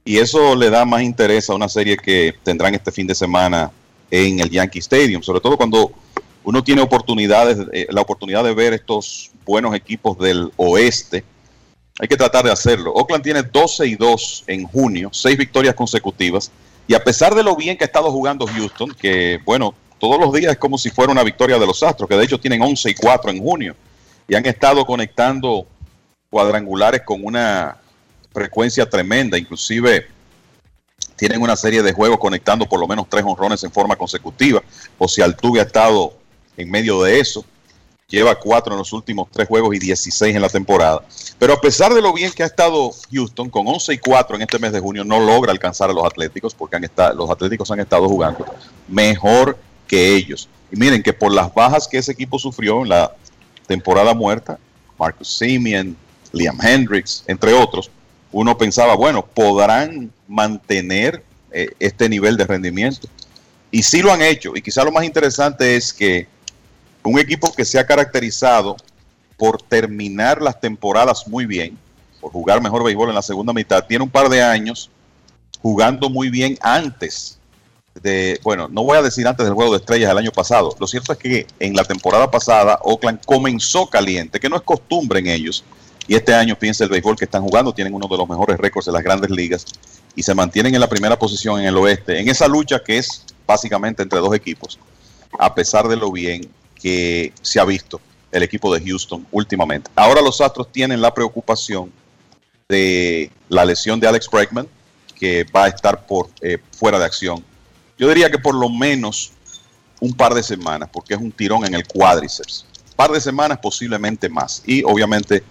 Y 0.04 0.18
eso 0.18 0.54
le 0.54 0.70
da 0.70 0.84
más 0.84 1.02
interés 1.02 1.50
a 1.50 1.54
una 1.54 1.68
serie 1.68 1.96
que 1.96 2.36
tendrán 2.44 2.76
este 2.76 2.92
fin 2.92 3.08
de 3.08 3.14
semana 3.16 3.72
en 4.08 4.38
el 4.38 4.50
Yankee 4.50 4.78
Stadium, 4.78 5.20
sobre 5.20 5.40
todo 5.40 5.56
cuando 5.56 5.90
uno 6.44 6.64
tiene 6.64 6.82
oportunidades, 6.82 7.58
eh, 7.72 7.86
la 7.90 8.00
oportunidad 8.00 8.44
de 8.44 8.54
ver 8.54 8.72
estos 8.72 9.30
buenos 9.44 9.74
equipos 9.74 10.18
del 10.18 10.52
oeste. 10.56 11.24
Hay 11.98 12.08
que 12.08 12.16
tratar 12.16 12.44
de 12.44 12.50
hacerlo. 12.50 12.92
Oakland 12.92 13.22
tiene 13.22 13.42
12 13.42 13.86
y 13.86 13.94
2 13.94 14.44
en 14.46 14.64
junio, 14.64 15.10
seis 15.12 15.36
victorias 15.36 15.74
consecutivas. 15.74 16.50
Y 16.88 16.94
a 16.94 17.04
pesar 17.04 17.34
de 17.34 17.42
lo 17.42 17.54
bien 17.54 17.76
que 17.76 17.84
ha 17.84 17.86
estado 17.86 18.10
jugando 18.10 18.46
Houston, 18.46 18.90
que 18.98 19.38
bueno, 19.44 19.74
todos 19.98 20.18
los 20.18 20.32
días 20.32 20.52
es 20.52 20.58
como 20.58 20.78
si 20.78 20.90
fuera 20.90 21.12
una 21.12 21.22
victoria 21.22 21.58
de 21.58 21.66
los 21.66 21.82
Astros, 21.82 22.08
que 22.08 22.16
de 22.16 22.24
hecho 22.24 22.40
tienen 22.40 22.62
11 22.62 22.90
y 22.90 22.94
4 22.94 23.30
en 23.30 23.42
junio. 23.42 23.76
Y 24.26 24.34
han 24.34 24.46
estado 24.46 24.86
conectando 24.86 25.66
cuadrangulares 26.30 27.02
con 27.02 27.22
una 27.22 27.76
frecuencia 28.32 28.88
tremenda. 28.88 29.36
Inclusive 29.36 30.06
tienen 31.16 31.42
una 31.42 31.54
serie 31.54 31.82
de 31.82 31.92
juegos 31.92 32.18
conectando 32.18 32.66
por 32.66 32.80
lo 32.80 32.88
menos 32.88 33.06
tres 33.10 33.24
honrones 33.26 33.62
en 33.62 33.70
forma 33.70 33.96
consecutiva. 33.96 34.62
O 34.96 35.06
si 35.06 35.20
Altuve 35.20 35.60
ha 35.60 35.64
estado 35.64 36.19
en 36.60 36.70
medio 36.70 37.02
de 37.02 37.20
eso. 37.20 37.44
Lleva 38.08 38.34
cuatro 38.34 38.72
en 38.72 38.78
los 38.78 38.92
últimos 38.92 39.28
tres 39.30 39.46
juegos 39.46 39.74
y 39.74 39.78
16 39.78 40.34
en 40.34 40.42
la 40.42 40.48
temporada. 40.48 41.02
Pero 41.38 41.52
a 41.52 41.60
pesar 41.60 41.94
de 41.94 42.02
lo 42.02 42.12
bien 42.12 42.32
que 42.32 42.42
ha 42.42 42.46
estado 42.46 42.90
Houston, 43.12 43.48
con 43.48 43.68
11 43.68 43.94
y 43.94 43.98
4 43.98 44.36
en 44.36 44.42
este 44.42 44.58
mes 44.58 44.72
de 44.72 44.80
junio, 44.80 45.04
no 45.04 45.20
logra 45.20 45.52
alcanzar 45.52 45.90
a 45.90 45.92
los 45.92 46.04
Atléticos 46.04 46.54
porque 46.54 46.76
han 46.76 46.84
estado, 46.84 47.14
los 47.14 47.30
Atléticos 47.30 47.70
han 47.70 47.78
estado 47.78 48.08
jugando 48.08 48.44
mejor 48.88 49.56
que 49.86 50.14
ellos. 50.16 50.48
Y 50.72 50.76
miren 50.76 51.02
que 51.02 51.12
por 51.12 51.32
las 51.32 51.54
bajas 51.54 51.86
que 51.86 51.98
ese 51.98 52.12
equipo 52.12 52.38
sufrió 52.38 52.82
en 52.82 52.88
la 52.88 53.14
temporada 53.68 54.12
muerta, 54.12 54.58
Marcus 54.98 55.38
Simeon, 55.38 55.96
Liam 56.32 56.58
Hendricks, 56.60 57.24
entre 57.26 57.52
otros, 57.52 57.90
uno 58.32 58.56
pensaba, 58.58 58.94
bueno, 58.94 59.24
podrán 59.24 60.12
mantener 60.28 61.22
eh, 61.52 61.70
este 61.80 62.08
nivel 62.08 62.36
de 62.36 62.44
rendimiento. 62.44 63.08
Y 63.70 63.82
sí 63.82 64.02
lo 64.02 64.12
han 64.12 64.22
hecho. 64.22 64.52
Y 64.54 64.62
quizá 64.62 64.84
lo 64.84 64.92
más 64.92 65.04
interesante 65.04 65.76
es 65.76 65.92
que 65.92 66.26
un 67.02 67.18
equipo 67.18 67.52
que 67.52 67.64
se 67.64 67.78
ha 67.78 67.86
caracterizado 67.86 68.76
por 69.36 69.62
terminar 69.62 70.42
las 70.42 70.60
temporadas 70.60 71.26
muy 71.26 71.46
bien, 71.46 71.78
por 72.20 72.32
jugar 72.32 72.62
mejor 72.62 72.84
béisbol 72.84 73.08
en 73.08 73.14
la 73.14 73.22
segunda 73.22 73.52
mitad, 73.52 73.86
tiene 73.86 74.04
un 74.04 74.10
par 74.10 74.28
de 74.28 74.42
años 74.42 74.90
jugando 75.62 76.10
muy 76.10 76.28
bien 76.28 76.58
antes 76.60 77.38
de, 77.94 78.38
bueno, 78.42 78.68
no 78.68 78.84
voy 78.84 78.98
a 78.98 79.02
decir 79.02 79.26
antes 79.26 79.44
del 79.46 79.54
juego 79.54 79.72
de 79.72 79.78
estrellas 79.78 80.08
del 80.08 80.18
año 80.18 80.30
pasado. 80.30 80.76
Lo 80.78 80.86
cierto 80.86 81.12
es 81.12 81.18
que 81.18 81.46
en 81.58 81.74
la 81.74 81.84
temporada 81.84 82.30
pasada 82.30 82.78
Oakland 82.82 83.24
comenzó 83.24 83.86
caliente, 83.86 84.38
que 84.38 84.48
no 84.48 84.56
es 84.56 84.62
costumbre 84.62 85.20
en 85.20 85.26
ellos. 85.26 85.64
Y 86.06 86.14
este 86.14 86.34
año, 86.34 86.56
fíjense 86.58 86.84
el 86.84 86.90
béisbol 86.90 87.16
que 87.16 87.24
están 87.24 87.42
jugando, 87.42 87.72
tienen 87.72 87.94
uno 87.94 88.06
de 88.08 88.16
los 88.16 88.28
mejores 88.28 88.58
récords 88.58 88.86
de 88.86 88.92
las 88.92 89.02
grandes 89.02 89.30
ligas 89.30 89.64
y 90.14 90.22
se 90.22 90.34
mantienen 90.34 90.74
en 90.74 90.80
la 90.80 90.88
primera 90.88 91.18
posición 91.18 91.60
en 91.60 91.66
el 91.66 91.76
oeste, 91.76 92.18
en 92.18 92.28
esa 92.28 92.48
lucha 92.48 92.82
que 92.84 92.98
es 92.98 93.24
básicamente 93.46 94.02
entre 94.02 94.18
dos 94.18 94.34
equipos, 94.34 94.78
a 95.38 95.54
pesar 95.54 95.88
de 95.88 95.96
lo 95.96 96.10
bien 96.10 96.48
que 96.80 97.32
se 97.42 97.60
ha 97.60 97.64
visto 97.64 98.00
el 98.32 98.42
equipo 98.42 98.72
de 98.72 98.80
Houston 98.84 99.26
últimamente. 99.30 99.90
Ahora 99.94 100.20
los 100.22 100.40
Astros 100.40 100.70
tienen 100.70 101.00
la 101.00 101.12
preocupación 101.12 101.92
de 102.68 103.30
la 103.48 103.64
lesión 103.64 103.98
de 103.98 104.06
Alex 104.06 104.28
Bregman, 104.30 104.68
que 105.18 105.44
va 105.44 105.64
a 105.64 105.68
estar 105.68 106.06
por 106.06 106.30
eh, 106.40 106.58
fuera 106.76 106.98
de 106.98 107.04
acción. 107.04 107.44
Yo 107.98 108.08
diría 108.08 108.30
que 108.30 108.38
por 108.38 108.54
lo 108.54 108.70
menos 108.70 109.32
un 110.00 110.14
par 110.14 110.32
de 110.32 110.42
semanas, 110.42 110.88
porque 110.90 111.14
es 111.14 111.20
un 111.20 111.30
tirón 111.30 111.66
en 111.66 111.74
el 111.74 111.86
cuádriceps. 111.86 112.64
Par 112.96 113.10
de 113.10 113.20
semanas, 113.20 113.58
posiblemente 113.58 114.28
más. 114.28 114.62
Y 114.64 114.82
obviamente 114.84 115.42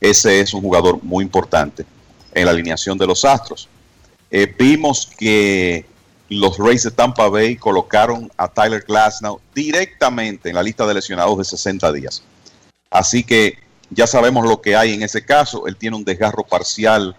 ese 0.00 0.40
es 0.40 0.54
un 0.54 0.62
jugador 0.62 1.02
muy 1.02 1.24
importante 1.24 1.84
en 2.32 2.44
la 2.46 2.52
alineación 2.52 2.96
de 2.96 3.06
los 3.06 3.24
Astros. 3.24 3.68
Eh, 4.30 4.54
vimos 4.58 5.10
que 5.18 5.84
los 6.30 6.58
Rays 6.58 6.84
de 6.84 6.92
Tampa 6.92 7.28
Bay 7.28 7.56
colocaron 7.56 8.30
a 8.36 8.46
Tyler 8.46 8.84
Glasnow 8.86 9.40
directamente 9.52 10.48
en 10.48 10.54
la 10.54 10.62
lista 10.62 10.86
de 10.86 10.94
lesionados 10.94 11.36
de 11.36 11.44
60 11.44 11.92
días. 11.92 12.22
Así 12.88 13.24
que 13.24 13.58
ya 13.90 14.06
sabemos 14.06 14.48
lo 14.48 14.60
que 14.60 14.76
hay 14.76 14.94
en 14.94 15.02
ese 15.02 15.24
caso. 15.24 15.66
Él 15.66 15.76
tiene 15.76 15.96
un 15.96 16.04
desgarro 16.04 16.44
parcial 16.44 17.16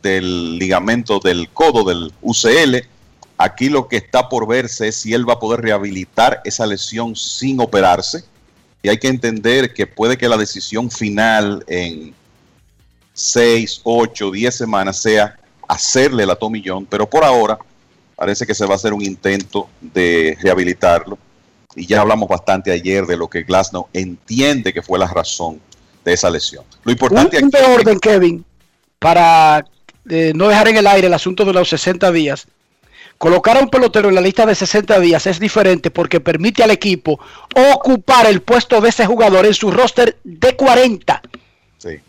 del 0.00 0.58
ligamento 0.58 1.18
del 1.18 1.48
codo 1.48 1.82
del 1.82 2.12
UCL. 2.22 2.86
Aquí 3.36 3.68
lo 3.68 3.88
que 3.88 3.96
está 3.96 4.28
por 4.28 4.46
verse 4.46 4.88
es 4.88 4.96
si 4.96 5.12
él 5.12 5.28
va 5.28 5.34
a 5.34 5.40
poder 5.40 5.60
rehabilitar 5.60 6.40
esa 6.44 6.66
lesión 6.66 7.16
sin 7.16 7.60
operarse. 7.60 8.22
Y 8.80 8.88
hay 8.88 8.98
que 8.98 9.08
entender 9.08 9.74
que 9.74 9.88
puede 9.88 10.16
que 10.16 10.28
la 10.28 10.36
decisión 10.36 10.88
final 10.88 11.64
en 11.66 12.14
6, 13.12 13.80
8, 13.82 14.30
10 14.30 14.54
semanas 14.54 15.02
sea 15.02 15.36
hacerle 15.66 16.24
la 16.24 16.36
tomillón, 16.36 16.86
pero 16.86 17.10
por 17.10 17.24
ahora 17.24 17.58
Parece 18.16 18.46
que 18.46 18.54
se 18.54 18.64
va 18.64 18.72
a 18.72 18.76
hacer 18.76 18.94
un 18.94 19.02
intento 19.02 19.68
de 19.80 20.36
rehabilitarlo. 20.40 21.18
Y 21.74 21.86
ya 21.86 22.00
hablamos 22.00 22.28
bastante 22.28 22.72
ayer 22.72 23.04
de 23.04 23.18
lo 23.18 23.28
que 23.28 23.42
Glasnow 23.42 23.88
entiende 23.92 24.72
que 24.72 24.80
fue 24.80 24.98
la 24.98 25.06
razón 25.06 25.60
de 26.02 26.14
esa 26.14 26.30
lesión. 26.30 26.64
Lo 26.84 26.92
importante 26.92 27.36
un, 27.36 27.44
un 27.44 27.72
orden, 27.78 28.00
Kevin, 28.00 28.44
para 28.98 29.66
eh, 30.08 30.32
no 30.34 30.48
dejar 30.48 30.68
en 30.68 30.78
el 30.78 30.86
aire 30.86 31.08
el 31.08 31.14
asunto 31.14 31.44
de 31.44 31.52
los 31.52 31.68
60 31.68 32.10
días. 32.12 32.46
Colocar 33.18 33.56
a 33.56 33.60
un 33.60 33.68
pelotero 33.68 34.08
en 34.08 34.14
la 34.14 34.20
lista 34.20 34.46
de 34.46 34.54
60 34.54 35.00
días 35.00 35.26
es 35.26 35.38
diferente 35.38 35.90
porque 35.90 36.20
permite 36.20 36.62
al 36.62 36.70
equipo 36.70 37.18
ocupar 37.74 38.26
el 38.26 38.42
puesto 38.42 38.80
de 38.80 38.90
ese 38.90 39.06
jugador 39.06 39.46
en 39.46 39.54
su 39.54 39.70
roster 39.70 40.18
de 40.22 40.54
40. 40.54 41.22
Sí. 41.78 42.00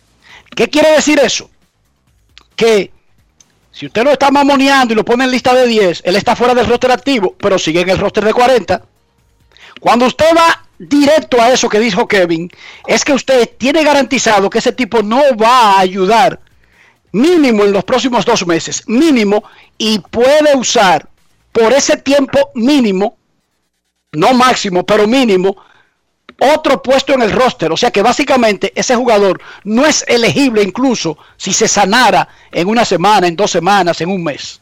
¿Qué 0.56 0.70
quiere 0.70 0.92
decir 0.92 1.20
eso? 1.20 1.50
Que 2.56 2.92
si 3.78 3.86
usted 3.86 4.04
lo 4.04 4.12
está 4.12 4.32
mamoneando 4.32 4.92
y 4.92 4.96
lo 4.96 5.06
pone 5.06 5.24
en 5.26 5.30
lista 5.30 5.54
de 5.54 5.68
10, 5.68 6.02
él 6.04 6.16
está 6.16 6.36
fuera 6.36 6.56
del 6.56 6.66
roster 6.66 6.92
activo, 6.92 7.36
pero 7.38 7.60
sigue 7.60 7.82
en 7.82 7.90
el 7.90 8.00
roster 8.00 8.26
de 8.26 8.34
40. 8.34 8.82
Cuando 9.80 10.08
usted 10.08 10.36
va 10.36 10.66
directo 10.80 11.40
a 11.40 11.52
eso 11.52 11.70
que 11.70 11.80
dijo 11.80 12.08
Kevin, 12.08 12.50
es 12.88 13.06
que 13.06 13.14
usted 13.14 13.52
tiene 13.56 13.84
garantizado 13.84 14.50
que 14.50 14.58
ese 14.58 14.72
tipo 14.72 15.04
no 15.04 15.22
va 15.40 15.74
a 15.74 15.80
ayudar 15.80 16.40
mínimo 17.12 17.66
en 17.66 17.72
los 17.72 17.84
próximos 17.84 18.26
dos 18.26 18.48
meses, 18.48 18.82
mínimo, 18.88 19.44
y 19.78 20.00
puede 20.00 20.56
usar 20.56 21.08
por 21.52 21.72
ese 21.72 21.98
tiempo 21.98 22.50
mínimo, 22.56 23.16
no 24.14 24.34
máximo, 24.34 24.88
pero 24.88 25.08
mínimo, 25.08 25.56
otro 26.40 26.82
puesto 26.82 27.14
en 27.14 27.22
el 27.22 27.32
roster. 27.32 27.72
O 27.72 27.78
sea 27.78 27.92
que 27.92 28.02
básicamente 28.02 28.72
ese 28.76 28.96
jugador 28.96 29.42
no 29.64 29.86
es 29.86 30.04
elegible 30.08 30.64
incluso 30.64 31.18
si 31.38 31.54
se 31.54 31.68
sanara 31.68 32.28
en 32.52 32.68
una 32.68 32.86
semana, 32.86 33.28
en 33.28 33.36
dos 33.36 33.52
semanas, 33.52 34.02
en 34.02 34.10
un 34.10 34.24
mes. 34.24 34.62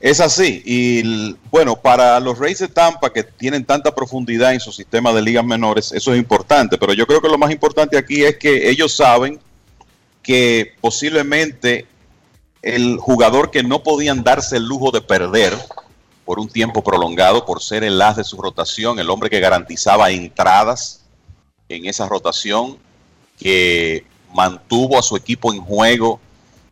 Es 0.00 0.20
así. 0.20 0.62
Y 0.66 1.34
bueno, 1.50 1.76
para 1.76 2.20
los 2.20 2.38
Reyes 2.38 2.58
de 2.58 2.68
Tampa 2.68 3.10
que 3.10 3.22
tienen 3.22 3.64
tanta 3.64 3.94
profundidad 3.94 4.52
en 4.52 4.60
su 4.60 4.70
sistema 4.70 5.12
de 5.14 5.22
ligas 5.22 5.44
menores, 5.44 5.92
eso 5.92 6.12
es 6.12 6.18
importante. 6.18 6.76
Pero 6.76 6.92
yo 6.92 7.06
creo 7.06 7.22
que 7.22 7.28
lo 7.28 7.38
más 7.38 7.50
importante 7.50 7.96
aquí 7.96 8.22
es 8.22 8.36
que 8.36 8.68
ellos 8.68 8.94
saben 8.94 9.40
que 10.22 10.74
posiblemente 10.80 11.86
el 12.60 12.98
jugador 12.98 13.50
que 13.50 13.62
no 13.62 13.82
podían 13.82 14.22
darse 14.24 14.56
el 14.56 14.64
lujo 14.64 14.90
de 14.90 15.00
perder, 15.00 15.54
por 16.24 16.38
un 16.38 16.48
tiempo 16.48 16.82
prolongado 16.82 17.44
por 17.44 17.62
ser 17.62 17.84
el 17.84 18.00
as 18.00 18.16
de 18.16 18.24
su 18.24 18.40
rotación, 18.40 18.98
el 18.98 19.10
hombre 19.10 19.30
que 19.30 19.40
garantizaba 19.40 20.10
entradas 20.10 21.04
en 21.68 21.86
esa 21.86 22.08
rotación, 22.08 22.78
que 23.38 24.06
mantuvo 24.32 24.98
a 24.98 25.02
su 25.02 25.16
equipo 25.16 25.52
en 25.52 25.60
juego 25.60 26.20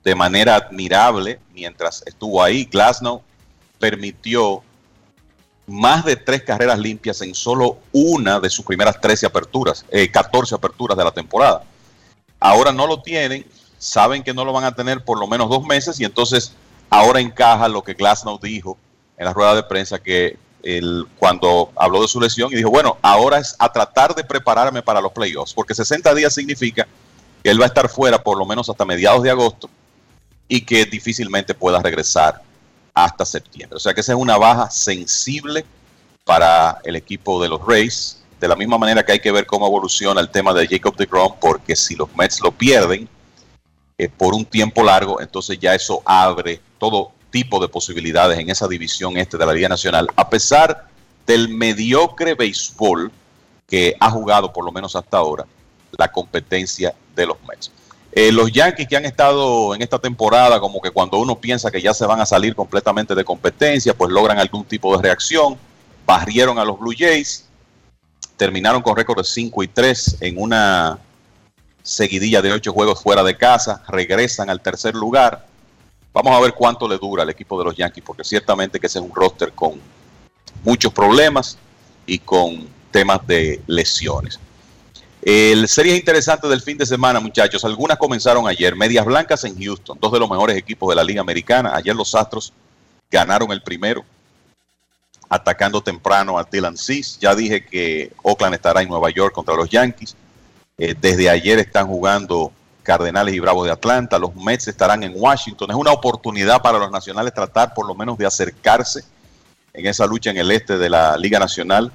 de 0.05 0.15
manera 0.15 0.57
admirable 0.57 1.39
mientras 1.53 2.03
estuvo 2.07 2.43
ahí. 2.43 2.65
Glasnow 2.65 3.23
permitió 3.79 4.63
más 5.67 6.05
de 6.05 6.17
tres 6.17 6.43
carreras 6.43 6.79
limpias 6.79 7.21
en 7.23 7.35
solo 7.35 7.79
una 7.93 8.41
de 8.41 8.51
sus 8.51 8.65
primeras 8.65 9.01
13 9.01 9.27
aperturas, 9.27 9.85
14 10.13 10.55
eh, 10.55 10.57
aperturas 10.57 10.97
de 10.97 11.05
la 11.05 11.13
temporada. 11.13 11.63
Ahora 12.41 12.73
no 12.73 12.87
lo 12.87 13.01
tienen, 13.01 13.47
saben 13.79 14.23
que 14.23 14.35
no 14.35 14.45
lo 14.45 14.53
van 14.53 14.65
a 14.65 14.75
tener 14.75 15.05
por 15.05 15.19
lo 15.19 15.27
menos 15.27 15.49
dos 15.49 15.65
meses 15.65 16.01
y 16.01 16.05
entonces 16.05 16.53
ahora 16.91 17.21
encaja 17.21 17.69
lo 17.69 17.85
que 17.85 17.95
Glasnow 17.95 18.39
dijo 18.41 18.77
en 19.17 19.25
la 19.25 19.33
rueda 19.33 19.55
de 19.55 19.63
prensa 19.63 19.99
que 19.99 20.37
él, 20.63 21.07
cuando 21.19 21.73
habló 21.77 22.03
de 22.03 22.09
su 22.09 22.21
lesión 22.21 22.53
y 22.53 22.57
dijo, 22.57 22.71
bueno, 22.71 22.97
ahora 23.03 23.39
es 23.39 23.57
a 23.59 23.73
tratar 23.73 24.15
de 24.15 24.25
prepararme 24.25 24.83
para 24.83 25.01
los 25.01 25.13
playoffs, 25.13 25.53
porque 25.55 25.75
60 25.75 26.15
días 26.15 26.35
significa 26.35 26.87
que 27.43 27.51
él 27.51 27.61
va 27.61 27.65
a 27.65 27.69
estar 27.69 27.89
fuera 27.89 28.23
por 28.23 28.39
lo 28.39 28.47
menos 28.47 28.69
hasta 28.69 28.85
mediados 28.85 29.23
de 29.23 29.31
agosto 29.31 29.69
y 30.49 30.61
que 30.61 30.85
difícilmente 30.85 31.55
pueda 31.55 31.81
regresar 31.81 32.43
hasta 32.95 33.25
septiembre. 33.25 33.77
O 33.77 33.81
sea 33.81 33.95
que 33.95 34.01
esa 34.01 34.13
es 34.13 34.19
una 34.19 34.37
baja 34.37 34.71
sensible 34.71 35.65
para 36.25 36.79
el 36.85 36.97
equipo 36.97 37.43
de 37.43 37.49
los 37.49 37.65
Rays, 37.67 38.23
de 38.39 38.49
la 38.49 38.57
misma 38.57 38.79
manera 38.79 39.05
que 39.05 39.13
hay 39.13 39.21
que 39.21 39.33
ver 39.33 39.47
cómo 39.47 39.67
evoluciona 39.67 40.21
el 40.21 40.29
tema 40.29 40.53
de 40.53 40.67
Jacob 40.67 40.97
de 40.97 41.07
Grom, 41.07 41.35
porque 41.41 41.75
si 41.75 41.95
los 41.95 42.15
Mets 42.17 42.41
lo 42.41 42.53
pierden 42.53 43.09
eh, 43.99 44.09
por 44.09 44.35
un 44.35 44.45
tiempo 44.45 44.83
largo, 44.83 45.21
entonces 45.21 45.59
ya 45.59 45.75
eso 45.75 46.03
abre 46.05 46.61
todo 46.79 47.13
tipo 47.33 47.59
de 47.59 47.67
posibilidades 47.67 48.39
en 48.39 48.49
esa 48.49 48.69
división 48.69 49.17
este 49.17 49.37
de 49.37 49.47
la 49.47 49.53
Liga 49.53 49.69
Nacional, 49.69 50.07
a 50.15 50.31
pesar 50.31 50.87
del 51.27 51.49
mediocre 51.49 52.35
béisbol 52.35 53.11
que 53.67 53.97
ha 53.99 54.11
jugado, 54.11 54.53
por 54.53 54.65
lo 54.65 54.71
menos 54.71 54.95
hasta 54.95 55.17
ahora, 55.17 55.47
la 55.99 56.13
competencia 56.13 56.95
de 57.17 57.27
los 57.27 57.37
Mets. 57.49 57.73
Eh, 58.13 58.31
los 58.31 58.53
Yankees 58.53 58.87
que 58.87 58.97
han 58.97 59.07
estado 59.07 59.75
en 59.75 59.81
esta 59.81 59.99
temporada, 59.99 60.61
como 60.61 60.81
que 60.81 60.91
cuando 60.91 61.19
uno 61.19 61.37
piensa 61.41 61.71
que 61.71 61.81
ya 61.81 61.95
se 61.95 62.05
van 62.05 62.21
a 62.21 62.27
salir 62.27 62.55
completamente 62.55 63.15
de 63.15 63.25
competencia, 63.25 63.95
pues 63.95 64.13
logran 64.13 64.39
algún 64.39 64.65
tipo 64.65 64.95
de 64.95 65.03
reacción. 65.03 65.57
Barrieron 66.05 66.59
a 66.59 66.65
los 66.65 66.79
Blue 66.79 66.93
Jays, 66.97 67.49
terminaron 68.37 68.83
con 68.83 68.95
récord 68.95 69.19
de 69.19 69.25
5 69.25 69.63
y 69.63 69.69
3 69.69 70.19
en 70.21 70.41
una 70.41 70.99
seguidilla 71.83 72.43
de 72.43 72.53
8 72.53 72.73
juegos 72.73 73.03
fuera 73.03 73.23
de 73.23 73.39
casa, 73.39 73.83
regresan 73.89 74.51
al 74.51 74.61
tercer 74.61 74.95
lugar. 74.95 75.47
Vamos 76.13 76.37
a 76.37 76.41
ver 76.41 76.53
cuánto 76.53 76.87
le 76.87 76.99
dura 76.99 77.23
al 77.23 77.31
equipo 77.31 77.59
de 77.59 77.65
los 77.65 77.77
Yankees, 77.77 78.05
porque 78.05 78.25
ciertamente 78.25 78.79
que 78.79 78.87
ese 78.87 78.99
es 78.99 79.05
un 79.05 79.15
roster 79.15 79.53
con 79.53 79.81
muchos 80.63 80.93
problemas 80.93 81.57
y 82.07 82.19
con 82.19 82.69
temas 82.91 83.27
de 83.27 83.63
lesiones. 83.67 84.39
El 85.23 85.69
series 85.69 85.97
interesante 85.97 86.49
del 86.49 86.61
fin 86.61 86.77
de 86.77 86.85
semana, 86.85 87.21
muchachos. 87.21 87.65
Algunas 87.65 87.97
comenzaron 87.97 88.49
ayer. 88.49 88.75
Medias 88.75 89.07
Blancas 89.07 89.45
en 89.45 89.57
Houston, 89.57 89.97
dos 90.01 90.13
de 90.13 90.19
los 90.19 90.29
mejores 90.29 90.57
equipos 90.57 90.89
de 90.89 90.97
la 90.97 91.05
Liga 91.05 91.21
Americana. 91.21 91.75
Ayer 91.75 91.95
los 91.95 92.15
Astros 92.15 92.53
ganaron 93.09 93.53
el 93.53 93.63
primero, 93.63 94.05
atacando 95.29 95.81
temprano 95.81 96.39
a 96.39 96.45
Dylan 96.45 96.77
Cease. 96.77 97.19
Ya 97.21 97.37
dije 97.37 97.65
que 97.65 98.13
Oakland 98.23 98.57
estará 98.57 98.83
en 98.83 98.89
Nueva 98.89 99.11
York 99.11 99.33
contra 99.33 99.55
los 99.55 99.71
Yankees. 99.71 100.17
Eh, 100.77 100.97
desde 101.01 101.31
ayer 101.31 101.61
están 101.61 101.87
jugando 101.87 102.51
Cardenales 102.83 103.35
y 103.35 103.41
Bravos 103.41 103.67
de 103.67 103.73
Atlanta. 103.73 104.19
Los 104.19 104.35
Mets 104.35 104.69
estarán 104.69 105.03
en 105.03 105.13
Washington. 105.15 105.71
Es 105.71 105.77
una 105.77 105.93
oportunidad 105.93 106.61
para 106.61 106.79
los 106.79 106.91
nacionales 106.91 107.33
tratar 107.33 107.75
por 107.75 107.87
lo 107.87 107.95
menos 107.95 108.19
de 108.19 108.27
acercarse 108.27 109.05
en 109.73 109.87
esa 109.87 110.07
lucha 110.07 110.31
en 110.31 110.37
el 110.37 110.51
este 110.51 110.79
de 110.79 110.91
la 110.91 111.17
Liga 111.17 111.39
Nacional. 111.39 111.93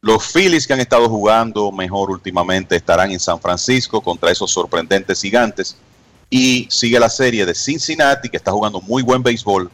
Los 0.00 0.32
Phillies 0.32 0.66
que 0.66 0.74
han 0.74 0.80
estado 0.80 1.08
jugando 1.08 1.72
mejor 1.72 2.10
últimamente 2.10 2.76
estarán 2.76 3.10
en 3.10 3.18
San 3.18 3.40
Francisco 3.40 4.00
contra 4.00 4.30
esos 4.30 4.50
sorprendentes 4.50 5.20
gigantes. 5.20 5.76
Y 6.30 6.68
sigue 6.70 7.00
la 7.00 7.08
serie 7.08 7.46
de 7.46 7.54
Cincinnati 7.54 8.28
que 8.28 8.36
está 8.36 8.52
jugando 8.52 8.80
muy 8.80 9.02
buen 9.02 9.22
béisbol. 9.22 9.70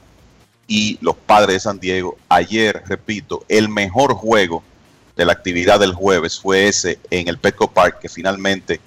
Y 0.66 0.98
los 1.02 1.16
padres 1.16 1.56
de 1.56 1.60
San 1.60 1.78
Diego. 1.78 2.16
Ayer, 2.28 2.82
repito, 2.86 3.44
el 3.48 3.68
mejor 3.68 4.14
juego 4.14 4.62
de 5.16 5.24
la 5.24 5.32
actividad 5.32 5.78
del 5.78 5.92
jueves 5.92 6.40
fue 6.40 6.68
ese 6.68 6.98
en 7.10 7.28
el 7.28 7.38
Petco 7.38 7.68
Park 7.68 7.98
que 8.00 8.08
finalmente 8.08 8.80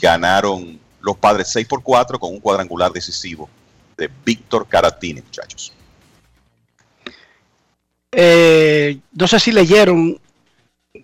ganaron 0.00 0.78
los 1.04 1.16
padres 1.16 1.48
6 1.52 1.66
por 1.66 1.82
4 1.82 2.18
con 2.18 2.32
un 2.32 2.40
cuadrangular 2.40 2.90
decisivo 2.90 3.48
de 3.96 4.10
Víctor 4.24 4.66
Caratini, 4.66 5.20
muchachos. 5.20 5.72
Eh, 8.10 8.98
no 9.12 9.26
sé 9.26 9.40
si 9.40 9.52
leyeron 9.52 10.18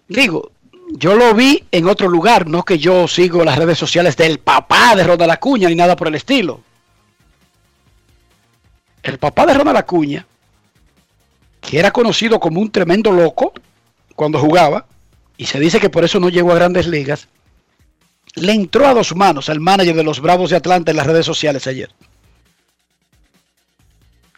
digo, 0.09 0.51
yo 0.93 1.15
lo 1.15 1.35
vi 1.35 1.65
en 1.71 1.87
otro 1.89 2.09
lugar, 2.09 2.49
no 2.49 2.65
que 2.65 2.79
yo 2.79 3.07
sigo 3.09 3.45
las 3.45 3.59
redes 3.59 3.79
sociales 3.79 4.17
del 4.17 4.39
papá 4.39 4.95
de 4.97 5.05
Ronald 5.05 5.31
Acuña 5.31 5.69
ni 5.69 5.75
nada 5.75 5.97
por 5.97 6.09
el 6.09 6.17
estilo. 6.17 6.61
El 9.03 9.19
papá 9.19 9.47
de 9.47 9.55
Ronald 9.55 9.79
Acuña, 9.79 10.27
que 11.61 11.79
era 11.79 11.91
conocido 11.91 12.39
como 12.41 12.61
un 12.61 12.71
tremendo 12.71 13.13
loco 13.13 13.53
cuando 14.15 14.39
jugaba, 14.39 14.87
y 15.37 15.47
se 15.47 15.59
dice 15.59 15.81
que 15.81 15.89
por 15.89 16.05
eso 16.05 16.21
no 16.21 16.29
llegó 16.29 16.53
a 16.53 16.57
grandes 16.57 16.87
ligas, 16.87 17.29
le 18.41 18.53
entró 18.53 18.87
a 18.87 18.95
dos 18.95 19.15
manos 19.15 19.49
al 19.49 19.61
manager 19.61 19.95
de 19.95 20.05
los 20.05 20.21
Bravos 20.21 20.51
de 20.51 20.57
Atlanta 20.57 20.91
en 20.91 20.97
las 20.97 21.07
redes 21.07 21.27
sociales 21.27 21.67
ayer. 21.67 21.91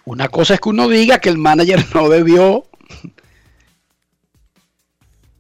Una 0.05 0.29
cosa 0.29 0.55
es 0.55 0.61
que 0.61 0.69
uno 0.69 0.89
diga 0.89 1.19
que 1.19 1.29
el 1.29 1.39
manager 1.39 1.85
no 1.95 2.09
debió 2.09 2.67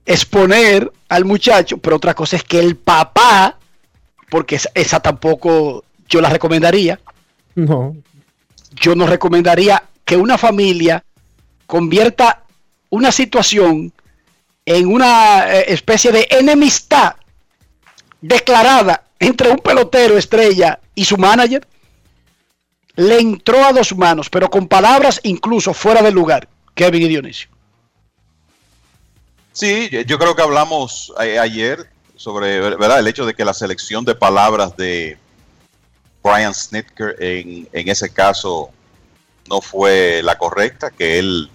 exponer 0.04 0.90
al 1.08 1.24
muchacho, 1.24 1.78
pero 1.78 1.96
otra 1.96 2.14
cosa 2.14 2.36
es 2.36 2.44
que 2.44 2.58
el 2.58 2.76
papá, 2.76 3.58
porque 4.30 4.58
esa, 4.74 5.00
tampoco 5.00 5.84
yo 6.08 6.20
la 6.20 6.30
recomendaría. 6.30 7.00
No. 7.54 7.96
Yo 8.76 8.94
no 8.94 9.06
recomendaría 9.06 9.82
que 10.04 10.16
una 10.16 10.38
familia 10.38 11.04
convierta 11.66 12.44
una 12.90 13.12
situación 13.12 13.92
en 14.64 14.86
una 14.86 15.52
eh, 15.52 15.64
especie 15.68 16.12
de 16.12 16.26
enemistad 16.30 17.14
declarada 18.22 19.02
entre 19.18 19.50
un 19.50 19.58
pelotero 19.58 20.16
estrella 20.16 20.80
y 20.94 21.04
su 21.04 21.18
manager. 21.18 21.66
Le 22.94 23.18
entró 23.18 23.64
a 23.64 23.72
dos 23.72 23.94
manos, 23.96 24.30
pero 24.30 24.48
con 24.48 24.68
palabras 24.68 25.20
incluso 25.24 25.74
fuera 25.74 26.02
del 26.02 26.14
lugar, 26.14 26.48
Kevin 26.74 27.02
y 27.02 27.08
Dionisio. 27.08 27.48
Sí, 29.52 29.90
yo 30.06 30.18
creo 30.18 30.34
que 30.34 30.42
hablamos 30.42 31.12
eh, 31.22 31.38
ayer 31.38 31.90
sobre 32.16 32.60
¿verdad? 32.60 33.00
el 33.00 33.06
hecho 33.06 33.26
de 33.26 33.34
que 33.34 33.44
la 33.44 33.52
selección 33.52 34.04
de 34.04 34.14
palabras 34.14 34.76
de 34.76 35.18
Brian 36.22 36.54
Snitker 36.54 37.16
en, 37.18 37.68
en 37.72 37.88
ese 37.88 38.10
caso 38.10 38.70
no 39.48 39.60
fue 39.60 40.22
la 40.22 40.38
correcta, 40.38 40.90
que 40.90 41.18
él, 41.18 41.50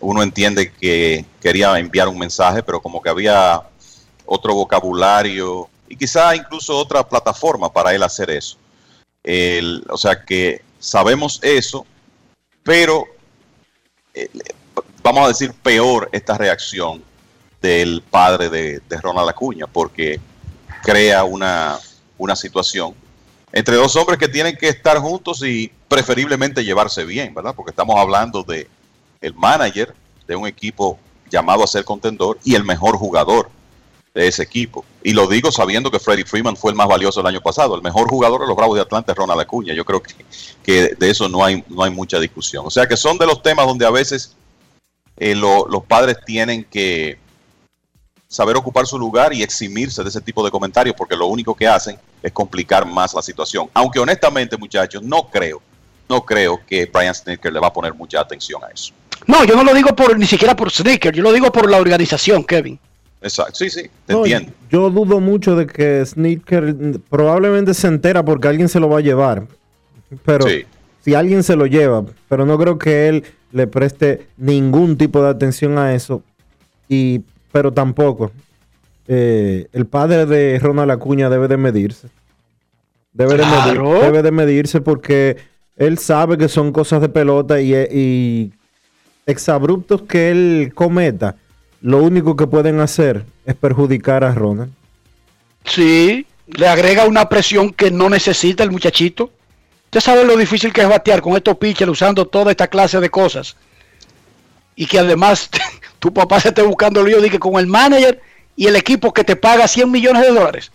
uno 0.00 0.22
entiende 0.22 0.72
que 0.72 1.24
quería 1.40 1.78
enviar 1.78 2.08
un 2.08 2.18
mensaje, 2.18 2.62
pero 2.62 2.80
como 2.80 3.00
que 3.00 3.08
había 3.08 3.62
otro 4.32 4.54
vocabulario 4.54 5.68
y 5.88 5.96
quizá 5.96 6.36
incluso 6.36 6.78
otra 6.78 7.06
plataforma 7.06 7.72
para 7.72 7.92
él 7.92 8.02
hacer 8.04 8.30
eso. 8.30 8.56
o 9.88 9.96
sea 9.96 10.24
que 10.24 10.62
sabemos 10.78 11.40
eso, 11.42 11.84
pero 12.62 13.04
eh, 14.14 14.30
vamos 15.02 15.24
a 15.24 15.28
decir, 15.28 15.52
peor 15.52 16.08
esta 16.12 16.38
reacción 16.38 17.02
del 17.60 18.02
padre 18.08 18.48
de, 18.48 19.00
Ronald 19.02 19.28
Acuña, 19.28 19.66
porque 19.66 20.20
crea 20.84 21.24
una, 21.24 21.78
una 22.16 22.36
situación 22.36 22.94
entre 23.52 23.74
dos 23.74 23.96
hombres 23.96 24.16
que 24.16 24.28
tienen 24.28 24.56
que 24.56 24.68
estar 24.68 24.96
juntos 24.98 25.42
y 25.42 25.72
preferiblemente 25.88 26.64
llevarse 26.64 27.04
bien, 27.04 27.34
¿verdad? 27.34 27.52
Porque 27.56 27.70
estamos 27.70 27.96
hablando 27.98 28.44
de 28.44 28.68
el 29.20 29.34
manager 29.34 29.92
de 30.28 30.36
un 30.36 30.46
equipo 30.46 31.00
llamado 31.28 31.64
a 31.64 31.66
ser 31.66 31.84
contendor 31.84 32.38
y 32.44 32.54
el 32.54 32.62
mejor 32.62 32.96
jugador 32.96 33.50
de 34.14 34.26
ese 34.26 34.42
equipo. 34.42 34.84
Y 35.02 35.12
lo 35.12 35.26
digo 35.26 35.52
sabiendo 35.52 35.90
que 35.90 35.98
Freddie 35.98 36.24
Freeman 36.24 36.56
fue 36.56 36.72
el 36.72 36.76
más 36.76 36.88
valioso 36.88 37.20
el 37.20 37.26
año 37.26 37.40
pasado. 37.40 37.74
El 37.74 37.82
mejor 37.82 38.08
jugador 38.08 38.40
de 38.40 38.48
los 38.48 38.56
Bravos 38.56 38.76
de 38.76 38.82
Atlanta 38.82 39.12
es 39.12 39.18
Ronald 39.18 39.40
Acuña. 39.40 39.74
Yo 39.74 39.84
creo 39.84 40.02
que, 40.02 40.14
que 40.62 40.94
de 40.98 41.10
eso 41.10 41.28
no 41.28 41.44
hay, 41.44 41.64
no 41.68 41.82
hay 41.82 41.90
mucha 41.90 42.18
discusión. 42.18 42.64
O 42.66 42.70
sea 42.70 42.86
que 42.86 42.96
son 42.96 43.18
de 43.18 43.26
los 43.26 43.42
temas 43.42 43.66
donde 43.66 43.86
a 43.86 43.90
veces 43.90 44.34
eh, 45.16 45.34
los 45.34 45.84
padres 45.86 46.16
tienen 46.24 46.64
que 46.64 47.18
saber 48.26 48.56
ocupar 48.56 48.86
su 48.86 48.98
lugar 48.98 49.34
y 49.34 49.42
eximirse 49.42 50.02
de 50.02 50.08
ese 50.08 50.20
tipo 50.20 50.44
de 50.44 50.50
comentarios, 50.50 50.94
porque 50.96 51.16
lo 51.16 51.26
único 51.26 51.54
que 51.54 51.66
hacen 51.66 51.98
es 52.22 52.32
complicar 52.32 52.86
más 52.86 53.12
la 53.12 53.22
situación. 53.22 53.68
Aunque 53.74 53.98
honestamente, 53.98 54.56
muchachos, 54.56 55.02
no 55.02 55.28
creo, 55.28 55.60
no 56.08 56.24
creo 56.24 56.60
que 56.66 56.86
Brian 56.86 57.14
Snicker 57.14 57.52
le 57.52 57.60
va 57.60 57.66
a 57.68 57.72
poner 57.72 57.92
mucha 57.92 58.20
atención 58.20 58.62
a 58.64 58.68
eso. 58.68 58.92
No, 59.26 59.44
yo 59.44 59.56
no 59.56 59.64
lo 59.64 59.74
digo 59.74 59.94
por 59.94 60.18
ni 60.18 60.26
siquiera 60.26 60.56
por 60.56 60.70
Snicker, 60.70 61.14
yo 61.14 61.22
lo 61.22 61.32
digo 61.32 61.52
por 61.52 61.70
la 61.70 61.78
organización, 61.78 62.44
Kevin. 62.44 62.78
Exacto, 63.22 63.54
sí, 63.54 63.70
sí, 63.70 63.82
te 64.06 64.14
entiendo. 64.14 64.52
Yo 64.70 64.88
dudo 64.90 65.20
mucho 65.20 65.54
de 65.54 65.66
que 65.66 66.04
Snicker 66.04 66.74
probablemente 67.08 67.74
se 67.74 67.86
entera 67.86 68.24
porque 68.24 68.48
alguien 68.48 68.68
se 68.68 68.80
lo 68.80 68.88
va 68.88 68.98
a 68.98 69.02
llevar. 69.02 69.46
Pero 70.24 70.46
si 71.00 71.14
alguien 71.14 71.42
se 71.42 71.56
lo 71.56 71.66
lleva, 71.66 72.04
pero 72.28 72.46
no 72.46 72.58
creo 72.58 72.78
que 72.78 73.08
él 73.08 73.24
le 73.52 73.66
preste 73.66 74.26
ningún 74.36 74.96
tipo 74.96 75.22
de 75.22 75.28
atención 75.28 75.78
a 75.78 75.94
eso. 75.94 76.22
Y, 76.88 77.22
pero 77.52 77.72
tampoco. 77.72 78.32
Eh, 79.06 79.66
el 79.72 79.86
padre 79.86 80.26
de 80.26 80.58
Ronald 80.58 80.90
Acuña 80.90 81.28
debe 81.28 81.48
de 81.48 81.56
medirse. 81.56 82.08
Debe, 83.12 83.36
de 83.36 83.44
debe 83.44 84.22
de 84.22 84.30
medirse 84.30 84.80
porque 84.80 85.36
él 85.76 85.98
sabe 85.98 86.38
que 86.38 86.48
son 86.48 86.72
cosas 86.72 87.00
de 87.00 87.08
pelota 87.08 87.60
y, 87.60 87.74
y 87.74 88.52
exabruptos 89.26 90.02
que 90.02 90.30
él 90.30 90.72
cometa, 90.74 91.36
lo 91.82 91.98
único 91.98 92.36
que 92.36 92.46
pueden 92.46 92.80
hacer 92.80 93.24
es 93.46 93.54
perjudicar 93.54 94.24
a 94.24 94.34
Ronald. 94.34 94.72
Sí, 95.64 96.26
le 96.46 96.68
agrega 96.68 97.06
una 97.06 97.28
presión 97.28 97.72
que 97.72 97.90
no 97.90 98.08
necesita 98.08 98.62
el 98.62 98.70
muchachito. 98.70 99.30
Usted 99.84 100.00
sabe 100.00 100.24
lo 100.24 100.36
difícil 100.36 100.72
que 100.72 100.82
es 100.82 100.88
batear 100.88 101.20
con 101.20 101.36
estos 101.36 101.56
pitchers 101.56 101.90
usando 101.90 102.26
toda 102.26 102.50
esta 102.50 102.68
clase 102.68 103.00
de 103.00 103.10
cosas. 103.10 103.56
Y 104.76 104.86
que 104.86 104.98
además 104.98 105.50
tu 105.98 106.12
papá 106.12 106.40
se 106.40 106.48
esté 106.48 106.62
buscando 106.62 107.02
lío 107.02 107.20
que 107.22 107.38
con 107.38 107.58
el 107.58 107.66
manager 107.66 108.20
y 108.56 108.66
el 108.66 108.76
equipo 108.76 109.12
que 109.12 109.24
te 109.24 109.36
paga 109.36 109.66
100 109.66 109.90
millones 109.90 110.22
de 110.22 110.28
dólares. 110.28 110.70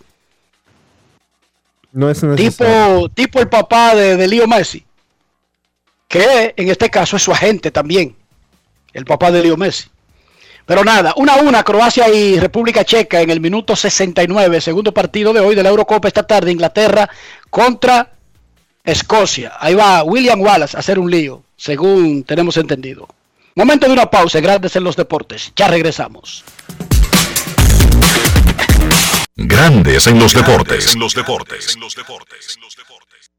No 1.92 2.10
es 2.10 2.20
tipo, 2.36 3.08
tipo 3.14 3.40
el 3.40 3.48
papá 3.48 3.94
de, 3.94 4.16
de 4.16 4.28
Leo 4.28 4.46
Messi. 4.46 4.84
Que 6.08 6.52
en 6.56 6.68
este 6.68 6.90
caso 6.90 7.16
es 7.16 7.22
su 7.22 7.32
agente 7.32 7.70
también. 7.70 8.14
El 8.92 9.04
papá 9.04 9.30
de 9.30 9.42
Leo 9.42 9.56
Messi. 9.56 9.88
Pero 10.66 10.82
nada, 10.82 11.14
una 11.16 11.34
a 11.34 11.36
una, 11.36 11.62
Croacia 11.62 12.08
y 12.08 12.40
República 12.40 12.84
Checa 12.84 13.20
en 13.20 13.30
el 13.30 13.40
minuto 13.40 13.76
69, 13.76 14.60
segundo 14.60 14.92
partido 14.92 15.32
de 15.32 15.38
hoy 15.38 15.54
de 15.54 15.62
la 15.62 15.68
Eurocopa 15.68 16.08
esta 16.08 16.26
tarde, 16.26 16.50
Inglaterra 16.50 17.08
contra 17.48 18.10
Escocia. 18.84 19.52
Ahí 19.60 19.74
va 19.74 20.02
William 20.02 20.40
Wallace 20.40 20.76
a 20.76 20.80
hacer 20.80 20.98
un 20.98 21.08
lío, 21.08 21.44
según 21.56 22.24
tenemos 22.24 22.56
entendido. 22.56 23.06
Momento 23.54 23.86
de 23.86 23.92
una 23.92 24.10
pausa, 24.10 24.40
grandes 24.40 24.74
en 24.74 24.82
los 24.82 24.96
deportes. 24.96 25.52
Ya 25.54 25.68
regresamos. 25.68 26.44
Grandes 29.36 30.06
en 30.08 30.18
los 30.18 30.34
deportes. 30.34 30.94
En 30.94 31.00
los 31.00 31.14
deportes. 31.14 31.76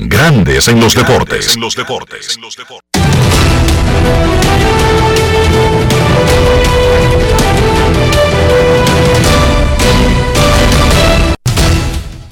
Grandes 0.00 0.68
en 0.68 0.78
los 0.78 0.94
deportes. 0.94 1.56
En 1.56 1.60
los 1.60 1.74
deportes. 1.74 2.38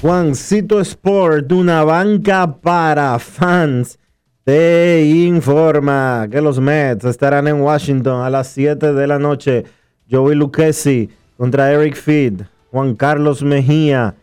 Juancito 0.01 0.79
Sport, 0.79 1.51
una 1.51 1.83
banca 1.83 2.55
para 2.61 3.19
fans, 3.19 3.99
te 4.45 5.03
informa 5.05 6.25
que 6.31 6.39
los 6.39 6.61
Mets 6.61 7.03
estarán 7.03 7.49
en 7.49 7.59
Washington 7.59 8.21
a 8.21 8.29
las 8.29 8.47
7 8.47 8.93
de 8.93 9.07
la 9.07 9.19
noche. 9.19 9.65
Joey 10.09 10.37
Lucchesi 10.37 11.09
contra 11.35 11.69
Eric 11.73 11.97
Feed. 11.97 12.43
Juan 12.71 12.95
Carlos 12.95 13.43
Mejía 13.43 14.15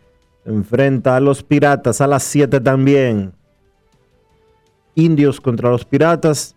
enfrenta 0.45 1.15
a 1.15 1.19
los 1.19 1.43
Piratas 1.43 2.01
a 2.01 2.07
las 2.07 2.23
7 2.23 2.59
también. 2.61 3.33
Indios 4.95 5.41
contra 5.41 5.69
los 5.69 5.85
Piratas. 5.85 6.55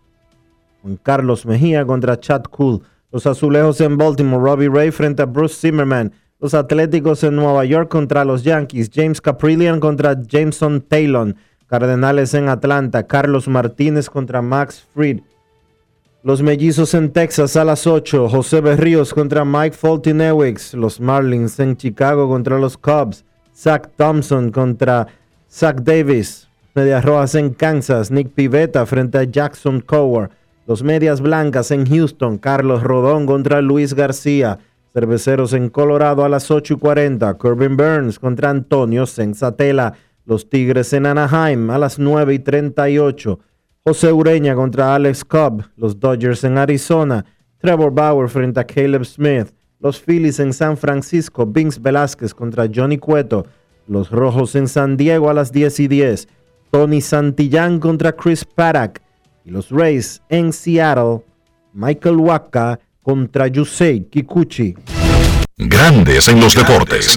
Juan 0.82 0.97
Carlos 0.97 1.44
Mejía 1.44 1.85
contra 1.85 2.20
Chad 2.20 2.44
Cool. 2.44 2.82
Los 3.10 3.27
Azulejos 3.27 3.81
en 3.81 3.97
Baltimore. 3.97 4.43
Robbie 4.43 4.69
Ray 4.69 4.90
frente 4.90 5.23
a 5.23 5.27
Bruce 5.27 5.56
Zimmerman. 5.56 6.12
Los 6.39 6.55
Atléticos 6.55 7.24
en 7.24 7.35
Nueva 7.35 7.65
York 7.65 7.90
contra 7.90 8.24
los 8.24 8.44
Yankees. 8.44 8.90
James 8.94 9.20
Caprillion 9.20 9.81
contra 9.81 10.20
Jameson 10.23 10.82
Taylor. 10.82 11.35
Cardenales 11.66 12.32
en 12.35 12.48
Atlanta. 12.48 13.06
Carlos 13.06 13.48
Martínez 13.48 14.09
contra 14.09 14.40
Max 14.40 14.86
Fried. 14.94 15.20
Los 16.23 16.43
Mellizos 16.43 16.94
en 16.94 17.12
Texas 17.12 17.56
a 17.56 17.65
las 17.65 17.86
8. 17.86 18.28
José 18.28 18.60
Berríos 18.60 19.15
contra 19.15 19.44
Mike 19.44 19.77
Fulton-Ewicks. 19.77 20.74
Los 20.74 21.01
Marlins 21.01 21.59
en 21.59 21.77
Chicago 21.77 22.28
contra 22.28 22.59
los 22.59 22.77
Cubs. 22.77 23.24
Zach 23.59 23.91
Thompson 23.97 24.53
contra 24.53 25.09
Zach 25.51 25.81
Davis. 25.81 26.49
Medias 26.77 27.05
Rojas 27.05 27.35
en 27.35 27.51
Kansas, 27.55 28.09
Nick 28.09 28.29
Pivetta 28.29 28.87
frente 28.87 29.19
a 29.19 29.25
Jackson 29.25 29.81
Coward. 29.81 30.31
Los 30.69 30.85
Medias 30.85 31.21
Blancas 31.21 31.73
en 31.73 31.85
Houston, 31.85 32.39
Carlos 32.39 32.85
Rodón 32.85 33.27
contra 33.27 33.61
Luis 33.61 33.95
García. 33.95 34.61
Cerveceros 34.93 35.55
en 35.55 35.71
Colorado 35.71 36.25
a 36.25 36.29
las 36.29 36.53
8 36.53 36.75
y 36.75 36.77
40. 36.77 37.35
Corbin 37.35 37.77
Burns 37.77 38.21
contra 38.21 38.51
Antonio 38.51 39.07
Sensatela. 39.07 39.95
Los 40.25 40.49
Tigres 40.49 40.93
en 40.93 41.07
Anaheim 41.07 41.71
a 41.71 41.79
las 41.79 41.99
9 41.99 42.35
y 42.35 42.39
38. 42.39 43.41
José 43.85 44.13
Ureña 44.13 44.55
contra 44.55 44.95
Alex 44.95 45.25
Cobb. 45.25 45.65
Los 45.77 45.99
Dodgers 45.99 46.45
en 46.45 46.59
Arizona. 46.59 47.25
Trevor 47.59 47.91
Bauer 47.93 48.29
frente 48.29 48.61
a 48.61 48.65
Caleb 48.65 49.05
Smith. 49.05 49.49
Los 49.81 50.01
Phillies 50.01 50.41
en 50.41 50.53
San 50.53 50.77
Francisco. 50.77 51.47
Vince 51.47 51.79
Velázquez 51.81 52.35
contra 52.35 52.69
Johnny 52.73 52.99
Cueto. 52.99 53.47
Los 53.87 54.11
Rojos 54.11 54.55
en 54.55 54.69
San 54.69 54.97
Diego 54.97 55.31
a 55.31 55.35
las 55.35 55.53
10 55.53 55.81
y 55.81 55.89
10. 55.89 56.29
Tony 56.71 57.01
Santillán 57.01 57.79
contra 57.79 58.13
Chris 58.13 58.45
Paddock. 58.45 58.99
Y 59.45 59.51
los 59.51 59.71
Rays 59.71 60.21
en 60.29 60.53
Seattle, 60.53 61.25
Michael 61.73 62.17
Waka 62.17 62.79
contra 63.03 63.47
Yusei 63.47 64.05
Kikuchi. 64.05 64.75
Grandes 65.57 66.29
en 66.29 66.41
los 66.41 66.55
deportes. 66.55 67.17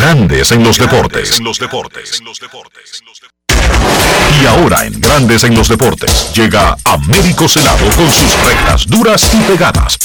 Grandes 0.00 0.50
en 0.50 0.64
los 0.64 0.78
deportes. 0.78 1.38
En 1.38 1.44
los 1.44 1.58
deportes. 1.58 2.22
Y 4.42 4.46
ahora 4.46 4.86
en 4.86 4.98
Grandes 4.98 5.44
en 5.44 5.54
los 5.54 5.68
Deportes 5.68 6.32
llega 6.32 6.74
Américo 6.84 7.46
Celado 7.46 7.84
con 7.94 8.10
sus 8.10 8.34
rectas 8.42 8.86
duras 8.86 9.30
y 9.34 9.42
pegadas. 9.42 9.98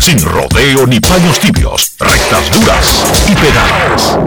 Sin 0.00 0.18
rodeo 0.24 0.86
ni 0.86 0.98
paños 0.98 1.38
tibios, 1.40 1.94
rectas 1.98 2.58
duras 2.58 3.04
y 3.30 3.34
pegadas. 3.34 4.18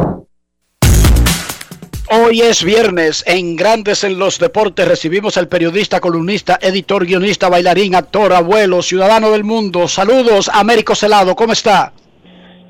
Hoy 2.12 2.41
es 2.41 2.64
viernes 2.64 3.24
en 3.26 3.56
Grandes 3.56 4.03
en 4.03 4.20
los 4.20 4.38
Deportes. 4.38 4.88
Recibimos 4.88 5.36
al 5.38 5.48
periodista, 5.48 5.99
columnista, 5.99 6.60
editor, 6.62 7.07
guionista, 7.07 7.49
bailarín, 7.49 7.95
actor, 7.95 8.34
abuelo, 8.34 8.84
ciudadano 8.84 9.32
del 9.32 9.44
mundo. 9.44 9.88
Saludos, 9.88 10.48
Américo 10.53 10.94
Celado, 10.94 11.36
¿cómo 11.36 11.53
está? 11.53 11.91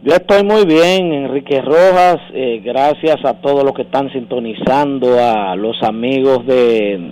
Yo 0.05 0.13
estoy 0.13 0.43
muy 0.43 0.65
bien, 0.65 1.13
Enrique 1.13 1.63
Rojas. 1.63 2.17
Eh, 2.31 2.61
gracias 2.63 3.25
a 3.25 3.33
todos 3.41 3.63
los 3.63 3.73
que 3.73 3.81
están 3.81 4.13
sintonizando, 4.13 5.19
a 5.19 5.55
los 5.55 5.81
amigos 5.81 6.45
de, 6.45 7.11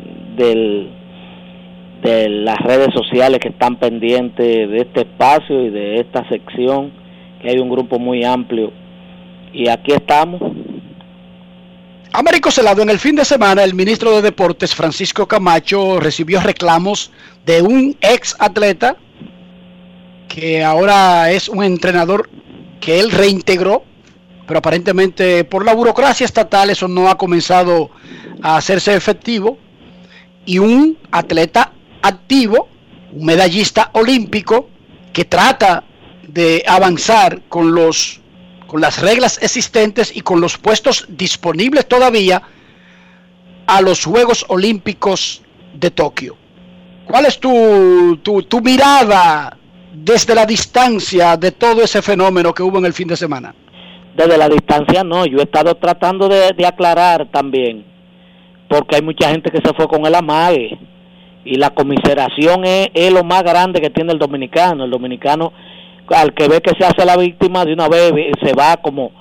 de 2.03 2.29
las 2.29 2.59
redes 2.59 2.89
sociales 2.93 3.39
que 3.39 3.47
están 3.47 3.77
pendientes 3.77 4.45
de 4.45 4.77
este 4.77 5.01
espacio 5.01 5.63
y 5.63 5.71
de 5.71 6.01
esta 6.01 6.29
sección, 6.29 6.93
que 7.41 7.49
hay 7.49 7.57
un 7.57 7.71
grupo 7.71 7.97
muy 7.97 8.23
amplio. 8.23 8.71
Y 9.51 9.69
aquí 9.69 9.91
estamos. 9.91 10.39
Américo 12.11 12.51
Celado, 12.51 12.83
en 12.83 12.91
el 12.91 12.99
fin 12.99 13.15
de 13.15 13.25
semana 13.25 13.63
el 13.63 13.73
ministro 13.73 14.11
de 14.11 14.21
Deportes, 14.21 14.75
Francisco 14.75 15.27
Camacho, 15.27 15.99
recibió 15.99 16.41
reclamos 16.41 17.11
de 17.43 17.63
un 17.63 17.97
ex 18.01 18.35
atleta 18.37 18.97
que 20.27 20.63
ahora 20.63 21.31
es 21.31 21.49
un 21.49 21.63
entrenador 21.63 22.29
que 22.84 22.99
él 22.99 23.11
reintegró 23.11 23.84
pero 24.45 24.57
aparentemente 24.57 25.45
por 25.45 25.64
la 25.64 25.73
burocracia 25.73 26.26
estatal 26.26 26.69
eso 26.69 26.89
no 26.89 27.10
ha 27.10 27.18
comenzado 27.18 27.91
a 28.41 28.57
hacerse 28.57 28.93
efectivo 28.93 29.57
y 30.45 30.60
un 30.60 30.97
atleta 31.11 31.72
activo, 32.01 32.68
un 33.14 33.26
medallista 33.26 33.89
olímpico 33.93 34.68
que 35.14 35.23
trata 35.23 35.85
de 36.27 36.64
avanzar 36.68 37.43
con 37.47 37.73
los 37.73 38.19
con 38.68 38.81
las 38.81 38.99
reglas 38.99 39.39
existentes 39.41 40.11
y 40.14 40.22
con 40.22 40.41
los 40.41 40.57
puestos 40.57 41.05
disponibles 41.07 41.88
todavía 41.88 42.41
a 43.68 43.81
los 43.81 44.03
Juegos 44.03 44.45
Olímpicos 44.49 45.43
de 45.76 45.91
Tokio. 45.91 46.35
¿Cuál 47.05 47.27
es 47.27 47.39
tu, 47.39 48.18
tu, 48.23 48.61
mirada 48.61 49.55
desde 49.93 50.35
la 50.35 50.45
distancia 50.45 51.37
de 51.37 51.51
todo 51.51 51.81
ese 51.81 52.01
fenómeno 52.01 52.53
que 52.53 52.63
hubo 52.63 52.77
en 52.79 52.85
el 52.85 52.93
fin 52.93 53.07
de 53.07 53.15
semana? 53.15 53.53
Desde 54.15 54.37
la 54.37 54.49
distancia 54.49 55.03
no, 55.03 55.25
yo 55.25 55.39
he 55.39 55.43
estado 55.43 55.75
tratando 55.75 56.27
de, 56.29 56.65
aclarar 56.65 57.29
también, 57.31 57.85
porque 58.67 58.97
hay 58.97 59.01
mucha 59.01 59.29
gente 59.29 59.49
que 59.49 59.61
se 59.63 59.73
fue 59.73 59.87
con 59.87 60.05
el 60.05 60.15
amague 60.15 60.77
y 61.45 61.55
la 61.55 61.71
comiseración 61.71 62.63
es, 62.65 63.11
lo 63.11 63.23
más 63.23 63.43
grande 63.43 63.81
que 63.81 63.89
tiene 63.89 64.13
el 64.13 64.19
dominicano. 64.19 64.85
El 64.85 64.91
dominicano 64.91 65.51
al 66.09 66.33
que 66.33 66.47
ve 66.47 66.61
que 66.61 66.75
se 66.77 66.85
hace 66.85 67.05
la 67.05 67.17
víctima 67.17 67.65
de 67.65 67.73
una 67.73 67.87
vez 67.89 68.13
se 68.41 68.53
va 68.53 68.77
como 68.77 69.11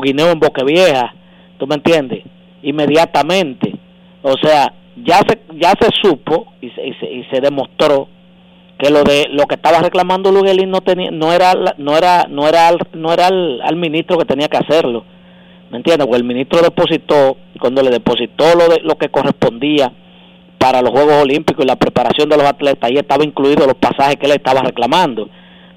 guineo 0.00 0.30
en 0.30 0.38
boque 0.38 0.64
vieja, 0.64 1.14
¿tú 1.58 1.66
me 1.66 1.76
entiendes? 1.76 2.22
Inmediatamente. 2.62 3.74
O 4.22 4.34
sea, 4.42 4.72
ya 5.04 5.18
se 5.18 5.40
ya 5.54 5.72
se 5.78 5.88
supo 6.02 6.52
y 6.60 6.70
se, 6.70 6.86
y 6.86 7.24
se, 7.30 7.40
demostró 7.40 8.08
que 8.78 8.90
lo 8.90 9.04
de 9.04 9.28
lo 9.30 9.46
que 9.46 9.54
estaba 9.54 9.80
reclamando 9.80 10.30
Luguelín 10.30 10.70
no 10.70 10.82
tenía 10.82 11.10
no 11.10 11.32
era 11.32 11.54
no 11.78 11.96
era 11.96 12.26
no 12.28 12.46
era 12.46 12.76
no 12.92 13.12
era 13.12 13.26
al, 13.28 13.76
ministro 13.76 14.18
que 14.18 14.24
tenía 14.24 14.48
que 14.48 14.58
hacerlo. 14.58 15.04
¿Me 15.70 15.78
entiendes? 15.78 16.06
Porque 16.06 16.18
el 16.18 16.24
ministro 16.24 16.60
depositó 16.60 17.38
cuando 17.58 17.82
le 17.82 17.90
depositó 17.90 18.54
lo 18.54 18.68
de 18.68 18.80
lo 18.82 18.96
que 18.96 19.08
correspondía 19.08 19.92
para 20.58 20.82
los 20.82 20.90
Juegos 20.90 21.22
Olímpicos 21.22 21.64
y 21.64 21.68
la 21.68 21.76
preparación 21.76 22.28
de 22.28 22.36
los 22.36 22.46
atletas, 22.46 22.90
ahí 22.90 22.96
estaba 22.96 23.24
incluido 23.24 23.66
los 23.66 23.74
pasajes 23.74 24.16
que 24.16 24.26
él 24.26 24.32
estaba 24.32 24.62
reclamando. 24.62 25.28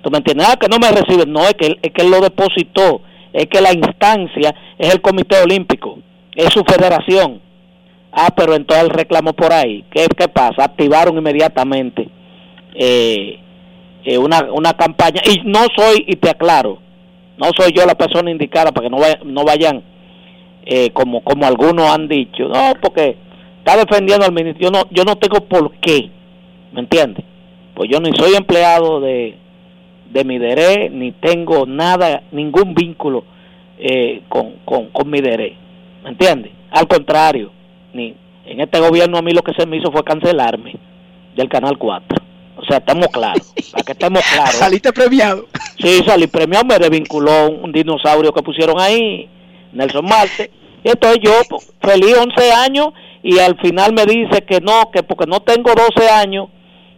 ¿Tú 0.02 0.10
me 0.10 0.20
entiendes? 0.20 0.48
Ah, 0.50 0.58
que 0.58 0.68
no 0.68 0.78
me 0.80 0.90
recibe. 0.90 1.26
No, 1.26 1.42
es 1.42 1.54
que, 1.56 1.68
él, 1.68 1.80
es 1.82 1.92
que 1.92 2.02
él 2.02 2.12
lo 2.12 2.22
depositó. 2.22 3.02
Es 3.34 3.48
que 3.48 3.60
la 3.60 3.74
instancia 3.74 4.56
es 4.78 4.94
el 4.94 5.02
Comité 5.02 5.42
Olímpico. 5.42 6.00
Es 6.34 6.54
su 6.54 6.64
federación. 6.64 7.42
Ah, 8.12 8.30
pero 8.36 8.56
entonces 8.56 8.86
el 8.86 8.92
reclamo 8.92 9.34
por 9.34 9.52
ahí. 9.52 9.84
¿Qué, 9.92 10.08
qué 10.18 10.30
pasa? 10.30 10.64
Activaron 10.64 11.18
inmediatamente 11.18 12.10
eh, 12.76 13.40
eh, 14.04 14.18
una, 14.18 14.52
una 14.52 14.74
campaña. 14.74 15.22
Y 15.26 15.42
no 15.46 15.66
soy, 15.76 16.06
y 16.08 16.16
te 16.16 16.30
aclaro, 16.30 16.80
no 17.38 17.52
soy 17.58 17.72
yo 17.74 17.86
la 17.86 17.96
persona 17.96 18.32
indicada 18.32 18.72
para 18.72 18.88
que 18.88 18.96
no, 18.96 19.00
no 19.26 19.44
vayan 19.44 19.84
eh, 20.66 20.92
como, 20.92 21.24
como 21.24 21.46
algunos 21.46 21.86
han 21.90 22.08
dicho. 22.08 22.48
No, 22.48 22.74
porque 22.82 23.18
está 23.60 23.78
defendiendo 23.78 24.26
al 24.26 24.34
ministro. 24.34 24.64
Yo 24.64 24.72
no, 24.72 24.84
yo 24.92 25.04
no 25.04 25.16
tengo 25.18 25.42
por 25.46 25.74
qué. 25.76 26.10
¿Me 26.72 26.82
entiendes? 26.82 27.26
Pues 27.74 27.90
yo 27.90 28.00
ni 28.00 28.12
soy 28.18 28.36
empleado 28.36 29.00
de 29.00 29.36
de 30.10 30.24
mi 30.24 30.40
derecho, 30.40 30.94
ni 30.94 31.12
tengo 31.12 31.66
nada, 31.66 32.24
ningún 32.32 32.74
vínculo 32.74 33.24
eh, 33.78 34.22
con, 34.28 34.56
con, 34.66 35.10
mi 35.10 35.22
derecho. 35.22 35.58
¿Me 36.04 36.10
entiendes? 36.10 36.52
Al 36.72 36.88
contrario, 36.88 37.52
ni 37.94 38.16
en 38.46 38.60
este 38.60 38.80
gobierno 38.80 39.18
a 39.18 39.22
mí 39.22 39.32
lo 39.32 39.44
que 39.44 39.54
se 39.54 39.66
me 39.66 39.78
hizo 39.78 39.92
fue 39.92 40.04
cancelarme 40.04 40.74
del 41.36 41.50
Canal 41.50 41.78
4. 41.78 42.18
O 42.62 42.66
sea, 42.66 42.78
estamos 42.78 43.08
claros, 43.08 43.54
para 43.72 43.84
que 43.84 43.92
estemos 43.94 44.22
claros. 44.34 44.56
¿Saliste 44.56 44.92
premiado? 44.92 45.48
Sí, 45.80 46.02
salí 46.06 46.28
premiado, 46.28 46.66
me 46.66 46.78
desvinculó 46.78 47.50
un, 47.50 47.72
dinosaurio 47.72 48.34
que 48.34 48.44
pusieron 48.44 48.80
ahí, 48.80 49.30
Nelson 49.72 50.06
Marte. 50.06 50.52
Y 50.84 50.90
entonces 50.90 51.20
yo, 51.24 51.32
pues, 51.50 51.72
feliz 51.82 52.16
11 52.18 52.52
años, 52.52 52.90
y 53.24 53.40
al 53.40 53.58
final 53.60 53.94
me 53.94 54.06
dice 54.06 54.42
que 54.42 54.60
no, 54.62 54.92
que 54.92 55.04
porque 55.04 55.26
no 55.26 55.42
tengo 55.42 55.72
12 55.74 56.10
años, 56.10 56.50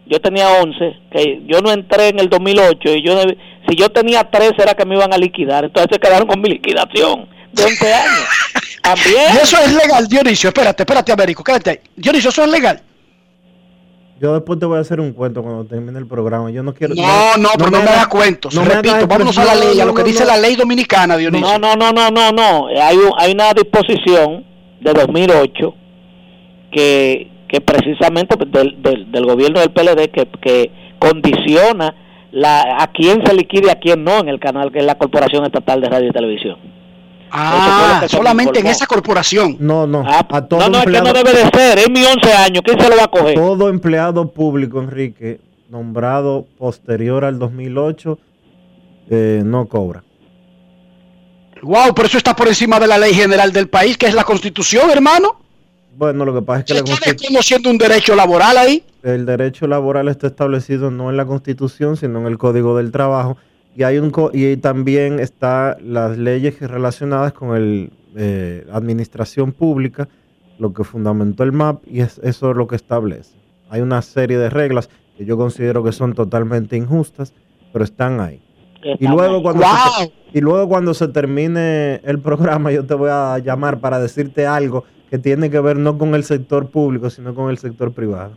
yo 0.06 0.20
tenía 0.20 0.48
11, 0.60 0.78
que 1.12 1.42
yo 1.46 1.60
no 1.60 1.72
entré 1.72 2.08
en 2.08 2.18
el 2.18 2.28
2008 2.28 2.88
y 2.96 3.02
yo 3.02 3.20
si 3.68 3.76
yo 3.76 3.88
tenía 3.90 4.24
13 4.24 4.54
era 4.58 4.74
que 4.74 4.84
me 4.84 4.96
iban 4.96 5.12
a 5.12 5.16
liquidar, 5.16 5.64
entonces 5.64 5.90
se 5.92 6.00
quedaron 6.00 6.26
con 6.26 6.40
mi 6.40 6.48
liquidación 6.48 7.28
de 7.52 7.64
11 7.64 7.94
años. 7.94 8.28
También. 8.82 9.34
Y 9.34 9.36
eso 9.38 9.56
es 9.64 9.72
legal, 9.72 10.08
Dionisio, 10.08 10.48
espérate, 10.48 10.82
espérate, 10.82 11.12
Américo, 11.12 11.44
quédate 11.44 11.82
Dionisio, 11.94 12.30
eso 12.30 12.44
es 12.44 12.50
legal. 12.50 12.82
Yo 14.22 14.34
después 14.34 14.58
te 14.58 14.66
voy 14.66 14.78
a 14.78 14.80
hacer 14.80 15.00
un 15.00 15.12
cuento 15.12 15.42
cuando 15.42 15.64
termine 15.64 15.98
el 15.98 16.06
programa. 16.06 16.50
Yo 16.50 16.62
no 16.62 16.72
quiero. 16.72 16.94
No, 16.94 17.36
no, 17.38 17.48
pero 17.58 17.70
no, 17.70 17.82
me, 17.82 17.90
hagas 17.90 18.06
cuentos. 18.06 18.54
No 18.54 18.64
Repito, 18.64 19.06
vámonos 19.08 19.36
a 19.36 19.44
la 19.44 19.54
ley, 19.56 19.80
a 19.80 19.84
lo 19.84 19.92
que 19.92 20.04
dice 20.04 20.24
la 20.24 20.36
ley 20.36 20.54
dominicana, 20.54 21.16
Dionisio. 21.16 21.58
No, 21.58 21.58
no, 21.58 21.74
no, 21.74 21.92
no, 21.92 22.10
no, 22.10 22.30
no. 22.30 22.66
Hay, 22.68 22.96
hay 23.18 23.32
una 23.32 23.52
disposición 23.52 24.44
de 24.80 24.92
2008 24.92 25.74
que 26.70 27.32
que 27.52 27.60
precisamente 27.60 28.34
del, 28.46 28.80
del, 28.80 29.26
gobierno 29.26 29.60
del 29.60 29.70
PLD 29.72 30.10
que, 30.10 30.26
que 30.40 30.70
condiciona 30.98 31.94
la, 32.30 32.78
a 32.78 32.90
quién 32.90 33.22
se 33.26 33.34
liquide 33.34 33.66
y 33.66 33.70
a 33.70 33.78
quién 33.78 34.02
no 34.02 34.20
en 34.20 34.30
el 34.30 34.40
canal 34.40 34.72
que 34.72 34.78
es 34.78 34.86
la 34.86 34.96
Corporación 34.96 35.44
Estatal 35.44 35.82
de 35.82 35.90
Radio 35.90 36.08
y 36.08 36.12
Televisión. 36.12 36.56
Ah, 37.34 38.04
solamente 38.08 38.60
en 38.60 38.66
esa 38.66 38.86
corporación. 38.86 39.56
No, 39.58 39.86
no. 39.86 40.04
Ah, 40.06 40.26
a 40.30 40.42
todo 40.42 40.60
no, 40.60 40.68
no, 40.68 40.78
es 40.80 40.84
que 40.84 41.00
no 41.00 41.12
debe 41.14 41.32
de 41.32 41.50
ser. 41.50 41.78
Es 41.78 41.90
mi 41.90 42.04
11 42.04 42.32
años. 42.34 42.62
¿Quién 42.64 42.78
se 42.78 42.88
lo 42.90 42.96
va 42.96 43.04
a 43.04 43.08
coger? 43.08 43.34
Todo 43.34 43.70
empleado 43.70 44.30
público, 44.32 44.80
Enrique, 44.80 45.40
nombrado 45.70 46.46
posterior 46.58 47.24
al 47.24 47.38
2008, 47.38 48.18
eh, 49.08 49.42
no 49.44 49.66
cobra. 49.66 50.04
Wow, 51.62 51.94
pero 51.94 52.06
eso 52.06 52.18
está 52.18 52.36
por 52.36 52.48
encima 52.48 52.78
de 52.78 52.86
la 52.86 52.98
ley 52.98 53.14
general 53.14 53.52
del 53.52 53.68
país, 53.68 53.96
que 53.96 54.06
es 54.06 54.14
la 54.14 54.24
constitución, 54.24 54.90
hermano. 54.90 55.40
Bueno, 55.96 56.24
lo 56.24 56.34
que 56.34 56.42
pasa 56.42 56.60
es 56.60 56.64
que 56.66 56.74
la 56.74 56.82
Constitución... 56.82 57.42
siendo 57.42 57.70
un 57.70 57.78
derecho 57.78 58.14
laboral 58.14 58.56
ahí? 58.58 58.84
El 59.02 59.26
derecho 59.26 59.66
laboral 59.66 60.08
está 60.08 60.28
establecido 60.28 60.90
no 60.90 61.10
en 61.10 61.16
la 61.16 61.26
Constitución, 61.26 61.96
sino 61.96 62.20
en 62.20 62.26
el 62.26 62.38
Código 62.38 62.76
del 62.76 62.92
Trabajo. 62.92 63.36
Y, 63.74 63.82
hay 63.84 63.98
un 63.98 64.12
y 64.32 64.56
también 64.58 65.18
está 65.18 65.76
las 65.82 66.18
leyes 66.18 66.60
relacionadas 66.60 67.32
con 67.32 67.56
el 67.56 67.90
eh, 68.14 68.66
administración 68.70 69.52
pública, 69.52 70.08
lo 70.58 70.72
que 70.74 70.84
fundamentó 70.84 71.42
el 71.44 71.52
MAP, 71.52 71.82
y 71.86 72.00
es, 72.00 72.18
eso 72.22 72.50
es 72.50 72.56
lo 72.56 72.66
que 72.66 72.76
establece. 72.76 73.34
Hay 73.70 73.80
una 73.80 74.02
serie 74.02 74.36
de 74.36 74.50
reglas 74.50 74.90
que 75.16 75.24
yo 75.24 75.36
considero 75.36 75.82
que 75.82 75.92
son 75.92 76.12
totalmente 76.14 76.76
injustas, 76.76 77.32
pero 77.72 77.84
están 77.84 78.20
ahí. 78.20 78.42
y 78.82 79.06
luego, 79.06 79.42
cuando 79.42 79.64
y 80.32 80.40
luego 80.40 80.68
cuando 80.68 80.92
se 80.92 81.08
termine 81.08 82.00
el 82.04 82.18
programa, 82.20 82.70
yo 82.72 82.84
te 82.84 82.94
voy 82.94 83.10
a 83.10 83.38
llamar 83.38 83.80
para 83.80 83.98
decirte 83.98 84.46
algo 84.46 84.84
que 85.10 85.18
tiene 85.18 85.50
que 85.50 85.60
ver 85.60 85.76
no 85.76 85.98
con 85.98 86.14
el 86.14 86.24
sector 86.24 86.70
público, 86.70 87.10
sino 87.10 87.34
con 87.34 87.50
el 87.50 87.58
sector 87.58 87.92
privado. 87.92 88.36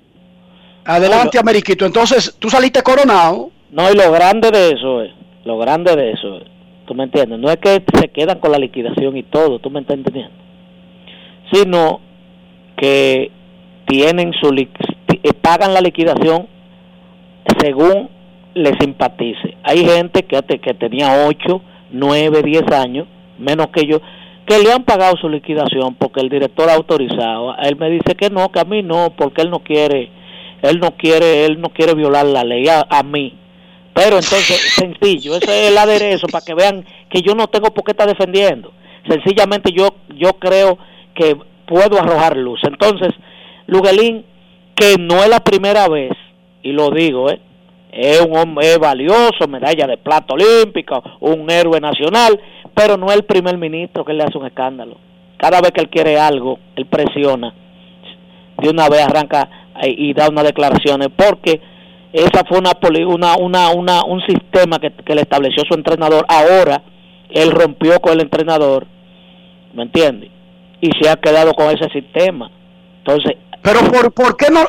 Adelante, 0.85 1.39
Ameriquito. 1.39 1.85
Entonces, 1.85 2.35
tú 2.37 2.49
saliste 2.49 2.81
coronado. 2.83 3.49
No, 3.71 3.91
y 3.91 3.95
lo 3.95 4.11
grande 4.11 4.51
de 4.51 4.71
eso 4.71 5.01
es, 5.01 5.11
lo 5.45 5.57
grande 5.57 5.95
de 5.95 6.11
eso 6.11 6.37
es, 6.37 6.43
tú 6.85 6.93
me 6.93 7.05
entiendes, 7.05 7.39
no 7.39 7.49
es 7.49 7.57
que 7.57 7.81
se 7.93 8.09
quedan 8.09 8.39
con 8.39 8.51
la 8.51 8.59
liquidación 8.59 9.15
y 9.15 9.23
todo, 9.23 9.59
tú 9.59 9.69
me 9.69 9.79
estás 9.79 9.97
entendiendo, 9.97 10.33
sino 11.51 12.01
que 12.75 13.31
tienen 13.87 14.33
su 14.33 14.53
eh, 14.53 15.33
pagan 15.41 15.73
la 15.73 15.81
liquidación 15.81 16.47
según 17.59 18.09
les 18.53 18.73
simpatice. 18.79 19.55
Hay 19.63 19.85
gente 19.85 20.23
que, 20.23 20.41
que 20.41 20.73
tenía 20.73 21.25
8, 21.27 21.61
9, 21.91 22.41
10 22.43 22.71
años, 22.71 23.07
menos 23.37 23.67
que 23.67 23.85
yo, 23.85 24.01
que 24.45 24.59
le 24.59 24.71
han 24.71 24.83
pagado 24.83 25.17
su 25.17 25.29
liquidación 25.29 25.95
porque 25.95 26.21
el 26.21 26.29
director 26.29 26.69
ha 26.69 26.75
autorizado. 26.75 27.55
Él 27.57 27.75
me 27.77 27.89
dice 27.89 28.15
que 28.15 28.29
no, 28.29 28.51
que 28.51 28.59
a 28.59 28.65
mí 28.65 28.83
no, 28.83 29.13
porque 29.17 29.41
él 29.41 29.49
no 29.49 29.59
quiere, 29.59 30.09
él 30.61 30.79
no 30.79 30.91
quiere, 30.91 31.45
él 31.45 31.59
no 31.59 31.69
quiere 31.69 31.95
violar 31.95 32.25
la 32.25 32.43
ley 32.43 32.65
a, 32.67 33.03
mí. 33.03 33.33
Pero 33.95 34.17
entonces, 34.17 34.59
sencillo, 34.75 35.37
ese 35.37 35.45
es 35.45 35.71
el 35.71 35.77
aderezo 35.77 36.27
para 36.27 36.43
que 36.43 36.53
vean 36.53 36.85
que 37.09 37.21
yo 37.21 37.33
no 37.33 37.47
tengo 37.47 37.73
por 37.73 37.85
qué 37.85 37.91
estar 37.91 38.09
defendiendo. 38.09 38.73
Sencillamente 39.07 39.71
yo, 39.71 39.87
yo 40.17 40.33
creo 40.33 40.77
que 41.15 41.37
puedo 41.65 41.97
arrojar 41.97 42.35
luz. 42.35 42.59
Entonces, 42.63 43.13
Luguelín, 43.67 44.25
que 44.75 44.97
no 44.99 45.23
es 45.23 45.29
la 45.29 45.39
primera 45.39 45.87
vez, 45.87 46.11
y 46.61 46.73
lo 46.73 46.91
digo, 46.91 47.29
¿eh? 47.29 47.39
es 47.93 48.19
un 48.19 48.35
hombre 48.35 48.77
valioso, 48.77 49.47
medalla 49.47 49.87
de 49.87 49.95
plata 49.95 50.33
olímpica, 50.33 51.01
un 51.21 51.49
héroe 51.49 51.79
nacional, 51.79 52.37
pero 52.73 52.97
no 52.97 53.07
es 53.07 53.15
el 53.15 53.23
primer 53.23 53.57
ministro 53.57 54.03
que 54.03 54.11
le 54.11 54.25
hace 54.25 54.37
un 54.37 54.45
escándalo. 54.45 54.97
Cada 55.37 55.61
vez 55.61 55.71
que 55.71 55.79
él 55.79 55.89
quiere 55.89 56.19
algo, 56.19 56.59
él 56.75 56.85
presiona, 56.87 57.53
de 58.57 58.69
una 58.69 58.89
vez 58.89 59.03
arranca 59.03 59.49
y 59.83 60.13
da 60.13 60.27
unas 60.27 60.43
declaraciones, 60.43 61.07
porque 61.15 61.61
esa 62.15 62.45
fue 62.45 62.59
una, 62.59 62.71
una, 63.07 63.35
una, 63.35 63.69
una 63.71 64.03
un 64.05 64.21
sistema 64.21 64.79
que, 64.79 64.91
le 65.13 65.21
estableció 65.21 65.63
su 65.67 65.73
entrenador. 65.73 66.25
Ahora 66.29 66.81
él 67.29 67.51
rompió 67.51 67.99
con 67.99 68.13
el 68.13 68.21
entrenador, 68.21 68.87
¿me 69.73 69.83
entiende? 69.83 70.31
Y 70.79 70.91
se 71.01 71.09
ha 71.09 71.17
quedado 71.17 71.53
con 71.53 71.75
ese 71.75 71.89
sistema. 71.89 72.49
Entonces, 72.99 73.33
pero 73.61 73.81
por, 73.91 74.13
¿por 74.13 74.37
qué 74.37 74.47
no? 74.49 74.65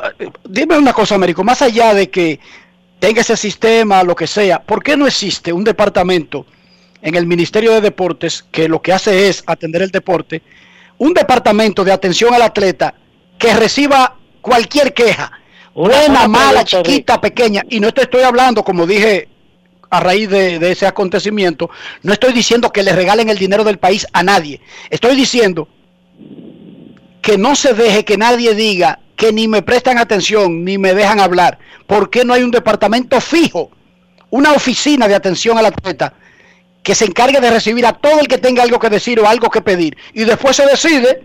Dime 0.49 0.77
una 0.77 0.93
cosa, 0.93 1.15
Américo, 1.15 1.45
más 1.45 1.63
allá 1.63 1.95
de 1.95 2.11
que 2.11 2.41
tenga 2.99 3.21
ese 3.21 3.37
sistema, 3.37 4.03
lo 4.03 4.17
que 4.17 4.27
sea, 4.27 4.61
¿por 4.61 4.83
qué 4.83 4.97
no 4.97 5.07
existe 5.07 5.53
un 5.53 5.63
departamento 5.63 6.47
en 7.01 7.15
el 7.15 7.27
Ministerio 7.27 7.75
de 7.75 7.81
Deportes, 7.81 8.45
que 8.51 8.69
lo 8.69 8.83
que 8.83 8.93
hace 8.93 9.29
es 9.29 9.45
atender 9.47 9.83
el 9.83 9.91
deporte, 9.93 10.43
un 10.99 11.15
departamento 11.15 11.85
de 11.85 11.93
atención 11.93 12.35
al 12.35 12.43
atleta 12.43 12.95
que 13.39 13.55
reciba 13.55 14.17
cualquier 14.41 14.93
queja, 14.95 15.31
buena, 15.77 16.27
mala, 16.27 16.65
chiquita, 16.65 17.21
pequeña, 17.21 17.63
y 17.69 17.81
no 17.81 17.93
te 17.93 18.03
estoy 18.03 18.23
hablando, 18.23 18.65
como 18.65 18.87
dije 18.87 19.29
a 19.89 20.01
raíz 20.01 20.29
de, 20.29 20.59
de, 20.59 20.73
ese 20.73 20.87
acontecimiento, 20.87 21.71
no 22.03 22.13
estoy 22.13 22.33
diciendo 22.33 22.73
que 22.73 22.83
le 22.83 22.93
regalen 22.93 23.29
el 23.29 23.39
dinero 23.39 23.63
del 23.63 23.79
país 23.79 24.07
a 24.13 24.23
nadie, 24.23 24.61
estoy 24.91 25.15
diciendo 25.15 25.69
que 27.23 27.39
no 27.39 27.55
se 27.55 27.75
deje 27.75 28.05
que 28.05 28.17
nadie 28.17 28.55
diga 28.55 29.01
que 29.17 29.33
ni 29.33 29.49
me 29.49 29.63
prestan 29.63 29.99
atención 29.99 30.65
ni 30.65 30.79
me 30.79 30.95
dejan 30.95 31.19
hablar. 31.19 31.59
¿Por 31.87 32.11
qué 32.11 32.25
no 32.25 32.33
hay 32.33 32.43
un 32.43 32.51
departamento 32.51 33.21
fijo, 33.21 33.71
una 34.31 34.53
oficina 34.53 35.09
de 35.09 35.15
atención 35.15 35.59
al 35.59 35.67
atleta 35.67 36.15
que 36.83 36.95
se 36.95 37.07
encargue 37.07 37.41
de 37.41 37.51
recibir 37.51 37.85
a 37.85 37.95
todo 37.95 38.21
el 38.21 38.29
que 38.29 38.39
tenga 38.39 38.63
algo 38.63 38.79
que 38.79 38.91
decir 38.91 39.19
o 39.19 39.27
algo 39.27 39.51
que 39.51 39.61
pedir? 39.61 39.97
Y 40.13 40.25
después 40.25 40.55
se 40.55 40.67
decide, 40.67 41.25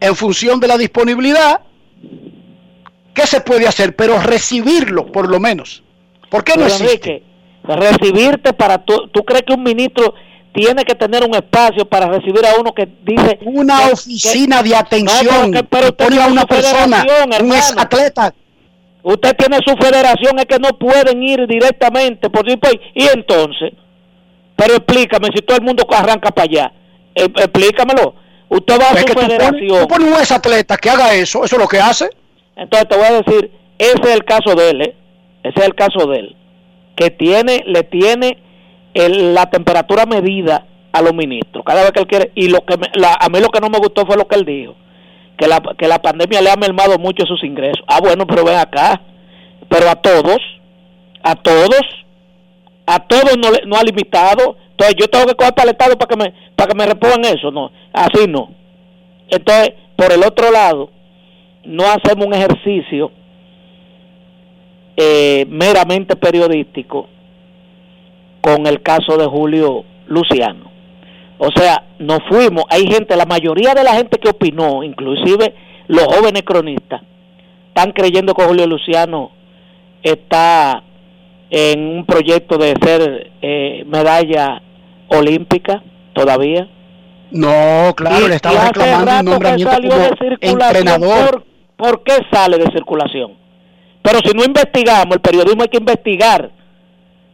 en 0.00 0.14
función 0.14 0.60
de 0.60 0.68
la 0.68 0.78
disponibilidad, 0.78 1.62
qué 3.14 3.26
se 3.26 3.40
puede 3.40 3.66
hacer, 3.66 3.96
pero 3.96 4.20
recibirlo 4.20 5.06
por 5.06 5.30
lo 5.30 5.40
menos. 5.40 5.82
¿Por 6.28 6.44
qué 6.44 6.56
no 6.56 6.66
existe? 6.66 7.22
recibirte 7.66 8.52
para 8.52 8.84
tú, 8.84 9.08
¿tú 9.08 9.24
crees 9.24 9.42
que 9.46 9.54
un 9.54 9.62
ministro 9.62 10.14
tiene 10.54 10.84
que 10.84 10.94
tener 10.94 11.24
un 11.24 11.34
espacio 11.34 11.84
para 11.84 12.06
recibir 12.06 12.46
a 12.46 12.60
uno 12.60 12.72
que 12.72 12.88
dice 13.02 13.38
una 13.42 13.88
oficina 13.88 14.62
de 14.62 14.76
atención 14.76 15.50
pero, 15.68 15.94
pone 15.96 16.22
a 16.22 16.26
una 16.28 16.44
persona 16.46 17.04
un 17.40 17.52
ex 17.52 17.74
atleta. 17.76 18.32
Usted 19.02 19.36
tiene 19.36 19.58
su 19.66 19.76
federación 19.76 20.38
es 20.38 20.46
que 20.46 20.58
no 20.58 20.78
pueden 20.78 21.22
ir 21.22 21.46
directamente 21.46 22.30
por 22.30 22.48
y 22.48 23.08
entonces 23.08 23.72
pero 24.56 24.76
explícame 24.76 25.28
si 25.34 25.42
todo 25.42 25.56
el 25.56 25.64
mundo 25.64 25.84
arranca 25.90 26.30
para 26.30 26.44
allá 26.44 26.72
eh, 27.14 27.24
explícamelo. 27.24 28.14
Usted 28.48 28.78
va 28.78 28.90
a 28.90 29.00
su 29.00 29.06
federación 29.06 29.80
tú 29.80 29.88
pones 29.88 30.08
un 30.08 30.14
ex 30.14 30.30
atleta 30.30 30.76
que 30.76 30.88
haga 30.88 31.14
eso 31.14 31.44
eso 31.44 31.56
es 31.56 31.62
lo 31.62 31.68
que 31.68 31.80
hace 31.80 32.08
entonces 32.56 32.88
te 32.88 32.96
voy 32.96 33.06
a 33.06 33.22
decir 33.22 33.50
ese 33.78 34.00
es 34.02 34.14
el 34.14 34.24
caso 34.24 34.54
de 34.54 34.70
él 34.70 34.82
¿eh? 34.82 34.96
ese 35.42 35.60
es 35.60 35.66
el 35.66 35.74
caso 35.74 36.06
de 36.06 36.18
él 36.18 36.36
que 36.96 37.10
tiene 37.10 37.64
le 37.66 37.82
tiene 37.82 38.38
la 38.94 39.50
temperatura 39.50 40.06
medida 40.06 40.66
a 40.94 41.02
los 41.02 41.12
ministros, 41.12 41.64
cada 41.66 41.82
vez 41.82 41.90
que 41.90 42.00
él 42.00 42.06
quiere, 42.06 42.32
y 42.36 42.48
lo 42.48 42.64
que 42.64 42.74
a 42.74 43.28
mí 43.28 43.40
lo 43.40 43.48
que 43.48 43.60
no 43.60 43.68
me 43.68 43.78
gustó 43.78 44.06
fue 44.06 44.16
lo 44.16 44.28
que 44.28 44.36
él 44.36 44.44
dijo, 44.44 44.76
que 45.36 45.48
la, 45.48 45.60
que 45.76 45.88
la 45.88 46.00
pandemia 46.00 46.40
le 46.40 46.50
ha 46.50 46.56
mermado 46.56 46.98
mucho 46.98 47.26
sus 47.26 47.42
ingresos. 47.42 47.84
Ah, 47.88 47.98
bueno, 48.00 48.26
pero 48.28 48.44
ven 48.44 48.56
acá, 48.56 49.00
pero 49.68 49.90
a 49.90 49.96
todos, 49.96 50.38
a 51.20 51.34
todos, 51.34 51.80
a 52.86 53.00
todos 53.00 53.36
no, 53.36 53.48
no 53.66 53.76
ha 53.76 53.82
limitado, 53.82 54.56
entonces 54.70 54.94
yo 54.96 55.08
tengo 55.08 55.26
que 55.26 55.34
coger 55.34 55.54
para 55.54 55.70
el 55.70 55.72
Estado 55.72 55.98
para 55.98 56.08
que 56.08 56.16
me, 56.16 56.34
para 56.54 56.68
que 56.68 56.76
me 56.76 56.86
repongan 56.86 57.24
eso, 57.24 57.50
no, 57.50 57.72
así 57.92 58.28
no. 58.28 58.50
Entonces, 59.28 59.72
por 59.96 60.12
el 60.12 60.22
otro 60.22 60.52
lado, 60.52 60.90
no 61.66 61.84
hacemos 61.84 62.26
un 62.26 62.34
ejercicio 62.34 63.10
eh, 64.96 65.46
meramente 65.48 66.16
periodístico 66.16 67.08
con 68.40 68.66
el 68.66 68.82
caso 68.82 69.16
de 69.16 69.26
Julio 69.26 69.84
Luciano. 70.06 70.70
O 71.38 71.48
sea, 71.50 71.82
nos 71.98 72.20
fuimos, 72.28 72.64
hay 72.68 72.86
gente, 72.86 73.16
la 73.16 73.26
mayoría 73.26 73.74
de 73.74 73.82
la 73.82 73.94
gente 73.94 74.18
que 74.18 74.28
opinó, 74.28 74.84
inclusive 74.84 75.54
los 75.88 76.04
jóvenes 76.04 76.42
cronistas, 76.44 77.02
están 77.68 77.92
creyendo 77.92 78.34
que 78.34 78.44
Julio 78.44 78.66
Luciano 78.66 79.32
está 80.02 80.84
en 81.50 81.80
un 81.88 82.06
proyecto 82.06 82.56
de 82.56 82.74
ser 82.80 83.32
eh, 83.42 83.84
medalla 83.86 84.62
olímpica 85.08 85.82
todavía. 86.12 86.68
No, 87.30 87.92
claro, 87.96 88.28
le 88.28 88.36
estaba 88.36 88.66
reclamando 88.66 89.18
un 89.18 89.24
nombramiento 89.24 89.76
como 89.76 90.28
entrenador. 90.40 91.44
¿Por 91.84 92.02
qué 92.02 92.14
sale 92.32 92.56
de 92.56 92.72
circulación? 92.72 93.32
Pero 94.00 94.20
si 94.24 94.34
no 94.34 94.42
investigamos, 94.42 95.16
el 95.16 95.20
periodismo 95.20 95.62
hay 95.62 95.68
que 95.68 95.76
investigar 95.76 96.50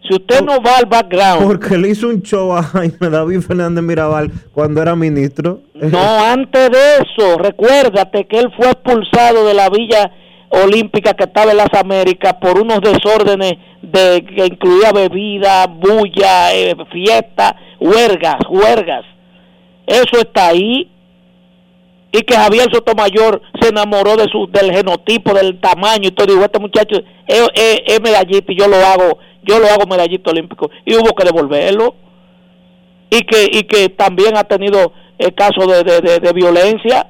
si 0.03 0.15
usted 0.15 0.43
no 0.43 0.61
va 0.61 0.79
al 0.79 0.87
background. 0.87 1.47
Porque 1.47 1.79
le 1.79 1.91
hizo 1.91 2.09
un 2.09 2.21
show 2.23 2.53
a 2.53 2.63
Jaime 2.63 3.11
David 3.11 3.43
Fernández 3.43 3.85
Mirabal 3.85 4.33
cuando 4.53 4.83
era 4.83 4.97
ministro. 4.97 5.61
No, 5.75 6.25
antes 6.25 6.71
de 6.71 6.97
eso, 6.97 7.39
recuérdate 7.39 8.27
que 8.27 8.41
él 8.41 8.51
fue 8.57 8.71
expulsado 8.71 9.47
de 9.47 9.55
la 9.55 9.69
Villa 9.71 10.11
Olímpica 10.49 11.15
que 11.15 11.25
estaba 11.25 11.53
en 11.53 11.59
las 11.59 11.73
Américas 11.75 12.35
por 12.41 12.61
unos 12.61 12.81
desórdenes 12.81 13.53
de 13.83 14.25
que 14.25 14.47
incluía 14.47 14.91
bebida, 14.91 15.69
bulla, 15.69 16.53
eh, 16.55 16.75
fiesta, 16.91 17.55
huergas, 17.79 18.41
huergas. 18.49 19.05
Eso 19.87 20.19
está 20.19 20.49
ahí. 20.49 20.91
Y 22.13 22.23
que 22.23 22.35
Javier 22.35 22.69
Sotomayor 22.73 23.41
se 23.61 23.69
enamoró 23.69 24.17
de 24.17 24.25
su, 24.25 24.49
del 24.51 24.73
genotipo, 24.73 25.33
del 25.33 25.61
tamaño 25.61 26.09
y 26.09 26.11
todo. 26.11 26.27
Digo, 26.27 26.45
este 26.45 26.59
muchacho 26.59 26.97
es, 27.27 27.49
es, 27.55 27.81
es 27.87 28.01
medallista 28.01 28.53
y 28.53 28.59
yo 28.59 28.67
lo 28.67 28.77
hago 28.77 29.19
yo 29.43 29.59
lo 29.59 29.67
hago 29.69 29.87
medallista 29.89 30.31
olímpico. 30.31 30.71
Y 30.85 30.95
hubo 30.95 31.15
que 31.15 31.25
devolverlo. 31.25 31.95
Y 33.11 33.23
que 33.23 33.47
y 33.51 33.63
que 33.65 33.89
también 33.89 34.37
ha 34.37 34.45
tenido 34.45 34.93
el 35.19 35.35
caso 35.35 35.67
de, 35.67 35.83
de, 35.83 36.33
violencia. 36.33 37.09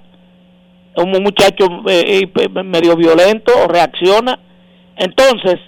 Un 0.96 1.10
muchacho 1.22 1.66
eh, 1.88 2.22
eh, 2.34 2.48
medio 2.48 2.96
violento 2.96 3.52
reacciona. 3.68 4.38
Entonces 4.96 5.60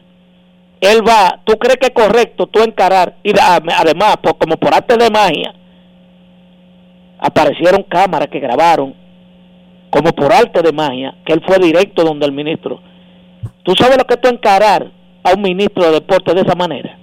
él 0.80 1.06
va 1.06 1.40
tú 1.44 1.56
crees 1.58 1.76
que 1.76 1.86
es 1.86 1.92
correcto 1.94 2.48
tú 2.48 2.60
encarar 2.62 3.16
y 3.22 3.32
además 3.38 4.16
como 4.36 4.56
por 4.56 4.74
arte 4.74 4.96
de 4.96 5.10
magia 5.10 5.54
aparecieron 7.20 7.84
cámaras 7.84 8.26
que 8.28 8.40
grabaron 8.40 8.92
como 9.92 10.14
por 10.14 10.32
arte 10.32 10.62
de 10.62 10.72
magia 10.72 11.14
que 11.26 11.34
él 11.34 11.42
fue 11.46 11.58
directo 11.58 12.02
donde 12.02 12.24
el 12.24 12.32
ministro 12.32 12.80
tú 13.62 13.74
sabes 13.76 13.98
lo 13.98 14.06
que 14.06 14.16
tú 14.16 14.28
encarar 14.28 14.90
a 15.22 15.32
un 15.34 15.42
ministro 15.42 15.84
de 15.84 15.92
deporte 15.92 16.34
de 16.34 16.40
esa 16.40 16.54
manera. 16.54 16.98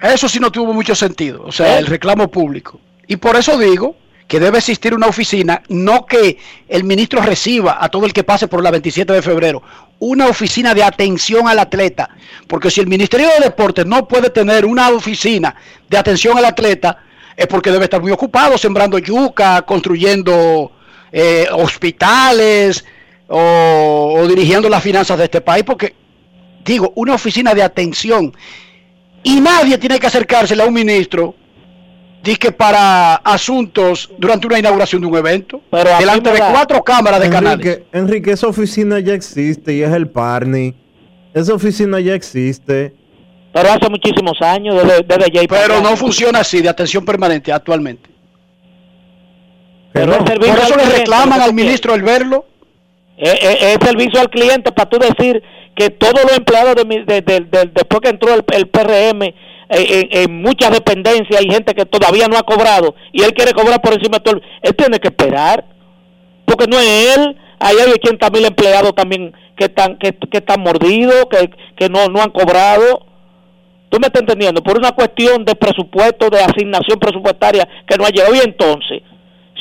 Eso 0.00 0.28
sí 0.28 0.40
no 0.40 0.50
tuvo 0.50 0.72
mucho 0.72 0.94
sentido, 0.94 1.44
o 1.44 1.52
sea, 1.52 1.76
¿Eh? 1.76 1.78
el 1.78 1.86
reclamo 1.86 2.28
público. 2.28 2.80
Y 3.06 3.16
por 3.16 3.36
eso 3.36 3.58
digo 3.58 3.94
que 4.26 4.40
debe 4.40 4.58
existir 4.58 4.94
una 4.94 5.06
oficina, 5.06 5.62
no 5.68 6.06
que 6.06 6.38
el 6.66 6.84
ministro 6.84 7.20
reciba 7.20 7.76
a 7.78 7.90
todo 7.90 8.06
el 8.06 8.12
que 8.14 8.24
pase 8.24 8.48
por 8.48 8.62
la 8.62 8.70
27 8.70 9.12
de 9.12 9.22
febrero, 9.22 9.62
una 9.98 10.26
oficina 10.26 10.74
de 10.74 10.82
atención 10.82 11.46
al 11.46 11.58
atleta, 11.58 12.10
porque 12.48 12.70
si 12.70 12.80
el 12.80 12.86
Ministerio 12.86 13.28
de 13.28 13.44
Deportes 13.44 13.84
no 13.84 14.08
puede 14.08 14.30
tener 14.30 14.64
una 14.64 14.88
oficina 14.88 15.54
de 15.88 15.98
atención 15.98 16.38
al 16.38 16.46
atleta, 16.46 17.04
es 17.36 17.46
porque 17.46 17.70
debe 17.70 17.84
estar 17.84 18.00
muy 18.00 18.12
ocupado 18.12 18.56
sembrando 18.56 18.98
yuca, 18.98 19.62
construyendo 19.62 20.72
eh, 21.16 21.46
hospitales 21.52 22.84
o, 23.28 24.16
o 24.18 24.26
dirigiendo 24.26 24.68
las 24.68 24.82
finanzas 24.82 25.16
de 25.16 25.24
este 25.24 25.40
país, 25.40 25.64
porque 25.64 25.94
digo, 26.64 26.92
una 26.96 27.14
oficina 27.14 27.54
de 27.54 27.62
atención. 27.62 28.32
Y 29.22 29.40
nadie 29.40 29.78
tiene 29.78 29.98
que 29.98 30.06
acercársele 30.06 30.62
a 30.62 30.66
un 30.66 30.74
ministro 30.74 31.34
que 32.32 32.50
para 32.50 33.16
asuntos 33.16 34.10
durante 34.18 34.46
una 34.46 34.58
inauguración 34.58 35.02
de 35.02 35.08
un 35.08 35.16
evento, 35.16 35.60
Pero 35.70 35.90
delante 35.98 36.32
de 36.32 36.38
cuatro 36.38 36.82
cámaras 36.82 37.20
de 37.20 37.26
Enrique, 37.26 37.44
canales. 37.44 37.82
Enrique, 37.92 38.30
esa 38.32 38.46
oficina 38.48 38.98
ya 39.00 39.12
existe 39.12 39.74
y 39.74 39.82
es 39.82 39.92
el 39.92 40.08
Parni. 40.08 40.74
Esa 41.34 41.54
oficina 41.54 42.00
ya 42.00 42.14
existe. 42.14 42.94
Pero 43.52 43.70
hace 43.70 43.88
muchísimos 43.90 44.40
años, 44.40 44.74
desde, 44.82 45.02
desde 45.02 45.48
Pero 45.48 45.80
no 45.80 45.96
funciona 45.96 46.40
así, 46.40 46.62
de 46.62 46.68
atención 46.68 47.04
permanente 47.04 47.52
actualmente. 47.52 48.10
Pero 49.94 50.18
por 50.24 50.44
eso 50.44 50.76
le 50.76 50.86
reclaman 50.86 51.40
al 51.40 51.54
ministro 51.54 51.94
el 51.94 52.02
verlo. 52.02 52.46
Es, 53.16 53.32
eh, 53.32 53.38
eh, 53.42 53.58
es, 53.60 53.86
servicio 53.86 54.20
al 54.20 54.28
cliente 54.28 54.72
para 54.72 54.90
tú 54.90 54.98
decir 54.98 55.40
que 55.76 55.90
todos 55.90 56.20
los 56.24 56.36
empleados 56.36 56.74
de, 56.74 57.22
después 57.72 58.00
que 58.02 58.08
entró 58.08 58.34
el, 58.34 58.66
PRM 58.66 59.22
eh, 59.22 59.34
en, 59.68 60.42
muchas 60.42 60.72
dependencias 60.72 61.40
hay 61.40 61.48
gente 61.48 61.74
que 61.74 61.86
todavía 61.86 62.26
no 62.26 62.36
ha 62.36 62.42
cobrado 62.42 62.96
y 63.12 63.22
él 63.22 63.32
quiere 63.34 63.52
cobrar 63.52 63.80
por 63.80 63.94
encima 63.94 64.18
de 64.18 64.24
todo. 64.24 64.40
Él 64.62 64.74
tiene 64.74 64.98
que 64.98 65.08
esperar 65.08 65.64
porque 66.44 66.66
no 66.66 66.76
es 66.80 67.16
él. 67.16 67.36
Ahí 67.60 67.76
hay 67.78 67.92
80 67.92 68.30
mil 68.30 68.44
empleados 68.46 68.96
también 68.96 69.32
que 69.56 69.66
están 69.66 69.96
que, 69.96 70.12
están 70.32 70.60
mordidos, 70.60 71.26
que, 71.30 71.50
que 71.76 71.88
no, 71.88 72.08
no 72.08 72.20
han 72.20 72.30
cobrado. 72.30 73.06
¿Tú 73.90 74.00
me 74.00 74.08
estás 74.08 74.22
entendiendo? 74.22 74.60
Por 74.60 74.76
una 74.76 74.90
cuestión 74.90 75.44
de 75.44 75.54
presupuesto, 75.54 76.30
de 76.30 76.40
asignación 76.40 76.98
presupuestaria 76.98 77.68
que 77.86 77.96
no 77.96 78.04
ha 78.04 78.10
llegado. 78.10 78.34
Y 78.34 78.40
entonces, 78.40 79.02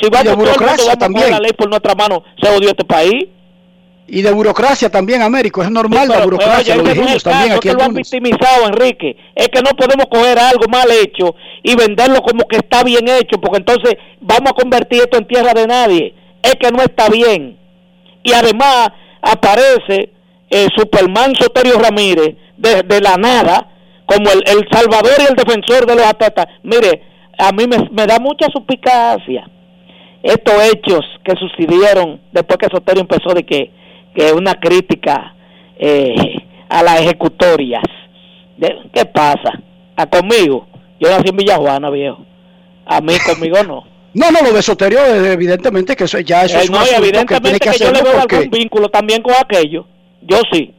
si 0.04 0.10
va 0.10 0.20
a 0.20 0.36
burocracia 0.36 0.96
también. 0.96 1.32
la 1.32 1.40
ley 1.40 1.54
por 1.54 1.70
nuestra 1.70 1.96
mano, 1.96 2.24
se 2.42 2.50
odió 2.50 2.70
este 2.70 2.86
país 2.86 3.28
y 4.06 4.22
de 4.22 4.32
burocracia 4.32 4.90
también, 4.90 5.22
Américo. 5.22 5.64
Es 5.64 5.72
normal 5.72 6.10
la 6.10 6.26
burocracia, 6.26 6.76
lo 6.76 6.84
dijimos 6.84 7.24
también 7.24 7.54
aquí. 7.54 7.70
lo 7.70 7.84
han 7.84 7.94
victimizado, 7.94 8.68
Enrique. 8.68 9.16
Es 9.34 9.48
que 9.48 9.62
no 9.62 9.72
podemos 9.72 10.08
coger 10.08 10.38
algo 10.40 10.66
mal 10.70 10.90
hecho 10.92 11.36
y 11.64 11.76
venderlo 11.76 12.22
como 12.22 12.46
que 12.46 12.58
está 12.58 12.84
bien 12.84 13.08
hecho, 13.08 13.40
porque 13.40 13.60
entonces 13.60 13.96
vamos 14.20 14.52
a 14.52 14.62
convertir 14.62 15.04
esto 15.04 15.18
en 15.18 15.28
tierra 15.28 15.54
de 15.54 15.68
nadie. 15.68 16.14
Es 16.42 16.56
que 16.56 16.70
no 16.72 16.84
está 16.84 17.08
bien. 17.10 17.58
Y 18.24 18.34
además 18.34 18.90
aparece 19.22 20.12
el 20.50 20.70
Superman 20.76 21.34
Soterio 21.36 21.80
Ramírez 21.80 22.36
de, 22.58 23.02
la 23.02 23.16
nada 23.16 23.70
como 24.06 24.30
el, 24.32 24.44
el 24.46 24.68
salvador 24.70 25.14
y 25.20 25.24
el 25.24 25.36
defensor 25.36 25.86
de 25.86 25.96
los 25.96 26.06
atletas. 26.06 26.46
Mire, 26.62 27.02
a 27.38 27.52
mí 27.52 27.66
me, 27.68 28.06
da 28.06 28.20
mucha 28.20 28.48
suspicacia 28.52 29.50
estos 30.24 30.54
hechos 30.72 31.02
que 31.24 31.36
sucedieron 31.36 32.22
después 32.32 32.58
que 32.58 32.70
Sotero 32.74 33.02
empezó 33.02 33.34
de 33.34 33.44
que, 33.44 33.72
que 34.16 34.32
una 34.32 34.56
crítica 34.56 35.36
eh, 35.78 36.36
a 36.70 36.82
las 36.82 37.02
ejecutorias. 37.02 37.84
¿Qué 38.94 39.06
pasa? 39.06 39.62
¿A 39.98 40.06
conmigo? 40.06 40.66
Yo 41.00 41.10
nací 41.10 41.30
en 41.30 41.36
Villajuana, 41.36 41.90
viejo. 41.90 42.26
A 42.86 43.02
mí 43.02 43.14
conmigo 43.26 43.62
no. 43.64 43.84
No, 44.16 44.30
no, 44.30 44.42
lo 44.42 44.54
de 44.54 44.62
Sotero, 44.62 45.04
evidentemente 45.04 45.96
que 45.96 46.04
eso 46.04 46.20
ya 46.20 46.46
eso 46.46 46.60
es 46.60 46.70
no, 46.70 46.86
evidentemente 46.86 47.60
que, 47.60 47.80
yo 47.80 47.92
le 47.92 48.04
veo 48.04 48.22
algún 48.22 48.52
vínculo 48.52 48.88
también 48.90 49.24
con 49.24 49.34
aquello. 49.34 49.88
Yo 50.22 50.40
sí. 50.52 50.72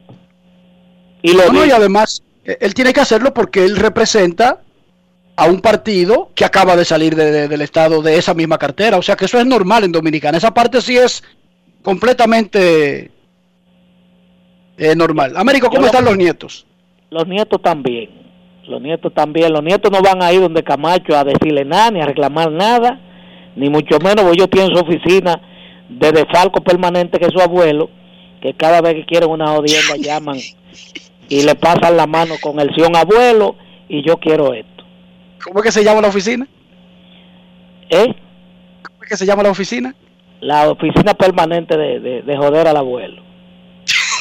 Y 1.21 1.33
lo 1.33 1.51
no, 1.51 1.65
y 1.65 1.71
además 1.71 2.23
eh, 2.45 2.57
él 2.61 2.73
tiene 2.73 2.93
que 2.93 3.01
hacerlo 3.01 3.33
porque 3.33 3.65
él 3.65 3.75
representa 3.75 4.61
a 5.37 5.47
un 5.47 5.59
partido 5.59 6.31
que 6.33 6.45
acaba 6.45 6.75
de 6.75 6.85
salir 6.85 7.15
del 7.15 7.61
estado 7.61 8.01
de 8.01 8.17
esa 8.17 8.33
misma 8.33 8.57
cartera. 8.57 8.97
O 8.97 9.01
sea 9.01 9.15
que 9.15 9.25
eso 9.25 9.39
es 9.39 9.45
normal 9.45 9.83
en 9.83 9.91
Dominicana. 9.91 10.37
Esa 10.37 10.53
parte 10.53 10.81
sí 10.81 10.97
es 10.97 11.23
completamente 11.81 13.11
eh, 14.77 14.95
normal. 14.95 15.33
Américo, 15.35 15.69
¿cómo 15.69 15.85
están 15.85 16.05
los 16.05 16.17
nietos? 16.17 16.65
Los 17.09 17.27
nietos 17.27 17.61
también. 17.61 18.09
Los 18.67 18.81
nietos 18.81 19.13
también. 19.13 19.53
Los 19.53 19.63
nietos 19.63 19.91
no 19.91 20.01
van 20.01 20.23
a 20.23 20.31
ir 20.31 20.41
donde 20.41 20.63
Camacho 20.63 21.17
a 21.17 21.23
decirle 21.23 21.65
nada 21.65 21.91
ni 21.91 22.01
a 22.01 22.05
reclamar 22.05 22.51
nada, 22.51 22.99
ni 23.55 23.69
mucho 23.69 23.99
menos, 23.99 24.23
porque 24.23 24.37
ellos 24.37 24.49
tienen 24.49 24.75
su 24.75 24.83
oficina 24.83 25.41
de 25.89 26.11
defalco 26.11 26.61
permanente 26.61 27.19
que 27.19 27.25
es 27.25 27.31
su 27.31 27.39
abuelo, 27.39 27.89
que 28.41 28.53
cada 28.53 28.81
vez 28.81 28.95
que 28.95 29.05
quieren 29.05 29.29
una 29.29 29.47
jodienda 29.47 29.95
llaman 29.99 30.37
y 31.29 31.43
le 31.43 31.55
pasan 31.55 31.97
la 31.97 32.07
mano 32.07 32.35
con 32.41 32.59
el 32.59 32.73
Sion 32.73 32.95
abuelo 32.95 33.55
y 33.87 34.05
yo 34.05 34.17
quiero 34.17 34.53
esto. 34.53 34.74
¿Cómo 35.43 35.59
es 35.59 35.65
que 35.65 35.71
se 35.71 35.83
llama 35.83 36.01
la 36.01 36.07
oficina? 36.07 36.47
¿Eh? 37.89 38.15
¿Cómo 38.83 39.03
es 39.03 39.09
que 39.09 39.17
se 39.17 39.25
llama 39.25 39.43
la 39.43 39.51
oficina? 39.51 39.93
La 40.41 40.69
oficina 40.69 41.13
permanente 41.13 41.77
de, 41.77 42.21
de, 42.21 42.37
joder 42.37 42.67
al 42.67 42.77
abuelo. 42.77 43.21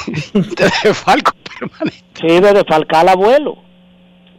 de 0.35 0.71
defalco 0.85 1.33
permanente. 1.59 2.05
Sí, 2.15 2.41
de 2.41 2.53
defalcar 2.53 3.01
al 3.03 3.11
abuelo. 3.11 3.57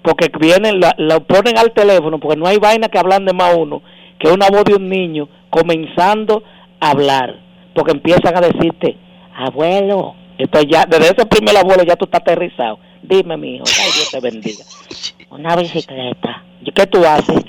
Porque 0.03 0.31
vienen, 0.39 0.79
lo 0.97 1.23
ponen 1.25 1.57
al 1.57 1.73
teléfono, 1.73 2.19
porque 2.19 2.37
no 2.37 2.47
hay 2.47 2.57
vaina 2.57 2.89
que 2.89 2.99
hablan 2.99 3.25
de 3.25 3.33
más 3.33 3.55
uno 3.55 3.81
que 4.19 4.29
una 4.29 4.47
voz 4.49 4.63
de 4.65 4.75
un 4.75 4.89
niño 4.89 5.27
comenzando 5.49 6.43
a 6.79 6.91
hablar. 6.91 7.35
Porque 7.73 7.91
empiezan 7.91 8.35
a 8.37 8.41
decirte, 8.41 8.97
abuelo, 9.35 10.15
entonces 10.37 10.69
ya, 10.71 10.85
desde 10.85 11.07
ese 11.07 11.25
primer 11.25 11.57
abuelo 11.57 11.83
ya 11.83 11.95
tú 11.95 12.05
estás 12.05 12.21
aterrizado. 12.21 12.79
Dime, 13.07 13.37
mi 13.37 13.55
hijo, 13.55 13.65
ay, 13.67 13.91
Dios 13.93 14.09
te 14.11 14.19
bendiga. 14.19 14.65
Una 15.29 15.55
bicicleta. 15.55 16.43
¿Qué 16.73 16.87
tú 16.87 17.05
haces? 17.05 17.43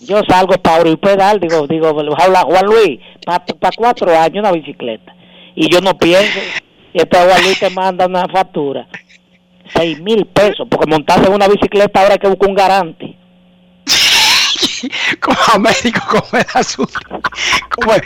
Yo 0.00 0.22
salgo 0.28 0.54
para 0.54 0.88
y 0.88 0.96
pedal, 0.96 1.38
digo, 1.38 1.66
digo, 1.66 1.92
Juan 1.92 2.66
Luis, 2.66 3.00
para 3.24 3.44
cuatro 3.76 4.18
años 4.18 4.40
una 4.40 4.50
bicicleta. 4.50 5.14
Y 5.54 5.70
yo 5.70 5.80
no 5.80 5.96
pienso, 5.96 6.40
y 6.92 7.00
este 7.00 7.16
Juan 7.16 7.42
Luis 7.44 7.60
te 7.60 7.70
manda 7.70 8.06
una 8.06 8.26
factura. 8.28 8.88
Seis 9.72 10.00
mil 10.00 10.26
pesos, 10.26 10.66
porque 10.68 10.90
montarse 10.90 11.26
en 11.26 11.34
una 11.34 11.46
bicicleta 11.46 12.00
ahora 12.00 12.14
hay 12.14 12.18
que 12.18 12.28
buscar 12.28 12.48
un 12.48 12.54
garante. 12.56 13.16
como 15.20 15.38
Américo, 15.54 16.00
como 16.08 16.40
el 16.40 16.46
asunto. 16.54 16.98
Como 17.70 17.94
el... 17.94 18.02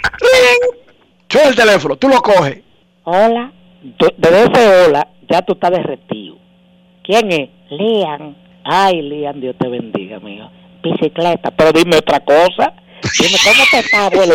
el 1.48 1.54
teléfono, 1.54 1.96
tú 1.96 2.08
lo 2.08 2.20
coges. 2.20 2.58
Hola 3.04 3.52
desde 4.18 4.44
ese 4.44 4.86
hola 4.86 5.08
ya 5.28 5.42
tú 5.42 5.54
estás 5.54 5.70
derretido. 5.70 6.36
¿Quién 7.02 7.30
es? 7.32 7.50
Lian. 7.70 8.36
Ay, 8.64 9.02
Lian, 9.02 9.40
Dios 9.40 9.56
te 9.58 9.68
bendiga, 9.68 10.16
amigo. 10.16 10.50
Bicicleta, 10.82 11.50
pero 11.50 11.72
dime 11.72 11.96
otra 11.96 12.20
cosa. 12.20 12.72
Dime, 13.18 13.36
¿cómo 13.44 13.64
te 13.70 13.78
está, 13.78 14.06
abuelo? 14.06 14.34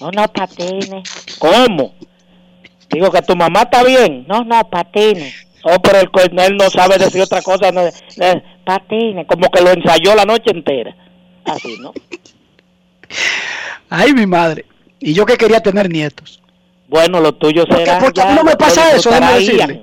No, 0.00 0.10
no, 0.10 0.28
patines. 0.28 1.36
¿Cómo? 1.38 1.94
Digo 2.90 3.10
que 3.10 3.22
tu 3.22 3.34
mamá 3.34 3.62
está 3.62 3.82
bien. 3.82 4.24
No, 4.28 4.44
no, 4.44 4.68
patines. 4.68 5.46
Oh, 5.64 5.80
pero 5.82 5.98
el 6.00 6.10
coronel 6.10 6.56
no 6.56 6.70
sabe 6.70 6.96
decir 6.98 7.22
otra 7.22 7.42
cosa. 7.42 7.70
Patines, 8.64 9.26
como 9.26 9.50
que 9.50 9.62
lo 9.62 9.70
ensayó 9.70 10.14
la 10.14 10.24
noche 10.24 10.50
entera. 10.50 10.94
Así, 11.44 11.76
¿no? 11.80 11.92
Ay, 13.90 14.12
mi 14.12 14.26
madre. 14.26 14.64
Y 15.00 15.12
yo 15.12 15.26
que 15.26 15.36
quería 15.36 15.60
tener 15.60 15.90
nietos. 15.90 16.40
Bueno, 16.88 17.20
lo 17.20 17.32
tuyo 17.32 17.64
será. 17.68 17.98
¿Por 17.98 18.12
qué 18.12 18.22
no 18.24 18.44
me 18.44 18.56
pasa 18.56 18.94
eso? 18.94 19.10
Déjame 19.10 19.34
decirle. 19.34 19.82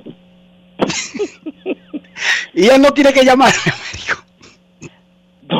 y 2.53 2.67
él 2.67 2.81
no 2.81 2.91
tiene 2.91 3.13
que 3.13 3.23
llamar, 3.23 3.51
no, 5.49 5.59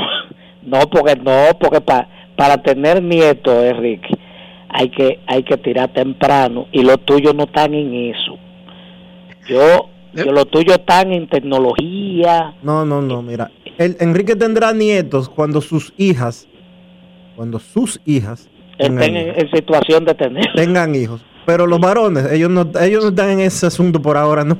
no, 0.64 0.90
porque 0.90 1.16
no, 1.16 1.58
porque 1.60 1.82
para 1.82 2.62
tener 2.62 3.02
nietos, 3.02 3.64
Enrique, 3.64 4.10
hay 4.70 4.90
que 4.90 5.20
hay 5.28 5.44
que 5.44 5.58
tirar 5.58 5.94
temprano 5.94 6.68
y 6.72 6.82
los 6.82 7.00
tuyos 7.06 7.36
no 7.36 7.44
están 7.44 7.74
en 7.74 8.12
eso. 8.12 8.38
Yo, 9.48 9.90
yo 10.14 10.32
los 10.32 10.50
tuyos 10.50 10.78
están 10.78 11.12
en 11.14 11.28
tecnología. 11.28 12.56
No, 12.64 12.86
no, 12.86 13.02
no, 13.02 13.22
mira, 13.22 13.52
el, 13.78 13.98
Enrique 14.00 14.36
tendrá 14.36 14.74
nietos 14.74 15.30
cuando 15.30 15.62
sus 15.62 15.94
hijas, 15.98 16.48
cuando 17.36 17.60
sus 17.60 18.02
hijas 18.06 18.50
estén 18.78 19.16
en, 19.16 19.52
situación 19.52 20.06
de 20.06 20.16
tener 20.16 20.46
tengan 20.56 20.96
hijos. 20.96 21.24
Pero 21.46 21.68
los 21.68 21.80
varones, 21.80 22.32
ellos 22.32 22.50
no, 22.50 22.72
ellos 22.80 23.04
no 23.04 23.10
están 23.10 23.30
en 23.32 23.42
ese 23.42 23.68
asunto 23.68 24.02
por 24.02 24.18
ahora, 24.18 24.44
¿no? 24.44 24.58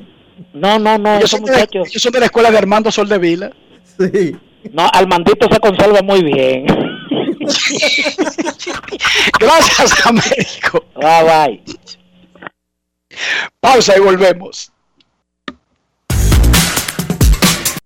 No, 0.52 0.78
no, 0.78 0.98
no. 0.98 1.16
Ellos, 1.16 1.30
son 1.30 1.44
de, 1.44 1.68
ellos 1.72 2.02
son 2.02 2.12
de 2.12 2.20
la 2.20 2.26
escuela 2.26 2.50
de 2.50 2.58
Armando 2.58 2.90
Soldevila. 2.90 3.50
Sí. 3.98 4.36
No, 4.72 4.90
Armandito 4.92 5.48
se 5.50 5.60
conserva 5.60 6.02
muy 6.02 6.22
bien. 6.22 6.66
Gracias, 9.38 10.06
Américo. 10.06 10.84
Bye, 10.94 11.24
bye. 11.24 11.62
Pausa 13.60 13.96
y 13.96 14.00
volvemos. 14.00 14.72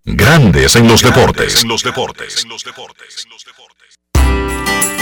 Grandes 0.04 0.74
en 0.76 0.88
los 0.88 1.02
deportes. 1.02 1.62
En 1.62 1.68
los 1.68 1.82
deportes. 1.82 2.42
En 2.42 2.48
los 2.48 2.64
deportes. 2.64 3.28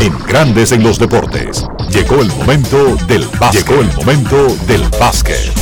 En 0.00 0.18
Grandes 0.26 0.72
en 0.72 0.82
los 0.82 0.98
Deportes. 0.98 1.64
Llegó 1.90 2.20
el 2.20 2.32
momento 2.32 2.96
del 3.06 3.28
básquet. 3.38 3.64
Llegó 3.64 3.80
el 3.80 3.94
momento 3.94 4.48
del 4.66 4.82
básquet. 4.98 5.52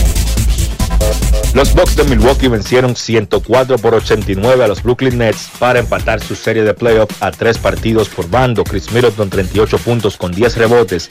Los 1.54 1.74
Bucks 1.74 1.96
de 1.96 2.04
Milwaukee 2.04 2.48
vencieron 2.48 2.94
104 2.94 3.78
por 3.78 3.94
89 3.94 4.64
a 4.64 4.68
los 4.68 4.82
Brooklyn 4.82 5.18
Nets 5.18 5.50
para 5.58 5.80
empatar 5.80 6.20
su 6.20 6.36
serie 6.36 6.62
de 6.62 6.74
playoffs 6.74 7.16
a 7.20 7.30
tres 7.30 7.58
partidos 7.58 8.08
por 8.08 8.28
bando. 8.28 8.64
Chris 8.64 8.92
Middleton 8.92 9.30
38 9.30 9.78
puntos 9.78 10.16
con 10.16 10.30
10 10.30 10.56
rebotes. 10.56 11.08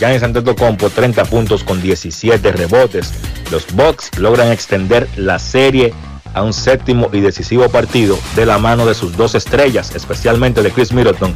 Giannis 0.00 0.22
Antetokounmpo 0.22 0.90
30 0.90 1.24
puntos 1.26 1.62
con 1.62 1.82
17 1.82 2.52
rebotes. 2.52 3.12
Los 3.50 3.66
Bucks 3.74 4.10
logran 4.18 4.50
extender 4.50 5.06
la 5.16 5.38
serie 5.38 5.92
a 6.32 6.42
un 6.42 6.52
séptimo 6.52 7.10
y 7.12 7.20
decisivo 7.20 7.68
partido 7.68 8.18
de 8.34 8.46
la 8.46 8.58
mano 8.58 8.86
de 8.86 8.94
sus 8.94 9.16
dos 9.16 9.34
estrellas, 9.34 9.94
especialmente 9.94 10.62
de 10.62 10.70
Chris 10.70 10.92
Middleton, 10.92 11.32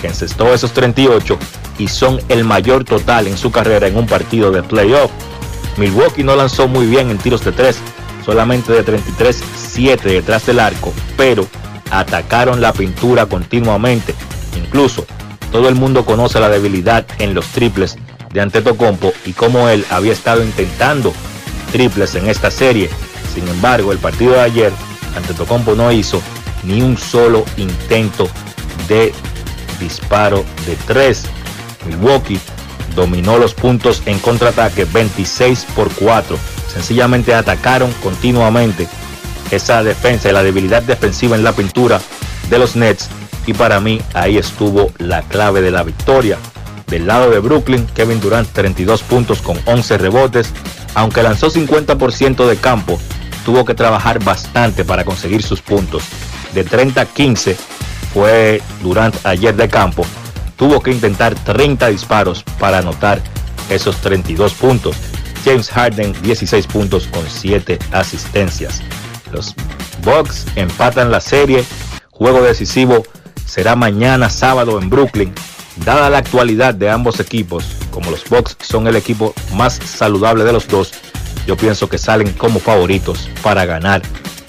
que 0.00 0.08
encestó 0.08 0.52
esos 0.52 0.72
38 0.72 1.38
y 1.78 1.88
son 1.88 2.20
el 2.28 2.44
mayor 2.44 2.84
total 2.84 3.28
en 3.28 3.38
su 3.38 3.50
carrera 3.50 3.86
en 3.86 3.96
un 3.96 4.06
partido 4.06 4.50
de 4.50 4.62
playoff. 4.62 5.10
Milwaukee 5.76 6.22
no 6.22 6.36
lanzó 6.36 6.68
muy 6.68 6.86
bien 6.86 7.10
en 7.10 7.18
tiros 7.18 7.44
de 7.44 7.52
3, 7.52 7.76
solamente 8.24 8.72
de 8.72 8.84
33-7 8.84 10.00
detrás 10.02 10.46
del 10.46 10.60
arco, 10.60 10.92
pero 11.16 11.46
atacaron 11.90 12.60
la 12.60 12.72
pintura 12.72 13.26
continuamente. 13.26 14.14
Incluso 14.56 15.06
todo 15.50 15.68
el 15.68 15.74
mundo 15.74 16.04
conoce 16.04 16.40
la 16.40 16.48
debilidad 16.48 17.06
en 17.18 17.34
los 17.34 17.46
triples 17.48 17.96
de 18.32 18.40
Antetokounmpo 18.40 19.12
y 19.26 19.32
cómo 19.32 19.68
él 19.68 19.84
había 19.90 20.12
estado 20.12 20.42
intentando 20.42 21.12
triples 21.70 22.14
en 22.14 22.28
esta 22.28 22.50
serie. 22.50 22.88
Sin 23.34 23.46
embargo, 23.48 23.92
el 23.92 23.98
partido 23.98 24.32
de 24.32 24.40
ayer, 24.40 24.72
Antetokounmpo 25.16 25.74
no 25.74 25.92
hizo 25.92 26.22
ni 26.64 26.80
un 26.82 26.96
solo 26.96 27.44
intento 27.56 28.28
de 28.88 29.12
disparo 29.80 30.44
de 30.66 30.76
tres. 30.86 31.24
Milwaukee 31.86 32.40
dominó 32.94 33.38
los 33.38 33.54
puntos 33.54 34.02
en 34.06 34.18
contraataque 34.18 34.84
26 34.84 35.66
por 35.74 35.90
4. 35.92 36.36
Sencillamente 36.72 37.34
atacaron 37.34 37.92
continuamente 38.02 38.88
esa 39.50 39.82
defensa 39.82 40.28
y 40.28 40.32
la 40.32 40.42
debilidad 40.42 40.82
defensiva 40.82 41.36
en 41.36 41.44
la 41.44 41.52
pintura 41.52 42.00
de 42.48 42.58
los 42.58 42.76
Nets. 42.76 43.08
Y 43.46 43.54
para 43.54 43.80
mí 43.80 44.00
ahí 44.14 44.38
estuvo 44.38 44.90
la 44.98 45.22
clave 45.22 45.60
de 45.60 45.70
la 45.70 45.82
victoria. 45.82 46.38
Del 46.86 47.06
lado 47.06 47.30
de 47.30 47.38
Brooklyn, 47.38 47.86
Kevin 47.94 48.20
Durant 48.20 48.48
32 48.48 49.02
puntos 49.02 49.42
con 49.42 49.58
11 49.64 49.98
rebotes. 49.98 50.52
Aunque 50.94 51.22
lanzó 51.22 51.50
50% 51.50 52.46
de 52.46 52.56
campo, 52.56 53.00
tuvo 53.44 53.64
que 53.64 53.74
trabajar 53.74 54.22
bastante 54.22 54.84
para 54.84 55.04
conseguir 55.04 55.42
sus 55.42 55.60
puntos. 55.60 56.04
De 56.54 56.64
30 56.64 57.00
a 57.00 57.06
15 57.06 57.56
fue 58.12 58.62
Durant 58.82 59.14
ayer 59.24 59.56
de 59.56 59.68
campo. 59.68 60.04
Tuvo 60.62 60.80
que 60.80 60.92
intentar 60.92 61.34
30 61.34 61.88
disparos 61.88 62.44
para 62.60 62.78
anotar 62.78 63.20
esos 63.68 63.96
32 63.96 64.54
puntos. 64.54 64.94
James 65.44 65.68
Harden 65.68 66.14
16 66.22 66.68
puntos 66.68 67.08
con 67.08 67.28
7 67.28 67.80
asistencias. 67.90 68.80
Los 69.32 69.56
Bucks 70.04 70.46
empatan 70.54 71.10
la 71.10 71.20
serie. 71.20 71.64
Juego 72.12 72.42
decisivo 72.42 73.02
será 73.44 73.74
mañana 73.74 74.30
sábado 74.30 74.80
en 74.80 74.88
Brooklyn. 74.88 75.34
Dada 75.84 76.08
la 76.08 76.18
actualidad 76.18 76.74
de 76.74 76.90
ambos 76.90 77.18
equipos, 77.18 77.66
como 77.90 78.12
los 78.12 78.22
Bucks 78.30 78.56
son 78.60 78.86
el 78.86 78.94
equipo 78.94 79.34
más 79.54 79.80
saludable 79.84 80.44
de 80.44 80.52
los 80.52 80.68
dos, 80.68 80.92
yo 81.44 81.56
pienso 81.56 81.88
que 81.88 81.98
salen 81.98 82.32
como 82.34 82.60
favoritos 82.60 83.28
para 83.42 83.64
ganar 83.64 84.00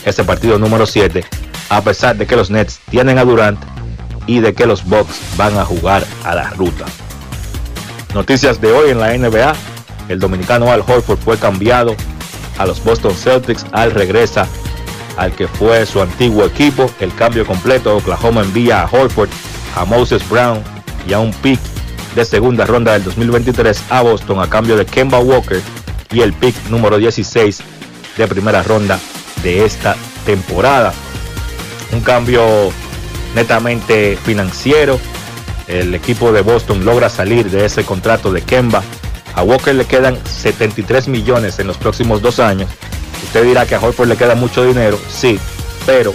ese 0.05 0.23
partido 0.23 0.59
número 0.59 0.85
7, 0.85 1.25
a 1.69 1.81
pesar 1.81 2.17
de 2.17 2.27
que 2.27 2.35
los 2.35 2.51
Nets 2.51 2.81
tienen 2.91 3.17
a 3.17 3.25
Durant 3.25 3.72
y 4.27 4.39
de 4.39 4.53
que 4.53 4.65
los 4.65 4.85
Bucks 4.85 5.19
van 5.37 5.57
a 5.57 5.65
jugar 5.65 6.05
a 6.23 6.35
la 6.35 6.49
ruta. 6.51 6.85
Noticias 8.13 8.61
de 8.61 8.71
hoy 8.71 8.91
en 8.91 8.99
la 8.99 9.17
NBA, 9.17 9.53
el 10.09 10.19
dominicano 10.19 10.71
Al 10.71 10.81
Horford 10.81 11.19
fue 11.19 11.37
cambiado 11.37 11.95
a 12.57 12.65
los 12.65 12.83
Boston 12.83 13.15
Celtics, 13.15 13.65
al 13.71 13.91
regresa 13.91 14.47
al 15.17 15.31
que 15.33 15.47
fue 15.47 15.85
su 15.85 16.01
antiguo 16.01 16.45
equipo. 16.45 16.89
El 16.99 17.13
cambio 17.15 17.45
completo, 17.45 17.97
Oklahoma 17.97 18.41
envía 18.41 18.81
a 18.81 18.85
Horford, 18.85 19.29
a 19.75 19.85
Moses 19.85 20.27
Brown 20.29 20.61
y 21.07 21.13
a 21.13 21.19
un 21.19 21.31
pick 21.31 21.59
de 22.15 22.25
segunda 22.25 22.65
ronda 22.65 22.93
del 22.93 23.03
2023 23.03 23.85
a 23.89 24.01
Boston 24.01 24.39
a 24.39 24.49
cambio 24.49 24.77
de 24.77 24.85
Kemba 24.85 25.19
Walker 25.19 25.61
y 26.11 26.21
el 26.21 26.33
pick 26.33 26.55
número 26.69 26.97
16 26.97 27.63
de 28.17 28.27
primera 28.27 28.61
ronda 28.61 28.99
de 29.41 29.65
esta 29.65 29.95
temporada. 30.25 30.93
Un 31.91 32.01
cambio 32.01 32.71
netamente 33.35 34.17
financiero. 34.17 34.99
El 35.67 35.95
equipo 35.95 36.31
de 36.31 36.41
Boston 36.41 36.85
logra 36.85 37.09
salir 37.09 37.49
de 37.49 37.65
ese 37.65 37.83
contrato 37.83 38.31
de 38.31 38.41
Kemba. 38.41 38.83
A 39.35 39.43
Walker 39.43 39.73
le 39.73 39.85
quedan 39.85 40.17
73 40.25 41.07
millones 41.07 41.57
en 41.59 41.67
los 41.67 41.77
próximos 41.77 42.21
dos 42.21 42.39
años 42.39 42.69
Usted 43.23 43.45
dirá 43.45 43.65
que 43.65 43.73
a 43.73 43.79
Horford 43.79 44.09
le 44.09 44.17
queda 44.17 44.35
mucho 44.35 44.63
dinero, 44.63 44.99
sí, 45.09 45.39
pero 45.87 46.13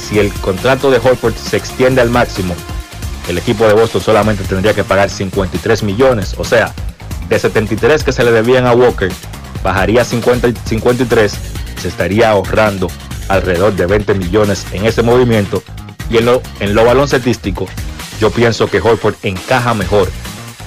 si 0.00 0.18
el 0.18 0.32
contrato 0.32 0.90
de 0.90 0.96
Horford 0.96 1.34
se 1.34 1.56
extiende 1.56 2.00
al 2.00 2.08
máximo, 2.08 2.54
el 3.28 3.36
equipo 3.36 3.66
de 3.66 3.74
Boston 3.74 4.00
solamente 4.00 4.44
tendría 4.44 4.72
que 4.72 4.84
pagar 4.84 5.10
53 5.10 5.82
millones, 5.82 6.34
o 6.38 6.44
sea, 6.44 6.72
de 7.28 7.38
73 7.38 8.02
que 8.02 8.12
se 8.12 8.24
le 8.24 8.30
debían 8.30 8.66
a 8.66 8.72
Walker, 8.72 9.12
bajaría 9.62 10.02
a 10.02 10.04
50, 10.04 10.52
53, 10.64 11.32
se 11.82 11.88
estaría 11.88 12.30
ahorrando 12.30 12.88
alrededor 13.28 13.74
de 13.74 13.86
20 13.86 14.14
millones 14.14 14.64
en 14.72 14.86
ese 14.86 15.02
movimiento. 15.02 15.62
Y 16.12 16.18
en 16.18 16.26
lo, 16.26 16.42
en 16.60 16.74
lo 16.74 16.84
baloncetístico, 16.84 17.66
yo 18.20 18.30
pienso 18.30 18.68
que 18.68 18.80
Horford 18.80 19.14
encaja 19.22 19.72
mejor 19.72 20.10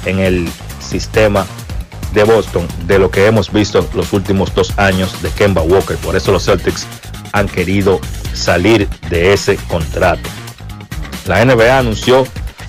en 0.06 0.18
el 0.18 0.50
sistema 0.80 1.46
de 2.16 2.24
Boston 2.24 2.68
de 2.88 2.98
lo 2.98 3.12
que 3.12 3.28
hemos 3.28 3.54
visto 3.54 3.88
los 3.94 4.12
últimos 4.12 4.56
dos 4.56 4.78
años 4.80 5.22
de 5.22 5.30
Kemba 5.30 5.62
Walker. 5.62 5.98
Por 5.98 6.16
eso 6.16 6.32
los 6.32 6.46
Celtics 6.46 6.88
han 7.32 7.48
querido 7.48 8.00
salir 8.34 8.90
de 9.10 9.34
ese 9.34 9.58
contrato. 9.68 10.28
La 11.28 11.46
NBA 11.46 11.78
anunció 11.78 12.26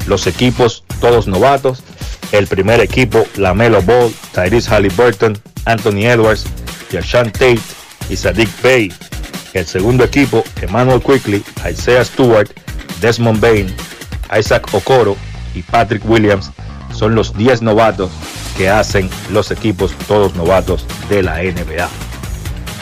los 0.07 0.27
equipos 0.27 0.85
todos 1.01 1.27
novatos. 1.27 1.83
El 2.31 2.47
primer 2.47 2.81
equipo, 2.81 3.27
la 3.37 3.55
Melo 3.55 3.81
Ball, 3.81 4.13
Tyrese 4.35 4.69
Halliburton, 4.69 5.39
Anthony 5.65 6.07
Edwards, 6.07 6.45
Yashan 6.91 7.33
Tate 7.33 7.61
y 8.11 8.17
Sadiq 8.17 8.51
Bey. 8.63 8.93
El 9.53 9.67
segundo 9.67 10.05
equipo, 10.05 10.45
Emmanuel 10.61 11.01
Quickly, 11.01 11.43
Isaiah 11.71 12.05
Stewart, 12.05 12.49
Desmond 13.01 13.41
Bain, 13.41 13.75
Isaac 14.39 14.69
Okoro 14.73 15.17
y 15.55 15.63
Patrick 15.63 16.05
Williams 16.09 16.51
son 16.93 17.15
los 17.15 17.37
10 17.37 17.63
novatos 17.63 18.11
que 18.57 18.69
hacen 18.69 19.11
los 19.31 19.51
equipos 19.51 19.93
todos 20.09 20.35
novatos 20.35 20.87
de 21.09 21.23
la 21.23 21.43
NBA. 21.43 21.89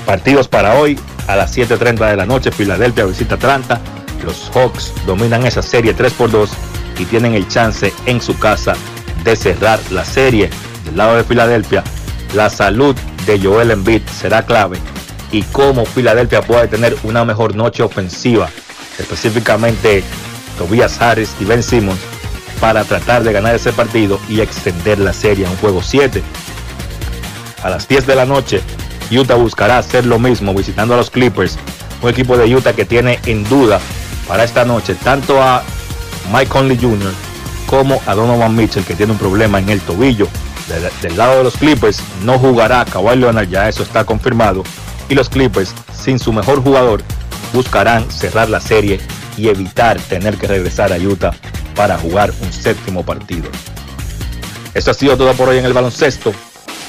Partidos 0.07 0.49
para 0.49 0.75
hoy 0.75 0.99
a 1.27 1.37
las 1.37 1.57
7.30 1.57 2.11
de 2.11 2.17
la 2.17 2.27
noche, 2.27 2.53
Filadelfia 2.53 3.05
visita 3.05 3.35
Atlanta. 3.37 3.81
Los 4.25 4.51
Hawks 4.55 4.93
dominan 5.07 5.47
esa 5.47 5.63
serie 5.63 5.95
3 5.95 6.13
por 6.13 6.31
2 6.31 6.51
y 6.99 7.05
tienen 7.07 7.35
el 7.35 7.49
chance 7.49 7.93
en 8.07 8.21
su 8.21 8.39
casa 8.39 8.75
de 9.25 9.37
cerrar 9.37 9.81
la 9.91 10.05
serie. 10.05 10.51
Del 10.85 10.97
lado 10.97 11.17
de 11.17 11.25
Filadelfia, 11.25 11.83
la 12.35 12.51
salud 12.51 12.95
de 13.27 13.41
Joel 13.41 13.71
Embiid 13.71 14.03
será 14.07 14.45
clave 14.45 14.79
y 15.35 15.43
cómo 15.43 15.85
Filadelfia 15.85 16.43
puede 16.43 16.69
tener 16.69 16.97
una 17.03 17.25
mejor 17.25 17.57
noche 17.57 17.83
ofensiva, 17.83 18.49
específicamente 19.01 20.05
Tobias 20.57 21.01
Harris 21.01 21.35
y 21.41 21.45
Ben 21.45 21.61
Simmons 21.61 21.99
para 22.61 22.85
tratar 22.85 23.25
de 23.25 23.33
ganar 23.33 23.57
ese 23.57 23.73
partido 23.73 24.21
y 24.29 24.41
extender 24.41 25.01
la 25.01 25.13
serie 25.13 25.45
a 25.45 25.51
un 25.51 25.57
juego 25.57 25.83
7. 25.83 26.23
A 27.65 27.69
las 27.69 27.89
10 27.89 28.07
de 28.07 28.15
la 28.15 28.27
noche, 28.27 28.61
Utah 29.11 29.35
buscará 29.35 29.79
hacer 29.79 30.07
lo 30.07 30.21
mismo 30.21 30.55
visitando 30.55 30.95
a 30.95 30.99
los 30.99 31.11
Clippers, 31.11 31.59
un 32.01 32.11
equipo 32.11 32.37
de 32.37 32.55
Utah 32.55 32.73
que 32.73 32.85
tiene 32.85 33.19
en 33.27 33.43
duda 33.49 33.81
para 34.29 34.45
esta 34.45 34.65
noche 34.65 34.95
tanto 34.95 35.43
a 35.43 35.65
Mike 36.33 36.49
Conley 36.49 36.79
Jr. 36.81 37.13
como 37.67 38.01
a 38.07 38.15
Donovan 38.15 38.55
Mitchell 38.55 38.85
que 38.85 38.95
tiene 38.95 39.11
un 39.11 39.19
problema 39.19 39.59
en 39.59 39.69
el 39.69 39.81
tobillo. 39.81 40.29
Del, 41.03 41.17
lado 41.17 41.39
de 41.39 41.45
los 41.45 41.57
Clippers 41.57 42.01
no 42.23 42.39
jugará 42.39 42.85
Kawhi 42.85 43.17
Leonard, 43.17 43.49
ya 43.49 43.69
eso 43.69 43.83
está 43.83 44.05
confirmado. 44.05 44.63
Y 45.09 45.15
los 45.15 45.29
Clippers, 45.29 45.75
sin 45.97 46.19
su 46.19 46.33
mejor 46.33 46.63
jugador, 46.63 47.03
buscarán 47.53 48.11
cerrar 48.11 48.49
la 48.49 48.61
serie 48.61 49.01
y 49.37 49.49
evitar 49.49 49.99
tener 50.01 50.37
que 50.37 50.47
regresar 50.47 50.93
a 50.93 50.97
Utah 50.97 51.33
para 51.75 51.99
jugar 51.99 52.33
un 52.41 52.53
séptimo 52.53 53.05
partido. 53.05 53.49
Esto 54.75 54.91
ha 54.91 54.95
sido 54.95 55.17
todo 55.17 55.33
por 55.35 55.49
hoy 55.49 55.59
en 55.59 55.65
el 55.65 55.73
baloncesto. 55.73 56.33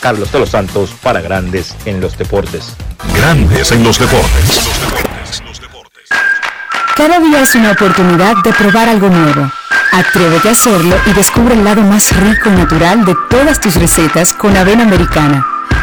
Carlos 0.02 0.32
de 0.32 0.40
los 0.40 0.50
Santos 0.50 0.92
para 1.02 1.22
Grandes 1.22 1.76
en 1.86 2.00
los 2.00 2.18
Deportes. 2.18 2.76
Grandes 3.16 3.72
en 3.72 3.84
los 3.84 4.00
Deportes. 4.00 4.62
Cada 6.96 7.20
día 7.20 7.42
es 7.42 7.56
una 7.56 7.72
oportunidad 7.72 8.36
de 8.44 8.54
probar 8.54 8.88
algo 8.90 9.10
nuevo. 9.10 9.52
Atrévete 9.92 10.50
a 10.50 10.52
hacerlo 10.52 10.96
y 11.06 11.14
descubre 11.14 11.54
el 11.54 11.64
lado 11.64 11.82
más 11.82 12.16
rico 12.16 12.50
y 12.50 12.54
natural 12.54 13.06
de 13.06 13.16
todas 13.30 13.60
tus 13.60 13.76
recetas 13.76 14.34
con 14.34 14.56
avena 14.56 14.84
americana. 14.84 15.55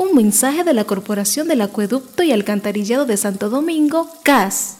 Un 0.00 0.14
mensaje 0.14 0.64
de 0.64 0.72
la 0.72 0.84
Corporación 0.84 1.46
del 1.46 1.60
Acueducto 1.60 2.22
y 2.22 2.32
Alcantarillado 2.32 3.04
de 3.04 3.18
Santo 3.18 3.50
Domingo, 3.50 4.08
CAS. 4.22 4.79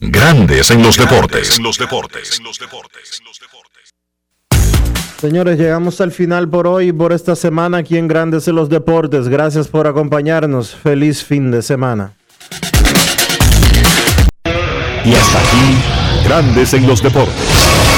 Grandes 0.00 0.70
en 0.70 0.80
los 0.80 0.96
deportes. 0.96 1.58
los 1.58 1.76
deportes. 1.76 2.40
Señores, 5.20 5.58
llegamos 5.58 6.00
al 6.00 6.12
final 6.12 6.48
por 6.48 6.68
hoy, 6.68 6.92
por 6.92 7.12
esta 7.12 7.34
semana 7.34 7.78
aquí 7.78 7.96
en 7.96 8.06
Grandes 8.06 8.46
en 8.46 8.54
los 8.54 8.68
deportes. 8.68 9.26
Gracias 9.28 9.66
por 9.66 9.88
acompañarnos. 9.88 10.72
Feliz 10.72 11.24
fin 11.24 11.50
de 11.50 11.62
semana. 11.62 12.12
Y 15.04 15.14
hasta 15.14 15.38
aquí, 15.40 16.24
Grandes 16.24 16.74
en 16.74 16.86
los 16.86 17.02
deportes 17.02 17.97